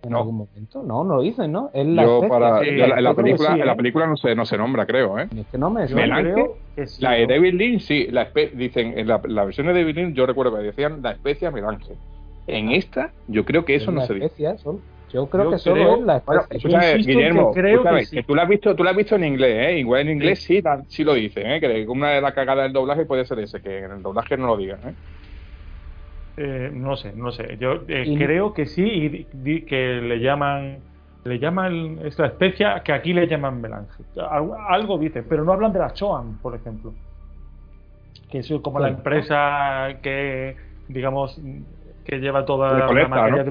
en 0.03 0.15
algún 0.15 0.37
momento. 0.37 0.83
No, 0.83 1.03
no 1.05 1.17
lo 1.17 1.23
dicen, 1.23 1.51
¿no? 1.51 1.71
Es 1.73 1.87
la 1.87 2.05
Yo 2.05 2.21
para, 2.29 2.63
en, 2.63 2.79
la 3.03 3.15
película, 3.15 3.55
en 3.55 3.67
la 3.67 3.75
película 3.75 4.07
no 4.07 4.17
se, 4.17 4.35
no 4.35 4.47
se 4.47 4.57
nombra, 4.57 4.87
creo, 4.87 5.19
¿eh? 5.19 5.29
Es 5.37 5.47
que 5.49 5.59
no 5.59 5.71
me 5.71 5.87
creo 5.87 6.57
La 7.01 7.13
de 7.13 7.27
David 7.27 7.55
Lynch, 7.55 7.83
sí, 7.83 8.07
la 8.11 8.29
dicen, 8.55 8.97
en 8.97 9.09
la, 9.09 9.21
la, 9.25 9.45
versión 9.45 9.67
de 9.67 9.75
David 9.75 9.97
Lynch 9.97 10.15
yo 10.15 10.27
recuerdo 10.27 10.57
que 10.57 10.63
decían 10.63 11.03
la 11.03 11.13
especie 11.13 11.51
melange. 11.51 11.95
En 12.47 12.71
esta, 12.71 13.13
yo 13.27 13.45
creo 13.45 13.65
que 13.65 13.75
eso 13.75 13.91
no 13.91 14.07
se 14.07 14.15
dice. 14.15 14.57
Yo 15.13 15.27
creo 15.27 15.51
que 15.51 15.59
solo 15.59 15.97
es 15.97 16.03
la 16.03 16.17
especie. 16.17 16.97
Guillermo, 16.99 17.53
creo 17.53 17.83
que, 17.83 18.05
sí. 18.05 18.23
tú 18.23 18.35
lo 18.35 18.43
has 18.43 18.49
visto, 18.49 18.77
tú 18.77 18.85
lo 18.85 18.91
has 18.91 18.97
visto 18.97 19.17
en 19.17 19.25
inglés, 19.25 19.69
¿eh? 19.69 19.79
Igual 19.79 20.03
en 20.03 20.11
inglés 20.11 20.43
sí, 20.43 20.63
sí, 20.89 21.05
lo 21.05 21.15
dicen, 21.15 21.51
¿eh? 21.51 21.61
Que 21.61 21.87
una 21.89 22.11
de 22.11 22.21
las 22.21 22.35
cagadas 22.35 22.65
del 22.65 22.73
doblaje 22.73 23.07
puede 23.07 23.25
ser 23.25 23.39
ese, 23.39 23.63
que 23.63 23.79
en 23.79 23.93
el 23.93 24.03
doblaje 24.03 24.37
no 24.37 24.47
lo 24.47 24.57
digan, 24.57 24.81
¿eh? 24.87 24.95
Eh, 26.37 26.71
no 26.73 26.97
sé, 26.97 27.13
no 27.15 27.33
sé. 27.33 27.57
Yo 27.59 27.83
eh, 27.89 28.15
creo 28.17 28.55
que 28.55 28.67
sí 28.67 29.27
y 29.45 29.63
que 29.63 30.01
le 30.01 30.21
llaman 30.21 30.79
le 31.25 31.39
llaman 31.39 31.99
esta 32.05 32.27
especie 32.27 32.67
que 32.85 32.93
aquí 32.93 33.13
le 33.13 33.27
llaman 33.27 33.61
melange. 33.61 34.03
Algo, 34.69 34.99
dice, 34.99 35.23
pero 35.23 35.45
no 35.45 35.53
hablan 35.53 35.73
de 35.73 35.79
la 35.79 35.93
Choan, 35.93 36.39
por 36.39 36.55
ejemplo. 36.55 36.95
Que 38.31 38.39
es 38.39 38.53
como 38.63 38.79
la 38.79 38.89
empresa 38.89 39.99
que, 40.03 40.57
digamos, 40.89 41.41
que 42.05 42.19
lleva 42.19 42.45
toda 42.45 42.73
la, 42.73 43.09
materia 43.09 43.45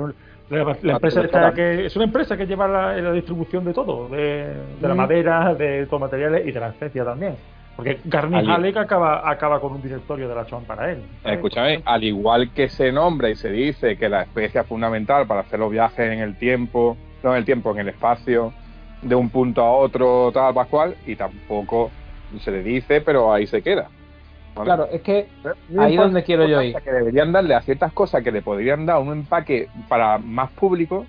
la, 0.49 0.93
empresa 0.93 1.21
esta 1.21 1.53
que 1.53 1.85
es 1.85 1.95
una 1.95 2.05
empresa 2.05 2.37
que 2.37 2.45
lleva 2.45 2.67
la, 2.67 3.11
distribución 3.11 3.65
de 3.65 3.73
todo, 3.73 4.07
de, 4.09 4.53
la 4.81 4.95
madera, 4.95 5.53
de 5.53 5.85
todos 5.85 6.01
los 6.01 6.09
materiales 6.09 6.47
y 6.47 6.51
de 6.51 6.59
la 6.59 6.69
especia 6.69 7.03
también. 7.03 7.35
Porque 7.75 7.99
Garni 8.05 8.37
Halleck 8.37 8.75
acaba, 8.77 9.29
acaba 9.29 9.59
con 9.59 9.73
un 9.73 9.81
directorio 9.83 10.27
de 10.27 10.33
la 10.33 10.47
Chon 10.47 10.63
para 10.63 10.91
él. 10.91 11.03
Escúchame, 11.23 11.83
al 11.85 12.03
igual 12.03 12.51
que 12.51 12.69
se 12.69 12.91
nombra 12.91 13.29
y 13.29 13.35
se 13.35 13.51
dice 13.51 13.97
que 13.97 14.09
la 14.09 14.23
especie 14.23 14.61
es 14.61 14.67
fundamental 14.67 15.27
para 15.27 15.41
hacer 15.41 15.59
los 15.59 15.71
viajes 15.71 16.11
en 16.11 16.19
el 16.19 16.35
tiempo, 16.37 16.97
no 17.23 17.33
en 17.33 17.37
el 17.37 17.45
tiempo, 17.45 17.71
en 17.71 17.79
el 17.79 17.89
espacio, 17.89 18.51
de 19.03 19.13
un 19.13 19.29
punto 19.29 19.61
a 19.61 19.71
otro, 19.71 20.31
tal, 20.31 20.55
pascual, 20.55 20.95
y 21.05 21.15
tampoco 21.15 21.91
se 22.39 22.49
le 22.49 22.63
dice, 22.63 23.01
pero 23.01 23.31
ahí 23.31 23.45
se 23.45 23.61
queda. 23.61 23.89
Claro, 24.63 24.87
es 24.91 25.01
que 25.01 25.27
ahí 25.77 25.93
es 25.93 25.99
donde 25.99 26.23
quiero 26.23 26.47
yo 26.47 26.61
ir. 26.61 26.75
Que 26.75 26.91
deberían 26.91 27.31
darle 27.31 27.55
a 27.55 27.61
ciertas 27.61 27.93
cosas 27.93 28.23
que 28.23 28.31
le 28.31 28.41
podrían 28.41 28.85
dar 28.85 28.99
un 28.99 29.11
empaque 29.11 29.69
para 29.87 30.17
más 30.17 30.51
público 30.51 31.05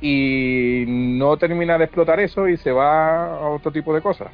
y 0.00 0.84
no 0.86 1.36
termina 1.36 1.76
de 1.76 1.84
explotar 1.84 2.20
eso 2.20 2.48
y 2.48 2.56
se 2.56 2.72
va 2.72 3.36
a 3.36 3.48
otro 3.50 3.70
tipo 3.70 3.94
de 3.94 4.00
cosas 4.00 4.30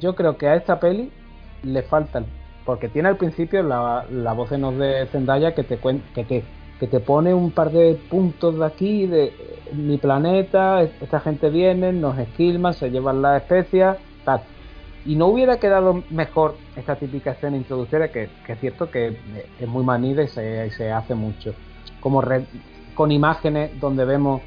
yo 0.00 0.14
creo 0.14 0.36
que 0.36 0.48
a 0.48 0.56
esta 0.56 0.80
peli 0.80 1.10
le 1.62 1.82
faltan, 1.82 2.26
porque 2.64 2.88
tiene 2.88 3.08
al 3.08 3.16
principio 3.16 3.62
la, 3.62 4.04
la 4.10 4.32
voz 4.32 4.52
en 4.52 4.64
off 4.64 4.74
de 4.76 5.06
Zendaya 5.06 5.54
que 5.54 5.62
te, 5.62 5.78
que, 5.78 6.24
te, 6.24 6.44
que 6.78 6.86
te 6.86 7.00
pone 7.00 7.34
un 7.34 7.50
par 7.50 7.70
de 7.70 7.98
puntos 8.08 8.58
de 8.58 8.66
aquí, 8.66 9.06
de 9.06 9.32
mi 9.72 9.98
planeta, 9.98 10.82
esta 10.82 11.20
gente 11.20 11.50
viene, 11.50 11.92
nos 11.92 12.18
esquilman, 12.18 12.74
se 12.74 12.90
llevan 12.90 13.22
las 13.22 13.42
especias, 13.42 13.98
tal. 14.24 14.42
Y 15.06 15.16
no 15.16 15.26
hubiera 15.26 15.58
quedado 15.58 16.02
mejor 16.10 16.56
esta 16.76 16.96
típica 16.96 17.32
escena 17.32 17.56
introductoria, 17.56 18.10
que, 18.10 18.28
es 18.46 18.60
cierto 18.60 18.90
que 18.90 19.16
es 19.58 19.68
muy 19.68 19.84
manida 19.84 20.22
y 20.22 20.28
se, 20.28 20.70
se 20.70 20.92
hace 20.92 21.14
mucho, 21.14 21.54
como 22.00 22.22
con 22.94 23.12
imágenes 23.12 23.78
donde 23.80 24.04
vemos 24.04 24.42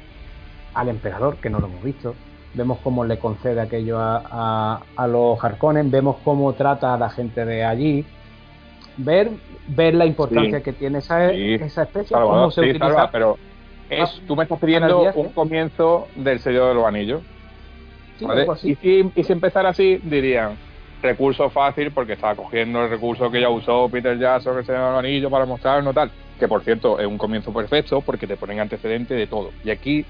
al 0.74 0.88
emperador, 0.88 1.36
que 1.36 1.50
no 1.50 1.58
lo 1.58 1.66
hemos 1.66 1.82
visto, 1.82 2.14
vemos 2.54 2.78
cómo 2.82 3.04
le 3.04 3.18
concede 3.18 3.60
aquello 3.60 3.98
a, 3.98 4.82
a, 4.96 5.06
los 5.06 5.42
Harkonnen, 5.42 5.90
vemos 5.90 6.16
cómo 6.24 6.52
trata 6.52 6.94
a 6.94 6.98
la 6.98 7.10
gente 7.10 7.44
de 7.44 7.64
allí, 7.64 8.04
ver 8.98 9.30
ver 9.68 9.94
la 9.94 10.06
importancia 10.06 10.62
que 10.62 10.72
tiene 10.72 10.98
esa, 10.98 11.30
esa 11.32 11.82
especie, 11.82 12.16
cómo 12.16 12.50
se 12.50 12.60
utiliza. 12.60 13.08
pero 13.10 13.38
es, 13.88 14.22
tú 14.26 14.36
me 14.36 14.44
estás 14.44 14.58
pidiendo 14.58 15.12
un 15.14 15.28
comienzo 15.30 16.08
del 16.16 16.40
sello 16.40 16.68
de 16.68 16.74
los 16.74 16.84
anillos. 16.84 17.22
Y, 18.62 18.74
si, 18.76 19.10
y 19.14 19.24
si 19.24 19.32
empezara 19.32 19.70
así, 19.70 20.00
dirían 20.02 20.56
recurso 21.02 21.50
fácil 21.50 21.90
porque 21.90 22.14
estaba 22.14 22.34
cogiendo 22.34 22.84
el 22.84 22.90
recurso 22.90 23.30
que 23.30 23.40
ya 23.40 23.50
usó 23.50 23.88
Peter 23.88 24.18
Jackson, 24.18 24.56
que 24.56 24.64
se 24.64 24.72
llama 24.72 24.98
el 24.98 25.06
anillo, 25.06 25.28
para 25.28 25.44
mostrarlo 25.44 25.92
tal. 25.92 26.10
Que 26.38 26.48
por 26.48 26.62
cierto 26.62 26.98
es 26.98 27.06
un 27.06 27.18
comienzo 27.18 27.52
perfecto 27.52 28.00
porque 28.00 28.26
te 28.26 28.36
ponen 28.36 28.60
antecedente 28.60 29.14
de 29.14 29.26
todo. 29.26 29.50
Y 29.64 29.70
aquí 29.70 30.06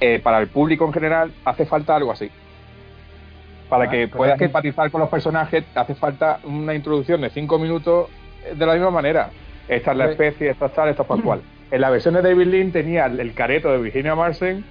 eh, 0.00 0.20
para 0.22 0.38
el 0.38 0.48
público 0.48 0.86
en 0.86 0.92
general 0.92 1.32
hace 1.44 1.66
falta 1.66 1.96
algo 1.96 2.12
así. 2.12 2.30
Para 3.68 3.84
ah, 3.84 3.90
que 3.90 4.08
puedas 4.08 4.40
empatizar 4.40 4.90
con 4.90 5.00
los 5.00 5.10
personajes, 5.10 5.64
hace 5.74 5.94
falta 5.94 6.40
una 6.44 6.74
introducción 6.74 7.20
de 7.20 7.30
cinco 7.30 7.58
minutos 7.58 8.08
de 8.54 8.66
la 8.66 8.72
misma 8.72 8.90
manera. 8.90 9.30
Esta 9.68 9.92
es 9.92 9.96
la 9.96 10.10
especie, 10.10 10.50
esta 10.50 10.66
es 10.66 10.72
tal, 10.72 10.88
esta 10.88 11.02
es 11.02 11.22
cual. 11.22 11.42
En 11.70 11.82
la 11.82 11.90
versión 11.90 12.14
de 12.14 12.22
David 12.22 12.48
Lynn 12.48 12.72
tenía 12.72 13.06
el 13.06 13.32
careto 13.32 13.70
de 13.70 13.78
Virginia 13.78 14.16
Marsen 14.16 14.64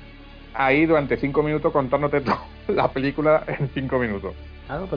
ahí 0.54 0.86
durante 0.86 1.18
cinco 1.18 1.44
minutos 1.44 1.72
contándote 1.72 2.22
toda 2.22 2.40
la 2.68 2.88
película 2.90 3.44
en 3.48 3.70
cinco 3.74 4.00
minutos. 4.00 4.34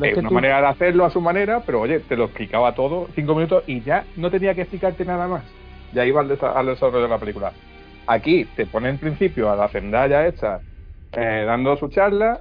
es, 0.02 0.16
una 0.16 0.30
manera 0.30 0.60
de 0.60 0.66
hacerlo 0.66 1.04
a 1.04 1.10
su 1.10 1.20
manera, 1.20 1.62
pero 1.64 1.80
oye, 1.80 2.00
te 2.00 2.16
lo 2.16 2.24
explicaba 2.24 2.74
todo 2.74 3.08
cinco 3.14 3.34
minutos 3.34 3.64
y 3.66 3.80
ya 3.80 4.04
no 4.16 4.30
tenía 4.30 4.54
que 4.54 4.62
explicarte 4.62 5.04
nada 5.04 5.28
más. 5.28 5.44
Ya 5.92 6.06
iba 6.06 6.20
al, 6.20 6.28
desarrollo 6.28 7.02
de 7.02 7.08
la 7.08 7.18
película. 7.18 7.52
Aquí 8.06 8.44
te 8.56 8.66
pone 8.66 8.88
en 8.88 8.98
principio 8.98 9.50
a 9.50 9.56
la 9.56 9.68
Zendaya 9.68 10.26
esta 10.26 10.60
eh, 11.12 11.44
dando 11.46 11.76
su 11.76 11.88
charla 11.88 12.40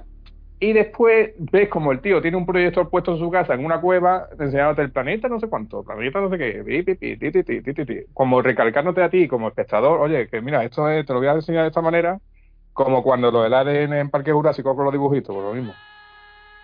y 0.62 0.72
después 0.72 1.32
ves 1.38 1.68
como 1.68 1.90
el 1.90 2.00
tío 2.00 2.22
tiene 2.22 2.36
un 2.36 2.46
proyector 2.46 2.88
puesto 2.88 3.12
en 3.12 3.18
su 3.18 3.30
casa 3.32 3.54
en 3.54 3.64
una 3.64 3.80
cueva 3.80 4.28
enseñándote 4.38 4.82
el 4.82 4.92
planeta 4.92 5.28
no 5.28 5.40
sé 5.40 5.48
cuánto, 5.48 5.82
planeta 5.82 6.20
no 6.20 6.30
sé 6.30 6.38
qué, 6.38 8.06
como 8.14 8.40
recalcándote 8.40 9.02
a 9.02 9.10
ti 9.10 9.26
como 9.26 9.48
espectador, 9.48 10.00
oye, 10.00 10.28
que 10.28 10.40
mira, 10.40 10.62
esto 10.62 10.88
es, 10.88 11.04
te 11.04 11.12
lo 11.12 11.18
voy 11.18 11.26
a 11.26 11.32
enseñar 11.32 11.62
de 11.62 11.68
esta 11.68 11.80
manera, 11.80 12.20
como 12.72 13.02
cuando 13.02 13.30
lo 13.30 13.42
del 13.42 13.54
ADN 13.54 14.00
en 14.00 14.10
Parque 14.10 14.32
Jurásico 14.32 14.74
con 14.74 14.84
los 14.84 14.92
dibujitos, 14.92 15.34
por 15.34 15.44
lo 15.44 15.52
mismo. 15.54 15.74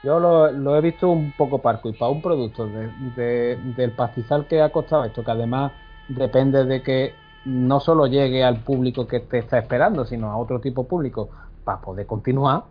Yo 0.02 0.20
lo, 0.20 0.50
lo 0.52 0.76
he 0.76 0.80
visto 0.80 1.08
un 1.10 1.32
poco 1.32 1.60
parco 1.60 1.88
y 1.88 1.92
para 1.92 2.10
un 2.10 2.22
producto 2.22 2.68
de- 2.68 2.88
de- 3.16 3.56
del 3.56 3.92
pastizal 3.92 4.46
que 4.46 4.62
ha 4.62 4.70
costado 4.70 5.04
esto, 5.04 5.24
que 5.24 5.30
además 5.32 5.72
depende 6.08 6.64
de 6.64 6.82
que 6.82 7.14
no 7.44 7.80
solo 7.80 8.06
llegue 8.06 8.44
al 8.44 8.62
público 8.62 9.06
que 9.08 9.20
te 9.20 9.38
está 9.38 9.58
esperando, 9.58 10.04
sino 10.04 10.30
a 10.30 10.36
otro 10.36 10.60
tipo 10.60 10.82
de 10.84 10.88
público 10.88 11.30
para 11.64 11.80
poder 11.80 12.06
continuar, 12.06 12.64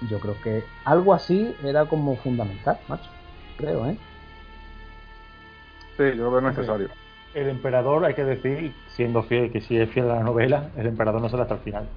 yo 0.00 0.20
creo 0.20 0.40
que 0.40 0.64
algo 0.84 1.14
así 1.14 1.56
era 1.64 1.86
como 1.86 2.16
fundamental, 2.16 2.80
macho. 2.88 3.10
Creo, 3.56 3.86
¿eh? 3.88 3.96
Sí, 5.96 6.04
yo 6.16 6.24
lo 6.24 6.30
veo 6.30 6.40
necesario. 6.40 6.88
El 7.32 7.48
emperador, 7.48 8.04
hay 8.04 8.14
que 8.14 8.24
decir, 8.24 8.74
siendo 8.88 9.22
fiel, 9.22 9.50
que 9.52 9.60
si 9.60 9.76
es 9.78 9.90
fiel 9.90 10.10
a 10.10 10.16
la 10.16 10.22
novela, 10.22 10.70
el 10.76 10.86
emperador 10.86 11.20
no 11.22 11.28
sale 11.28 11.42
hasta 11.42 11.54
el 11.54 11.60
final. 11.60 11.88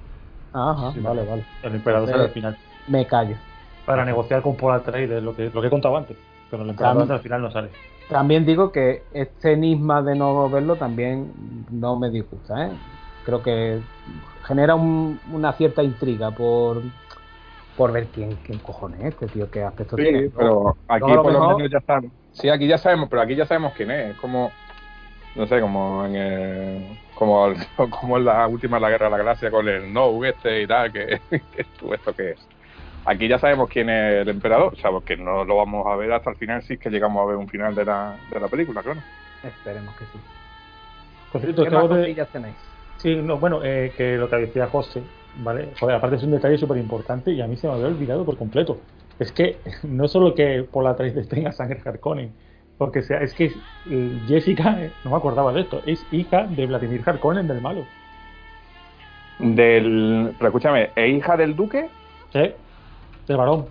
Ajá, 0.56 0.92
Sí, 0.92 1.00
vale, 1.00 1.22
vale. 1.24 1.44
El 1.62 1.74
emperador 1.74 2.08
sale 2.08 2.24
al 2.24 2.30
final. 2.30 2.56
Me 2.88 3.06
callo. 3.06 3.36
Para 3.84 4.04
negociar 4.04 4.42
con 4.42 4.56
Paul 4.56 4.74
Atreides, 4.74 5.22
lo 5.22 5.36
que, 5.36 5.50
lo 5.52 5.60
que 5.60 5.66
he 5.66 5.70
contado 5.70 5.96
antes. 5.96 6.16
Pero 6.50 6.62
el 6.62 6.70
emperador 6.70 6.96
Tam- 6.96 7.02
hasta 7.02 7.14
el 7.14 7.20
final 7.20 7.42
no 7.42 7.50
sale. 7.50 7.68
También 8.08 8.46
digo 8.46 8.70
que 8.72 9.02
este 9.12 9.52
enigma 9.52 10.00
de 10.02 10.14
no 10.14 10.48
verlo 10.48 10.76
también 10.76 11.32
no 11.70 11.96
me 11.98 12.08
disgusta, 12.10 12.66
¿eh? 12.66 12.70
Creo 13.24 13.42
que 13.42 13.80
genera 14.44 14.74
un- 14.76 15.20
una 15.32 15.52
cierta 15.52 15.82
intriga 15.82 16.30
por, 16.30 16.82
por 17.76 17.92
ver 17.92 18.06
quién, 18.06 18.36
quién 18.36 18.58
cojones 18.60 19.00
es 19.00 19.06
este 19.08 19.26
tío, 19.26 19.50
qué 19.50 19.62
aspecto 19.64 19.96
tiene. 19.96 20.26
Sí, 20.28 20.32
pero 20.36 20.76
aquí 20.88 21.12
lo 21.12 21.22
por 21.22 21.32
lo 21.32 21.40
mejor- 21.40 21.56
menos 21.56 21.70
ya 21.72 21.80
sabemos. 21.80 22.12
Sí, 22.32 22.48
aquí 22.48 22.66
ya 22.68 22.78
sabemos, 22.78 23.08
pero 23.08 23.22
aquí 23.22 23.34
ya 23.34 23.44
sabemos 23.46 23.72
quién 23.76 23.90
es. 23.90 24.10
Es 24.10 24.16
como, 24.18 24.52
no 25.34 25.46
sé, 25.46 25.60
como 25.60 26.04
en 26.06 26.14
el, 26.16 26.82
como, 27.16 27.46
el- 27.48 27.56
como 27.90 28.16
en 28.18 28.24
la 28.26 28.46
última 28.46 28.78
la 28.78 28.90
guerra 28.90 29.06
de 29.06 29.10
la 29.12 29.18
galaxia 29.18 29.50
con 29.50 29.68
el 29.68 29.92
no 29.92 30.24
este 30.24 30.62
y 30.62 30.66
tal, 30.66 30.92
que, 30.92 31.20
que 31.30 31.64
tú, 31.78 31.92
esto 31.92 32.14
que 32.14 32.30
es. 32.32 32.48
Aquí 33.06 33.28
ya 33.28 33.38
sabemos 33.38 33.68
quién 33.68 33.88
es 33.88 34.22
el 34.22 34.28
emperador, 34.28 34.72
o 34.72 34.76
sea, 34.76 34.90
porque 34.90 35.16
no 35.16 35.44
lo 35.44 35.56
vamos 35.56 35.86
a 35.86 35.96
ver 35.96 36.12
hasta 36.12 36.30
el 36.30 36.36
final 36.36 36.62
si 36.62 36.74
es 36.74 36.80
que 36.80 36.90
llegamos 36.90 37.22
a 37.22 37.26
ver 37.26 37.36
un 37.36 37.48
final 37.48 37.74
de 37.74 37.84
la, 37.84 38.16
de 38.32 38.40
la 38.40 38.48
película, 38.48 38.82
claro. 38.82 39.00
Esperemos 39.44 39.94
que 39.96 40.04
sí. 40.06 40.18
Por 41.32 41.40
cierto, 41.40 41.64
¿Qué 41.64 41.70
más 41.70 41.88
de, 41.88 42.26
tenéis? 42.32 42.56
Sí, 42.98 43.14
no, 43.14 43.38
bueno, 43.38 43.62
eh, 43.62 43.92
que 43.96 44.16
lo 44.16 44.28
que 44.28 44.36
decía 44.36 44.66
José, 44.66 45.02
¿vale? 45.36 45.68
Joder, 45.78 45.96
aparte 45.96 46.16
es 46.16 46.22
un 46.24 46.32
detalle 46.32 46.58
súper 46.58 46.78
importante 46.78 47.30
y 47.30 47.40
a 47.40 47.46
mí 47.46 47.56
se 47.56 47.68
me 47.68 47.74
había 47.74 47.86
olvidado 47.86 48.24
por 48.24 48.36
completo. 48.36 48.80
Es 49.18 49.32
que 49.32 49.60
no 49.84 50.08
solo 50.08 50.34
que 50.34 50.64
por 50.70 50.82
la 50.82 50.90
Atreides 50.90 51.28
tenga 51.28 51.52
sangre 51.52 51.80
Harkonnen, 51.84 52.32
porque 52.78 53.02
sea, 53.02 53.18
es 53.22 53.32
que 53.34 53.54
eh, 53.90 54.18
Jessica, 54.26 54.76
no 55.04 55.10
me 55.10 55.16
acordaba 55.16 55.52
de 55.52 55.62
esto, 55.62 55.82
es 55.86 56.04
hija 56.12 56.46
de 56.46 56.66
Vladimir 56.66 57.02
Harkonnen 57.04 57.46
del 57.48 57.60
malo. 57.60 57.86
Del, 59.38 60.32
pero 60.38 60.48
escúchame, 60.48 60.90
¿es 60.96 61.14
hija 61.14 61.36
del 61.36 61.54
duque? 61.54 61.88
¿Sí? 62.32 62.52
Del 63.28 63.36
varón. 63.36 63.66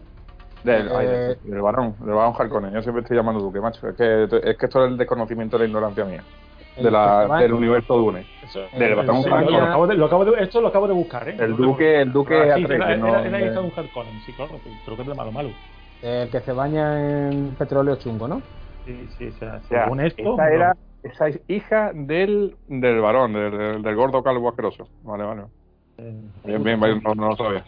Del, 0.63 0.89
ay, 0.95 1.05
Eh, 1.07 1.09
del, 1.43 1.51
del 1.51 1.61
varón, 1.61 1.95
del 1.99 2.13
varón 2.13 2.33
Harkonnen. 2.37 2.71
Yo 2.73 2.81
siempre 2.81 3.01
estoy 3.01 3.17
llamando 3.17 3.41
duque, 3.41 3.59
macho. 3.59 3.87
Es 3.87 3.95
que, 3.95 4.23
es 4.23 4.57
que 4.57 4.65
esto 4.65 4.83
es 4.85 4.91
el 4.91 4.97
desconocimiento 4.97 5.57
de 5.57 5.63
la 5.63 5.67
ignorancia 5.67 6.05
mía. 6.05 6.23
De 6.75 6.91
la, 6.91 7.37
del 7.39 7.53
universo 7.53 7.95
Dune. 7.97 8.25
Del 8.73 8.81
el 8.83 8.95
varón 8.95 9.23
Lo, 9.27 9.35
Harkonnen. 9.35 9.61
acabo 9.61 9.87
de, 9.87 9.95
lo 9.95 10.05
acabo 10.05 10.25
de- 10.25 10.43
esto 10.43 10.61
lo 10.61 10.67
acabo 10.67 10.87
de 10.87 10.93
buscar, 10.93 11.27
¿eh? 11.29 11.35
El 11.39 11.55
duque- 11.55 12.01
el 12.01 12.11
duque 12.11 12.35
Ah, 12.35 12.55
sí, 12.57 12.63
Atreides, 12.63 12.87
era, 12.87 12.97
no- 12.97 13.07
era- 13.07 13.27
era 13.27 13.39
hija 13.41 13.49
de- 13.51 13.59
un 13.59 13.71
Harkonnen, 13.75 14.19
sí, 14.25 14.33
claro, 14.33 14.59
creo 14.83 14.95
que 14.97 15.01
es 15.03 15.07
de 15.07 15.13
malo 15.15 15.31
malo. 15.31 15.49
El 16.01 16.29
que 16.29 16.41
se 16.41 16.51
baña 16.51 17.29
en 17.29 17.55
petróleo 17.57 17.95
chungo, 17.95 18.27
¿no? 18.27 18.41
Sí, 18.85 19.07
sí, 19.17 19.27
o 19.27 19.31
sea, 19.33 19.61
O 19.63 19.67
sea, 19.67 19.85
según 19.85 19.99
esto. 20.01 20.33
esa 20.33 20.49
era 20.53 20.77
esa 21.03 21.27
es 21.27 21.41
hija 21.47 21.91
del, 21.93 22.57
del 22.67 22.99
varón, 23.01 23.33
del, 23.33 23.51
del- 23.57 23.81
del 23.83 23.95
gordo 23.95 24.23
calvo 24.23 24.49
asqueroso. 24.49 24.89
Vale, 25.01 25.23
vale. 25.23 25.45
eh, 25.97 26.31
Bien, 26.43 26.63
bien, 26.63 26.79
bien, 26.79 27.01
no, 27.03 27.15
no 27.15 27.29
lo 27.29 27.37
sabía. 27.37 27.65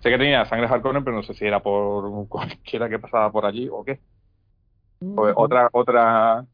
Sé 0.00 0.10
que 0.10 0.18
tenía 0.18 0.44
sangre 0.46 0.68
Harkonnen, 0.68 1.04
pero 1.04 1.16
no 1.16 1.22
sé 1.22 1.34
si 1.34 1.46
era 1.46 1.62
por 1.62 2.28
cualquiera 2.28 2.88
que 2.88 2.98
pasaba 3.00 3.32
por 3.32 3.46
allí 3.46 3.68
o 3.70 3.84
qué. 3.84 4.00
Pues 5.14 5.34
otra 5.36 5.68
otra 5.72 6.46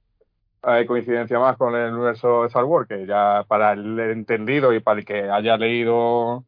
eh, 0.64 0.86
coincidencia 0.86 1.38
más 1.40 1.56
con 1.58 1.74
el 1.76 1.92
universo 1.94 2.42
de 2.42 2.48
Star 2.48 2.64
Wars, 2.64 2.88
que 2.88 3.06
ya 3.06 3.44
para 3.48 3.72
el 3.74 3.98
entendido 4.00 4.72
y 4.74 4.80
para 4.80 5.00
el 5.00 5.06
que 5.06 5.30
haya 5.30 5.56
leído 5.58 6.46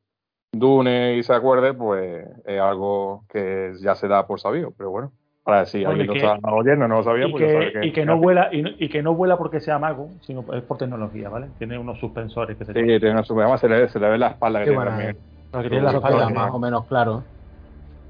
Dune 0.53 1.17
y 1.19 1.25
se 1.25 1.35
acuerde, 1.35 1.75
pues 1.75 2.27
es 2.47 2.61
algo 2.61 3.27
que 3.31 3.75
ya 3.81 3.97
se 3.97 4.09
da 4.09 4.27
por 4.27 4.41
sabido. 4.41 4.73
Pero 4.77 4.91
bueno, 4.93 5.13
para 5.47 5.65
si 5.65 5.79
Bueno, 5.85 5.91
alguien 5.93 6.07
lo 6.09 6.15
está 6.15 6.51
oyendo 6.53 6.89
no 6.89 6.97
lo 6.97 7.05
sabía, 7.05 7.29
y, 7.29 7.31
pues 7.31 7.53
sabe 7.53 7.73
que, 7.73 7.81
que, 7.81 7.87
y 7.87 7.93
que 7.93 8.05
no 8.05 8.19
vuela 8.19 8.49
y, 8.53 8.63
no- 8.63 8.71
y 8.77 8.89
que 8.89 9.01
no 9.01 9.15
vuela 9.15 9.39
porque 9.39 9.61
sea 9.61 9.79
mago, 9.79 10.11
sino 10.23 10.45
es 10.53 10.63
por 10.65 10.77
tecnología, 10.77 11.29
¿vale? 11.29 11.47
Tiene 11.57 11.79
unos 11.79 12.01
suspensores 12.01 12.57
que 12.59 12.65
se 12.65 12.73
Sí, 12.73 12.81
tiene 12.83 13.13
una 13.13 13.23
super- 13.23 13.45
además 13.45 13.61
se 13.61 13.69
le, 13.69 13.89
se 13.89 14.01
le 14.01 14.09
ve 14.09 14.19
la 14.19 14.29
espalda 14.31 14.59
que 14.59 14.67
tiene 14.71 14.85
también. 14.85 15.19
Que 15.53 15.71
tiene 15.71 15.83
la 15.83 15.93
espalda 15.93 16.29
más 16.31 16.53
o 16.53 16.59
menos 16.59 16.85
claro. 16.87 17.23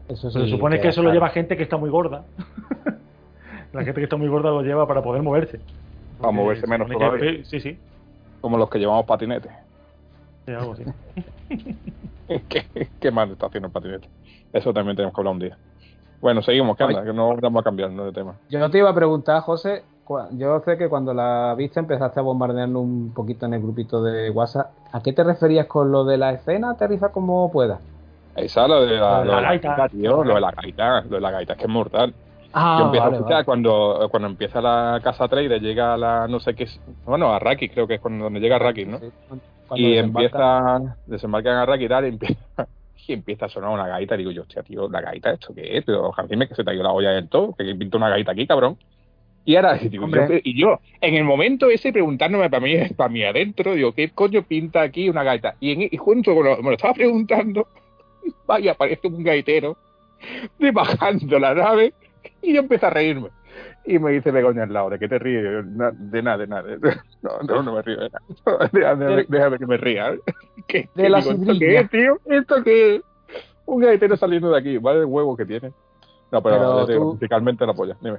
Eso 0.09 0.31
Se 0.31 0.45
sí 0.45 0.51
supone 0.51 0.81
que 0.81 0.89
eso 0.89 1.03
lo 1.03 1.13
lleva 1.13 1.29
gente 1.29 1.59
que 1.59 1.65
está 1.65 1.77
muy 1.77 1.91
gorda. 1.91 2.25
la 3.73 3.85
gente 3.85 4.01
que 4.01 4.05
está 4.05 4.17
muy 4.17 4.29
gorda 4.29 4.51
lo 4.51 4.63
lleva 4.63 4.89
para 4.89 5.03
poder 5.03 5.23
moverse. 5.23 5.61
Para 6.17 6.33
moverse 6.33 6.63
se 6.63 6.67
menos 6.69 6.91
todavía. 6.91 7.45
Sí, 7.45 7.61
sí. 7.61 7.79
Como 8.41 8.57
los 8.57 8.71
que 8.71 8.79
llevamos 8.79 9.05
patinetes. 9.05 9.53
sí, 10.47 10.53
algo 10.53 10.73
así. 10.73 10.85
¿Qué, 12.49 12.67
qué 12.99 13.11
mal 13.11 13.31
está 13.31 13.47
haciendo 13.47 13.67
el 13.67 13.73
patinete? 13.73 14.09
Eso 14.53 14.73
también 14.73 14.97
tenemos 14.97 15.15
que 15.15 15.21
hablar 15.21 15.35
un 15.35 15.41
día. 15.41 15.59
Bueno, 16.21 16.43
seguimos, 16.43 16.77
¿qué 16.77 16.85
anda? 16.85 17.05
Que 17.05 17.13
no 17.13 17.37
vamos 17.37 17.61
a 17.61 17.65
cambiar 17.65 17.91
¿no? 17.91 18.05
de 18.07 18.13
tema. 18.13 18.35
Yo 18.49 18.71
te 18.71 18.79
iba 18.79 18.91
a 18.91 18.95
preguntar, 18.95 19.43
José, 19.43 19.83
yo 20.33 20.61
sé 20.65 20.79
que 20.79 20.89
cuando 20.89 21.13
la 21.13 21.55
viste 21.57 21.81
empezaste 21.81 22.21
a 22.21 22.23
bombardearlo 22.23 22.81
un 22.81 23.13
poquito 23.13 23.47
en 23.47 23.55
el 23.55 23.63
grupito 23.63 24.03
de 24.03 24.31
WhatsApp. 24.31 24.71
¿A 24.93 25.01
qué 25.03 25.13
te 25.13 25.25
referías 25.25 25.67
con 25.67 25.91
lo 25.91 26.05
de 26.05 26.17
la 26.17 26.33
escena? 26.33 26.71
Aterriza 26.71 27.09
como 27.11 27.51
puedas. 27.51 27.81
Esa, 28.37 28.69
lo 28.69 28.85
de 28.85 28.97
la, 28.97 29.25
Lo 29.25 29.25
de 29.25 29.27
la 29.27 29.35
lo 29.35 29.37
de 29.37 29.43
la 29.43 29.49
gaita. 29.49 29.69
gaita, 29.77 29.89
tío, 29.89 30.25
lo 30.25 30.35
de 30.35 30.41
la 30.41 30.51
gaita, 30.53 31.01
lo 31.03 31.17
de 31.17 31.21
la 31.21 31.31
gaita, 31.31 31.53
es 31.55 31.59
que 31.59 31.65
es 31.65 31.71
mortal. 31.71 32.15
Ah, 32.53 32.77
Yo 32.79 32.85
empiezo 32.85 33.05
vale, 33.05 33.17
a 33.17 33.19
escuchar 33.19 33.35
vale. 33.35 33.45
cuando, 33.47 34.09
cuando 34.11 34.29
empieza 34.29 34.61
la 34.61 35.01
casa 35.03 35.29
trader, 35.29 35.61
llega 35.61 35.95
a 35.95 35.97
la 35.97 36.29
no 36.29 36.39
sé 36.41 36.55
qué, 36.55 36.65
es- 36.65 36.81
bueno, 37.05 37.33
a 37.35 37.39
Raki 37.39 37.69
creo 37.69 37.87
que 37.87 37.95
es 37.95 38.01
cuando 38.01 38.25
donde 38.25 38.41
llega 38.41 38.59
Raki, 38.59 38.85
¿no? 38.87 38.99
Sí, 38.99 39.07
y 39.75 39.91
desembarca. 39.91 40.39
empieza, 40.79 40.97
desembarcan 41.07 41.57
a 41.57 41.67
Raki 41.67 41.85
y 41.85 41.89
tal, 41.89 42.05
y 42.05 42.09
empieza, 42.09 42.69
y 43.09 43.13
empieza 43.13 43.47
a 43.47 43.49
sonar 43.49 43.71
una 43.71 43.87
gaita, 43.87 44.15
y 44.15 44.19
digo 44.19 44.31
yo, 44.31 44.43
hostia, 44.43 44.63
tío, 44.63 44.89
la 44.89 45.01
gaita, 45.01 45.33
¿esto 45.33 45.55
qué 45.55 45.79
es? 45.79 45.85
Pero 45.85 46.13
dime 46.29 46.49
que 46.49 46.55
se 46.55 46.65
te 46.65 46.71
ha 46.71 46.75
ido 46.75 46.83
la 46.83 46.93
olla 46.93 47.11
del 47.11 47.29
todo, 47.29 47.55
que 47.55 47.75
pinta 47.75 47.97
una 47.97 48.09
gaita 48.09 48.33
aquí, 48.33 48.47
cabrón. 48.47 48.77
Y 49.45 49.57
ahora, 49.57 49.75
digo, 49.83 50.05
Hombre. 50.05 50.29
yo, 50.29 50.41
y 50.43 50.61
yo, 50.61 50.81
en 51.01 51.15
el 51.15 51.25
momento 51.25 51.71
ese, 51.71 51.93
preguntándome 51.93 52.51
para 52.51 52.65
mí, 52.65 52.77
para 52.97 53.09
mí 53.09 53.23
adentro, 53.23 53.75
digo, 53.75 53.93
¿qué 53.93 54.11
coño 54.11 54.43
pinta 54.43 54.83
aquí 54.83 55.09
una 55.09 55.23
gaita? 55.23 55.57
Y, 55.61 55.73
en, 55.73 55.83
y 55.83 55.97
junto 55.97 56.35
con 56.35 56.45
lo, 56.45 56.57
me 56.59 56.71
lo 56.71 56.77
estaba 56.77 56.95
preguntando, 56.95 57.69
vaya, 58.47 58.73
aparece 58.73 59.09
un 59.09 59.23
gaitero 59.23 59.77
de 60.59 60.71
bajando 60.71 61.39
la 61.39 61.55
nave, 61.55 61.95
y 62.43 62.55
yo 62.55 62.61
empiezo 62.61 62.87
a 62.87 62.91
reírme. 62.91 63.29
Y 63.87 63.99
me 64.01 64.11
dice 64.11 64.31
Begoña 64.33 64.65
al 64.65 64.73
lado, 64.73 64.91
¿de 64.91 64.99
qué 64.99 65.09
te 65.09 65.19
ríes? 65.19 65.45
Yo, 65.45 65.63
"Na- 65.63 65.93
de 65.93 66.23
nada, 66.23 66.39
de 66.39 66.47
nada. 66.49 66.65
No, 67.23 67.31
no, 67.47 67.63
no 67.63 67.73
me 67.75 67.83
río 67.83 67.97
de 68.01 68.11
nada. 68.11 68.69
Déjame, 68.73 69.25
déjame 69.29 69.59
que 69.59 69.67
me 69.67 69.77
ría. 69.77 70.15
¿Qué, 70.67 70.89
De 70.95 71.03
qué 71.05 71.09
la 71.09 71.19
digo, 71.21 71.33
¿Esto 71.33 71.53
qué 71.59 71.77
es, 71.79 71.91
tío? 71.91 72.19
¿Esto 72.27 72.55
qué 72.65 72.97
es? 72.97 73.03
Un 73.67 73.81
gaitero 73.83 74.17
saliendo 74.17 74.51
de 74.51 74.59
aquí, 74.59 74.79
vale 74.79 75.01
el 75.01 75.05
huevo 75.07 75.37
que 75.37 75.45
tiene. 75.47 75.73
No, 76.33 76.43
pero, 76.43 76.57
Pero 76.57 76.87
digo, 76.87 77.01
tú- 77.05 77.13
musicalmente 77.15 77.67
la 77.67 77.75
polla. 77.75 77.97
Dime. 78.01 78.19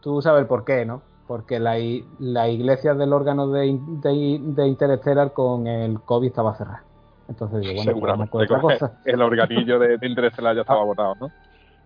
Tú 0.00 0.20
sabes 0.20 0.46
por 0.46 0.64
qué, 0.64 0.84
¿no? 0.84 1.02
Porque 1.26 1.58
la, 1.60 1.76
la 2.18 2.48
iglesia 2.48 2.94
del 2.94 3.12
órgano 3.12 3.48
de, 3.48 3.78
de, 4.02 4.38
de 4.42 4.66
Interstellar 4.66 5.32
con 5.32 5.66
el 5.66 6.00
COVID 6.00 6.28
estaba 6.28 6.54
cerrada. 6.54 6.82
Entonces 7.28 7.60
digo, 7.60 7.74
bueno, 7.76 7.92
pues 7.92 8.02
vamos 8.02 8.28
Seguramente. 8.28 8.30
con 8.30 8.42
otra 8.42 8.60
cosa. 8.88 9.00
El 9.04 9.22
organillo 9.22 9.78
de, 9.78 9.96
de 9.98 10.06
Interestelar 10.06 10.54
ya 10.54 10.62
estaba 10.62 10.80
agotado, 10.82 11.14
¿no? 11.20 11.28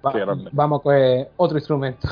Va- 0.04 0.12
vamos 0.52 0.82
con 0.82 0.94
otro 1.36 1.58
instrumento. 1.58 2.08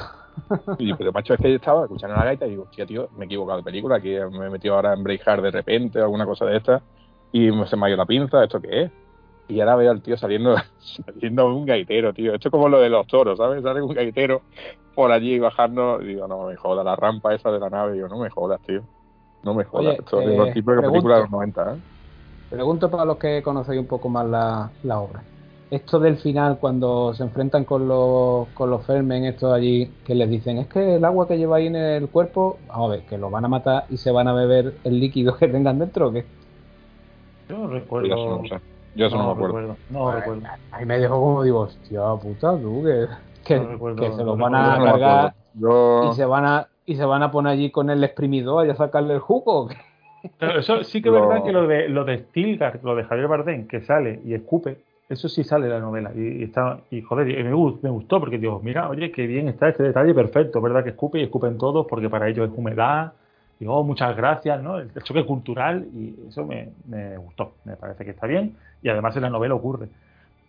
Y, 0.76 0.94
pero 0.94 1.12
macho, 1.12 1.34
es 1.34 1.40
que 1.40 1.50
yo 1.50 1.56
estaba 1.56 1.82
escuchando 1.84 2.16
la 2.16 2.24
gaita 2.24 2.46
y 2.46 2.50
digo, 2.50 2.64
hostia, 2.64 2.84
tío, 2.86 3.08
me 3.12 3.24
he 3.24 3.26
equivocado 3.26 3.58
de 3.58 3.64
película, 3.64 3.96
aquí 3.96 4.08
me 4.32 4.46
he 4.46 4.50
metido 4.50 4.74
ahora 4.74 4.92
en 4.94 5.02
Braveheart 5.04 5.42
de 5.42 5.50
repente, 5.52 6.00
alguna 6.00 6.26
cosa 6.26 6.46
de 6.46 6.56
esta, 6.56 6.84
y 7.30 7.50
me- 7.52 7.66
se 7.68 7.76
me 7.76 7.86
ha 7.86 7.88
ido 7.90 7.96
la 7.98 8.06
pinza, 8.06 8.42
¿esto 8.42 8.60
qué 8.60 8.82
es? 8.82 8.92
Y 9.48 9.60
ahora 9.60 9.76
veo 9.76 9.90
al 9.92 10.02
tío 10.02 10.16
saliendo, 10.16 10.56
saliendo 11.06 11.46
un 11.54 11.66
gaitero, 11.66 12.14
tío. 12.14 12.34
Esto 12.34 12.48
es 12.48 12.52
como 12.52 12.68
lo 12.68 12.80
de 12.80 12.90
los 12.90 13.06
toros, 13.08 13.38
¿sabes? 13.38 13.62
Sale 13.62 13.82
un 13.82 13.94
gaitero 13.94 14.44
por 14.94 15.12
allí 15.12 15.38
bajando, 15.38 16.02
y 16.02 16.08
digo, 16.08 16.28
no 16.28 16.46
me 16.48 16.56
jodas, 16.56 16.84
la 16.84 16.96
rampa 16.96 17.34
esa 17.34 17.50
de 17.52 17.60
la 17.60 17.70
nave, 17.70 17.94
digo, 17.94 18.08
no 18.08 18.18
me 18.18 18.30
jodas, 18.30 18.60
tío. 18.62 18.88
No 19.42 19.54
me 19.54 19.64
jodas. 19.64 19.96
Oye, 19.96 20.00
Esto 20.00 20.20
es 20.20 20.26
eh, 20.26 20.32
un 20.38 20.52
tipo 20.52 20.72
de 20.74 20.84
película 20.84 21.16
de 21.16 21.22
los 21.22 21.30
90, 21.30 21.74
¿eh? 21.76 21.82
Pregunto 22.48 22.90
para 22.90 23.04
los 23.04 23.18
que 23.18 23.42
conocéis 23.42 23.80
un 23.80 23.86
poco 23.86 24.08
más 24.08 24.26
la, 24.26 24.74
la 24.82 25.00
obra. 25.00 25.28
Esto 25.70 25.98
del 25.98 26.18
final, 26.18 26.58
cuando 26.60 27.14
se 27.14 27.22
enfrentan 27.24 27.64
con 27.64 27.88
los, 27.88 28.48
con 28.48 28.70
los 28.70 28.84
Fermen, 28.86 29.24
estos 29.24 29.52
allí, 29.52 29.90
que 30.04 30.14
les 30.14 30.28
dicen, 30.30 30.58
es 30.58 30.68
que 30.68 30.96
el 30.96 31.04
agua 31.04 31.26
que 31.26 31.38
lleváis 31.38 31.66
en 31.68 31.76
el 31.76 32.08
cuerpo, 32.08 32.58
vamos 32.68 32.88
a 32.90 32.92
ver, 32.96 33.06
que 33.06 33.18
lo 33.18 33.30
van 33.30 33.44
a 33.44 33.48
matar 33.48 33.84
y 33.90 33.96
se 33.96 34.10
van 34.10 34.28
a 34.28 34.34
beber 34.34 34.74
el 34.84 35.00
líquido 35.00 35.36
que 35.36 35.48
tengan 35.48 35.78
dentro, 35.78 36.08
¿o 36.08 36.12
qué? 36.12 36.24
Yo 37.48 37.58
no 37.58 37.62
Yo 37.62 37.66
eso 37.66 37.74
recuerdo. 37.74 38.16
no 38.16 38.42
lo 38.42 38.48
sé. 38.48 38.60
Yo 38.94 39.06
eso 39.06 39.16
no, 39.16 39.24
me 39.26 39.32
acuerdo. 39.32 39.58
recuerdo. 39.58 39.76
No 39.90 40.12
recuerdo. 40.12 40.42
Ahí 40.70 40.86
me 40.86 40.98
dejó 40.98 41.20
como 41.20 41.42
digo, 41.42 41.60
hostia 41.60 42.00
puta, 42.22 42.56
tú, 42.58 42.82
que, 42.84 43.06
que, 43.44 43.58
No 43.58 43.68
recuerdo, 43.68 44.02
que 44.02 44.10
se 44.12 44.18
no 44.18 44.24
los 44.24 44.38
van 44.38 44.52
recuerdo, 44.52 44.82
a 44.82 44.90
cargar. 44.90 45.34
Yo... 45.54 46.10
y 46.10 46.14
se 46.14 46.24
van 46.24 46.44
a 46.44 46.68
y 46.86 46.96
se 46.96 47.04
van 47.04 47.22
a 47.22 47.30
poner 47.30 47.54
allí 47.54 47.70
con 47.70 47.88
el 47.90 48.04
exprimidor 48.04 48.66
y 48.66 48.70
a 48.70 48.76
sacarle 48.76 49.14
el 49.14 49.20
jugo. 49.20 49.62
¿o 49.62 49.68
qué? 49.68 49.76
Pero 50.38 50.58
eso 50.60 50.84
sí 50.84 51.02
que 51.02 51.08
es 51.08 51.14
verdad 51.14 51.42
que 51.44 51.52
lo 51.52 51.66
de 51.66 51.88
lo 51.88 52.04
de 52.04 52.18
Stilgar, 52.24 52.80
lo 52.82 52.94
de 52.94 53.04
Javier 53.04 53.28
Bardem, 53.28 53.66
que 53.66 53.80
sale 53.82 54.20
y 54.24 54.34
escupe, 54.34 54.78
Eso 55.14 55.28
sí 55.28 55.44
sale 55.44 55.66
de 55.66 55.72
la 55.72 55.80
novela. 55.80 56.10
Y, 56.14 56.40
y 56.40 56.42
está, 56.44 56.80
y 56.90 57.00
joder, 57.00 57.28
y 57.30 57.42
me, 57.42 57.50
me 57.50 57.90
gustó 57.90 58.20
porque 58.20 58.38
digo, 58.38 58.60
mira, 58.62 58.88
oye, 58.88 59.10
qué 59.10 59.26
bien 59.26 59.48
está 59.48 59.68
este 59.68 59.82
detalle 59.84 60.12
perfecto, 60.14 60.60
¿verdad? 60.60 60.82
Que 60.82 60.90
escupe 60.90 61.18
y 61.20 61.22
escupen 61.22 61.56
todos 61.56 61.86
porque 61.88 62.10
para 62.10 62.28
ellos 62.28 62.50
es 62.50 62.58
humedad. 62.58 63.12
Y 63.60 63.66
oh, 63.66 63.84
muchas 63.84 64.16
gracias, 64.16 64.60
¿no? 64.62 64.78
El, 64.78 64.90
el 64.94 65.02
choque 65.04 65.24
cultural 65.24 65.86
y 65.94 66.14
eso 66.28 66.44
me, 66.44 66.70
me 66.88 67.16
gustó. 67.16 67.52
Me 67.64 67.76
parece 67.76 68.04
que 68.04 68.10
está 68.10 68.26
bien. 68.26 68.56
Y 68.82 68.88
además 68.88 69.14
en 69.16 69.22
la 69.22 69.30
novela 69.30 69.54
ocurre. 69.54 69.88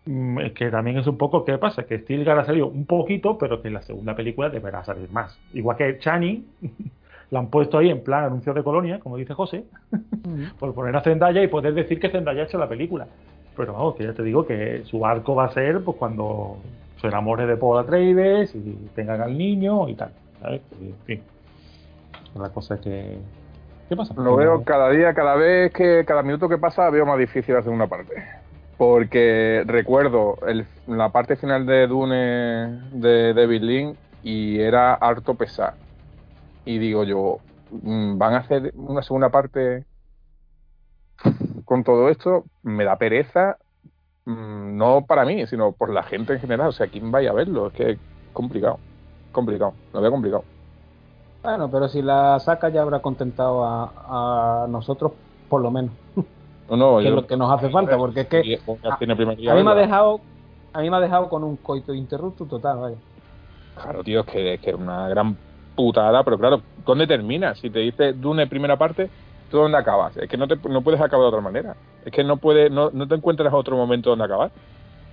Mm, 0.05 0.39
Es 0.39 0.51
que 0.53 0.69
también 0.71 0.97
es 0.97 1.07
un 1.07 1.17
poco, 1.17 1.45
¿qué 1.45 1.57
pasa? 1.57 1.83
Que 1.83 1.99
Stilgar 1.99 2.37
ha 2.39 2.45
salido 2.45 2.67
un 2.67 2.85
poquito, 2.85 3.37
pero 3.37 3.61
que 3.61 3.67
en 3.67 3.75
la 3.75 3.81
segunda 3.83 4.15
película 4.15 4.49
deberá 4.49 4.83
salir 4.83 5.09
más. 5.11 5.39
Igual 5.53 5.77
que 5.77 5.99
Chani, 5.99 6.45
la 7.31 7.39
han 7.39 7.49
puesto 7.49 7.77
ahí 7.77 7.89
en 7.89 8.03
plan 8.03 8.23
anuncio 8.25 8.53
de 8.53 8.63
colonia, 8.63 8.99
como 8.99 9.17
dice 9.17 9.33
José, 9.33 9.65
por 10.59 10.73
poner 10.73 10.95
a 10.95 11.01
Zendaya 11.01 11.43
y 11.43 11.47
poder 11.47 11.73
decir 11.73 11.99
que 11.99 12.09
Zendaya 12.09 12.41
ha 12.41 12.45
hecho 12.45 12.57
la 12.57 12.69
película. 12.69 13.07
Pero 13.55 13.73
vamos, 13.73 13.95
que 13.95 14.03
ya 14.03 14.13
te 14.13 14.23
digo 14.23 14.45
que 14.45 14.83
su 14.85 15.05
arco 15.05 15.35
va 15.35 15.45
a 15.45 15.53
ser 15.53 15.81
pues 15.83 15.97
cuando 15.97 16.57
se 16.99 17.07
enamore 17.07 17.45
de 17.45 17.57
Paul 17.57 17.79
Atreides 17.79 18.53
y 18.55 18.89
tengan 18.95 19.21
al 19.21 19.37
niño 19.37 19.87
y 19.89 19.95
tal. 19.95 20.11
¿sabes? 20.41 20.61
Y, 20.81 20.85
en 20.87 20.95
fin. 21.05 21.23
La 22.35 22.49
cosa 22.49 22.75
es 22.75 22.81
que... 22.81 23.17
¿Qué 23.87 23.95
pasa? 23.95 24.13
Lo 24.17 24.35
veo 24.35 24.63
cada 24.63 24.89
día, 24.89 25.13
cada 25.13 25.35
vez 25.35 25.71
que, 25.71 26.03
cada 26.05 26.23
minuto 26.23 26.49
que 26.49 26.57
pasa, 26.57 26.89
veo 26.89 27.05
más 27.05 27.17
difícil 27.19 27.53
la 27.53 27.61
segunda 27.61 27.87
parte. 27.87 28.13
Porque 28.77 29.63
recuerdo 29.65 30.37
el- 30.47 30.65
la 30.87 31.09
parte 31.09 31.35
final 31.37 31.65
de 31.65 31.87
Dune 31.87 32.81
de 32.91 33.33
David 33.33 33.61
Lynch 33.61 33.97
y 34.23 34.59
era 34.59 34.95
harto 34.95 35.35
pesar. 35.35 35.75
Y 36.65 36.77
digo 36.79 37.03
yo, 37.03 37.37
mm, 37.71 38.17
¿van 38.17 38.33
a 38.33 38.37
hacer 38.39 38.73
una 38.75 39.01
segunda 39.03 39.29
parte 39.29 39.85
con 41.65 41.83
todo 41.83 42.09
esto? 42.09 42.45
Me 42.63 42.83
da 42.85 42.97
pereza, 42.97 43.57
mm, 44.25 44.77
no 44.77 45.05
para 45.07 45.25
mí, 45.25 45.47
sino 45.47 45.75
por 45.75 45.91
la 45.93 46.03
gente 46.03 46.33
en 46.33 46.41
general. 46.41 46.69
O 46.69 46.71
sea, 46.73 46.89
¿quién 46.89 47.11
vaya 47.11 47.31
a 47.31 47.33
verlo? 47.33 47.67
Es 47.67 47.73
que 47.73 47.91
es 47.93 48.01
complicado, 48.33 48.83
complicado, 49.31 49.79
lo 49.93 50.01
veo 50.01 50.11
complicado. 50.11 50.47
Bueno, 51.43 51.69
pero 51.69 51.87
si 51.87 52.01
la 52.01 52.39
saca 52.39 52.69
ya 52.69 52.81
habrá 52.81 53.01
contentado 53.01 53.63
a, 53.63 54.63
a 54.65 54.67
nosotros, 54.67 55.13
por 55.47 55.61
lo 55.61 55.69
menos, 55.71 55.95
No, 56.67 56.75
no, 56.77 56.99
que 56.99 57.09
es 57.09 57.13
lo 57.13 57.25
que 57.27 57.37
nos 57.37 57.51
hace 57.51 57.69
falta, 57.71 57.97
porque 57.97 58.21
es 58.21 58.27
que 58.29 58.51
a- 58.87 59.03
a 59.45 59.55
mí 59.55 59.63
me 59.63 59.71
ha 59.71 59.75
dejado, 59.75 60.27
a 60.73 60.81
mí 60.81 60.89
me 60.89 60.97
ha 60.97 60.99
dejado 61.01 61.29
con 61.29 61.43
un 61.43 61.57
coito 61.57 61.93
interrupto 61.93 62.47
total, 62.47 62.79
vaya. 62.79 63.01
Claro, 63.73 64.03
tío, 64.03 64.21
es 64.21 64.25
que 64.25 64.53
es 64.55 64.61
que 64.61 64.73
una 64.73 65.09
gran 65.09 65.39
putada, 65.75 66.23
pero 66.23 66.37
claro, 66.37 66.65
¿dónde 66.75 67.07
termina? 67.07 67.55
Si 67.55 67.69
te 67.69 67.79
dice 67.79 68.13
Dune 68.13 68.47
primera 68.47 68.77
parte, 68.77 69.11
¿tú 69.49 69.57
dónde 69.57 69.77
acabas? 69.77 70.15
Es 70.17 70.29
que 70.29 70.37
no, 70.37 70.47
te, 70.47 70.55
no 70.69 70.81
puedes 70.81 70.99
acabar 71.01 71.23
de 71.23 71.27
otra 71.29 71.41
manera. 71.41 71.75
Es 72.05 72.11
que 72.11 72.23
no 72.23 72.37
puedes, 72.37 72.71
no, 72.71 72.89
no 72.91 73.07
te 73.07 73.15
encuentras 73.15 73.53
otro 73.53 73.75
momento 73.77 74.09
donde 74.09 74.25
acabar. 74.25 74.51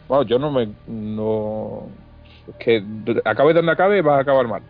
Bueno, 0.08 0.24
yo 0.24 0.38
no 0.38 0.50
me, 0.50 0.68
no, 0.86 1.82
es 2.48 2.54
que 2.56 2.84
acabe 3.24 3.54
donde 3.54 3.72
acabe, 3.72 4.02
va 4.02 4.16
a 4.16 4.20
acabar 4.20 4.46
mal. 4.48 4.62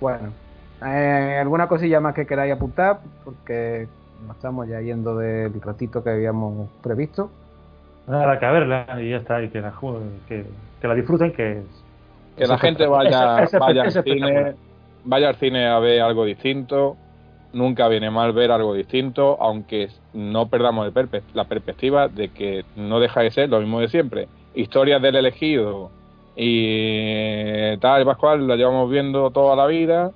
Bueno, 0.00 0.32
eh, 0.84 1.38
¿alguna 1.40 1.66
cosilla 1.68 2.00
más 2.00 2.14
que 2.14 2.26
queráis 2.26 2.52
apuntar? 2.52 3.00
Porque 3.24 3.88
nos 4.26 4.36
estamos 4.36 4.68
ya 4.68 4.80
yendo 4.80 5.16
del 5.16 5.60
ratito 5.60 6.02
que 6.02 6.10
habíamos 6.10 6.68
previsto. 6.82 7.30
Nada, 8.06 8.38
que 8.38 8.46
a 8.46 8.52
verla 8.52 8.86
y 9.00 9.10
ya 9.10 9.16
está, 9.18 9.42
y 9.42 9.50
que 9.50 9.60
la, 9.60 9.72
que, 10.26 10.46
que 10.80 10.88
la 10.88 10.94
disfruten, 10.94 11.32
que 11.32 11.58
es... 11.58 11.64
Que 12.36 12.46
la 12.46 12.56
gente 12.58 12.86
vaya, 12.86 13.42
Es- 13.42 13.52
es- 13.52 13.60
vaya 13.60 13.84
es 13.84 13.96
al 13.96 14.04
cine, 14.04 14.54
vaya 15.04 15.28
al 15.28 15.36
cine 15.36 15.66
a 15.68 15.78
ver 15.80 16.00
algo 16.00 16.24
distinto. 16.24 16.96
Nunca 17.52 17.88
viene 17.88 18.10
mal 18.10 18.32
ver 18.32 18.50
algo 18.50 18.74
distinto, 18.74 19.36
aunque 19.40 19.88
no 20.12 20.48
perdamos 20.48 20.86
el 20.86 20.92
perpe- 20.92 21.22
la 21.32 21.44
perspectiva 21.44 22.08
de 22.08 22.28
que 22.28 22.64
no 22.76 23.00
deja 23.00 23.20
de 23.22 23.30
ser 23.30 23.48
lo 23.48 23.60
mismo 23.60 23.80
de 23.80 23.88
siempre. 23.88 24.28
Historias 24.54 25.00
del 25.00 25.16
elegido 25.16 25.90
y 26.36 27.76
tal 27.78 28.02
y 28.02 28.04
Pascual 28.04 28.46
la 28.46 28.56
llevamos 28.56 28.90
viendo 28.90 29.30
toda 29.30 29.56
la 29.56 29.66
vida 29.66 30.12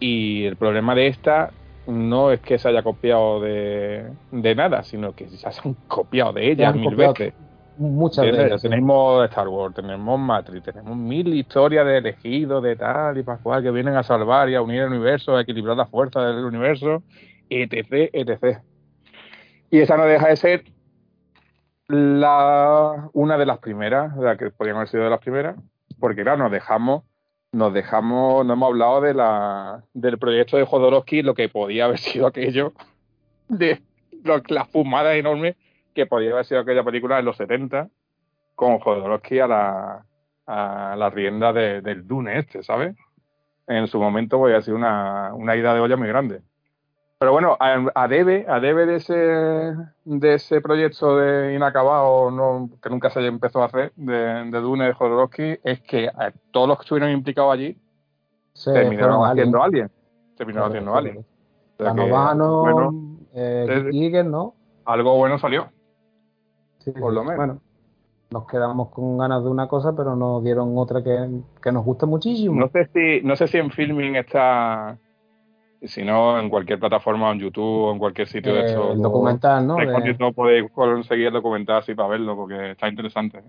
y 0.00 0.44
el 0.44 0.56
problema 0.56 0.94
de 0.94 1.08
esta 1.08 1.50
no 1.86 2.30
es 2.30 2.40
que 2.40 2.58
se 2.58 2.68
haya 2.68 2.82
copiado 2.82 3.40
de, 3.40 4.06
de 4.32 4.54
nada, 4.54 4.82
sino 4.84 5.12
que 5.14 5.28
se 5.28 5.46
han 5.46 5.74
copiado 5.88 6.32
de 6.32 6.50
ella 6.52 6.72
mil 6.72 6.90
copiado 6.90 7.12
veces. 7.14 7.34
Muchas 7.76 8.24
sí. 8.60 8.68
Tenemos 8.68 9.24
Star 9.28 9.48
Wars, 9.48 9.74
tenemos 9.74 10.18
Matrix, 10.20 10.62
tenemos 10.64 10.96
mil 10.96 11.34
historias 11.34 11.84
de 11.84 11.98
elegidos, 11.98 12.62
de 12.62 12.76
tal 12.76 13.18
y 13.18 13.22
pascual 13.22 13.62
que 13.62 13.70
vienen 13.70 13.96
a 13.96 14.02
salvar 14.02 14.48
y 14.48 14.54
a 14.54 14.62
unir 14.62 14.82
el 14.82 14.88
universo, 14.88 15.36
a 15.36 15.40
equilibrar 15.42 15.76
la 15.76 15.86
fuerza 15.86 16.20
del 16.24 16.44
universo, 16.44 17.02
etc, 17.50 18.10
etc. 18.12 18.58
Y 19.70 19.80
esa 19.80 19.96
no 19.96 20.04
deja 20.04 20.28
de 20.28 20.36
ser 20.36 20.64
la 21.88 23.10
una 23.12 23.36
de 23.36 23.46
las 23.46 23.58
primeras, 23.58 24.16
la 24.16 24.36
que 24.36 24.50
podrían 24.50 24.76
haber 24.76 24.88
sido 24.88 25.04
de 25.04 25.10
las 25.10 25.20
primeras, 25.20 25.56
porque 25.98 26.22
claro, 26.22 26.38
nos 26.38 26.52
dejamos, 26.52 27.02
nos 27.52 27.72
dejamos, 27.74 28.44
no 28.46 28.52
hemos 28.54 28.68
hablado 28.68 29.00
de 29.00 29.14
la 29.14 29.82
del 29.92 30.18
proyecto 30.18 30.56
de 30.56 30.64
Jodorowsky, 30.64 31.22
lo 31.22 31.34
que 31.34 31.48
podía 31.48 31.84
haber 31.86 31.98
sido 31.98 32.26
aquello, 32.26 32.72
de 33.48 33.80
lo- 34.22 34.42
la 34.48 34.64
fumada 34.64 35.14
enorme 35.14 35.56
que 35.94 36.06
podría 36.06 36.32
haber 36.32 36.44
sido 36.44 36.60
aquella 36.60 36.82
película 36.84 37.18
en 37.18 37.24
los 37.24 37.36
70 37.36 37.88
con 38.54 38.78
Jodorowsky 38.78 39.40
a 39.40 39.46
la, 39.46 40.06
a 40.46 40.94
la 40.96 41.10
rienda 41.10 41.52
de- 41.52 41.80
del 41.80 42.06
Dune 42.06 42.38
este, 42.38 42.62
¿sabes? 42.62 42.94
En 43.66 43.86
su 43.86 43.98
momento 43.98 44.38
podría 44.38 44.60
ser 44.60 44.74
una, 44.74 45.32
una 45.34 45.56
ida 45.56 45.72
de 45.74 45.80
olla 45.80 45.96
muy 45.96 46.08
grande. 46.08 46.42
Pero 47.18 47.32
bueno, 47.32 47.56
a, 47.58 47.86
a 47.94 48.08
debe, 48.08 48.44
a 48.48 48.60
debe 48.60 48.84
de 48.86 48.96
ese, 48.96 49.14
de 49.14 50.34
ese 50.34 50.60
proyecto 50.60 51.16
de 51.16 51.54
inacabado 51.54 52.30
no, 52.30 52.68
que 52.82 52.90
nunca 52.90 53.08
se 53.08 53.24
empezó 53.26 53.62
a 53.62 53.66
hacer 53.66 53.92
de, 53.96 54.50
de 54.50 54.60
Dune 54.60 54.86
de 54.86 54.92
Jodorowsky 54.92 55.58
es 55.62 55.80
que 55.80 56.08
a 56.08 56.32
todos 56.50 56.68
los 56.68 56.76
que 56.78 56.82
estuvieron 56.82 57.10
implicados 57.10 57.54
allí 57.54 57.78
Se 58.52 58.72
terminaron 58.72 59.24
haciendo. 59.24 59.62
Alien. 59.62 59.90
Terminaron 60.36 60.68
haciendo 60.68 60.94
Alien. 60.94 61.24
Canovano, 61.78 62.60
bueno, 62.60 63.18
eh, 63.34 63.88
Giger, 63.90 64.26
¿no? 64.26 64.54
algo 64.84 65.16
bueno 65.16 65.38
salió. 65.38 65.68
Sí, 66.84 66.92
por 66.92 67.12
lo 67.12 67.22
menos. 67.22 67.36
Bueno, 67.36 67.60
nos 68.30 68.46
quedamos 68.46 68.88
con 68.90 69.16
ganas 69.18 69.42
de 69.42 69.48
una 69.50 69.68
cosa, 69.68 69.94
pero 69.96 70.16
nos 70.16 70.42
dieron 70.44 70.76
otra 70.76 71.02
que, 71.02 71.40
que 71.62 71.72
nos 71.72 71.84
gusta 71.84 72.06
muchísimo. 72.06 72.60
No 72.60 72.68
sé 72.68 72.88
si, 72.92 73.26
no 73.26 73.36
sé 73.36 73.46
si 73.48 73.58
en 73.58 73.70
filming 73.70 74.16
está, 74.16 74.98
si 75.82 76.04
no 76.04 76.38
en 76.38 76.50
cualquier 76.50 76.78
plataforma, 76.80 77.30
en 77.32 77.38
YouTube 77.40 77.62
o 77.88 77.92
en 77.92 77.98
cualquier 77.98 78.26
sitio 78.28 78.54
de 78.54 78.60
Eh, 78.60 78.64
estos. 78.66 78.94
el 78.94 79.02
documental, 79.02 79.66
¿no? 79.66 79.76
De- 79.76 79.86
recóndito 79.86 80.32
podéis 80.32 80.70
conseguir 80.72 81.28
el 81.28 81.32
documental 81.32 81.76
así 81.78 81.94
para 81.94 82.08
verlo 82.08 82.36
porque 82.36 82.72
está 82.72 82.88
interesante. 82.88 83.42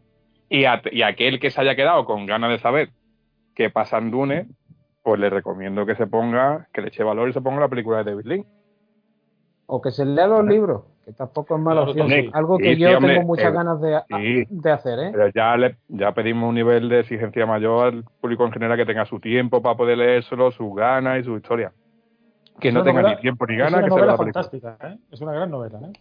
Y, 0.50 0.66
a- 0.66 0.82
y 0.92 1.02
aquel 1.02 1.40
que 1.40 1.50
se 1.52 1.60
haya 1.62 1.76
quedado 1.76 2.06
con 2.06 2.26
ganas 2.26 2.52
de 2.52 2.60
saber 2.60 2.90
qué 3.56 3.70
pasa 3.70 3.98
en 3.98 4.12
Dune, 4.12 4.48
pues 5.02 5.20
le 5.20 5.30
recomiendo 5.30 5.86
que 5.86 5.96
se 5.96 6.08
ponga, 6.08 6.68
que 6.74 6.82
le 6.82 6.90
eche 6.90 7.04
valor 7.04 7.30
y 7.30 7.34
se 7.34 7.42
ponga 7.42 7.62
la 7.62 7.68
película 7.70 7.98
de 8.04 8.12
David 8.12 8.26
Lynch. 8.26 8.48
O 9.68 9.82
que 9.82 9.90
se 9.92 10.06
lea 10.06 10.28
los 10.28 10.46
libros, 10.46 10.84
que 11.06 11.14
tampoco 11.14 11.56
es 11.56 11.62
mala 11.62 11.84
Claro, 11.86 11.92
opción. 11.92 12.10
sí. 12.10 12.30
Algo 12.34 12.58
que 12.58 12.74
Sí, 12.76 12.82
yo 12.82 12.88
sí, 12.90 12.94
hombre, 12.96 13.14
tengo 13.14 13.28
muchas 13.28 13.52
eh, 13.52 13.56
ganas 13.56 13.80
de, 13.82 14.00
sí. 14.10 14.46
de 14.50 14.72
hacer, 14.72 15.00
¿eh? 15.00 15.10
Pero 15.12 15.28
ya 15.30 15.56
le, 15.56 15.78
ya 15.88 16.12
pedimos 16.14 16.50
un 16.50 16.56
nivel 16.56 16.90
de 16.90 17.02
exigencia 17.02 17.46
mayor 17.46 17.94
al 17.94 18.04
público 18.20 18.46
en 18.46 18.52
general 18.52 18.76
que 18.78 18.86
tenga 18.86 19.06
su 19.06 19.20
tiempo 19.20 19.62
para 19.62 19.78
poder 19.78 20.00
leérselo, 20.00 20.52
sus 20.52 20.76
ganas 20.76 21.20
y 21.20 21.24
su 21.24 21.36
historia. 21.38 21.72
Que 22.60 22.70
Es 22.70 22.74
no 22.74 22.84
tenga 22.84 23.02
novela- 23.02 23.16
ni 23.16 23.22
tiempo 23.22 23.46
ni 23.46 23.54
Es 23.54 23.60
ganas 23.60 23.74
una 23.74 23.84
que 23.84 23.90
novela 23.90 24.18
fantástica, 24.18 24.78
¿eh? 24.84 24.98
Es 25.12 25.22
una 25.22 25.34
gran 25.34 25.52
novela, 25.52 25.80
¿eh? 25.80 25.94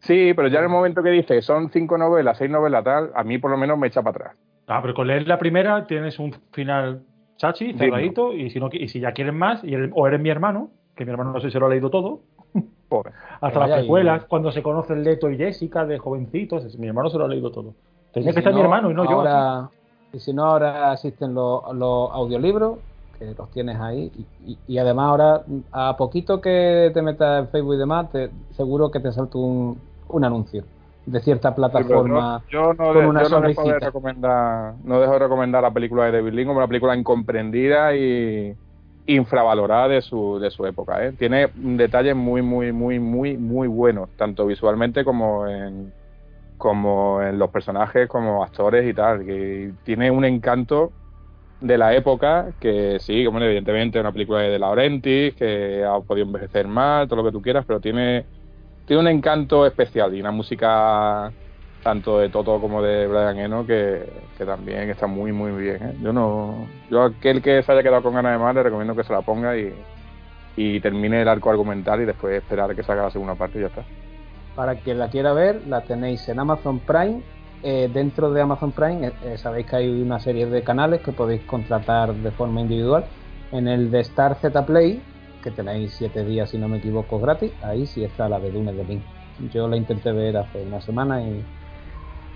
Sí, 0.00 0.32
pero 0.34 0.48
ya 0.48 0.58
en 0.60 0.64
el 0.64 0.70
momento 0.70 1.02
que 1.02 1.10
dice 1.10 1.42
son 1.42 1.70
cinco 1.70 1.98
novelas, 1.98 2.38
seis 2.38 2.50
novelas, 2.50 2.82
tal, 2.82 3.10
a 3.14 3.22
mí 3.22 3.36
por 3.36 3.50
lo 3.50 3.58
menos 3.58 3.76
me 3.78 3.88
echa 3.88 4.02
para 4.02 4.16
atrás. 4.30 4.36
Ah, 4.66 4.78
pero 4.80 4.94
con 4.94 5.06
leer 5.06 5.28
la 5.28 5.38
primera 5.38 5.86
tienes 5.86 6.18
un 6.18 6.32
final 6.52 7.02
chachi, 7.36 7.66
Digno. 7.66 7.78
cerradito, 7.80 8.32
y 8.32 8.48
si 8.48 8.58
no 8.60 8.70
y 8.72 8.88
si 8.88 9.00
ya 9.00 9.12
quieres 9.12 9.34
más, 9.34 9.62
y 9.62 9.74
eres- 9.74 9.90
o 9.94 10.06
eres 10.06 10.20
mi 10.20 10.30
hermano, 10.30 10.70
que 10.96 11.04
mi 11.04 11.10
hermano 11.10 11.32
no 11.32 11.40
sé 11.40 11.48
si 11.48 11.52
se 11.52 11.58
lo 11.58 11.66
ha 11.66 11.70
leído 11.70 11.90
todo, 11.90 12.22
Hasta 13.40 13.58
las 13.60 13.70
y- 13.70 13.74
precuelas, 13.80 14.24
cuando 14.26 14.52
se 14.52 14.62
conocen 14.62 15.02
Leto 15.04 15.30
y 15.30 15.36
Jessica 15.38 15.86
de 15.86 15.98
jovencitos, 15.98 16.76
mi 16.78 16.88
hermano 16.88 17.10
se 17.10 17.18
lo 17.18 17.24
ha 17.24 17.28
leído 17.28 17.50
todo. 17.52 17.76
Tenía 18.12 18.30
Y 18.30 18.32
que 18.32 18.40
si 18.40 18.40
estar 18.40 18.52
mi 18.54 18.60
no, 18.60 18.64
hermano 18.64 18.90
y 18.90 18.94
no 18.94 19.06
yo. 19.06 19.12
ahora, 19.12 19.70
Y 20.12 20.20
si 20.20 20.32
no, 20.34 20.44
ahora 20.44 20.92
existen 20.92 21.34
los, 21.34 21.62
los 21.74 22.10
audiolibros, 22.12 22.80
que 23.18 23.34
los 23.34 23.50
tienes 23.50 23.78
ahí. 23.80 24.10
Y, 24.14 24.52
y- 24.52 24.58
y 24.66 24.78
además 24.78 25.06
ahora, 25.10 25.44
a 25.72 25.96
poquito 25.96 26.40
que 26.40 26.90
te 26.92 27.02
metas 27.02 27.44
en 27.44 27.50
Facebook 27.50 27.74
y 27.74 27.78
demás, 27.78 28.10
te, 28.10 28.30
seguro 28.50 28.90
que 28.90 29.00
te 29.00 29.12
salta 29.12 29.38
un, 29.38 29.80
un 30.08 30.24
anuncio 30.24 30.64
de 31.06 31.20
cierta 31.20 31.54
Sí, 31.54 31.54
plataforma. 31.54 32.44
yo, 32.50 32.72
yo 32.72 32.74
no, 32.74 32.92
con 32.92 32.94
de- 32.94 33.06
una 33.06 33.20
yo 33.22 33.28
no 33.28 33.40
dejo 33.40 33.64
de 33.64 33.78
sonrisita. 33.78 33.86
recomendar, 33.86 34.74
no 34.82 35.00
dejo 35.00 35.12
de 35.12 35.18
recomendar 35.20 35.62
la 35.62 35.72
película 35.72 36.06
de 36.06 36.12
David 36.12 36.32
Lynch 36.32 36.46
como 36.48 36.58
una 36.58 36.66
película 36.68 36.96
incomprendida 36.96 37.94
y 37.96 38.56
infravalorada 39.14 39.88
de 39.88 40.02
su, 40.02 40.38
de 40.38 40.50
su 40.50 40.66
época. 40.66 41.04
¿eh? 41.04 41.12
Tiene 41.12 41.48
detalles 41.54 42.16
muy, 42.16 42.42
muy, 42.42 42.72
muy, 42.72 42.98
muy, 42.98 43.36
muy 43.36 43.68
buenos, 43.68 44.10
tanto 44.16 44.46
visualmente 44.46 45.04
como 45.04 45.46
en 45.46 45.92
como 46.60 47.22
en 47.22 47.38
los 47.38 47.50
personajes, 47.50 48.06
como 48.08 48.44
actores 48.44 48.88
y 48.88 48.94
tal. 48.94 49.24
Que 49.24 49.72
tiene 49.84 50.10
un 50.10 50.24
encanto 50.24 50.92
de 51.60 51.78
la 51.78 51.94
época 51.94 52.52
que 52.60 52.98
sí, 53.00 53.24
como 53.24 53.40
evidentemente 53.40 53.98
una 54.00 54.12
película 54.12 54.40
de 54.40 54.50
De 54.50 54.58
Laurentiis, 54.58 55.34
que 55.34 55.84
ha 55.84 55.98
podido 56.00 56.26
envejecer 56.26 56.68
mal, 56.68 57.08
todo 57.08 57.22
lo 57.22 57.24
que 57.24 57.32
tú 57.32 57.42
quieras, 57.42 57.64
pero 57.66 57.80
tiene, 57.80 58.26
tiene 58.84 59.00
un 59.00 59.08
encanto 59.08 59.66
especial 59.66 60.14
y 60.14 60.20
una 60.20 60.30
música 60.32 61.32
tanto 61.82 62.18
de 62.18 62.28
Toto 62.28 62.60
como 62.60 62.82
de 62.82 63.06
Brian 63.06 63.38
Eno, 63.38 63.66
que, 63.66 64.04
que 64.36 64.44
también 64.44 64.90
está 64.90 65.06
muy, 65.06 65.32
muy 65.32 65.52
bien. 65.52 65.76
¿eh? 65.82 65.94
Yo 66.02 66.12
no, 66.12 66.66
yo 66.90 67.04
aquel 67.04 67.42
que 67.42 67.62
se 67.62 67.72
haya 67.72 67.82
quedado 67.82 68.02
con 68.02 68.14
ganas 68.14 68.32
de 68.32 68.38
más, 68.38 68.54
le 68.54 68.62
recomiendo 68.62 68.94
que 68.94 69.04
se 69.04 69.12
la 69.12 69.22
ponga 69.22 69.56
y, 69.56 69.72
y 70.56 70.80
termine 70.80 71.22
el 71.22 71.28
arco 71.28 71.50
argumental 71.50 72.00
y 72.02 72.04
después 72.04 72.34
esperar 72.34 72.74
que 72.74 72.82
salga 72.82 73.04
la 73.04 73.10
segunda 73.10 73.34
parte 73.34 73.58
y 73.58 73.62
ya 73.62 73.68
está. 73.68 73.84
Para 74.54 74.74
quien 74.76 74.98
la 74.98 75.08
quiera 75.08 75.32
ver, 75.32 75.66
la 75.66 75.82
tenéis 75.82 76.28
en 76.28 76.38
Amazon 76.38 76.80
Prime. 76.80 77.22
Eh, 77.62 77.90
dentro 77.92 78.32
de 78.32 78.40
Amazon 78.40 78.72
Prime 78.72 79.12
eh, 79.22 79.36
sabéis 79.36 79.66
que 79.66 79.76
hay 79.76 80.02
una 80.02 80.18
serie 80.18 80.46
de 80.46 80.62
canales 80.62 81.02
que 81.02 81.12
podéis 81.12 81.42
contratar 81.42 82.12
de 82.14 82.30
forma 82.30 82.60
individual. 82.60 83.04
En 83.52 83.68
el 83.68 83.90
de 83.90 84.00
Star 84.00 84.36
Z 84.36 84.66
Play, 84.66 85.02
que 85.42 85.50
tenéis 85.50 85.94
7 85.94 86.24
días 86.24 86.50
si 86.50 86.58
no 86.58 86.68
me 86.68 86.78
equivoco 86.78 87.18
gratis, 87.18 87.52
ahí 87.62 87.86
sí 87.86 88.04
está 88.04 88.28
la 88.28 88.38
de 88.38 88.50
Dune 88.50 88.72
de 88.72 88.84
Link. 88.84 89.02
Yo 89.52 89.66
la 89.68 89.76
intenté 89.76 90.12
ver 90.12 90.36
hace 90.36 90.62
una 90.62 90.80
semana 90.80 91.22
y 91.22 91.42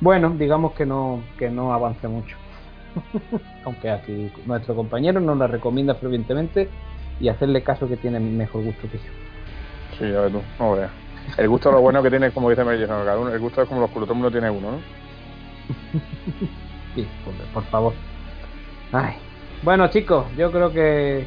bueno, 0.01 0.31
digamos 0.31 0.73
que 0.73 0.87
no, 0.87 1.21
que 1.39 1.51
no 1.51 1.73
avance 1.73 2.09
mucho. 2.09 2.37
Aunque 3.65 3.91
aquí 3.91 4.33
nuestro 4.47 4.75
compañero 4.75 5.21
nos 5.21 5.37
la 5.37 5.47
recomienda 5.47 5.95
fervientemente 5.95 6.69
y 7.21 7.29
hacerle 7.29 7.63
caso 7.63 7.89
que 7.89 7.97
tiene 7.97 8.21
mejor 8.21 8.65
gusto 8.65 8.89
que 8.91 8.99
yo. 8.99 9.05
Sí, 9.99 10.15
a 10.15 10.23
ver 10.23 10.33
tú, 10.33 10.43
no 10.59 10.75
veas. 10.75 10.91
El 11.39 11.49
gusto 11.49 11.73
lo 11.73 11.81
bueno 11.81 12.03
que 12.03 12.11
tiene, 12.11 12.31
como 12.31 12.51
dice 12.51 12.65
Mary 12.65 12.79
Jane, 12.79 13.05
cada 13.05 13.19
uno, 13.19 13.33
el 13.33 13.41
gusto 13.41 13.63
es 13.63 13.69
como 13.69 13.81
los 13.81 13.91
culos, 13.91 14.07
todo 14.07 14.15
el 14.15 14.23
mundo 14.23 14.31
tiene 14.31 14.51
uno, 14.51 14.73
¿no? 14.73 14.79
sí, 16.95 17.07
por, 17.25 17.35
por 17.53 17.65
favor. 17.71 17.93
Ay. 18.93 19.15
Bueno, 19.63 19.89
chicos, 19.89 20.27
yo 20.37 20.53
creo 20.53 20.73
que 20.73 21.27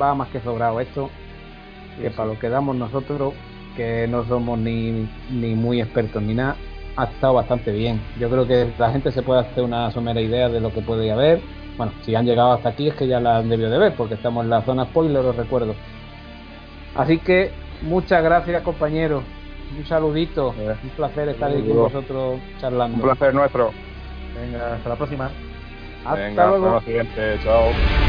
va 0.00 0.14
más 0.14 0.28
que 0.28 0.40
sobrado 0.40 0.80
esto. 0.80 1.10
Que 1.98 2.10
para 2.10 2.28
lo 2.28 2.38
que 2.38 2.48
damos 2.48 2.76
nosotros, 2.76 3.34
que 3.76 4.06
no 4.06 4.24
somos 4.26 4.58
ni, 4.58 5.08
ni 5.30 5.54
muy 5.54 5.80
expertos 5.80 6.22
ni 6.22 6.34
nada, 6.34 6.56
ha 6.98 7.04
estado 7.04 7.34
bastante 7.34 7.70
bien. 7.70 8.00
Yo 8.18 8.28
creo 8.28 8.46
que 8.46 8.72
la 8.76 8.90
gente 8.90 9.12
se 9.12 9.22
puede 9.22 9.40
hacer 9.40 9.62
una 9.62 9.90
somera 9.92 10.20
idea 10.20 10.48
de 10.48 10.60
lo 10.60 10.72
que 10.72 10.80
puede 10.80 11.10
haber. 11.12 11.40
Bueno, 11.76 11.92
si 12.02 12.16
han 12.16 12.26
llegado 12.26 12.52
hasta 12.52 12.70
aquí 12.70 12.88
es 12.88 12.94
que 12.94 13.06
ya 13.06 13.20
la 13.20 13.38
han 13.38 13.48
debido 13.48 13.70
de 13.70 13.78
ver, 13.78 13.94
porque 13.94 14.14
estamos 14.14 14.42
en 14.42 14.50
la 14.50 14.62
zona 14.62 14.84
spoiler, 14.86 15.24
os 15.24 15.36
recuerdo. 15.36 15.74
Así 16.96 17.18
que 17.18 17.52
muchas 17.82 18.22
gracias, 18.22 18.62
compañeros. 18.62 19.22
Un 19.78 19.86
saludito. 19.86 20.54
Un 20.58 20.90
placer 20.96 21.28
estar 21.28 21.50
aquí 21.52 21.62
con 21.62 21.76
vosotros 21.76 22.40
charlando. 22.60 22.96
Un 22.96 23.02
placer 23.02 23.32
nuestro. 23.32 23.70
Venga, 24.34 24.74
hasta 24.74 24.88
la 24.88 24.96
próxima. 24.96 25.30
Hasta 26.04 26.20
Venga, 26.20 26.46
luego. 26.48 26.66
hasta 26.66 26.74
la 26.78 26.84
siguiente. 26.84 27.38
Chao. 27.44 28.07